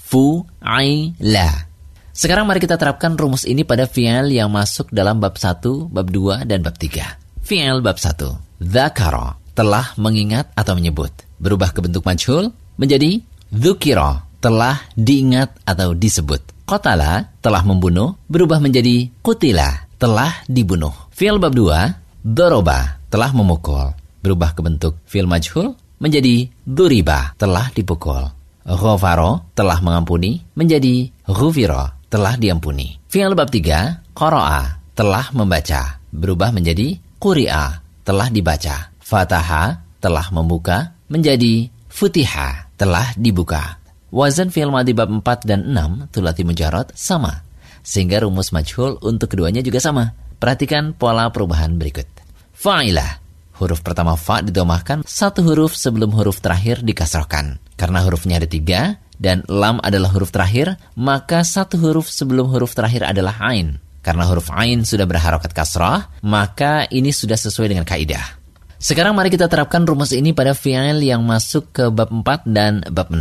Fu'aila. 0.08 1.68
Sekarang 2.16 2.48
mari 2.48 2.64
kita 2.64 2.80
terapkan 2.80 3.12
rumus 3.12 3.44
ini 3.44 3.60
pada 3.60 3.84
fi'il 3.84 4.32
yang 4.32 4.48
masuk 4.48 4.88
dalam 4.88 5.20
bab 5.20 5.36
1, 5.36 5.60
bab 5.92 6.08
2, 6.08 6.48
dan 6.48 6.64
bab 6.64 6.80
3. 6.80 7.44
Fi'il 7.44 7.84
bab 7.84 8.00
1. 8.00 8.16
Dhakara, 8.56 9.36
telah 9.52 9.92
mengingat 10.00 10.48
atau 10.56 10.72
menyebut. 10.80 11.12
Berubah 11.36 11.76
ke 11.76 11.84
bentuk 11.84 12.08
majhul 12.08 12.56
menjadi 12.80 13.20
Dzukira 13.52 14.24
telah 14.40 14.80
diingat 14.96 15.60
atau 15.68 15.92
disebut. 15.92 16.64
Qatala 16.64 17.28
telah 17.44 17.60
membunuh 17.68 18.16
berubah 18.32 18.64
menjadi 18.64 19.12
kutila 19.20 19.92
telah 20.00 20.40
dibunuh. 20.48 20.94
Fi'il 21.12 21.36
bab 21.36 21.52
2 21.52 22.24
doroba 22.24 22.96
telah 23.12 23.28
memukul 23.36 23.92
berubah 24.24 24.56
ke 24.56 24.60
bentuk 24.64 25.00
fi'il 25.08 25.28
majhul 25.28 25.76
menjadi 25.98 26.48
duriba 26.62 27.34
telah 27.40 27.68
dipukul. 27.74 28.37
Ghafaro 28.68 29.48
telah 29.56 29.80
mengampuni 29.80 30.44
menjadi 30.52 31.08
ghufiro 31.24 31.88
telah 32.12 32.36
diampuni. 32.36 33.00
Fi'il 33.08 33.32
bab 33.32 33.48
3 33.48 34.12
qara'a 34.12 34.92
telah 34.92 35.32
membaca 35.32 35.96
berubah 36.12 36.52
menjadi 36.52 37.00
quri'a 37.16 37.80
telah 38.04 38.28
dibaca. 38.28 38.92
Fataha 39.00 39.80
telah 40.04 40.28
membuka 40.28 40.92
menjadi 41.08 41.72
futiha 41.88 42.76
telah 42.76 43.16
dibuka. 43.16 43.80
Wazan 44.12 44.52
fi'il 44.52 44.68
madhi 44.68 44.92
bab 44.92 45.08
4 45.08 45.48
dan 45.48 45.64
6 45.64 46.12
tulati 46.12 46.44
mujarad 46.44 46.92
sama. 46.92 47.44
Sehingga 47.80 48.20
rumus 48.20 48.52
majhul 48.52 49.00
untuk 49.00 49.32
keduanya 49.32 49.64
juga 49.64 49.80
sama. 49.80 50.12
Perhatikan 50.36 50.92
pola 50.92 51.32
perubahan 51.32 51.80
berikut. 51.80 52.04
Fa'ilah. 52.52 53.27
Huruf 53.58 53.82
pertama 53.82 54.14
fa 54.14 54.38
didomahkan, 54.38 55.02
satu 55.02 55.42
huruf 55.42 55.74
sebelum 55.74 56.14
huruf 56.14 56.38
terakhir 56.38 56.80
dikasrohkan. 56.86 57.58
Karena 57.74 58.06
hurufnya 58.06 58.38
ada 58.38 58.46
tiga, 58.46 59.02
dan 59.18 59.42
lam 59.50 59.82
adalah 59.82 60.14
huruf 60.14 60.30
terakhir, 60.30 60.78
maka 60.94 61.42
satu 61.42 61.74
huruf 61.82 62.06
sebelum 62.06 62.46
huruf 62.54 62.72
terakhir 62.72 63.02
adalah 63.02 63.34
ain. 63.50 63.82
Karena 63.98 64.24
huruf 64.30 64.48
ain 64.54 64.86
sudah 64.86 65.04
berharokat 65.04 65.50
kasrah, 65.50 66.06
maka 66.22 66.86
ini 66.88 67.10
sudah 67.10 67.34
sesuai 67.34 67.74
dengan 67.74 67.82
kaidah. 67.82 68.38
Sekarang 68.78 69.18
mari 69.18 69.26
kita 69.26 69.50
terapkan 69.50 69.82
rumus 69.82 70.14
ini 70.14 70.30
pada 70.30 70.54
fi'il 70.54 71.02
yang 71.02 71.26
masuk 71.26 71.74
ke 71.74 71.84
bab 71.90 72.14
4 72.14 72.46
dan 72.46 72.86
bab 72.94 73.10
6. 73.10 73.18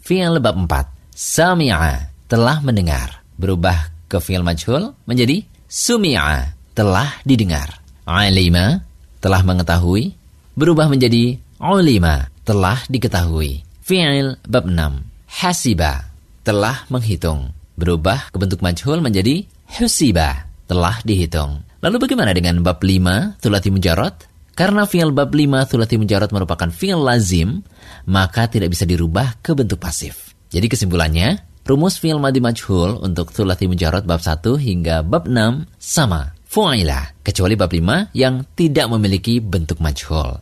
Fi'il 0.00 0.40
bab 0.40 0.56
4. 0.56 1.12
Sami'a, 1.12 2.08
telah 2.24 2.64
mendengar. 2.64 3.20
Berubah 3.36 3.92
ke 4.08 4.16
fi'il 4.16 4.40
majhul 4.40 4.96
menjadi 5.04 5.44
sumi'a, 5.68 6.56
telah 6.72 7.20
didengar. 7.28 7.84
Alima, 8.08 8.80
telah 9.24 9.40
mengetahui. 9.40 10.12
Berubah 10.52 10.92
menjadi 10.92 11.40
ulima, 11.56 12.28
telah 12.44 12.84
diketahui. 12.92 13.64
Fi'il 13.80 14.36
bab 14.44 14.68
6. 14.68 15.40
Hasiba, 15.40 16.12
telah 16.44 16.84
menghitung. 16.92 17.56
Berubah 17.80 18.28
ke 18.28 18.36
bentuk 18.36 18.60
majhul 18.60 19.00
menjadi 19.00 19.48
husiba, 19.80 20.44
telah 20.68 21.00
dihitung. 21.08 21.64
Lalu 21.80 21.96
bagaimana 22.04 22.36
dengan 22.36 22.60
bab 22.60 22.84
5, 22.84 23.40
tulati 23.40 23.72
mujarad? 23.72 24.14
Karena 24.54 24.86
fi'il 24.86 25.10
bab 25.10 25.34
5 25.34 25.66
thulati 25.66 25.98
mujarad 25.98 26.30
merupakan 26.30 26.70
fi'il 26.70 27.02
lazim, 27.02 27.66
maka 28.06 28.46
tidak 28.46 28.70
bisa 28.70 28.86
dirubah 28.86 29.42
ke 29.42 29.50
bentuk 29.50 29.82
pasif. 29.82 30.30
Jadi 30.54 30.70
kesimpulannya, 30.70 31.42
rumus 31.66 31.98
fi'il 31.98 32.22
madi 32.22 32.38
majhul 32.38 33.02
untuk 33.02 33.34
thulati 33.34 33.66
mujarad 33.66 34.06
bab 34.06 34.22
1 34.22 34.54
hingga 34.54 35.02
bab 35.02 35.26
6 35.26 35.66
sama. 35.82 36.33
Fu'ailah, 36.54 37.18
kecuali 37.26 37.58
bab 37.58 37.66
5 37.66 38.14
yang 38.14 38.46
tidak 38.54 38.86
memiliki 38.86 39.42
bentuk 39.42 39.82
majhul. 39.82 40.38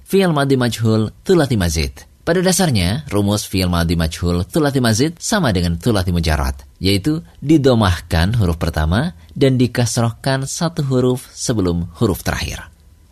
Fi'il 0.00 0.32
madi 0.32 0.56
majhul 0.56 1.12
thulati 1.20 1.60
mazid. 1.60 2.08
Pada 2.24 2.40
dasarnya, 2.40 3.04
rumus 3.12 3.44
fi'il 3.44 3.68
madi 3.68 3.92
majhul 3.92 4.48
thulati 4.48 4.80
mazid 4.80 5.20
sama 5.20 5.52
dengan 5.52 5.76
thulati 5.76 6.16
mujarad, 6.16 6.56
yaitu 6.80 7.20
didomahkan 7.44 8.40
huruf 8.40 8.56
pertama 8.56 9.12
dan 9.36 9.60
dikasrohkan 9.60 10.48
satu 10.48 10.80
huruf 10.88 11.28
sebelum 11.36 11.92
huruf 12.00 12.24
terakhir. 12.24 12.64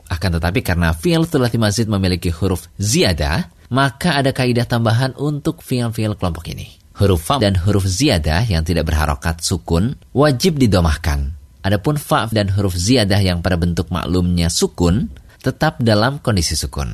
Akan 0.09 0.33
tetapi 0.33 0.65
karena 0.65 0.97
fi'il 0.97 1.29
thulathi 1.29 1.61
mazid 1.61 1.85
memiliki 1.93 2.33
huruf 2.33 2.73
ziyadah, 2.81 3.53
maka 3.69 4.17
ada 4.17 4.33
kaidah 4.33 4.65
tambahan 4.65 5.13
untuk 5.21 5.61
fi'il-fi'il 5.61 6.17
kelompok 6.17 6.49
ini. 6.49 6.81
Huruf 6.97 7.29
fa 7.29 7.37
dan 7.37 7.61
huruf 7.61 7.85
ziyadah 7.85 8.49
yang 8.49 8.65
tidak 8.65 8.89
berharokat 8.89 9.45
sukun 9.45 10.01
wajib 10.17 10.57
didomahkan. 10.57 11.42
Adapun 11.63 11.95
fa 11.95 12.27
dan 12.31 12.51
huruf 12.51 12.75
ziyadah 12.75 13.23
yang 13.23 13.39
pada 13.39 13.55
bentuk 13.55 13.87
maklumnya 13.95 14.51
sukun 14.51 15.07
tetap 15.39 15.79
dalam 15.79 16.19
kondisi 16.19 16.59
sukun. 16.59 16.91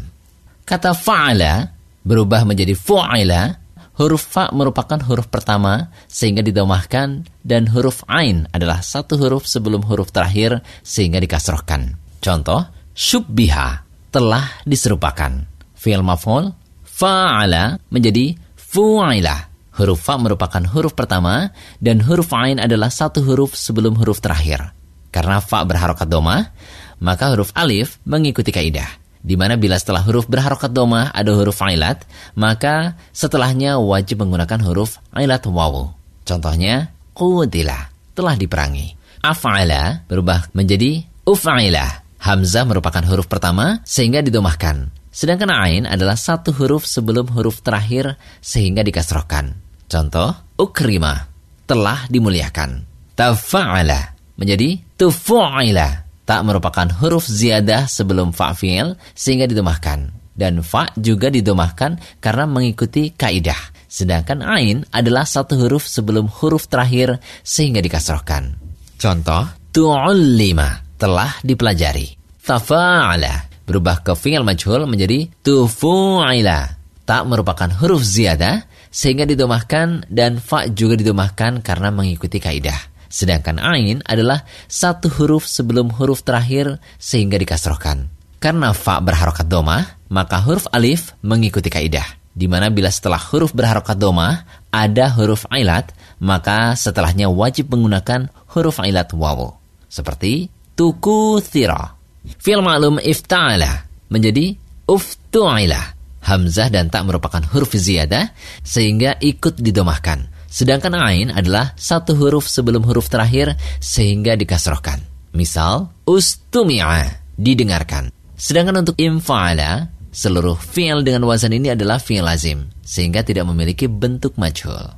Kata 0.68 0.92
fa'ala 0.92 1.72
berubah 2.04 2.44
menjadi 2.44 2.76
fu'ila, 2.76 3.56
huruf 3.96 4.28
fa 4.28 4.52
merupakan 4.52 5.00
huruf 5.08 5.32
pertama 5.32 5.88
sehingga 6.04 6.44
didomahkan 6.44 7.24
dan 7.40 7.62
huruf 7.72 8.04
ain 8.12 8.44
adalah 8.52 8.84
satu 8.84 9.16
huruf 9.16 9.48
sebelum 9.48 9.84
huruf 9.88 10.12
terakhir 10.12 10.60
sehingga 10.84 11.16
dikasrohkan. 11.16 11.96
Contoh, 12.20 12.68
syubbiha 12.92 13.68
telah 14.12 14.44
diserupakan. 14.68 15.48
Fi'il 15.72 16.04
maf'ul 16.04 16.52
fa'ala 16.84 17.80
menjadi 17.88 18.36
fu'ila. 18.56 19.47
Huruf 19.78 20.02
fa 20.02 20.18
merupakan 20.18 20.60
huruf 20.74 20.98
pertama 20.98 21.54
dan 21.78 22.02
huruf 22.02 22.34
ain 22.34 22.58
adalah 22.58 22.90
satu 22.90 23.22
huruf 23.22 23.54
sebelum 23.54 23.94
huruf 23.94 24.18
terakhir. 24.18 24.74
Karena 25.14 25.38
fa 25.38 25.62
berharokat 25.62 26.10
doma, 26.10 26.50
maka 26.98 27.30
huruf 27.30 27.54
alif 27.54 28.02
mengikuti 28.02 28.50
kaidah. 28.50 28.90
Di 29.22 29.38
mana 29.38 29.54
bila 29.54 29.78
setelah 29.78 30.02
huruf 30.02 30.26
berharokat 30.26 30.74
doma 30.74 31.14
ada 31.14 31.30
huruf 31.30 31.62
ailat, 31.62 32.02
maka 32.34 32.98
setelahnya 33.14 33.78
wajib 33.78 34.26
menggunakan 34.26 34.58
huruf 34.66 34.98
ailat 35.14 35.46
wawu. 35.46 35.94
Contohnya, 36.26 36.90
qutila, 37.14 37.90
telah 38.18 38.34
diperangi. 38.34 38.98
Af'ala 39.22 40.06
berubah 40.06 40.50
menjadi 40.54 41.06
uf'ila, 41.22 41.86
Hamzah 42.18 42.66
merupakan 42.66 43.02
huruf 43.06 43.30
pertama 43.30 43.78
sehingga 43.86 44.22
didomahkan. 44.26 44.90
Sedangkan 45.14 45.50
Ain 45.50 45.86
adalah 45.86 46.14
satu 46.14 46.50
huruf 46.54 46.86
sebelum 46.86 47.30
huruf 47.30 47.62
terakhir 47.62 48.18
sehingga 48.38 48.86
dikasrohkan. 48.86 49.67
Contoh, 49.88 50.36
ukrima, 50.60 51.16
telah 51.64 52.04
dimuliakan. 52.12 52.84
Tafa'ala 53.16 54.12
menjadi 54.36 54.78
tufu'ila. 55.00 56.06
Tak 56.28 56.44
merupakan 56.44 56.84
huruf 57.00 57.24
ziyadah 57.24 57.88
sebelum 57.88 58.36
fa'fil 58.36 59.00
sehingga 59.16 59.48
didomahkan. 59.48 60.12
Dan 60.36 60.60
fa 60.60 60.92
juga 60.94 61.32
didomahkan 61.32 62.20
karena 62.20 62.44
mengikuti 62.44 63.16
kaidah. 63.16 63.58
Sedangkan 63.88 64.44
ain 64.44 64.84
adalah 64.92 65.24
satu 65.24 65.56
huruf 65.56 65.88
sebelum 65.88 66.28
huruf 66.28 66.68
terakhir 66.68 67.16
sehingga 67.40 67.80
dikasrohkan. 67.80 68.60
Contoh, 69.00 69.48
tu'ullima 69.72 70.84
telah 71.00 71.32
dipelajari. 71.40 72.12
Tafa'ala 72.44 73.64
berubah 73.64 74.04
ke 74.04 74.12
fi'il 74.12 74.44
majhul 74.44 74.84
menjadi 74.84 75.32
tufu'ila. 75.40 76.76
Tak 77.08 77.24
merupakan 77.24 77.72
huruf 77.72 78.04
ziyadah 78.04 78.67
sehingga 78.88 79.28
didomahkan 79.28 80.08
dan 80.08 80.40
fa 80.42 80.68
juga 80.68 80.98
didomahkan 80.98 81.60
karena 81.64 81.88
mengikuti 81.92 82.40
kaidah. 82.40 82.76
Sedangkan 83.08 83.56
ain 83.56 84.04
adalah 84.04 84.44
satu 84.68 85.08
huruf 85.08 85.48
sebelum 85.48 85.88
huruf 85.96 86.20
terakhir 86.20 86.76
sehingga 87.00 87.40
dikasrohkan. 87.40 88.12
Karena 88.38 88.70
fa 88.76 89.00
berharokat 89.00 89.48
domah, 89.48 89.98
maka 90.12 90.38
huruf 90.44 90.68
alif 90.70 91.16
mengikuti 91.24 91.72
kaidah. 91.72 92.04
Di 92.38 92.46
mana 92.46 92.70
bila 92.70 92.86
setelah 92.86 93.18
huruf 93.18 93.50
berharokat 93.50 93.98
domah 93.98 94.46
ada 94.70 95.10
huruf 95.18 95.42
ailat, 95.50 95.90
maka 96.22 96.78
setelahnya 96.78 97.26
wajib 97.26 97.74
menggunakan 97.74 98.30
huruf 98.54 98.78
ailat 98.78 99.10
wawu. 99.10 99.50
Seperti 99.90 100.46
tuku 100.78 101.42
thira. 101.42 101.98
Fil 102.38 102.62
ma'lum 102.62 103.02
ifta'ala 103.02 103.88
menjadi 104.12 104.54
uftu'ila. 104.86 105.97
Hamzah 106.24 106.68
dan 106.68 106.90
tak 106.90 107.06
merupakan 107.06 107.40
huruf 107.54 107.72
ziyadah 107.74 108.34
sehingga 108.64 109.16
ikut 109.22 109.58
didomahkan. 109.58 110.28
Sedangkan 110.48 110.96
ain 110.96 111.28
adalah 111.28 111.76
satu 111.76 112.16
huruf 112.16 112.48
sebelum 112.48 112.80
huruf 112.88 113.12
terakhir 113.12 113.54
sehingga 113.78 114.32
dikasrohkan. 114.34 115.04
Misal, 115.36 115.92
ustumi'a, 116.08 117.20
didengarkan. 117.36 118.08
Sedangkan 118.34 118.80
untuk 118.80 118.96
imfa'ala, 118.96 119.92
seluruh 120.08 120.56
fi'il 120.56 121.04
dengan 121.04 121.28
wazan 121.28 121.52
ini 121.52 121.76
adalah 121.76 122.00
fi'il 122.00 122.24
lazim, 122.24 122.72
sehingga 122.80 123.20
tidak 123.20 123.44
memiliki 123.44 123.86
bentuk 123.86 124.40
majhul. 124.40 124.96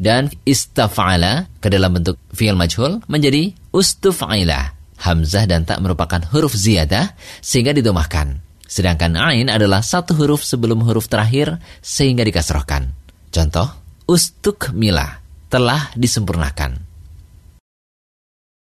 Dan 0.00 0.32
istafa'ala 0.44 1.48
ke 1.60 1.68
dalam 1.72 1.96
bentuk 1.96 2.20
fi'il 2.32 2.56
majhul 2.56 3.00
menjadi 3.08 3.56
ustufa'ila. 3.72 4.76
Hamzah 5.00 5.48
dan 5.48 5.64
tak 5.64 5.80
merupakan 5.80 6.20
huruf 6.28 6.52
ziyadah 6.52 7.16
sehingga 7.40 7.72
didomahkan. 7.72 8.49
Sedangkan 8.70 9.18
ain 9.18 9.50
adalah 9.50 9.82
satu 9.82 10.14
huruf 10.14 10.46
sebelum 10.46 10.86
huruf 10.86 11.10
terakhir 11.10 11.58
sehingga 11.82 12.22
dikasrohkan. 12.22 12.94
Contoh, 13.34 13.66
ustuk 14.06 14.70
mila, 14.70 15.18
telah 15.50 15.90
disempurnakan. 15.98 16.78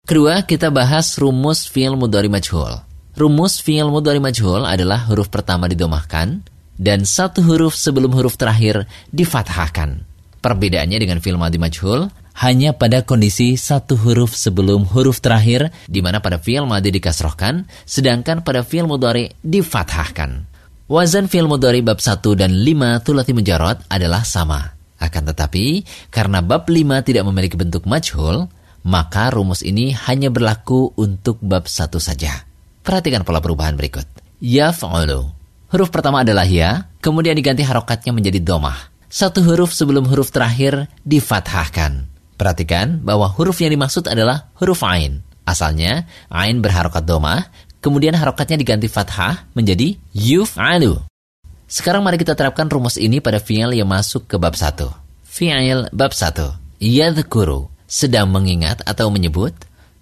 Kedua, 0.02 0.42
kita 0.42 0.74
bahas 0.74 1.14
rumus 1.14 1.70
fi'il 1.70 1.94
mudhari 1.94 2.26
majhul. 2.26 2.82
Rumus 3.14 3.62
fi'il 3.62 3.86
mudhari 3.86 4.18
majhul 4.18 4.66
adalah 4.66 5.06
huruf 5.06 5.30
pertama 5.30 5.70
didomahkan 5.70 6.42
dan 6.74 7.06
satu 7.06 7.46
huruf 7.46 7.78
sebelum 7.78 8.10
huruf 8.10 8.34
terakhir 8.34 8.90
difathahkan. 9.14 10.02
Perbedaannya 10.42 10.98
dengan 10.98 11.22
fi'il 11.22 11.38
mudhari 11.38 11.62
majhul, 11.62 12.10
hanya 12.34 12.74
pada 12.74 13.06
kondisi 13.06 13.54
satu 13.54 13.94
huruf 13.94 14.34
sebelum 14.34 14.82
huruf 14.90 15.22
terakhir 15.22 15.70
di 15.86 16.02
mana 16.02 16.18
pada 16.18 16.42
fi'il 16.42 16.66
madi 16.66 16.90
dikasrohkan 16.90 17.70
sedangkan 17.86 18.42
pada 18.42 18.66
fi'il 18.66 18.90
mudhari 18.90 19.30
difathahkan. 19.46 20.50
Wazan 20.90 21.30
fi'il 21.30 21.46
mudhari 21.46 21.80
bab 21.80 22.02
1 22.02 22.20
dan 22.34 22.50
5 22.50 23.06
tulati 23.06 23.32
mujarad 23.32 23.86
adalah 23.86 24.26
sama. 24.26 24.74
Akan 24.98 25.24
tetapi 25.24 25.86
karena 26.10 26.42
bab 26.42 26.66
5 26.66 27.06
tidak 27.06 27.24
memiliki 27.24 27.54
bentuk 27.54 27.86
majhul, 27.86 28.50
maka 28.84 29.30
rumus 29.32 29.62
ini 29.62 29.94
hanya 29.94 30.28
berlaku 30.28 30.92
untuk 30.98 31.38
bab 31.40 31.70
1 31.70 31.96
saja. 32.02 32.44
Perhatikan 32.84 33.24
pola 33.24 33.40
perubahan 33.40 33.78
berikut. 33.78 34.04
Yaf'ulu. 34.44 35.32
Huruf 35.72 35.88
pertama 35.88 36.20
adalah 36.20 36.44
ya, 36.44 36.86
kemudian 37.00 37.34
diganti 37.34 37.64
harokatnya 37.64 38.12
menjadi 38.12 38.38
domah. 38.44 38.92
Satu 39.08 39.40
huruf 39.46 39.72
sebelum 39.72 40.04
huruf 40.04 40.30
terakhir 40.34 40.90
difathahkan. 41.06 42.13
Perhatikan 42.34 42.98
bahwa 43.02 43.30
huruf 43.30 43.62
yang 43.62 43.70
dimaksud 43.70 44.10
adalah 44.10 44.50
huruf 44.58 44.82
ain. 44.82 45.22
Asalnya, 45.46 46.08
ain 46.32 46.58
berharokat 46.58 47.04
doma, 47.06 47.46
kemudian 47.78 48.16
harokatnya 48.16 48.58
diganti 48.58 48.88
fathah 48.88 49.46
menjadi 49.52 49.94
yuf'alu. 50.16 50.98
Sekarang 51.68 52.02
mari 52.02 52.16
kita 52.16 52.34
terapkan 52.34 52.66
rumus 52.66 52.96
ini 52.96 53.20
pada 53.20 53.38
fi'il 53.38 53.76
yang 53.76 53.88
masuk 53.88 54.26
ke 54.26 54.36
bab 54.40 54.56
1. 54.56 54.88
Fi'il 55.24 55.88
bab 55.92 56.12
1. 56.12 56.56
Yadhkuru, 56.80 57.70
sedang 57.84 58.32
mengingat 58.32 58.82
atau 58.82 59.08
menyebut. 59.12 59.54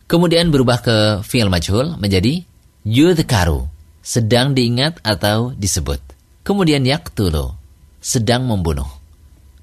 Kemudian 0.09 0.49
berubah 0.53 0.81
ke 0.81 0.97
fi'il 1.25 1.53
majhul 1.53 1.97
menjadi 2.01 2.45
yudhkaru, 2.85 3.69
sedang 4.01 4.53
diingat 4.53 5.01
atau 5.05 5.53
disebut. 5.57 6.01
Kemudian 6.43 6.83
yaktulu, 6.83 7.55
sedang 8.03 8.45
membunuh. 8.45 8.89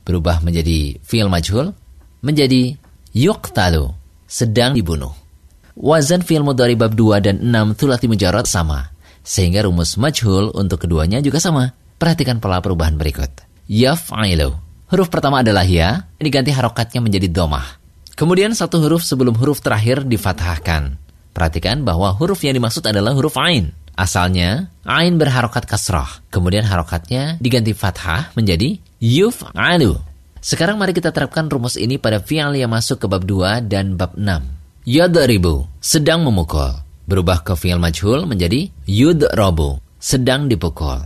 Berubah 0.07 0.39
menjadi 0.41 0.97
fi'il 1.03 1.29
majhul 1.29 1.75
menjadi 2.19 2.75
yuqtalu, 3.15 3.91
sedang 4.27 4.75
dibunuh. 4.75 5.11
Wazan 5.79 6.19
fi'il 6.19 6.43
mudhari 6.43 6.75
bab 6.75 6.91
2 6.91 7.23
dan 7.23 7.35
6 7.39 7.79
tulati 7.79 8.11
mujarad 8.11 8.43
sama, 8.43 8.91
sehingga 9.23 9.63
rumus 9.63 9.95
majhul 9.95 10.51
untuk 10.51 10.83
keduanya 10.83 11.23
juga 11.23 11.39
sama. 11.39 11.71
Perhatikan 11.99 12.39
pola 12.39 12.63
perubahan 12.63 12.95
berikut. 12.95 13.31
Yaf'ilu. 13.67 14.55
Huruf 14.89 15.07
pertama 15.11 15.43
adalah 15.45 15.67
ya, 15.67 16.09
diganti 16.17 16.49
harokatnya 16.49 16.99
menjadi 17.03 17.29
domah. 17.29 17.77
Kemudian 18.17 18.51
satu 18.51 18.83
huruf 18.83 19.05
sebelum 19.05 19.37
huruf 19.37 19.63
terakhir 19.63 20.03
difathahkan. 20.03 20.99
Perhatikan 21.31 21.87
bahwa 21.87 22.11
huruf 22.11 22.43
yang 22.43 22.57
dimaksud 22.57 22.83
adalah 22.83 23.15
huruf 23.15 23.37
ain. 23.39 23.71
Asalnya, 23.95 24.71
ain 24.87 25.15
berharokat 25.15 25.67
kasrah. 25.67 26.23
Kemudian 26.31 26.63
harokatnya 26.67 27.39
diganti 27.39 27.71
fathah 27.75 28.31
menjadi 28.35 28.79
yuf'alu. 28.99 30.08
Sekarang 30.39 30.79
mari 30.79 30.95
kita 30.95 31.11
terapkan 31.11 31.51
rumus 31.51 31.75
ini 31.75 31.99
pada 31.99 32.23
fi'al 32.23 32.55
yang 32.55 32.71
masuk 32.71 33.03
ke 33.03 33.07
bab 33.11 33.27
2 33.27 33.67
dan 33.67 33.99
bab 33.99 34.15
6. 34.15 34.87
Yadribu, 34.87 35.67
sedang 35.83 36.23
memukul. 36.23 36.79
Berubah 37.03 37.43
ke 37.43 37.59
fi'al 37.59 37.81
majhul 37.81 38.23
menjadi 38.23 38.71
yudrabu, 38.87 39.83
sedang 39.99 40.47
dipukul. 40.47 41.03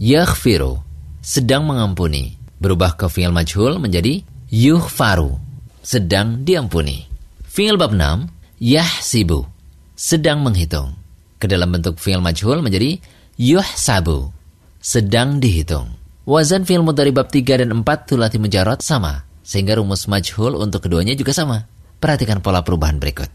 Yaghfiru, 0.00 0.80
sedang 1.20 1.68
mengampuni. 1.68 2.40
Berubah 2.56 2.96
ke 2.96 3.12
fi'al 3.12 3.36
majhul 3.36 3.76
menjadi 3.76 4.24
yughfaru, 4.48 5.36
sedang 5.84 6.40
diampuni. 6.48 7.04
Fi'al 7.44 7.76
bab 7.76 7.92
6, 7.92 8.32
yahsibu, 8.64 9.44
sedang 9.92 10.40
menghitung. 10.40 10.96
Ke 11.36 11.44
dalam 11.44 11.68
bentuk 11.68 12.00
fi'al 12.00 12.24
majhul 12.24 12.64
menjadi 12.64 12.96
yuhsabu, 13.36 14.32
sedang 14.80 15.36
dihitung. 15.36 15.99
Wazan 16.28 16.68
fi'il 16.68 16.84
mudhari 16.84 17.16
bab 17.16 17.32
3 17.32 17.64
dan 17.64 17.72
4 17.72 17.84
tulati 18.04 18.36
mujarad 18.36 18.84
sama, 18.84 19.24
sehingga 19.40 19.80
rumus 19.80 20.04
majhul 20.04 20.52
untuk 20.60 20.84
keduanya 20.84 21.16
juga 21.16 21.32
sama. 21.32 21.64
Perhatikan 21.96 22.44
pola 22.44 22.60
perubahan 22.60 23.00
berikut. 23.00 23.32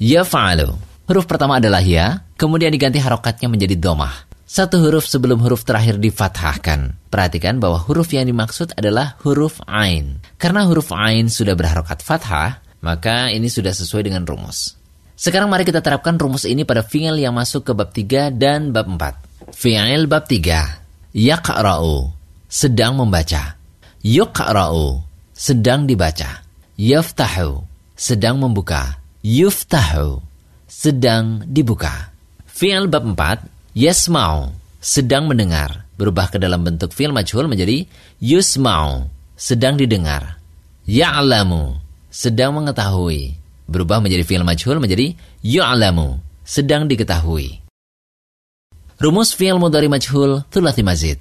Ya 0.00 0.24
fa'alu. 0.24 0.72
Huruf 1.04 1.28
pertama 1.28 1.60
adalah 1.60 1.84
ya, 1.84 2.24
kemudian 2.40 2.72
diganti 2.72 2.96
harokatnya 2.96 3.52
menjadi 3.52 3.76
domah. 3.76 4.24
Satu 4.48 4.80
huruf 4.80 5.04
sebelum 5.04 5.36
huruf 5.44 5.68
terakhir 5.68 6.00
difathahkan. 6.00 6.96
Perhatikan 7.12 7.60
bahwa 7.60 7.76
huruf 7.84 8.08
yang 8.16 8.24
dimaksud 8.24 8.72
adalah 8.72 9.20
huruf 9.20 9.60
ain. 9.68 10.24
Karena 10.40 10.64
huruf 10.64 10.96
ain 10.96 11.28
sudah 11.28 11.52
berharokat 11.52 12.00
fathah, 12.00 12.64
maka 12.80 13.28
ini 13.28 13.52
sudah 13.52 13.72
sesuai 13.76 14.08
dengan 14.08 14.24
rumus. 14.24 14.80
Sekarang 15.12 15.52
mari 15.52 15.68
kita 15.68 15.84
terapkan 15.84 16.16
rumus 16.16 16.48
ini 16.48 16.64
pada 16.64 16.80
fi'il 16.80 17.20
yang 17.20 17.36
masuk 17.36 17.68
ke 17.68 17.72
bab 17.76 17.92
3 17.92 18.32
dan 18.32 18.72
bab 18.72 18.88
4. 18.88 19.52
Fi'il 19.52 20.08
bab 20.08 20.24
3 20.24 20.83
Yaqra'u, 21.14 22.10
sedang 22.50 22.98
membaca. 22.98 23.54
Yuqra'u, 24.02 25.00
sedang 25.30 25.86
dibaca. 25.86 26.42
Yaftahu, 26.74 27.62
sedang 27.94 28.42
membuka. 28.42 28.98
Yuftahu, 29.22 30.20
sedang 30.66 31.46
dibuka. 31.46 32.12
Fi'il 32.44 32.90
bab 32.90 33.06
4, 33.06 33.46
yasma'u, 33.78 34.52
sedang 34.82 35.30
mendengar. 35.30 35.88
Berubah 35.94 36.28
ke 36.28 36.36
dalam 36.42 36.66
bentuk 36.66 36.92
fi'il 36.92 37.14
majhul 37.14 37.48
menjadi 37.48 37.88
yusma'u, 38.20 39.08
sedang 39.38 39.80
didengar. 39.80 40.42
Ya'lamu, 40.84 41.78
sedang 42.12 42.52
mengetahui. 42.58 43.38
Berubah 43.64 44.04
menjadi 44.04 44.26
fi'il 44.26 44.44
majhul 44.44 44.82
menjadi 44.82 45.16
ya'lamu, 45.40 46.20
sedang 46.44 46.84
diketahui. 46.84 47.63
Rumus 48.94 49.34
fi'il 49.34 49.58
mudhari 49.58 49.90
majhul 49.90 50.46
thulathi 50.54 50.86
mazid. 50.86 51.18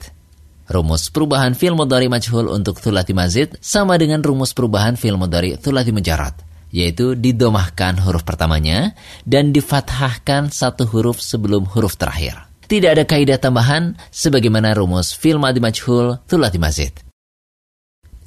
Rumus 0.69 1.09
perubahan 1.09 1.57
fi'il 1.57 1.73
mudhari 1.73 2.05
majhul 2.05 2.45
untuk 2.53 2.77
thulathi 2.77 3.17
mazid 3.17 3.57
sama 3.65 3.97
dengan 3.97 4.21
rumus 4.21 4.53
perubahan 4.53 4.93
fi'il 4.93 5.17
mudhari 5.17 5.57
thulathi 5.57 5.89
mujarad, 5.89 6.37
yaitu 6.69 7.17
didomahkan 7.17 7.97
huruf 7.97 8.21
pertamanya 8.21 8.93
dan 9.25 9.49
difathahkan 9.49 10.53
satu 10.53 10.85
huruf 10.85 11.17
sebelum 11.17 11.65
huruf 11.65 11.97
terakhir. 11.97 12.45
Tidak 12.69 12.93
ada 12.93 13.09
kaidah 13.09 13.41
tambahan 13.41 13.97
sebagaimana 14.13 14.77
rumus 14.77 15.17
fi'il 15.17 15.41
madi 15.41 15.57
majhul 15.57 16.21
thulathi 16.29 16.61
mazid. 16.61 16.93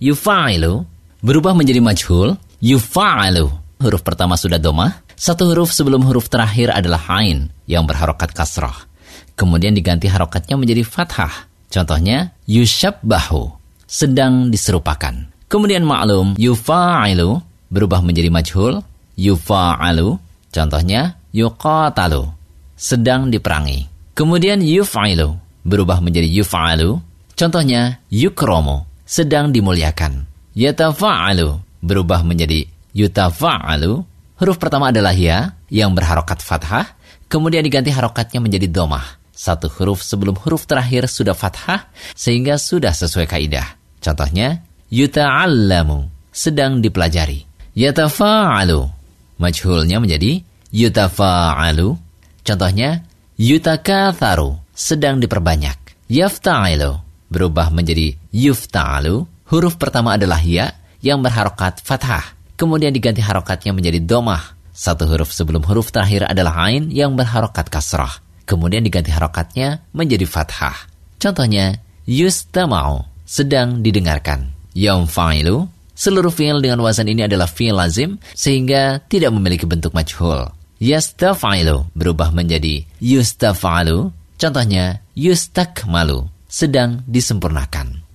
Yufa'ilu 0.03 0.83
berubah 1.23 1.55
menjadi 1.55 1.79
majhul, 1.79 2.35
yufa'alu. 2.59 3.47
Huruf 3.79 4.03
pertama 4.03 4.35
sudah 4.35 4.59
domah, 4.59 5.07
satu 5.15 5.55
huruf 5.55 5.71
sebelum 5.71 6.03
huruf 6.03 6.27
terakhir 6.27 6.75
adalah 6.75 7.07
ain 7.23 7.47
yang 7.71 7.87
berharokat 7.87 8.35
kasrah 8.35 8.96
kemudian 9.37 9.77
diganti 9.77 10.09
harokatnya 10.11 10.57
menjadi 10.59 10.83
fathah. 10.83 11.47
Contohnya, 11.69 12.33
yushabbahu, 12.49 13.53
sedang 13.85 14.49
diserupakan. 14.49 15.29
Kemudian 15.47 15.87
maklum, 15.87 16.35
yufa'ilu, 16.41 17.39
berubah 17.71 18.03
menjadi 18.03 18.33
majhul, 18.33 18.83
yufa'alu, 19.15 20.19
contohnya, 20.51 21.21
yuqatalu, 21.31 22.33
sedang 22.75 23.31
diperangi. 23.31 23.87
Kemudian 24.17 24.65
yuf'ilu, 24.65 25.37
berubah 25.63 26.01
menjadi 26.01 26.27
yuf'alu, 26.41 26.99
contohnya, 27.37 28.01
yukromu, 28.09 28.89
sedang 29.07 29.55
dimuliakan. 29.55 30.27
Yatafa'alu 30.57 31.63
berubah 31.85 32.25
menjadi 32.27 32.67
yutafa'alu. 32.97 34.03
Huruf 34.37 34.57
pertama 34.57 34.91
adalah 34.91 35.13
ya 35.13 35.55
yang 35.69 35.93
berharokat 35.93 36.43
fathah, 36.43 36.97
kemudian 37.31 37.63
diganti 37.63 37.93
harokatnya 37.93 38.41
menjadi 38.41 38.67
domah. 38.69 39.26
Satu 39.37 39.69
huruf 39.69 40.01
sebelum 40.01 40.33
huruf 40.41 40.65
terakhir 40.65 41.13
sudah 41.13 41.37
fathah 41.37 41.93
sehingga 42.17 42.57
sudah 42.57 42.97
sesuai 42.97 43.29
kaidah. 43.29 43.77
Contohnya, 44.01 44.65
yuta'allamu, 44.89 46.09
sedang 46.33 46.81
dipelajari. 46.81 47.45
Yatafa'alu, 47.77 48.89
majhulnya 49.37 50.01
menjadi 50.01 50.41
yutafa'alu. 50.73 52.01
Contohnya, 52.41 53.05
yutakatharu, 53.37 54.57
sedang 54.73 55.21
diperbanyak. 55.21 55.77
Yafta'ilu, 56.09 56.97
berubah 57.29 57.69
menjadi 57.69 58.17
yufta'alu. 58.33 59.29
Huruf 59.53 59.77
pertama 59.77 60.17
adalah 60.17 60.41
ya 60.41 60.73
yang 61.05 61.21
berharokat 61.21 61.85
fathah. 61.85 62.25
Kemudian 62.57 62.89
diganti 62.89 63.21
harokatnya 63.21 63.77
menjadi 63.77 64.01
domah. 64.01 64.57
Satu 64.73 65.05
huruf 65.05 65.29
sebelum 65.29 65.61
huruf 65.69 65.93
terakhir 65.93 66.25
adalah 66.25 66.73
ain 66.73 66.89
yang 66.89 67.13
berharokat 67.13 67.69
kasrah. 67.69 68.26
Kemudian 68.47 68.87
diganti 68.87 69.11
harokatnya 69.11 69.83
menjadi 69.91 70.23
fathah. 70.23 70.87
Contohnya, 71.19 71.83
yustama'u, 72.07 73.03
sedang 73.27 73.83
didengarkan. 73.83 74.55
Yamfa'ilu, 74.79 75.67
seluruh 75.99 76.31
fi'il 76.31 76.63
dengan 76.63 76.79
wazan 76.87 77.11
ini 77.11 77.27
adalah 77.27 77.51
fi'il 77.51 77.75
lazim 77.75 78.23
sehingga 78.39 79.03
tidak 79.11 79.35
memiliki 79.35 79.67
bentuk 79.67 79.91
majhul. 79.91 80.47
Yastafa'ilu 80.79 81.91
berubah 81.97 82.31
menjadi 82.31 82.87
yustafa'alu. 83.03 84.15
Contohnya, 84.37 85.03
yustakmalu, 85.17 86.29
sedang 86.47 87.03
disempurnakan. 87.09 88.07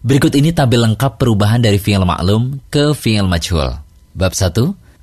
Berikut 0.00 0.32
ini 0.32 0.52
tabel 0.52 0.80
lengkap 0.84 1.20
perubahan 1.20 1.60
dari 1.60 1.76
fi'il 1.76 2.06
maklum 2.06 2.60
ke 2.72 2.96
fi'il 2.96 3.28
majhul. 3.28 3.80
Bab 4.16 4.32
1, 4.32 4.52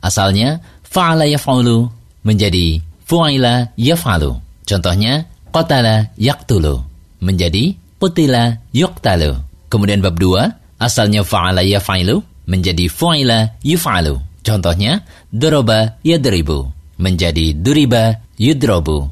asalnya 0.01 0.61
fa'ala 0.87 1.25
yaf'ulu 1.27 1.87
menjadi 2.23 2.81
fu'ila 3.07 3.71
yaf'alu. 3.77 4.31
Contohnya, 4.67 5.27
qatala 5.55 6.11
yaqtulu 6.19 6.83
menjadi 7.23 7.75
qutila 8.01 8.59
yuqtalu. 8.75 9.31
Kemudian 9.71 10.03
bab 10.03 10.15
2, 10.19 10.79
asalnya 10.79 11.23
fa'ala 11.23 11.63
yaf'ilu 11.63 12.21
menjadi 12.47 12.85
fu'ila 12.87 13.59
yuf'alu. 13.63 14.15
Contohnya, 14.43 15.03
doroba 15.31 15.99
yadribu 16.03 16.71
menjadi 16.99 17.51
duriba 17.55 18.19
yudrobu. 18.39 19.07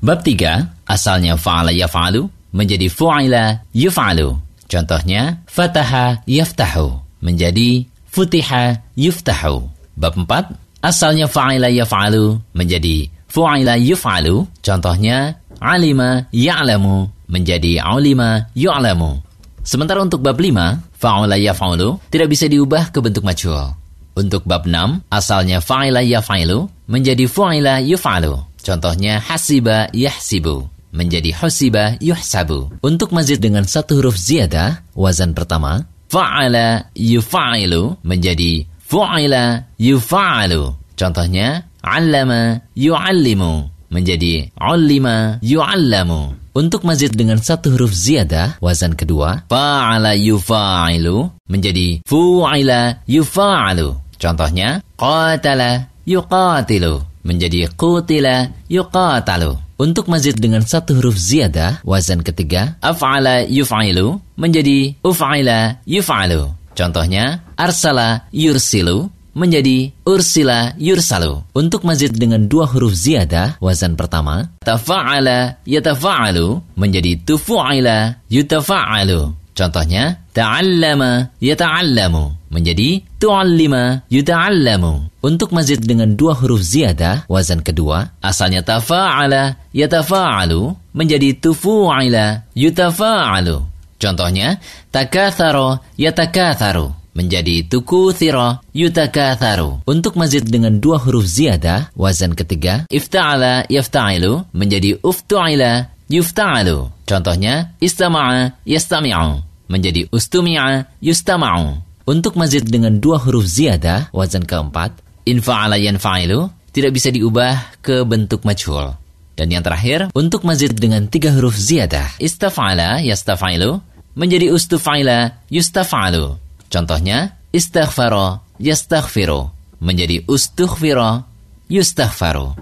Bab 0.00 0.24
3, 0.24 0.88
asalnya 0.88 1.36
fa'ala 1.36 1.72
yaf'alu 1.72 2.28
menjadi 2.56 2.88
fu'ila 2.88 3.64
yuf'alu. 3.76 4.40
Contohnya, 4.70 5.42
fataha 5.50 6.22
yaftahu 6.24 7.02
menjadi 7.20 7.84
futiha 8.08 8.80
yuftahu. 8.96 9.68
Bab 9.98 10.14
4, 10.16 10.56
asalnya 10.80 11.30
fa'ila 11.30 11.68
yaf'alu 11.72 12.40
menjadi 12.52 13.08
fu'ila 13.30 13.78
yuf'alu. 13.78 14.48
Contohnya, 14.60 15.38
alima 15.62 16.26
ya'lamu 16.34 17.08
menjadi 17.30 17.78
alima 17.78 18.50
yu'lamu. 18.58 19.22
Sementara 19.62 20.02
untuk 20.02 20.24
bab 20.24 20.40
5, 20.40 20.98
fa'ala 20.98 21.38
yaf'alu 21.38 22.00
tidak 22.10 22.28
bisa 22.32 22.50
diubah 22.50 22.90
ke 22.90 22.98
bentuk 22.98 23.22
majhul. 23.22 23.76
Untuk 24.18 24.42
bab 24.44 24.66
6, 24.66 25.06
asalnya 25.08 25.62
fa'ila 25.62 26.02
yaf'alu 26.02 26.66
menjadi 26.90 27.24
fu'ila 27.30 27.78
yuf'alu. 27.86 28.34
Contohnya 28.60 29.22
hasiba 29.24 29.88
yahsibu 29.94 30.68
menjadi 30.90 31.30
husiba 31.34 31.96
yuhsabu. 32.02 32.70
Untuk 32.82 33.14
mazid 33.14 33.38
dengan 33.38 33.64
satu 33.64 34.02
huruf 34.02 34.18
ziyadah, 34.18 34.82
wazan 34.98 35.32
pertama, 35.32 35.86
fa'ala 36.10 36.90
yuf'ilu 36.98 38.02
menjadi 38.02 38.66
fu'ila 38.90 39.70
yuf'alu. 39.78 40.74
Contohnya, 40.98 41.64
allama 41.80 42.58
yu'allimu 42.74 43.52
menjadi 43.94 44.50
allima 44.58 45.38
yu'allamu. 45.40 46.36
Untuk 46.50 46.82
mazid 46.82 47.14
dengan 47.14 47.38
satu 47.38 47.78
huruf 47.78 47.94
ziyadah, 47.94 48.58
wazan 48.58 48.98
kedua, 48.98 49.46
fa'ala 49.46 50.18
yufa'ilu 50.18 51.30
menjadi 51.46 52.02
fu'ila 52.02 53.06
yufa'alu. 53.06 53.88
Contohnya, 54.18 54.82
qatala 54.98 55.88
yuqatilu 56.04 57.06
menjadi 57.24 57.70
qutila 57.78 58.50
yuqatalu. 58.66 59.56
Untuk 59.80 60.12
mazid 60.12 60.36
dengan 60.36 60.60
satu 60.60 60.98
huruf 61.00 61.16
ziyadah, 61.16 61.80
wazan 61.86 62.20
ketiga, 62.20 62.76
af'ala 62.84 63.46
yuf'ilu 63.48 64.20
menjadi 64.36 64.98
uf'ila 65.00 65.80
yuf'alu. 65.88 66.52
Contohnya, 66.76 67.46
arsala 67.60 68.24
yursilu 68.32 69.12
menjadi 69.36 69.94
ursila 70.02 70.74
yursalu. 70.80 71.44
Untuk 71.54 71.86
mazid 71.86 72.16
dengan 72.16 72.50
dua 72.50 72.66
huruf 72.66 72.94
ziyadah, 72.96 73.62
wazan 73.62 73.94
pertama, 73.94 74.50
tafa'ala 74.64 75.62
yatafa'alu 75.68 76.60
menjadi 76.74 77.20
tufu'ila 77.22 78.26
yutafa'alu. 78.26 79.36
Contohnya, 79.54 80.24
ta'allama 80.32 81.36
yata'allamu 81.38 82.48
menjadi 82.50 83.04
tu'allima 83.20 84.08
yuta'allamu. 84.08 85.20
Untuk 85.20 85.52
mazid 85.52 85.84
dengan 85.84 86.16
dua 86.16 86.32
huruf 86.32 86.64
ziyadah, 86.64 87.28
wazan 87.28 87.60
kedua, 87.60 88.16
asalnya 88.24 88.64
tafa'ala 88.64 89.70
yatafa'alu 89.76 90.74
menjadi 90.96 91.36
tufu'ila 91.38 92.50
yutafa'alu. 92.56 93.56
Contohnya, 94.00 94.56
takatharo 94.88 95.84
yatakatharu 96.00 96.99
menjadi 97.14 97.66
tuku 97.66 98.14
thiro 98.14 98.62
yutakatharu. 98.74 99.86
Untuk 99.86 100.14
mazid 100.14 100.46
dengan 100.46 100.78
dua 100.78 100.98
huruf 101.02 101.26
ziyadah, 101.26 101.94
wazan 101.98 102.34
ketiga, 102.34 102.86
ifta'ala 102.90 103.66
yafta'ilu 103.66 104.46
menjadi 104.54 104.98
uftu'ila 105.02 105.90
yufta'alu. 106.10 106.90
Contohnya, 107.06 107.74
istama'a 107.82 108.54
yastami'u 108.66 109.42
menjadi 109.70 110.10
ustumi'a 110.10 110.98
yustama'u. 110.98 111.78
Untuk 112.10 112.34
mazid 112.34 112.66
dengan 112.66 112.98
dua 112.98 113.22
huruf 113.22 113.46
ziyadah, 113.46 114.10
wazan 114.10 114.42
keempat, 114.42 114.98
infa'ala 115.30 115.78
yanfa'ilu 115.78 116.50
tidak 116.74 116.98
bisa 116.98 117.14
diubah 117.14 117.78
ke 117.78 118.02
bentuk 118.02 118.42
majhul. 118.42 118.98
Dan 119.38 119.54
yang 119.54 119.62
terakhir, 119.62 120.10
untuk 120.12 120.42
mazid 120.42 120.74
dengan 120.74 121.06
tiga 121.06 121.30
huruf 121.30 121.54
ziyadah, 121.54 122.18
istafa'ala 122.18 123.06
yastafa'ilu 123.06 123.78
menjadi 124.18 124.50
ustufa'ila 124.50 125.46
yustafa'alu. 125.48 126.49
Contohnya, 126.70 127.34
istaghfaro 127.50 128.46
yastaghfiru 128.62 129.50
menjadi 129.82 130.22
ustughfiro 130.30 131.26
yustaghfaru. 131.66 132.54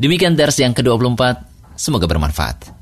Demikian 0.00 0.32
dars 0.32 0.56
yang 0.56 0.72
ke-24. 0.72 1.44
Semoga 1.76 2.08
bermanfaat. 2.08 2.72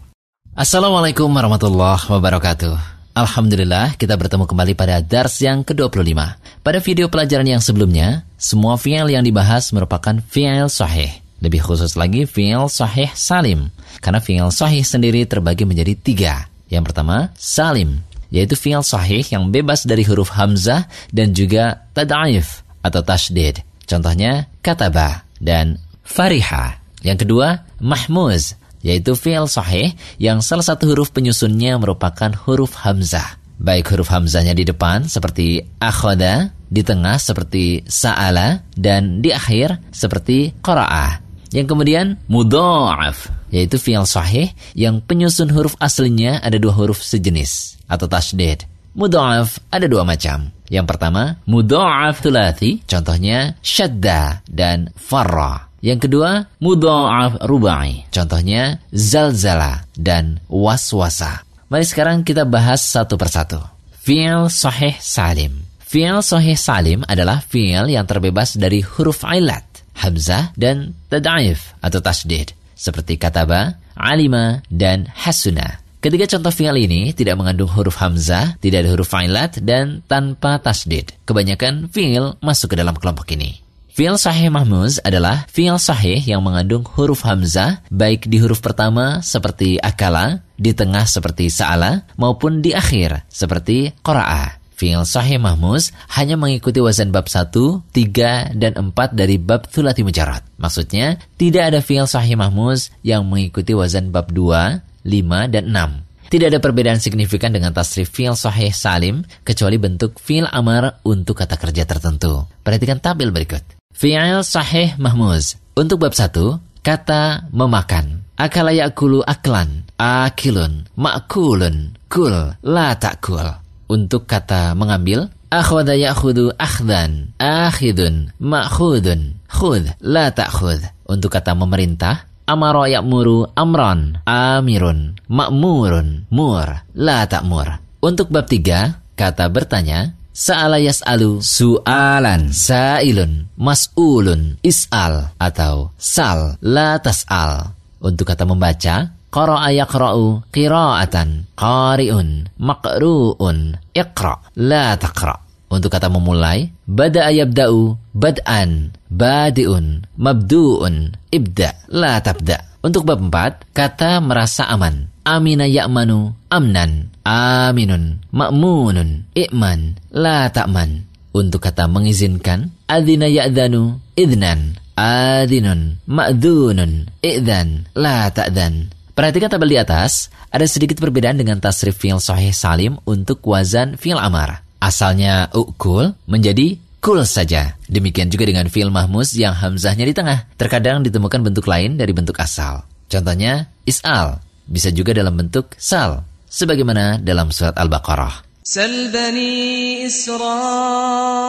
Assalamualaikum 0.54 1.26
warahmatullahi 1.26 2.06
wabarakatuh. 2.06 2.78
Alhamdulillah 3.12 3.98
kita 3.98 4.14
bertemu 4.14 4.46
kembali 4.46 4.72
pada 4.78 5.02
dars 5.02 5.42
yang 5.42 5.66
ke-25. 5.66 6.14
Pada 6.62 6.78
video 6.78 7.10
pelajaran 7.10 7.58
yang 7.58 7.60
sebelumnya, 7.60 8.22
semua 8.38 8.78
fi'il 8.78 9.10
yang 9.10 9.26
dibahas 9.26 9.74
merupakan 9.74 10.14
fi'il 10.30 10.70
sahih. 10.70 11.10
Lebih 11.42 11.58
khusus 11.58 11.98
lagi 11.98 12.22
fi'il 12.22 12.70
sahih 12.70 13.10
salim. 13.18 13.74
Karena 13.98 14.22
fi'il 14.22 14.48
sahih 14.54 14.86
sendiri 14.86 15.26
terbagi 15.26 15.66
menjadi 15.66 15.92
tiga. 15.98 16.34
Yang 16.70 16.94
pertama, 16.94 17.34
salim 17.36 18.00
yaitu 18.32 18.56
fi'il 18.56 18.80
sahih 18.80 19.22
yang 19.28 19.52
bebas 19.52 19.84
dari 19.84 20.02
huruf 20.08 20.32
hamzah 20.32 20.88
dan 21.12 21.36
juga 21.36 21.84
tad'if 21.92 22.64
atau 22.80 23.04
tashdid. 23.04 23.60
Contohnya 23.84 24.48
kataba 24.64 25.28
dan 25.36 25.76
fariha. 26.02 26.80
Yang 27.04 27.28
kedua, 27.28 27.68
mahmuz, 27.78 28.56
yaitu 28.80 29.12
fi'il 29.12 29.44
sahih 29.46 29.92
yang 30.16 30.40
salah 30.40 30.64
satu 30.64 30.88
huruf 30.88 31.12
penyusunnya 31.12 31.76
merupakan 31.76 32.32
huruf 32.48 32.72
hamzah. 32.80 33.36
Baik 33.62 33.94
huruf 33.94 34.10
hamzahnya 34.10 34.58
di 34.58 34.66
depan 34.66 35.06
seperti 35.06 35.62
akhoda, 35.78 36.50
di 36.72 36.82
tengah 36.82 37.20
seperti 37.20 37.84
sa'ala, 37.86 38.64
dan 38.74 39.22
di 39.22 39.30
akhir 39.30 39.78
seperti 39.92 40.56
qara'ah. 40.64 41.20
Yang 41.52 41.66
kemudian 41.68 42.06
mudha'af, 42.32 43.28
yaitu 43.52 43.76
fi'il 43.76 44.08
sahih 44.08 44.48
yang 44.72 45.04
penyusun 45.04 45.52
huruf 45.52 45.76
aslinya 45.78 46.40
ada 46.40 46.56
dua 46.56 46.72
huruf 46.72 47.04
sejenis 47.04 47.81
atau 47.92 48.08
tasdid. 48.08 48.64
Mudha'af 48.96 49.60
ada 49.68 49.84
dua 49.88 50.04
macam. 50.08 50.48
Yang 50.72 50.86
pertama, 50.88 51.36
mudha'af 51.44 52.24
thulathi, 52.24 52.80
contohnya 52.88 53.60
syadda 53.60 54.40
dan 54.48 54.88
farra. 54.96 55.68
Yang 55.84 56.08
kedua, 56.08 56.48
mudha'af 56.60 57.44
rubai, 57.44 58.08
contohnya 58.08 58.80
zalzala 58.88 59.84
dan 59.92 60.40
waswasa. 60.48 61.44
Mari 61.68 61.84
sekarang 61.88 62.24
kita 62.24 62.44
bahas 62.44 62.84
satu 62.84 63.16
persatu. 63.20 63.60
Fi'il 64.00 64.48
sahih 64.52 64.96
salim. 65.00 65.64
Fi'il 65.80 66.20
sahih 66.20 66.56
salim 66.56 67.00
adalah 67.08 67.40
fi'il 67.44 67.92
yang 67.92 68.08
terbebas 68.08 68.56
dari 68.60 68.84
huruf 68.84 69.24
ilat, 69.24 69.64
hamzah, 69.98 70.52
dan 70.56 70.96
tad'if 71.08 71.76
atau 71.80 72.00
tasdid. 72.00 72.52
Seperti 72.76 73.16
kataba, 73.20 73.76
alima, 73.98 74.62
dan 74.70 75.10
hasuna. 75.10 75.81
Ketiga 76.02 76.26
contoh 76.26 76.50
fi'al 76.50 76.82
ini 76.82 77.14
tidak 77.14 77.38
mengandung 77.38 77.70
huruf 77.70 78.02
hamzah, 78.02 78.58
tidak 78.58 78.82
ada 78.82 78.90
huruf 78.90 79.06
fa'ilat, 79.06 79.62
dan 79.62 80.02
tanpa 80.10 80.58
tasdid. 80.58 81.14
Kebanyakan 81.22 81.86
fi'il 81.94 82.34
masuk 82.42 82.74
ke 82.74 82.76
dalam 82.82 82.98
kelompok 82.98 83.30
ini. 83.38 83.62
Fi'il 83.86 84.18
sahih 84.18 84.50
mahmuz 84.50 84.98
adalah 85.06 85.46
fi'il 85.46 85.78
sahih 85.78 86.18
yang 86.18 86.42
mengandung 86.42 86.82
huruf 86.82 87.22
hamzah, 87.22 87.86
baik 87.86 88.26
di 88.26 88.42
huruf 88.42 88.58
pertama 88.58 89.22
seperti 89.22 89.78
akala, 89.78 90.42
di 90.58 90.74
tengah 90.74 91.06
seperti 91.06 91.46
sa'ala, 91.54 92.02
maupun 92.18 92.58
di 92.58 92.74
akhir 92.74 93.22
seperti 93.30 93.94
qara'a. 94.02 94.58
Fi'il 94.74 95.06
sahih 95.06 95.38
mahmuz 95.38 95.94
hanya 96.18 96.34
mengikuti 96.34 96.82
wazan 96.82 97.14
bab 97.14 97.30
1, 97.30 97.54
3, 97.94 98.58
dan 98.58 98.74
4 98.74 99.14
dari 99.14 99.38
bab 99.38 99.70
thulati 99.70 100.02
mujarad. 100.02 100.42
Maksudnya, 100.58 101.22
tidak 101.38 101.70
ada 101.70 101.78
fi'il 101.78 102.10
sahih 102.10 102.34
mahmuz 102.34 102.90
yang 103.06 103.22
mengikuti 103.22 103.70
wazan 103.70 104.10
bab 104.10 104.34
2, 104.34 104.90
5, 105.04 105.52
dan 105.52 105.64
6. 105.70 106.32
Tidak 106.32 106.48
ada 106.48 106.60
perbedaan 106.64 106.96
signifikan 106.96 107.52
dengan 107.52 107.76
tasrif 107.76 108.08
fi'il 108.08 108.32
sahih 108.32 108.72
salim 108.72 109.20
kecuali 109.44 109.76
bentuk 109.76 110.16
fi'il 110.16 110.48
amar 110.48 111.04
untuk 111.04 111.36
kata 111.36 111.60
kerja 111.60 111.84
tertentu. 111.84 112.48
Perhatikan 112.64 113.04
tabel 113.04 113.28
berikut. 113.28 113.60
Fi'il 113.92 114.40
sahih 114.40 114.96
mahmuz. 114.96 115.60
Untuk 115.76 116.00
bab 116.00 116.16
1, 116.16 116.32
kata 116.80 117.52
memakan. 117.52 118.24
Akala 118.40 118.72
yakulu 118.72 119.20
aklan, 119.22 119.84
akilun, 120.00 120.88
makulun, 120.96 121.94
kul, 122.08 122.32
la 122.64 122.96
takul. 122.96 123.62
Untuk 123.92 124.24
kata 124.24 124.72
mengambil, 124.72 125.28
akhwada 125.52 125.92
yakhudu 125.92 126.56
akhdan, 126.56 127.36
akhidun, 127.36 128.32
makhudun, 128.40 129.36
khud, 129.52 129.84
la 130.00 130.32
takhud. 130.32 130.80
Untuk 131.04 131.28
kata 131.28 131.52
memerintah, 131.52 132.24
amara 132.46 132.90
ya'muru 132.90 133.50
amran, 133.54 134.22
amirun, 134.26 135.18
makmurun, 135.28 136.26
mur, 136.30 136.68
la 136.96 137.26
ta'mur. 137.26 137.82
Untuk 138.02 138.28
bab 138.30 138.50
tiga, 138.50 139.02
kata 139.14 139.46
bertanya, 139.48 140.14
Sa'ala 140.32 140.80
yas'alu 140.80 141.44
su'alan 141.44 142.56
sa'ilun 142.56 143.52
mas'ulun 143.60 144.56
is'al 144.64 145.36
atau 145.36 145.92
sal 146.00 146.56
la 146.64 146.96
tas'al. 146.96 147.76
Untuk 148.00 148.32
kata 148.32 148.48
membaca, 148.48 149.12
qara'a 149.28 149.68
yaqra'u 149.76 150.48
qira'atan 150.48 151.52
qari'un 151.52 152.48
maqru'un 152.60 153.58
iqra' 153.92 154.40
la 154.56 154.96
taqra' 154.96 155.41
untuk 155.72 155.88
kata 155.88 156.12
memulai 156.12 156.68
bada 156.84 157.32
yabda'u 157.32 157.96
bad'an 158.12 158.92
badi'un 159.08 160.04
mabdu'un 160.20 161.16
ibda 161.32 161.88
la 161.88 162.20
tabda. 162.20 162.84
Untuk 162.84 163.08
bab 163.08 163.24
4 163.24 163.72
kata 163.72 164.20
merasa 164.20 164.68
aman. 164.68 165.08
Amina 165.22 165.64
ya'manu 165.64 166.34
amnan 166.50 167.14
aminun 167.24 168.20
ma'munun 168.34 169.32
i'man 169.32 169.96
la 170.12 170.52
ta'man. 170.52 171.08
Untuk 171.32 171.64
kata 171.64 171.88
mengizinkan 171.88 172.74
adzina 172.84 173.30
ya'dhanu 173.30 173.96
idnan 174.18 174.76
adinun 174.92 176.04
ma'dunun 176.04 177.08
i'dan 177.24 177.88
la 177.96 178.28
ta'dan 178.28 178.92
Perhatikan 179.12 179.52
tabel 179.52 179.76
di 179.76 179.78
atas, 179.78 180.32
ada 180.48 180.64
sedikit 180.64 180.96
perbedaan 180.96 181.36
dengan 181.36 181.60
tasrif 181.60 182.00
fi'il 182.00 182.16
sahih 182.16 182.48
salim 182.48 182.96
untuk 183.04 183.44
wazan 183.44 184.00
fi'il 184.00 184.16
amar 184.16 184.64
Asalnya 184.81 185.49
ukul 185.57 186.13
menjadi 186.29 186.77
kul 187.01 187.25
saja. 187.25 187.73
Demikian 187.89 188.29
juga 188.29 188.45
dengan 188.45 188.69
fi'il 188.69 188.93
mahmus 188.93 189.33
yang 189.33 189.57
hamzahnya 189.57 190.05
di 190.05 190.13
tengah. 190.13 190.45
Terkadang 190.59 191.01
ditemukan 191.01 191.41
bentuk 191.41 191.65
lain 191.65 191.97
dari 191.97 192.13
bentuk 192.13 192.37
asal. 192.37 192.85
Contohnya 193.07 193.71
is'al, 193.87 194.43
bisa 194.67 194.91
juga 194.91 195.15
dalam 195.15 195.33
bentuk 195.39 195.73
sal, 195.79 196.27
sebagaimana 196.51 197.23
dalam 197.23 197.49
surat 197.49 197.73
Al-Baqarah. 197.79 198.47
سل 198.67 199.15
بني 199.15 200.03
إسرائيل 200.11 201.47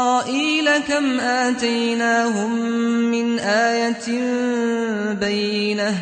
كم 0.86 1.20
آتيناهم 1.20 2.50
من 3.10 3.38
آية 3.42 4.06
بينة 5.18 5.94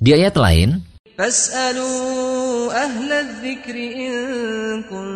Di 0.00 0.14
ayat 0.14 0.38
lain, 0.38 0.86
فاسألوا 1.18 2.72
أهل 2.84 3.12
الذكر 3.12 3.74
إن 3.76 4.12
كنتم 4.88 5.13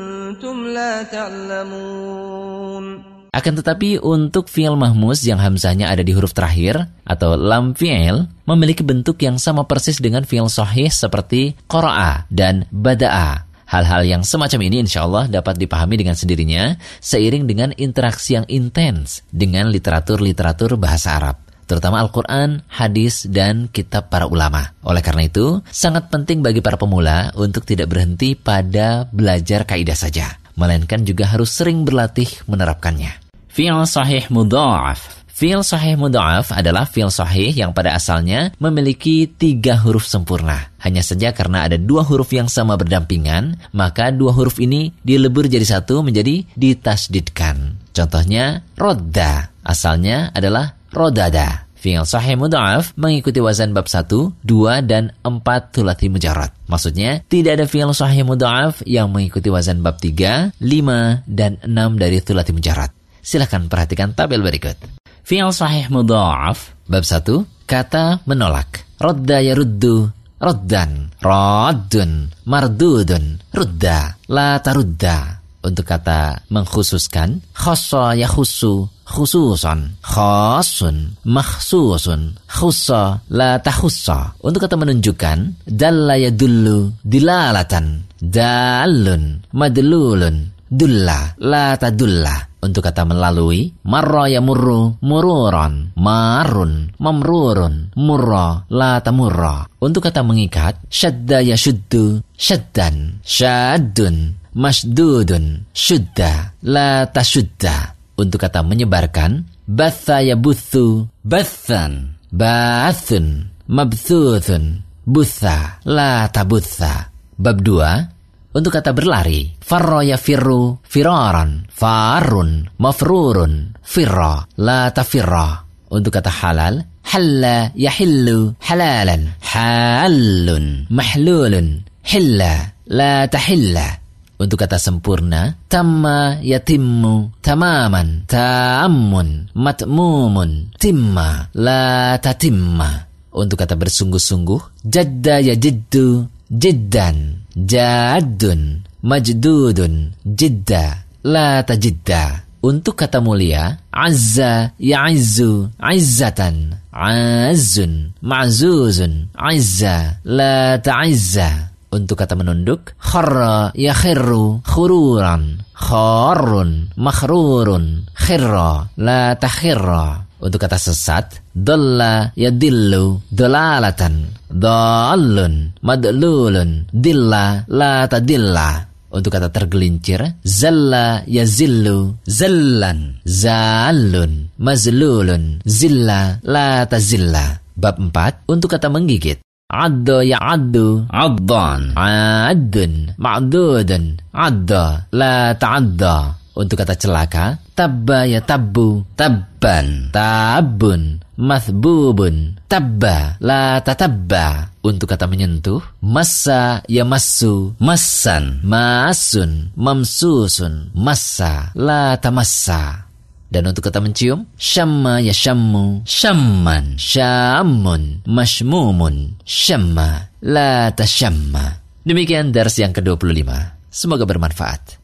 akan 3.29 3.53
tetapi 3.53 4.01
untuk 4.01 4.49
fi'il 4.49 4.73
mahmus 4.73 5.21
yang 5.21 5.37
hamzahnya 5.37 5.89
ada 5.89 6.01
di 6.01 6.11
huruf 6.17 6.33
terakhir 6.33 6.89
atau 7.05 7.37
lam 7.37 7.77
fi'il 7.77 8.25
memiliki 8.49 8.81
bentuk 8.81 9.21
yang 9.21 9.37
sama 9.37 9.69
persis 9.69 10.01
dengan 10.01 10.25
fi'il 10.25 10.49
sahih 10.49 10.89
seperti 10.89 11.53
qara'a 11.69 12.25
dan 12.33 12.65
bada'a. 12.73 13.49
Hal-hal 13.69 14.01
yang 14.01 14.25
semacam 14.25 14.65
ini 14.65 14.81
insya 14.81 15.05
Allah 15.05 15.29
dapat 15.29 15.61
dipahami 15.61 15.93
dengan 15.93 16.17
sendirinya 16.17 16.73
seiring 17.05 17.45
dengan 17.45 17.69
interaksi 17.77 18.33
yang 18.33 18.49
intens 18.49 19.21
dengan 19.29 19.69
literatur-literatur 19.69 20.73
bahasa 20.81 21.21
Arab 21.21 21.48
terutama 21.69 22.01
Al-Quran, 22.01 22.65
hadis, 22.65 23.29
dan 23.29 23.69
kitab 23.69 24.09
para 24.09 24.25
ulama. 24.25 24.73
Oleh 24.81 25.05
karena 25.05 25.29
itu, 25.29 25.61
sangat 25.69 26.09
penting 26.09 26.41
bagi 26.41 26.65
para 26.65 26.81
pemula 26.81 27.29
untuk 27.37 27.69
tidak 27.69 27.93
berhenti 27.93 28.33
pada 28.33 29.05
belajar 29.13 29.69
kaidah 29.69 29.93
saja, 29.93 30.41
melainkan 30.57 31.05
juga 31.05 31.29
harus 31.29 31.53
sering 31.53 31.85
berlatih 31.85 32.27
menerapkannya. 32.49 33.29
Fi'il 33.53 33.85
sahih 33.85 34.25
mudha'af 34.33 35.19
Fi'il 35.39 35.63
sahih 35.63 35.95
mudha'af 35.95 36.51
adalah 36.51 36.83
fi'il 36.83 37.07
sahih 37.07 37.55
yang 37.55 37.71
pada 37.71 37.95
asalnya 37.95 38.51
memiliki 38.59 39.23
tiga 39.23 39.79
huruf 39.79 40.03
sempurna. 40.03 40.67
Hanya 40.83 40.99
saja 40.99 41.31
karena 41.31 41.63
ada 41.63 41.79
dua 41.79 42.03
huruf 42.03 42.35
yang 42.35 42.51
sama 42.51 42.75
berdampingan, 42.75 43.55
maka 43.71 44.11
dua 44.11 44.35
huruf 44.35 44.59
ini 44.59 44.91
dilebur 44.99 45.47
jadi 45.47 45.63
satu 45.63 46.03
menjadi 46.03 46.43
ditasdidkan. 46.59 47.79
Contohnya, 47.95 48.67
rodda. 48.75 49.55
Asalnya 49.63 50.35
adalah 50.35 50.75
rodada. 50.93 51.69
Fi'il 51.79 52.03
sahih 52.03 52.35
mudha'af 52.35 52.91
mengikuti 52.99 53.39
wazan 53.39 53.71
bab 53.71 53.87
1, 53.87 54.11
2, 54.43 54.83
dan 54.83 55.15
4 55.23 55.71
tulati 55.71 56.11
mujarad. 56.11 56.51
Maksudnya, 56.67 57.23
tidak 57.31 57.55
ada 57.55 57.65
fi'il 57.71 57.95
sahih 57.95 58.27
mudha'af 58.27 58.83
yang 58.83 59.07
mengikuti 59.07 59.47
wazan 59.47 59.79
bab 59.79 59.95
3, 59.95 60.59
5, 60.59 61.23
dan 61.23 61.55
6 61.63 61.95
dari 61.95 62.19
tulati 62.19 62.51
mujarad. 62.51 62.91
Silahkan 63.23 63.71
perhatikan 63.71 64.11
tabel 64.11 64.43
berikut. 64.43 64.75
Fi'il 65.23 65.55
sahih 65.55 65.87
mudha'af 65.87 66.75
bab 66.91 67.07
1, 67.07 67.47
kata 67.63 68.27
menolak. 68.27 68.83
Rodda 68.99 69.39
yaruddu, 69.39 70.11
roddan, 70.35 71.15
raddun, 71.23 72.27
mardudun, 72.43 73.39
rudda, 73.55 74.19
la 74.27 74.59
tarudda. 74.59 75.38
Untuk 75.69 75.85
kata 75.85 76.49
mengkhususkan, 76.49 77.45
khossa 77.53 78.17
yakhussu, 78.17 78.89
khususon, 79.05 80.01
khosun, 80.01 81.13
makhsusun, 81.29 82.33
khussa, 82.49 83.21
la 83.29 83.61
tahussa. 83.61 84.33
Untuk 84.41 84.65
kata 84.65 84.81
menunjukkan, 84.81 85.69
dalla 85.69 86.17
yadullu, 86.17 87.05
dilalatan, 87.05 88.09
dalun, 88.17 89.45
madlulun, 89.53 90.57
dulla, 90.65 91.37
la 91.37 91.77
tadulla. 91.77 92.49
Untuk 92.59 92.83
kata 92.83 93.05
melalui, 93.07 93.71
marra 93.85 94.25
yamurru, 94.27 94.99
mururon, 95.05 95.95
marun, 95.95 96.91
mamrurun, 96.97 97.93
murra, 97.95 98.65
la 98.73 98.99
tamurra. 98.99 99.63
Untuk 99.79 100.03
kata 100.03 100.25
mengikat, 100.25 100.75
syadda 100.91 101.39
yashuddu, 101.39 102.19
syaddan, 102.35 103.23
syaddun, 103.23 104.38
masdudun, 104.53 105.69
syudda, 105.73 106.55
la 106.65 107.05
tashudda. 107.09 107.97
Untuk 108.19 108.43
kata 108.43 108.65
menyebarkan, 108.65 109.47
batha 109.63 110.19
yabuthu, 110.19 111.07
bathan, 111.23 112.19
bathun, 112.29 113.47
mabthuthun, 113.69 114.83
butha, 115.07 115.79
la 115.87 116.27
tabutha. 116.27 117.13
Bab 117.39 117.63
2, 117.63 118.19
untuk 118.49 118.73
kata 118.73 118.97
berlari, 118.97 119.45
farro 119.61 120.01
yafirru 120.01 120.81
firaran, 120.81 121.69
farun, 121.69 122.65
mafrurun, 122.81 123.77
firra, 123.85 124.41
la 124.57 124.89
tafirra. 124.89 125.69
Untuk 125.93 126.17
kata 126.17 126.33
halal, 126.33 126.81
halla 127.13 127.69
yahillu 127.77 128.57
halalan, 128.57 129.37
halun, 129.41 130.89
mahlulun, 130.89 131.85
hilla, 132.01 132.73
la 132.89 133.29
tahilla. 133.29 133.98
Untuk 134.39 134.55
kata 134.55 134.79
sempurna, 134.79 135.51
tamma 135.67 136.39
yatimmu, 136.39 137.43
tamaman, 137.43 138.23
ta'ammun, 138.23 139.51
matmumun, 139.51 140.71
timma, 140.79 141.51
la 141.59 142.15
tatimma. 142.23 143.03
Untuk 143.35 143.59
kata 143.59 143.75
bersungguh-sungguh, 143.75 144.87
jadda 144.87 145.43
ya 145.43 145.59
jiddu, 145.59 146.23
jiddan, 146.47 147.43
jadun, 147.51 148.87
majdudun, 149.03 150.15
jidda, 150.23 151.03
la 151.27 151.59
tajidda. 151.59 152.47
Untuk 152.63 152.95
kata 152.95 153.19
mulia, 153.19 153.75
azza 153.91 154.71
ya'izzu 154.79 155.67
izzatan, 155.79 156.79
azzun, 156.95 158.15
ma'zuzun, 158.23 159.35
izza, 159.35 160.23
la 160.23 160.79
ta'izza. 160.79 161.68
Untuk 161.89 162.21
kata 162.21 162.37
menunduk, 162.37 162.93
kharra 163.01 163.73
yakhirru 163.73 164.61
khururan, 164.61 165.65
kharrun, 165.73 166.93
makhrurun, 166.93 168.05
khirra, 168.13 168.93
la 169.01 169.33
takhirra. 169.33 170.29
Untuk 170.39 170.61
kata 170.61 170.77
sesat, 170.77 171.41
dalla 171.51 172.29
yadillu 172.37 173.25
dalalatan, 173.33 174.29
dallun, 174.47 175.73
madlulun, 175.81 176.87
dilla, 176.93 177.65
la 177.65 178.05
tadilla. 178.05 178.85
Untuk 179.09 179.33
kata 179.33 179.49
tergelincir, 179.49 180.21
zalla 180.45 181.25
yazillu, 181.25 182.21
zallan, 182.29 183.17
zallun, 183.25 184.53
mazlulun, 184.61 185.65
zilla, 185.65 186.37
la 186.45 186.85
tazilla. 186.85 187.57
Bab 187.73 187.97
4, 187.97 188.45
untuk 188.45 188.69
kata 188.77 188.93
menggigit. 188.93 189.41
Adda 189.69 190.25
ya'addu, 190.25 191.05
addan, 191.13 191.93
addun, 191.93 193.13
ma'dudun, 193.21 194.17
adda, 194.33 195.05
la 195.13 195.53
ta'adda. 195.53 196.41
Untuk 196.57 196.81
kata 196.81 196.97
celaka, 196.97 197.61
tabba 197.77 198.25
ya 198.25 198.41
tabbu, 198.41 199.13
tabban, 199.13 200.09
tabbun, 200.09 201.21
mathbubun, 201.37 202.57
tabba, 202.65 203.37
la 203.37 203.77
tatabba. 203.85 204.73
Untuk 204.81 205.05
kata 205.05 205.29
menyentuh, 205.29 206.01
massa 206.01 206.81
ya 206.89 207.05
massu, 207.05 207.77
massan, 207.77 208.65
masun, 208.65 209.69
mamsusun, 209.77 210.97
massa, 210.97 211.69
la 211.77 212.17
tamassa. 212.17 213.08
Dan 213.49 213.65
untuk 213.65 213.89
kata 213.89 213.97
mencium, 213.97 214.45
syamma 214.61 215.17
ya 215.25 215.33
syammu, 215.33 216.05
syamman, 216.05 217.01
syammun, 217.01 218.21
mashmumun, 218.29 219.41
syamma, 219.41 220.29
la 220.45 220.93
tasyamma. 220.93 221.81
Demikian 222.05 222.53
dars 222.53 222.77
yang 222.77 222.93
ke-25. 222.93 223.49
Semoga 223.89 224.29
bermanfaat. 224.29 225.01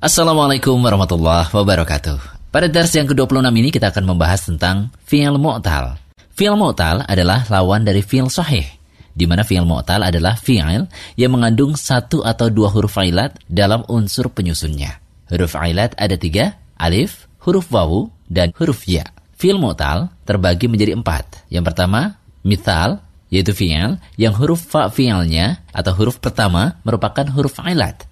Assalamualaikum 0.00 0.80
warahmatullahi 0.80 1.52
wabarakatuh. 1.52 2.48
Pada 2.48 2.72
dars 2.72 2.88
yang 2.96 3.04
ke-26 3.04 3.52
ini 3.52 3.68
kita 3.68 3.92
akan 3.92 4.16
membahas 4.16 4.48
tentang 4.48 4.88
fi'il 5.04 5.36
mu'tal. 5.36 6.00
Fi'il 6.32 6.56
mu'tal 6.56 7.04
adalah 7.04 7.44
lawan 7.52 7.84
dari 7.84 8.00
fi'il 8.00 8.32
sahih, 8.32 8.64
di 9.12 9.28
mana 9.28 9.44
fi'il 9.44 9.68
mu'tal 9.68 10.08
adalah 10.08 10.40
fi'il 10.40 10.88
yang 11.20 11.30
mengandung 11.36 11.76
satu 11.76 12.24
atau 12.24 12.48
dua 12.48 12.72
huruf 12.72 12.96
ailat 12.96 13.36
dalam 13.44 13.84
unsur 13.92 14.32
penyusunnya. 14.32 15.04
Huruf 15.28 15.52
ailat 15.54 15.92
ada 16.00 16.16
tiga, 16.16 16.59
alif, 16.80 17.28
huruf 17.44 17.68
wawu, 17.68 18.08
dan 18.32 18.56
huruf 18.56 18.88
ya. 18.88 19.04
Fi'il 19.36 19.60
mu'tal 19.60 20.08
terbagi 20.24 20.68
menjadi 20.68 20.96
empat. 20.96 21.44
Yang 21.52 21.72
pertama, 21.72 22.16
mithal, 22.40 23.04
yaitu 23.30 23.54
fi'il 23.54 23.96
yang 24.18 24.34
huruf 24.34 24.64
fa 24.64 24.90
fi'ilnya 24.90 25.62
atau 25.70 25.92
huruf 25.94 26.18
pertama 26.18 26.80
merupakan 26.82 27.24
huruf 27.30 27.56
ailat. 27.62 28.04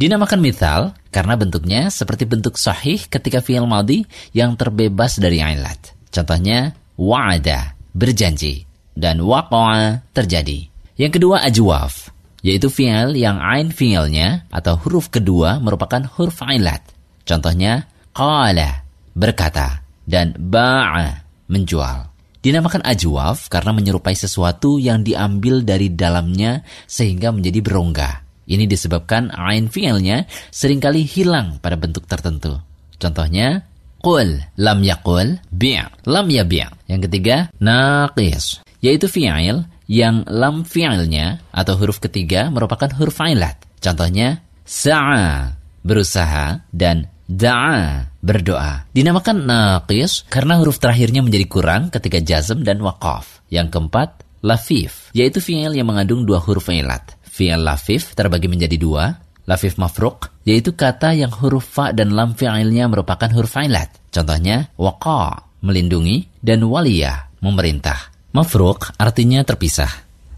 Dinamakan 0.00 0.40
mithal 0.40 0.96
karena 1.12 1.36
bentuknya 1.36 1.92
seperti 1.92 2.24
bentuk 2.24 2.56
sahih 2.56 2.98
ketika 3.06 3.44
fi'il 3.44 3.68
madhi 3.68 4.08
yang 4.32 4.56
terbebas 4.56 5.20
dari 5.20 5.38
ailat. 5.44 5.92
Contohnya, 6.08 6.72
wa'ada, 6.96 7.76
berjanji, 7.92 8.64
dan 8.96 9.20
waqa'a, 9.20 10.02
terjadi. 10.16 10.72
Yang 10.96 11.20
kedua, 11.20 11.44
ajwaf, 11.44 12.08
yaitu 12.40 12.72
fi'il 12.72 13.14
yang 13.14 13.38
ain 13.38 13.70
fi'ilnya 13.70 14.48
atau 14.48 14.80
huruf 14.80 15.12
kedua 15.12 15.60
merupakan 15.60 16.02
huruf 16.16 16.40
ailat. 16.42 16.82
Contohnya, 17.22 17.86
qala, 18.12 18.84
berkata, 19.16 19.84
dan 20.04 20.36
ba'a, 20.36 21.24
menjual. 21.48 22.12
Dinamakan 22.42 22.82
ajwaf 22.82 23.46
karena 23.46 23.70
menyerupai 23.70 24.18
sesuatu 24.18 24.82
yang 24.82 25.06
diambil 25.06 25.62
dari 25.62 25.94
dalamnya 25.94 26.66
sehingga 26.90 27.30
menjadi 27.30 27.62
berongga. 27.62 28.10
Ini 28.50 28.66
disebabkan 28.66 29.30
ain 29.30 29.70
fi'ilnya 29.70 30.26
sering 30.50 30.82
kali 30.82 31.06
hilang 31.06 31.62
pada 31.62 31.78
bentuk 31.78 32.10
tertentu. 32.10 32.58
Contohnya, 32.98 33.62
qul, 34.02 34.42
lam 34.58 34.82
yaqul, 34.82 35.38
bi' 35.54 35.78
lam 36.10 36.26
yabi'. 36.26 36.90
Yang 36.90 37.00
ketiga, 37.06 37.36
naqis, 37.62 38.58
yaitu 38.82 39.06
fi'il 39.06 39.62
yang 39.86 40.26
lam 40.26 40.66
fi'ilnya 40.66 41.46
atau 41.54 41.78
huruf 41.78 42.02
ketiga 42.02 42.50
merupakan 42.50 42.90
huruf 42.98 43.22
ailat. 43.22 43.54
Contohnya, 43.78 44.42
sa'a, 44.66 45.54
berusaha, 45.86 46.66
dan 46.74 47.11
da'a, 47.28 48.10
berdoa. 48.22 48.86
Dinamakan 48.90 49.46
naqis 49.46 50.26
karena 50.30 50.58
huruf 50.58 50.78
terakhirnya 50.78 51.22
menjadi 51.22 51.46
kurang 51.46 51.90
ketika 51.90 52.18
jazm 52.22 52.66
dan 52.66 52.82
waqaf. 52.82 53.44
Yang 53.52 53.76
keempat, 53.76 54.22
lafif, 54.42 55.12
yaitu 55.14 55.38
fi'il 55.38 55.76
yang 55.76 55.88
mengandung 55.88 56.26
dua 56.26 56.42
huruf 56.42 56.68
ailat. 56.72 57.16
Fi'il 57.22 57.62
lafif 57.62 58.12
terbagi 58.12 58.48
menjadi 58.50 58.76
dua, 58.76 59.16
lafif 59.48 59.78
mafruk, 59.78 60.30
yaitu 60.44 60.74
kata 60.74 61.14
yang 61.16 61.32
huruf 61.32 61.64
fa 61.64 61.90
dan 61.94 62.12
lam 62.12 62.34
fi'ilnya 62.34 62.90
merupakan 62.90 63.30
huruf 63.32 63.54
ailat. 63.56 63.88
Contohnya, 64.12 64.68
waqa, 64.76 65.48
melindungi, 65.64 66.28
dan 66.44 66.66
waliyah, 66.66 67.32
memerintah. 67.40 68.12
Mafruk 68.32 68.96
artinya 68.96 69.44
terpisah. 69.44 69.90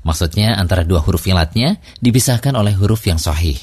Maksudnya 0.04 0.60
antara 0.60 0.84
dua 0.84 1.00
huruf 1.00 1.24
ilatnya 1.24 1.80
dipisahkan 1.98 2.52
oleh 2.52 2.76
huruf 2.76 3.08
yang 3.08 3.16
sahih. 3.16 3.56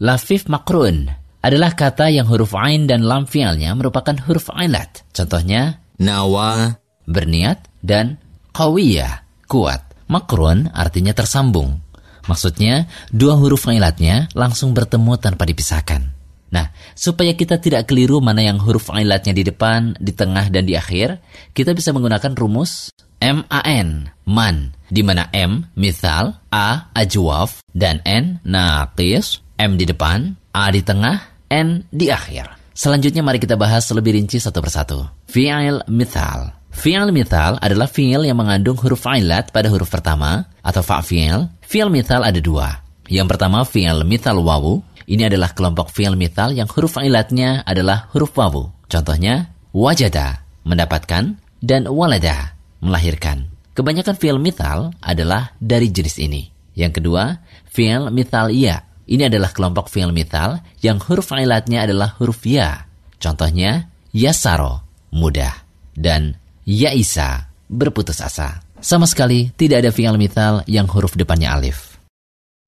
Lafif 0.00 0.48
makrun 0.48 1.21
adalah 1.42 1.74
kata 1.74 2.08
yang 2.08 2.30
huruf 2.30 2.54
ain 2.54 2.86
dan 2.86 3.02
lam 3.02 3.26
fi'ilnya 3.26 3.74
merupakan 3.74 4.14
huruf 4.14 4.48
ailat. 4.54 5.02
Contohnya, 5.10 5.82
nawa, 5.98 6.78
berniat, 7.04 7.66
dan 7.82 8.22
qawiyah, 8.54 9.26
kuat. 9.50 9.82
Makrun 10.06 10.70
artinya 10.70 11.10
tersambung. 11.10 11.82
Maksudnya, 12.30 12.86
dua 13.10 13.34
huruf 13.34 13.66
ailatnya 13.66 14.30
langsung 14.38 14.70
bertemu 14.70 15.18
tanpa 15.18 15.42
dipisahkan. 15.42 16.14
Nah, 16.52 16.68
supaya 16.92 17.32
kita 17.32 17.58
tidak 17.58 17.88
keliru 17.88 18.20
mana 18.20 18.44
yang 18.44 18.60
huruf 18.60 18.92
ailatnya 18.92 19.32
di 19.32 19.42
depan, 19.42 19.96
di 19.96 20.12
tengah, 20.12 20.52
dan 20.52 20.68
di 20.68 20.76
akhir, 20.76 21.18
kita 21.56 21.72
bisa 21.72 21.90
menggunakan 21.96 22.36
rumus 22.36 22.92
MAN, 23.22 24.10
man, 24.26 24.56
di 24.90 25.00
mana 25.06 25.30
M, 25.30 25.64
misal, 25.78 26.42
A, 26.52 26.92
ajwaf, 26.92 27.64
dan 27.70 28.02
N, 28.02 28.42
naqis, 28.42 29.40
M 29.56 29.78
di 29.78 29.86
depan, 29.86 30.34
A 30.52 30.74
di 30.74 30.82
tengah, 30.82 31.31
N 31.52 31.84
di 31.92 32.08
akhir. 32.08 32.48
Selanjutnya 32.72 33.20
mari 33.20 33.36
kita 33.36 33.60
bahas 33.60 33.84
lebih 33.92 34.16
rinci 34.16 34.40
satu 34.40 34.64
persatu. 34.64 35.04
Fi'il 35.28 35.84
mithal. 35.92 36.56
Fi'il 36.72 37.12
mithal 37.12 37.60
adalah 37.60 37.84
fi'il 37.84 38.24
yang 38.24 38.40
mengandung 38.40 38.80
huruf 38.80 39.04
ailat 39.04 39.52
pada 39.52 39.68
huruf 39.68 39.92
pertama 39.92 40.48
atau 40.64 40.80
fa'fi'il. 40.80 41.52
Fi'il 41.60 41.92
mithal 41.92 42.24
ada 42.24 42.40
dua. 42.40 42.80
Yang 43.12 43.36
pertama 43.36 43.68
fi'il 43.68 44.00
mithal 44.08 44.40
wawu. 44.40 44.80
Ini 45.04 45.28
adalah 45.28 45.52
kelompok 45.52 45.92
fi'il 45.92 46.16
mithal 46.16 46.56
yang 46.56 46.64
huruf 46.72 46.96
ailatnya 46.96 47.60
adalah 47.68 48.08
huruf 48.16 48.32
wawu. 48.32 48.72
Contohnya 48.88 49.52
wajada, 49.76 50.48
mendapatkan, 50.64 51.36
dan 51.60 51.82
walada, 51.92 52.56
melahirkan. 52.80 53.52
Kebanyakan 53.76 54.16
fi'il 54.16 54.40
mithal 54.40 54.96
adalah 55.04 55.52
dari 55.60 55.92
jenis 55.92 56.16
ini. 56.16 56.48
Yang 56.72 57.04
kedua, 57.04 57.44
fi'il 57.68 58.08
mithal 58.08 58.48
iya. 58.48 58.88
Ini 59.12 59.28
adalah 59.28 59.52
kelompok 59.52 59.92
fi'il 59.92 60.08
mithal 60.08 60.64
yang 60.80 60.96
huruf 60.96 61.36
ailatnya 61.36 61.84
adalah 61.84 62.16
huruf 62.16 62.48
ya. 62.48 62.88
Contohnya 63.20 63.92
yasaro, 64.16 64.80
mudah, 65.12 65.52
dan 65.92 66.40
Ya'isa, 66.64 67.52
berputus 67.68 68.24
asa. 68.24 68.64
Sama 68.80 69.04
sekali 69.04 69.52
tidak 69.52 69.84
ada 69.84 69.90
fi'al 69.92 70.16
mithal 70.16 70.64
yang 70.64 70.88
huruf 70.88 71.12
depannya 71.12 71.52
alif. 71.52 72.00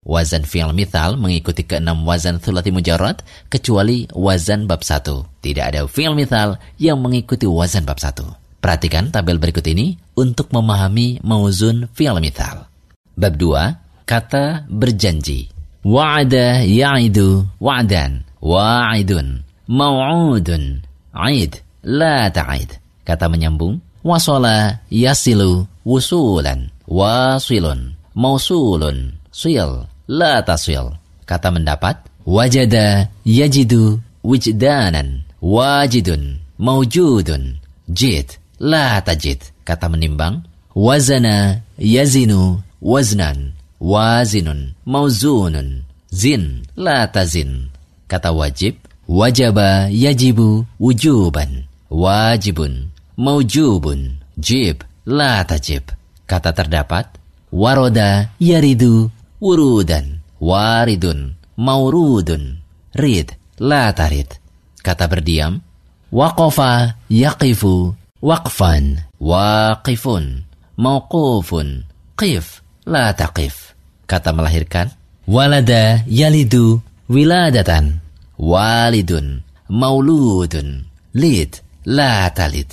Wazan 0.05 0.45
fi'al 0.45 0.77
mithal 0.77 1.17
mengikuti 1.17 1.65
keenam 1.65 2.05
wazan 2.05 2.37
thulati 2.37 2.69
mujarrad 2.69 3.25
kecuali 3.49 4.05
wazan 4.13 4.69
bab 4.69 4.85
satu. 4.85 5.25
Tidak 5.41 5.65
ada 5.65 5.89
fi'al 5.89 6.13
mithal 6.13 6.61
yang 6.77 7.01
mengikuti 7.01 7.49
wazan 7.49 7.89
bab 7.89 7.97
satu. 7.97 8.29
Perhatikan 8.61 9.09
tabel 9.09 9.41
berikut 9.41 9.65
ini 9.65 9.97
untuk 10.13 10.53
memahami 10.53 11.25
mauzun 11.25 11.89
fi'al 11.97 12.21
mithal. 12.21 12.69
Bab 13.17 13.41
2, 13.41 14.05
kata 14.05 14.69
berjanji. 14.69 15.54
Wa'ada 15.85 16.65
ya'idu 16.65 17.45
wa'dan, 17.61 18.25
wa'idun, 18.41 19.45
mau'udun, 19.69 20.81
aid, 21.13 21.61
la 21.85 22.33
ta'id. 22.33 22.81
Kata 23.05 23.29
menyambung, 23.29 23.85
wasola 24.01 24.81
yasilu 24.89 25.69
wusulan, 25.85 26.73
wasilun, 26.89 28.01
mausulun, 28.17 29.21
sil, 29.29 29.85
la 30.09 30.41
tasil. 30.41 30.97
Kata 31.29 31.53
mendapat, 31.53 31.97
wajada 32.25 33.09
yajidu 33.25 34.01
wijdanan, 34.25 35.29
wajidun, 35.45 36.41
maujudun, 36.57 37.61
jid, 37.93 38.29
la 38.61 39.01
tajid. 39.05 39.41
Kata 39.65 39.89
menimbang, 39.89 40.45
wazana 40.73 41.61
yazinu 41.77 42.61
waznan, 42.81 43.53
wazinun, 43.85 44.73
mauzunun, 44.89 45.85
zin, 46.09 46.65
la 46.77 47.05
tazin. 47.13 47.69
Kata 48.09 48.33
wajib, 48.33 48.81
wajaba 49.09 49.93
yajibu 49.93 50.65
wujuban, 50.81 51.69
wajibun, 51.93 52.89
maujubun, 53.17 54.25
jib, 54.41 54.81
la 55.05 55.45
tajib. 55.45 55.85
Kata 56.25 56.57
terdapat, 56.57 57.21
waroda 57.53 58.33
yaridu 58.41 59.13
wurudan, 59.45 60.25
waridun, 60.41 61.37
maurudun, 61.61 62.65
rid, 62.97 63.37
la 63.61 63.93
tarid. 63.93 64.41
Kata 64.81 65.05
berdiam, 65.09 65.61
waqafa 66.09 66.97
yaqifu, 67.13 67.93
waqfan, 68.25 69.05
waqifun, 69.21 70.49
mauqufun, 70.81 71.85
qif, 72.17 72.65
la 72.89 73.13
taqif. 73.13 73.74
Kata 74.05 74.37
melahirkan, 74.37 74.93
walada 75.25 76.05
yalidu 76.05 76.85
wiladatan, 77.09 78.05
walidun, 78.37 79.41
mauludun, 79.73 80.85
lid, 81.17 81.61
la 81.89 82.29
talid. 82.33 82.69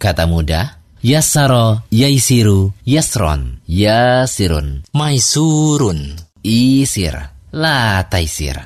Kata 0.00 0.24
mudah, 0.24 0.80
yassara, 1.04 1.84
yaisiru, 1.92 2.72
yasron, 2.88 3.60
yasirun, 3.68 4.88
maisurun, 4.96 6.16
isir, 6.40 7.12
la 7.52 8.00
taisir. 8.08 8.56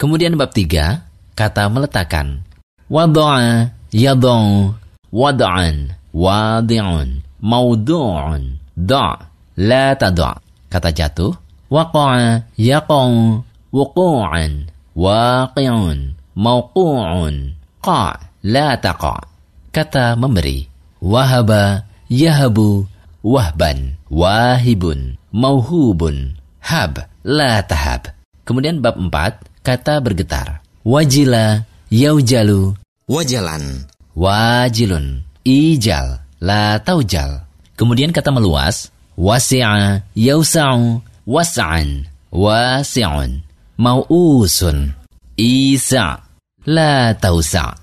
Kemudian 0.00 0.40
bab 0.40 0.52
tiga, 0.56 1.04
kata 1.36 1.68
meletakkan. 1.68 2.44
Wado'a, 2.88 3.76
yadong, 3.92 4.78
wada'an, 5.12 5.92
wadi'un, 6.16 7.20
maudu'un, 7.44 8.62
da' 8.72 9.16
la 9.56 9.92
tada' 9.96 10.45
kata 10.72 10.90
jatuh 10.92 11.32
waqa'a 11.72 12.46
yaqa'u 12.58 13.42
wuqu'an 13.74 14.52
waqi'un 14.94 15.98
mauqu'un 16.34 17.34
qa' 17.82 18.16
la 18.46 18.68
taqa' 18.78 19.22
kata 19.74 20.16
memberi 20.16 20.70
wahaba 21.02 21.84
yahabu 22.08 22.88
wahban 23.20 23.98
wahibun 24.08 25.20
mauhubun 25.34 26.38
hab 26.62 27.10
la 27.26 27.60
tahab. 27.66 28.14
Kemudian 28.46 28.78
bab 28.78 28.96
4 28.96 29.66
kata 29.66 29.98
bergetar 29.98 30.62
wajila 30.86 31.66
yaujalu. 31.90 32.78
Wajalan. 33.06 33.86
wajilun 34.16 35.22
ijal 35.44 36.24
la 36.40 36.80
taujal. 36.80 37.44
Kemudian 37.76 38.10
kata 38.10 38.32
meluas 38.32 38.88
wasi'a 39.16 40.04
yausa'u 40.14 41.00
was'an 41.26 42.06
wasi'un 42.32 43.42
mau'usun 43.80 44.94
isa 45.36 46.22
la 46.68 47.16
tausa 47.16 47.76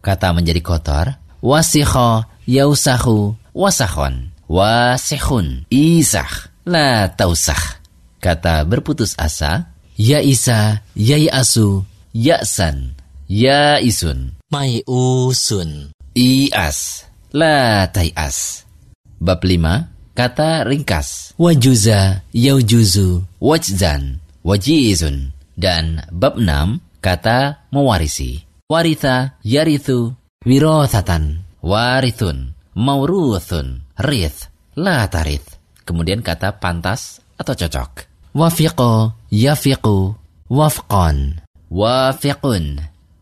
kata 0.00 0.32
menjadi 0.32 0.64
kotor 0.64 1.16
wasikha 1.44 2.26
yausahu 2.48 3.36
wasakhon 3.54 4.32
wasikhun 4.48 5.68
isah 5.70 6.50
la 6.66 7.08
tausah 7.12 7.80
kata 8.20 8.64
berputus 8.64 9.14
asa 9.16 9.70
ya 10.00 10.18
isa 10.24 10.80
yai 10.96 11.28
asu 11.30 11.84
ya'san 12.12 12.96
ya'isun 13.28 14.40
Mai 14.50 14.82
usun. 14.82 15.94
Ias, 16.10 17.06
la 17.30 17.86
taias. 17.86 18.66
Bab 19.22 19.38
5, 19.46 19.89
kata 20.20 20.68
ringkas. 20.68 21.32
Wajuza, 21.40 22.20
yaujuzu, 22.36 23.24
wajzan, 23.40 24.20
wajizun. 24.44 25.32
Dan 25.56 26.04
bab 26.12 26.36
6, 26.36 27.00
kata 27.00 27.64
mewarisi. 27.72 28.44
Waritha, 28.68 29.40
yarithu, 29.40 30.12
wirothatan, 30.44 31.48
warithun, 31.64 32.52
mauruthun, 32.76 33.88
rith, 33.96 34.52
la 34.76 35.08
tarith. 35.08 35.56
Kemudian 35.88 36.20
kata 36.20 36.60
pantas 36.60 37.24
atau 37.40 37.56
cocok. 37.56 38.04
Wafiqo, 38.36 39.16
yafiqu, 39.32 40.20
wafqon, 40.52 41.40
wafiqun, 41.72 42.64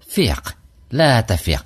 fiq, 0.03 0.43
la 0.91 1.23
tafiq. 1.23 1.65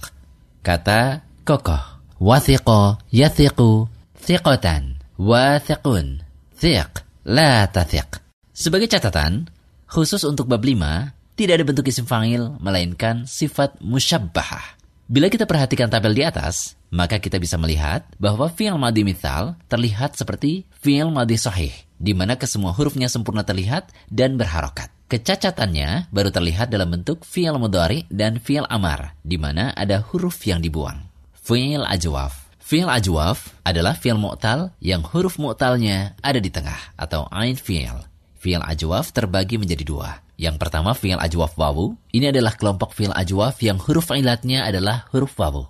Kata 0.60 1.24
kokoh. 1.48 2.04
Wathiqo, 2.22 3.02
yathiqu, 3.10 3.90
thiqotan, 4.14 5.01
wathiqun, 5.22 6.26
thiq, 6.58 6.90
la 7.30 7.70
tathiq. 7.70 8.18
Sebagai 8.50 8.90
catatan, 8.90 9.46
khusus 9.86 10.26
untuk 10.26 10.50
bab 10.50 10.58
5, 10.58 11.38
tidak 11.38 11.62
ada 11.62 11.64
bentuk 11.64 11.86
isim 11.86 12.04
fangil, 12.04 12.58
melainkan 12.58 13.22
sifat 13.24 13.78
musyabbahah. 13.78 14.82
Bila 15.06 15.30
kita 15.30 15.46
perhatikan 15.46 15.86
tabel 15.86 16.16
di 16.16 16.26
atas, 16.26 16.74
maka 16.90 17.22
kita 17.22 17.38
bisa 17.38 17.54
melihat 17.54 18.02
bahwa 18.18 18.50
fi'il 18.50 18.74
madhi 18.74 19.06
mithal 19.06 19.54
terlihat 19.70 20.18
seperti 20.18 20.66
fi'il 20.82 21.14
madhi 21.14 21.38
sahih, 21.38 21.72
di 22.02 22.12
mana 22.18 22.34
kesemua 22.34 22.74
hurufnya 22.74 23.06
sempurna 23.06 23.46
terlihat 23.46 23.94
dan 24.10 24.34
berharokat. 24.34 24.90
Kecacatannya 25.06 26.08
baru 26.10 26.32
terlihat 26.32 26.72
dalam 26.72 26.90
bentuk 26.90 27.22
fi'il 27.22 27.54
mudhari 27.60 28.08
dan 28.10 28.40
fi'il 28.42 28.66
amar, 28.66 29.14
di 29.22 29.36
mana 29.38 29.70
ada 29.76 30.02
huruf 30.02 30.40
yang 30.48 30.58
dibuang. 30.58 30.98
Fi'il 31.44 31.84
ajwaf. 31.84 32.41
Fi'il 32.62 32.86
ajwaf 32.86 33.58
adalah 33.66 33.98
fi'il 33.98 34.14
mu'tal 34.14 34.70
yang 34.78 35.02
huruf 35.02 35.34
mu'talnya 35.34 36.14
ada 36.22 36.38
di 36.38 36.46
tengah 36.46 36.94
atau 36.94 37.26
ain 37.34 37.58
fi'il. 37.58 38.06
Fi'il 38.38 38.62
ajwaf 38.62 39.10
terbagi 39.10 39.58
menjadi 39.58 39.82
dua. 39.82 40.22
Yang 40.38 40.62
pertama 40.62 40.94
fi'il 40.94 41.18
ajwaf 41.18 41.58
wawu. 41.58 41.98
Ini 42.14 42.30
adalah 42.30 42.54
kelompok 42.54 42.94
fi'il 42.94 43.10
ajwaf 43.10 43.58
yang 43.66 43.82
huruf 43.82 44.14
ilatnya 44.14 44.62
adalah 44.62 45.10
huruf 45.10 45.34
wawu. 45.34 45.66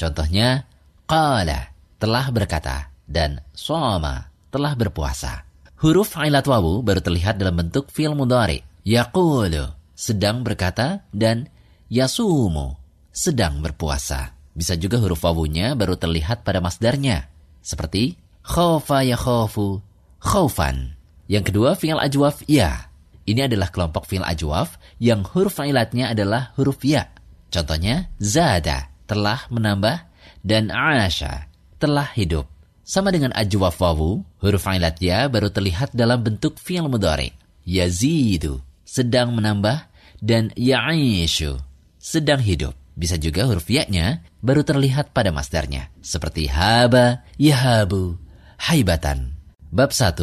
Contohnya, 0.00 0.64
qala, 1.04 1.76
telah 2.00 2.32
berkata, 2.32 2.88
dan 3.04 3.44
soma, 3.52 4.32
telah 4.48 4.72
berpuasa. 4.72 5.44
Huruf 5.84 6.16
ilat 6.16 6.48
wawu 6.48 6.80
baru 6.80 7.04
terlihat 7.04 7.36
dalam 7.36 7.60
bentuk 7.60 7.92
fi'il 7.92 8.16
mudhari. 8.16 8.64
Yaqulu, 8.88 9.76
sedang 9.92 10.40
berkata, 10.40 11.04
dan 11.12 11.52
yasumu, 11.92 12.80
sedang 13.12 13.60
berpuasa. 13.60 14.39
Bisa 14.54 14.74
juga 14.74 14.98
huruf 14.98 15.22
wawunya 15.22 15.78
baru 15.78 15.94
terlihat 15.94 16.42
pada 16.42 16.58
masdarnya. 16.58 17.30
Seperti, 17.62 18.18
khofa 18.42 19.06
yakhofu, 19.06 19.80
khaufan. 20.18 20.98
Yang 21.30 21.54
kedua, 21.54 21.78
fi'il 21.78 22.00
ajwaf 22.00 22.42
ya. 22.50 22.90
Ini 23.22 23.46
adalah 23.46 23.70
kelompok 23.70 24.10
fi'il 24.10 24.26
ajwaf 24.26 24.80
yang 24.98 25.22
huruf 25.22 25.62
ilatnya 25.62 26.10
adalah 26.10 26.50
huruf 26.58 26.82
ya. 26.82 27.06
Contohnya, 27.50 28.10
zada, 28.18 28.90
telah 29.06 29.46
menambah, 29.50 30.10
dan 30.42 30.72
asha, 30.74 31.46
telah 31.78 32.10
hidup. 32.16 32.48
Sama 32.82 33.14
dengan 33.14 33.30
ajwaf 33.38 33.78
wawu, 33.78 34.26
huruf 34.42 34.66
ilat 34.66 34.98
ya 34.98 35.30
baru 35.30 35.52
terlihat 35.54 35.94
dalam 35.94 36.26
bentuk 36.26 36.58
fi'il 36.58 36.90
mudhari. 36.90 37.30
Yazidu, 37.62 38.58
sedang 38.82 39.30
menambah, 39.30 39.86
dan 40.18 40.50
ya'ishu, 40.58 41.62
sedang 42.02 42.42
hidup. 42.42 42.79
Bisa 43.00 43.16
juga 43.16 43.48
huruf 43.48 43.72
ya-nya 43.72 44.20
baru 44.44 44.60
terlihat 44.60 45.16
pada 45.16 45.32
masdarnya. 45.32 45.88
Seperti 46.04 46.52
haba, 46.52 47.24
yahabu, 47.40 48.20
haibatan. 48.60 49.32
Bab 49.72 49.96
1, 49.96 50.20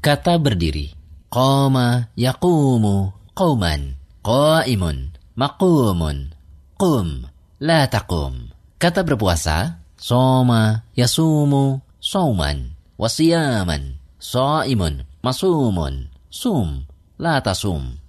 kata 0.00 0.40
berdiri. 0.40 0.96
Qama, 1.28 2.08
yaqumu, 2.16 3.12
qauman, 3.36 4.00
qaimun, 4.24 5.12
maqumun, 5.36 6.32
qum, 6.80 7.28
la 7.60 7.84
taqum. 7.92 8.48
Kata 8.80 9.04
berpuasa, 9.04 9.84
soma, 10.00 10.88
yasumu, 10.96 11.84
sauman, 12.00 12.72
wasiyaman, 12.96 14.00
saimun, 14.16 15.04
masumun, 15.20 16.08
sum, 16.32 16.88
la 17.20 17.44
tasum. 17.44 18.00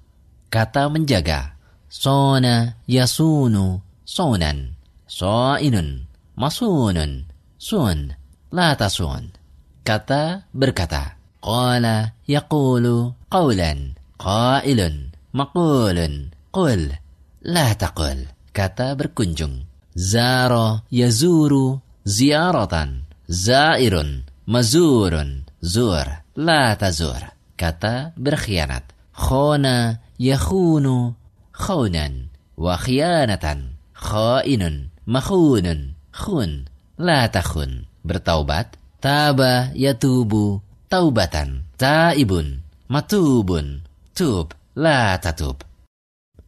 Kata 0.47 0.87
menjaga, 0.87 1.59
sona, 1.91 2.79
yasunu, 2.87 3.84
sonan, 4.05 4.77
soinun, 5.09 6.05
masunun, 6.37 7.25
sun, 7.57 8.13
la 8.53 8.77
tasun. 8.77 9.33
Kata 9.85 10.45
berkata, 10.53 11.17
qala, 11.41 12.13
yaqulu, 12.25 13.13
qawlan, 13.29 13.97
qailun, 14.17 15.13
maqulun, 15.33 16.31
qul, 16.55 16.81
la 17.43 17.67
taqul. 17.75 18.31
Kata 18.55 18.95
berkunjung, 18.95 19.67
zaro, 19.93 20.87
yazuru, 20.89 21.83
ziaratan, 22.07 23.03
zairun, 23.27 24.23
mazurun, 24.47 25.43
zur, 25.59 26.07
la 26.39 26.71
tazur. 26.79 27.35
Kata 27.59 28.15
berkhianat, 28.15 28.95
khona, 29.11 29.99
yakhunu, 30.15 31.15
khaunan, 31.51 32.31
wa 32.55 32.79
khianatan, 32.79 33.74
khainun, 34.05 34.93
makhunun, 35.09 35.97
khun, 36.13 36.51
la 37.01 37.25
takhun. 37.33 37.89
Bertaubat, 38.05 38.77
taba 39.01 39.73
yatubu, 39.73 40.61
taubatan, 40.85 41.65
taibun, 41.73 42.61
matubun, 42.85 43.81
tub, 44.13 44.53
la 44.77 45.17
tatub. 45.17 45.57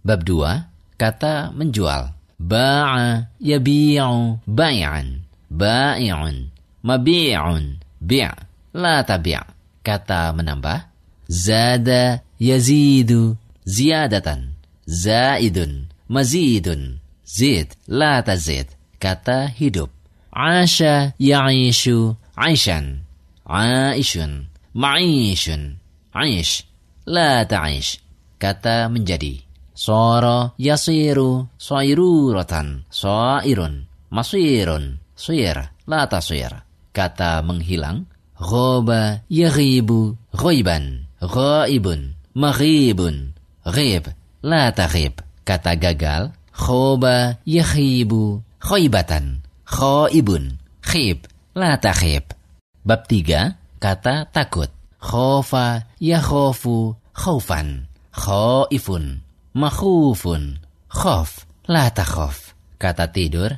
Bab 0.06 0.22
2, 0.22 1.02
kata 1.02 1.52
menjual. 1.58 2.14
Ba'a 2.38 3.34
yabi'u 3.42 4.38
bai'an. 4.46 5.26
Ba'i'un. 5.50 6.54
Mabi'un. 6.86 7.82
Bi' 7.98 8.30
la 8.78 8.96
tabi' 9.02 9.42
kata 9.82 10.32
menambah. 10.38 10.80
Zada 11.28 12.22
yazidu 12.38 13.36
ziyadatan. 13.66 14.54
Zaidun. 14.86 15.90
Mazidun. 16.08 17.04
Zid 17.28 17.76
la 17.92 18.24
tazid 18.24 18.72
kata 18.98 19.52
hidup. 19.52 19.92
Asha 20.32 21.12
ya'ishu 21.20 22.16
aishan. 22.40 23.08
Aishun. 23.48 24.52
Ma'ishun. 24.76 25.80
Aish. 26.12 26.68
La 27.08 27.48
ta'ish. 27.48 27.98
Kata 28.36 28.92
menjadi. 28.92 29.40
Soro 29.72 30.54
yasiru 30.60 31.48
soiruratan. 31.58 32.86
Soirun. 32.92 33.88
Masirun. 34.12 35.00
Suir. 35.16 35.58
La 35.88 36.06
tasir. 36.12 36.52
Kata 36.92 37.42
menghilang. 37.42 38.06
Ghoba 38.36 39.24
yaghibu. 39.32 40.14
Ghoiban. 40.36 41.08
Ghaibun. 41.24 42.14
Maghibun. 42.36 43.34
Ghib. 43.66 44.12
La 44.44 44.70
taghib. 44.76 45.24
Kata 45.48 45.74
gagal. 45.80 46.37
Khoba 46.58 47.38
yakhibu. 47.46 48.42
Khoibatan. 48.58 49.46
Khoibun. 49.70 50.58
Khib. 50.82 51.30
La 51.54 51.78
takhib. 51.78 52.34
Bab 52.82 53.06
tiga, 53.06 53.54
kata 53.78 54.26
takut. 54.34 54.74
Khofa 54.98 55.86
yakhofu 56.02 56.98
khaufan. 57.14 57.86
Khaifun. 58.14 59.22
Makhufun. 59.54 60.44
Khof. 60.90 61.46
La 61.70 61.94
takhof. 61.94 62.58
Kata 62.82 63.06
tidur. 63.14 63.54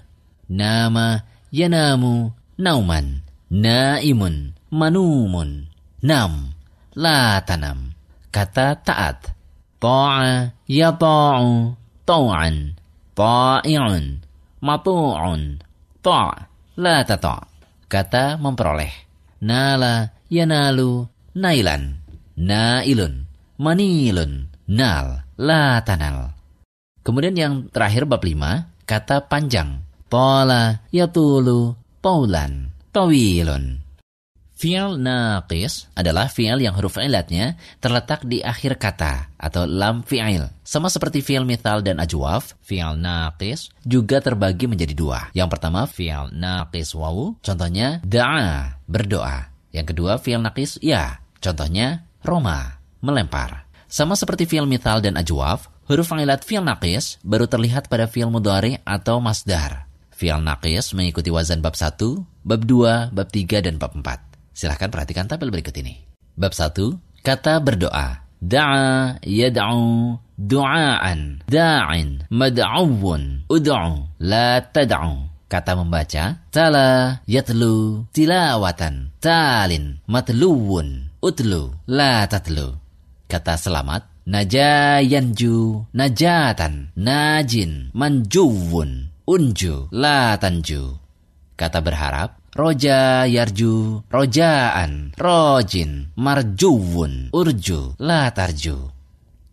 Nama 0.51 1.23
yanamu 1.55 2.35
nauman. 2.59 3.23
Naimun. 3.47 4.35
Manumun. 4.69 5.71
Nam. 6.03 6.33
La 6.99 7.39
tanam. 7.47 7.95
Kata 8.29 8.75
taat. 8.83 9.31
Ta'a 9.79 10.51
yata'u 10.67 11.75
tau'an. 12.03 12.78
Ta'i'un. 13.19 14.23
Matu'un. 14.63 15.59
Ta' 15.99 16.31
la 16.79 17.03
tata' 17.03 17.43
kata 17.91 18.39
memperoleh. 18.39 18.93
Nala 19.43 20.07
yanalu 20.31 21.03
nailan. 21.35 21.99
Nailun. 22.39 23.27
Manilun. 23.59 24.47
Nal. 24.71 25.27
La 25.35 25.83
tanal. 25.83 26.31
Kemudian 27.03 27.35
yang 27.35 27.53
terakhir 27.67 28.07
bab 28.07 28.23
lima, 28.23 28.71
kata 28.87 29.27
panjang. 29.27 29.83
Tola 30.07 30.87
yatulu 30.87 31.75
taulan. 31.99 32.71
Tawilun. 32.95 33.78
Fi'il 34.59 34.99
naqis 34.99 35.87
adalah 35.95 36.27
fi'il 36.27 36.59
yang 36.59 36.75
huruf 36.75 36.99
ilatnya 36.99 37.55
terletak 37.79 38.27
di 38.27 38.43
akhir 38.43 38.75
kata 38.75 39.31
atau 39.39 39.63
lam 39.63 40.03
fi'il. 40.03 40.51
Sama 40.67 40.91
seperti 40.91 41.23
fi'il 41.23 41.47
mithal 41.47 41.79
dan 41.79 41.95
ajwaf, 42.03 42.59
fi'il 42.59 42.99
naqis 42.99 43.71
juga 43.87 44.19
terbagi 44.19 44.67
menjadi 44.67 44.91
dua. 44.91 45.31
Yang 45.31 45.55
pertama 45.55 45.87
fi'il 45.87 46.35
naqis 46.35 46.91
wawu, 46.91 47.39
contohnya 47.39 48.03
da'a, 48.03 48.83
berdoa. 48.83 49.47
Yang 49.71 49.95
kedua 49.95 50.19
fi'il 50.19 50.43
naqis 50.43 50.75
ya, 50.83 51.23
contohnya 51.39 52.03
roma, 52.27 52.83
melempar. 52.99 53.63
Sama 53.87 54.19
seperti 54.19 54.43
fi'il 54.43 54.67
mithal 54.67 54.99
dan 54.99 55.15
ajwaf, 55.15 55.71
huruf 55.87 56.11
ilat 56.19 56.43
fi'il 56.43 56.67
naqis 56.67 57.15
baru 57.23 57.47
terlihat 57.47 57.87
pada 57.87 58.11
fi'il 58.11 58.27
mudhari 58.27 58.75
atau 58.83 59.23
masdar. 59.23 59.87
Fi'il 60.11 60.43
naqis 60.43 60.91
mengikuti 60.91 61.31
wazan 61.31 61.63
bab 61.63 61.79
1, 61.79 61.95
bab 62.43 62.61
2, 62.67 63.15
bab 63.15 63.27
3, 63.31 63.63
dan 63.63 63.79
bab 63.79 63.95
4. 63.95 64.28
Silahkan 64.59 64.91
perhatikan 64.91 65.23
tabel 65.23 65.55
berikut 65.55 65.71
ini. 65.79 66.03
Bab 66.35 66.51
1, 66.51 67.23
kata 67.23 67.63
berdoa. 67.63 68.27
Da'a 68.43 69.15
yad'u 69.23 70.19
du'aan. 70.35 71.47
Da'in 71.47 72.27
mad'awun 72.27 73.47
ud'u 73.47 74.03
la 74.19 74.59
tad'u. 74.59 75.31
Kata 75.47 75.79
membaca, 75.79 76.43
tala 76.51 77.23
yatlu 77.23 78.03
tilawatan. 78.11 79.15
Talin 79.23 80.03
matluwun 80.05 81.09
utlu 81.23 81.73
la 81.87 82.27
tatlu. 82.27 82.75
Kata 83.31 83.55
selamat, 83.55 84.27
naja 84.29 84.99
yanju 85.01 85.89
najatan. 85.89 86.93
Najin 86.99 87.95
manjuwun 87.95 89.09
unju 89.25 89.89
la 89.89 90.37
tanju. 90.37 90.99
Kata 91.57 91.81
berharap, 91.81 92.38
Roja 92.55 93.29
yarju, 93.29 94.01
rojaan, 94.09 95.13
rojin, 95.17 96.09
marjuwun, 96.17 97.29
urju, 97.29 97.93
la 98.01 98.31
tarju. 98.33 98.89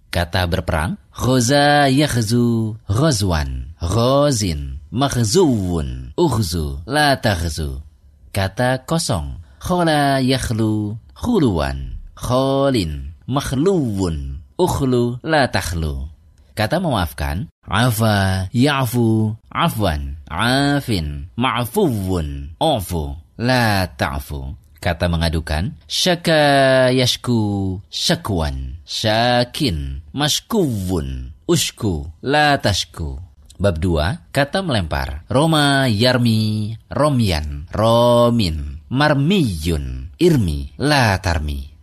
Kata 0.09 0.49
berperang, 0.49 0.97
ghoza 1.13 1.93
yakhzu, 1.93 2.73
ghazwan, 2.89 3.77
ghazin, 3.77 4.81
makhzuwun, 4.89 6.17
ukhzu, 6.17 6.81
la 6.89 7.21
takhzu. 7.21 7.85
Kata 8.33 8.81
kosong, 8.89 9.45
khola 9.61 10.25
yakhlu, 10.25 10.97
khuluwan, 11.13 12.01
kholin, 12.17 13.13
makhluwun, 13.29 14.41
ukhlu, 14.57 15.21
la 15.21 15.45
takhlu. 15.53 16.16
Kata 16.57 16.81
memaafkan, 16.81 17.53
afa, 17.69 18.49
ya'fu, 18.49 19.37
afwan, 19.53 20.17
afin, 20.25 21.29
ma'fuwun, 21.37 22.57
ofu, 22.57 23.13
la 23.37 23.85
ta'fu. 23.93 24.57
Kata 24.81 25.05
mengadukan, 25.13 25.77
syaka 25.85 26.89
yashku, 26.97 27.77
syakwan, 27.93 28.81
syakin, 28.89 30.01
mashkuwun, 30.17 31.37
ushku, 31.45 32.09
la 32.25 32.57
tashku. 32.57 33.21
Bab 33.61 33.77
2, 33.77 34.33
kata 34.33 34.65
melempar. 34.65 35.29
Roma 35.29 35.93
yarmi, 35.93 36.73
romyan, 36.89 37.69
romin, 37.69 38.81
marmiyun, 38.89 40.17
irmi, 40.17 40.73
la 40.81 41.21
tarmi 41.21 41.76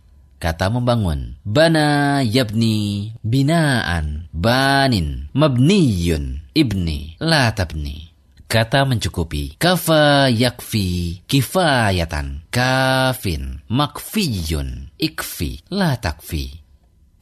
kata 0.44 0.68
membangun. 0.68 1.40
Bana 1.40 2.20
yabni 2.20 3.16
binaan, 3.24 4.28
banin, 4.28 5.32
mabniyun, 5.32 6.44
ibni, 6.52 7.16
la 7.16 7.48
tabni. 7.56 8.12
Kata 8.44 8.84
mencukupi. 8.84 9.56
Kafa 9.56 10.28
yakfi, 10.28 11.24
kifayatan, 11.24 12.44
kafin, 12.52 13.64
makfiyun, 13.72 14.92
ikfi, 15.00 15.64
la 15.72 15.96
takfi. 15.96 16.60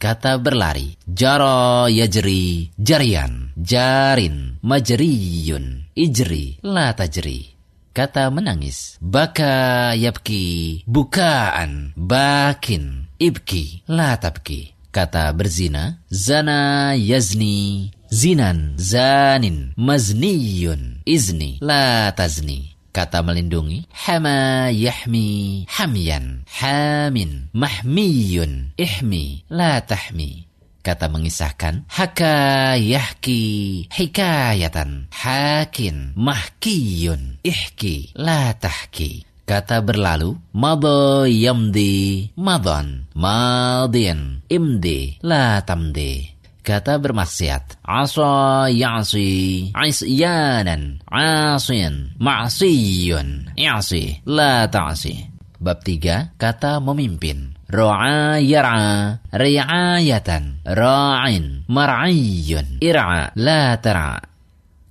Kata 0.03 0.35
berlari. 0.43 0.99
Jaro 1.07 1.87
yajri, 1.87 2.75
jarian, 2.75 3.55
jarin, 3.55 4.59
majriyun, 4.67 5.95
ijri, 5.95 6.59
la 6.67 6.91
tajri. 6.91 7.55
Kata 7.95 8.33
menangis. 8.35 8.99
Baka 8.99 9.93
yabki, 9.95 10.83
bukaan, 10.89 11.93
bakin, 11.93 13.02
ibki, 13.29 13.87
la 13.87 14.19
tabki. 14.19 14.75
Kata 14.93 15.33
berzina, 15.33 16.05
zana 16.11 16.93
yazni, 17.11 17.89
zinan, 18.11 18.77
zanin, 18.77 19.73
mazniyun, 19.77 21.01
izni, 21.07 21.57
la 21.65 22.13
tazni. 22.13 22.77
Kata 22.93 23.25
melindungi, 23.25 23.89
hama 24.05 24.69
yahmi, 24.69 25.65
hamyan, 25.65 26.45
hamin, 26.61 27.49
mahmiyun, 27.57 28.77
ihmi, 28.77 29.49
la 29.49 29.81
tahmi 29.81 30.53
kata 30.83 31.07
mengisahkan 31.07 31.87
haka 31.87 32.75
yahki 32.75 33.41
hikayatan 33.87 35.07
hakin 35.15 36.11
mahkiyun 36.19 37.39
ihki 37.47 38.11
la 38.19 38.51
tahki 38.59 39.23
kata 39.43 39.83
berlalu 39.83 40.39
mado 40.55 41.27
yamdi 41.27 42.31
madon 42.39 43.11
madin 43.17 44.43
imdi 44.49 45.19
la 45.25 45.61
tamdi. 45.63 46.33
Kata 46.63 46.95
bermaksiat 47.03 47.83
asa 47.83 48.71
ya'si 48.71 49.75
isyanan 49.75 51.03
asin 51.11 52.15
ma'siyun 52.23 53.51
i'si 53.59 54.23
la 54.31 54.71
ta'si. 54.71 55.27
Bab 55.59 55.83
3 55.83 56.39
kata 56.39 56.79
memimpin 56.79 57.59
Ra'a 57.73 58.37
yar'a 58.37 59.17
ri'ayatan 59.33 60.61
ra'in 60.69 61.65
mar'iyun 61.73 62.79
ir'a 62.85 63.33
la 63.33 63.81
tar'a. 63.81 64.21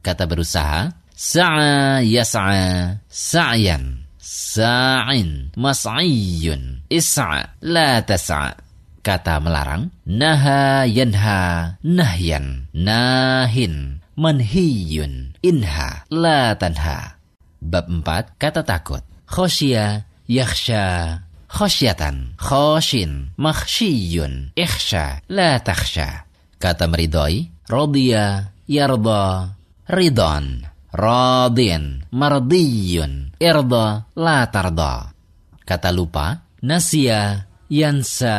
Kata 0.01 0.25
berusaha 0.25 0.89
sa'a 1.13 2.01
yas'a 2.01 2.97
sa'yan 3.05 4.00
sa'in 4.21 5.49
mas'iyun 5.57 6.85
is'a 6.93 7.57
la 7.65 7.99
tas'a 8.05 8.71
kata 9.01 9.41
melarang, 9.41 9.89
naha 10.05 10.85
yanha, 10.85 11.75
nahyan, 11.81 12.69
nahin, 12.71 13.99
manhiyun, 14.15 15.33
inha, 15.41 16.05
la 16.13 16.53
tanha. 16.55 17.17
Bab 17.61 17.89
4, 17.89 18.37
kata 18.41 18.61
takut. 18.61 19.01
Khosya, 19.25 20.05
yakhsha, 20.29 21.17
khosyatan, 21.49 22.37
khoshin, 22.37 23.33
makhshiyun, 23.37 24.53
ikhsha, 24.57 25.25
la 25.29 25.57
takhsha. 25.61 26.25
Kata 26.61 26.85
meridoi, 26.85 27.49
rodiya, 27.69 28.53
yarda, 28.69 29.57
ridon, 29.89 30.65
radin, 30.91 32.05
mardiyun, 32.11 33.35
irda, 33.39 34.05
la 34.15 34.39
tarda. 34.51 35.15
Kata 35.63 35.89
lupa, 35.95 36.43
nasya, 36.61 37.47
yansa, 37.71 38.37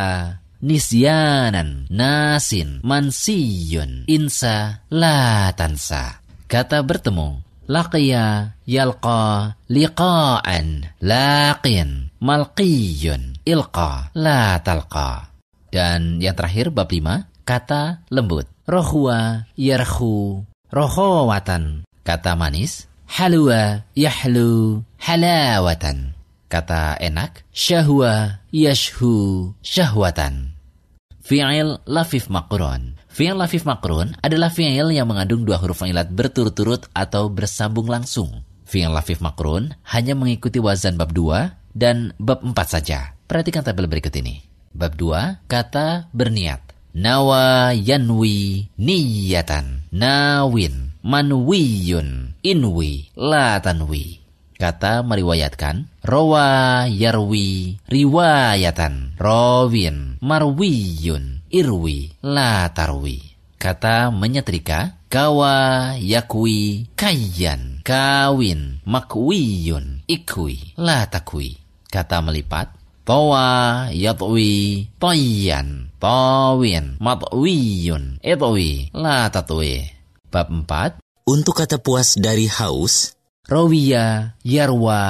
nisyanan, 0.61 1.89
nasin, 1.89 2.85
mansiyun, 2.85 4.05
insa, 4.07 4.85
la 4.93 5.51
tansa. 5.57 6.21
Kata 6.47 6.85
bertemu, 6.85 7.41
laqiya, 7.67 8.55
yalqa, 8.69 9.57
liqa'an, 9.73 10.93
laqin, 11.01 12.13
malqiyun, 12.21 13.41
ilqa, 13.49 14.13
la 14.13 14.61
talqa. 14.61 15.33
Dan 15.73 16.21
yang 16.21 16.37
terakhir 16.37 16.69
bab 16.69 16.93
lima, 16.93 17.33
kata 17.49 18.05
lembut. 18.13 18.45
Rohwa, 18.69 19.49
yarhu, 19.57 20.45
rohowatan. 20.69 21.89
Kata 22.03 22.35
manis, 22.35 22.91
halwa, 23.07 23.87
yahlu, 23.95 24.83
halawatan. 24.99 26.19
Kata 26.51 26.99
enak, 26.99 27.47
syahwa, 27.55 28.43
yashhu, 28.51 29.55
syahwatan. 29.63 30.59
Fi'il 31.23 31.79
lafif 31.87 32.27
makrun. 32.27 32.99
Fi'il 33.07 33.39
lafif 33.39 33.63
makrun 33.63 34.19
adalah 34.19 34.51
fi'il 34.51 34.91
yang 34.91 35.07
mengandung 35.07 35.47
dua 35.47 35.63
huruf 35.63 35.87
ilat 35.87 36.11
berturut-turut 36.11 36.91
atau 36.91 37.31
bersambung 37.31 37.87
langsung. 37.87 38.43
Fi'il 38.67 38.91
lafif 38.91 39.23
makrun 39.23 39.79
hanya 39.95 40.19
mengikuti 40.19 40.59
wazan 40.59 40.99
bab 40.99 41.15
2 41.15 41.79
dan 41.79 42.11
bab 42.19 42.43
4 42.43 42.53
saja. 42.67 43.15
Perhatikan 43.31 43.63
tabel 43.63 43.87
berikut 43.87 44.13
ini. 44.19 44.43
Bab 44.75 44.99
2, 44.99 45.47
kata 45.47 46.11
berniat. 46.11 46.75
Nawa 46.93 47.73
yanwi 47.73 48.69
niyatan. 48.77 49.89
Nawin 49.95 50.92
manwiyun 51.03 52.39
inwi 52.43 53.11
la 53.19 53.61
tanwi. 53.61 54.23
Kata 54.59 55.03
meriwayatkan, 55.03 55.91
rawa 56.07 56.87
yarwi 56.87 57.83
riwayatan, 57.91 59.19
rawin 59.19 60.23
marwiyun 60.23 61.43
irwi 61.51 62.15
la 62.23 62.71
tarwi. 62.71 63.19
Kata 63.59 64.11
menyetrika, 64.11 64.95
kawa 65.11 65.95
yakwi 65.99 66.87
kayan, 66.99 67.83
kawin 67.83 68.83
makwiyun 68.87 70.07
ikwi 70.07 70.75
la 70.79 71.07
takwi. 71.07 71.59
Kata 71.93 72.25
melipat, 72.25 72.73
tawa 73.05 73.87
yatwi 73.93 74.89
toyan, 74.97 75.93
tawin 76.01 76.97
matwiyun 76.97 78.17
itwi 78.25 78.89
la 78.97 79.29
tatwi. 79.29 79.92
Bab 80.33 80.49
4, 80.49 80.97
Untuk 81.29 81.61
kata 81.61 81.77
puas 81.77 82.17
dari 82.17 82.49
haus, 82.49 83.13
Rawiya, 83.53 84.41
yarwa, 84.41 85.03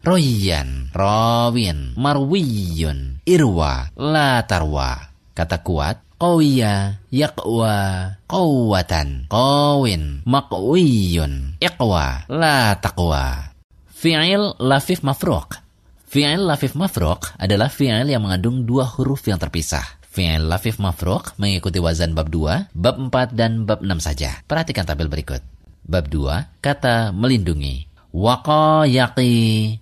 royan, 0.00 0.88
rawin, 0.96 1.92
marwiyun, 2.00 3.20
irwa, 3.28 3.92
la 3.92 4.40
tarwa. 4.48 5.12
Kata 5.36 5.60
kuat, 5.60 6.00
qawiya, 6.16 6.96
yaqwa, 7.12 7.76
qawwatan, 8.24 9.28
qawin, 9.28 10.24
maqwiyun, 10.24 11.60
iqwa, 11.60 12.24
la 12.32 12.80
taqwa. 12.80 13.52
Fi'il 13.92 14.56
lafif 14.56 15.04
mafruq. 15.04 15.60
Fi'il 16.08 16.40
lafif 16.40 16.72
mafruq 16.72 17.36
adalah 17.36 17.68
fi'il 17.68 18.08
yang 18.08 18.24
mengandung 18.24 18.64
dua 18.64 18.88
huruf 18.88 19.28
yang 19.28 19.36
terpisah. 19.36 19.99
Fi'il 20.10 20.42
lafif 20.50 20.82
mafruq 20.82 21.38
mengikuti 21.38 21.78
wazan 21.78 22.18
bab 22.18 22.34
2, 22.34 22.74
bab 22.74 22.96
4, 22.98 23.30
dan 23.30 23.62
bab 23.62 23.78
6 23.78 24.02
saja. 24.02 24.42
Perhatikan 24.42 24.82
tabel 24.82 25.06
berikut. 25.06 25.38
Bab 25.86 26.10
2, 26.10 26.58
kata 26.58 27.14
melindungi. 27.14 27.86
Waqayaqi, 28.10 29.30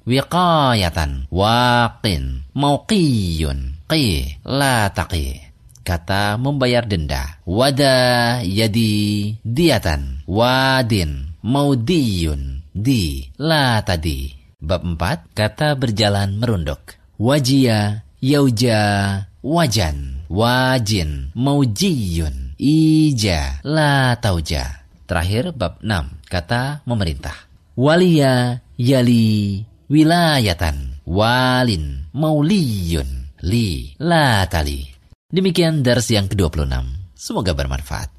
wiqayatan, 0.05 1.33
waqin, 1.33 2.45
mauqiyun, 2.53 3.81
qi, 3.89 4.37
la 4.45 4.93
taqi. 4.93 5.41
Kata 5.81 6.37
membayar 6.37 6.85
denda. 6.85 7.41
Wada 7.49 8.45
yadi 8.45 9.33
diatan, 9.41 10.29
wadin, 10.29 11.33
maudiyun, 11.41 12.69
di, 12.77 13.33
la 13.41 13.81
tadi. 13.81 14.37
Bab 14.61 14.85
4, 14.85 15.33
kata 15.33 15.73
berjalan 15.81 16.37
merunduk. 16.37 17.01
Wajia, 17.17 18.05
yauja, 18.21 19.25
wajan, 19.41 20.18
wajin, 20.29 21.33
maujiyun, 21.35 22.55
ija, 22.61 23.61
la 23.65 24.17
tauja. 24.21 24.85
Terakhir 25.09 25.57
bab 25.57 25.81
6, 25.81 26.29
kata 26.29 26.85
memerintah. 26.85 27.49
Walia, 27.77 28.61
yali, 28.77 29.65
wilayatan, 29.89 31.01
walin, 31.09 32.11
mauliyun, 32.13 33.33
li, 33.41 33.97
la 33.97 34.45
tali. 34.51 34.85
Demikian 35.29 35.85
dars 35.85 36.09
yang 36.09 36.29
ke-26. 36.29 37.13
Semoga 37.13 37.53
bermanfaat. 37.53 38.18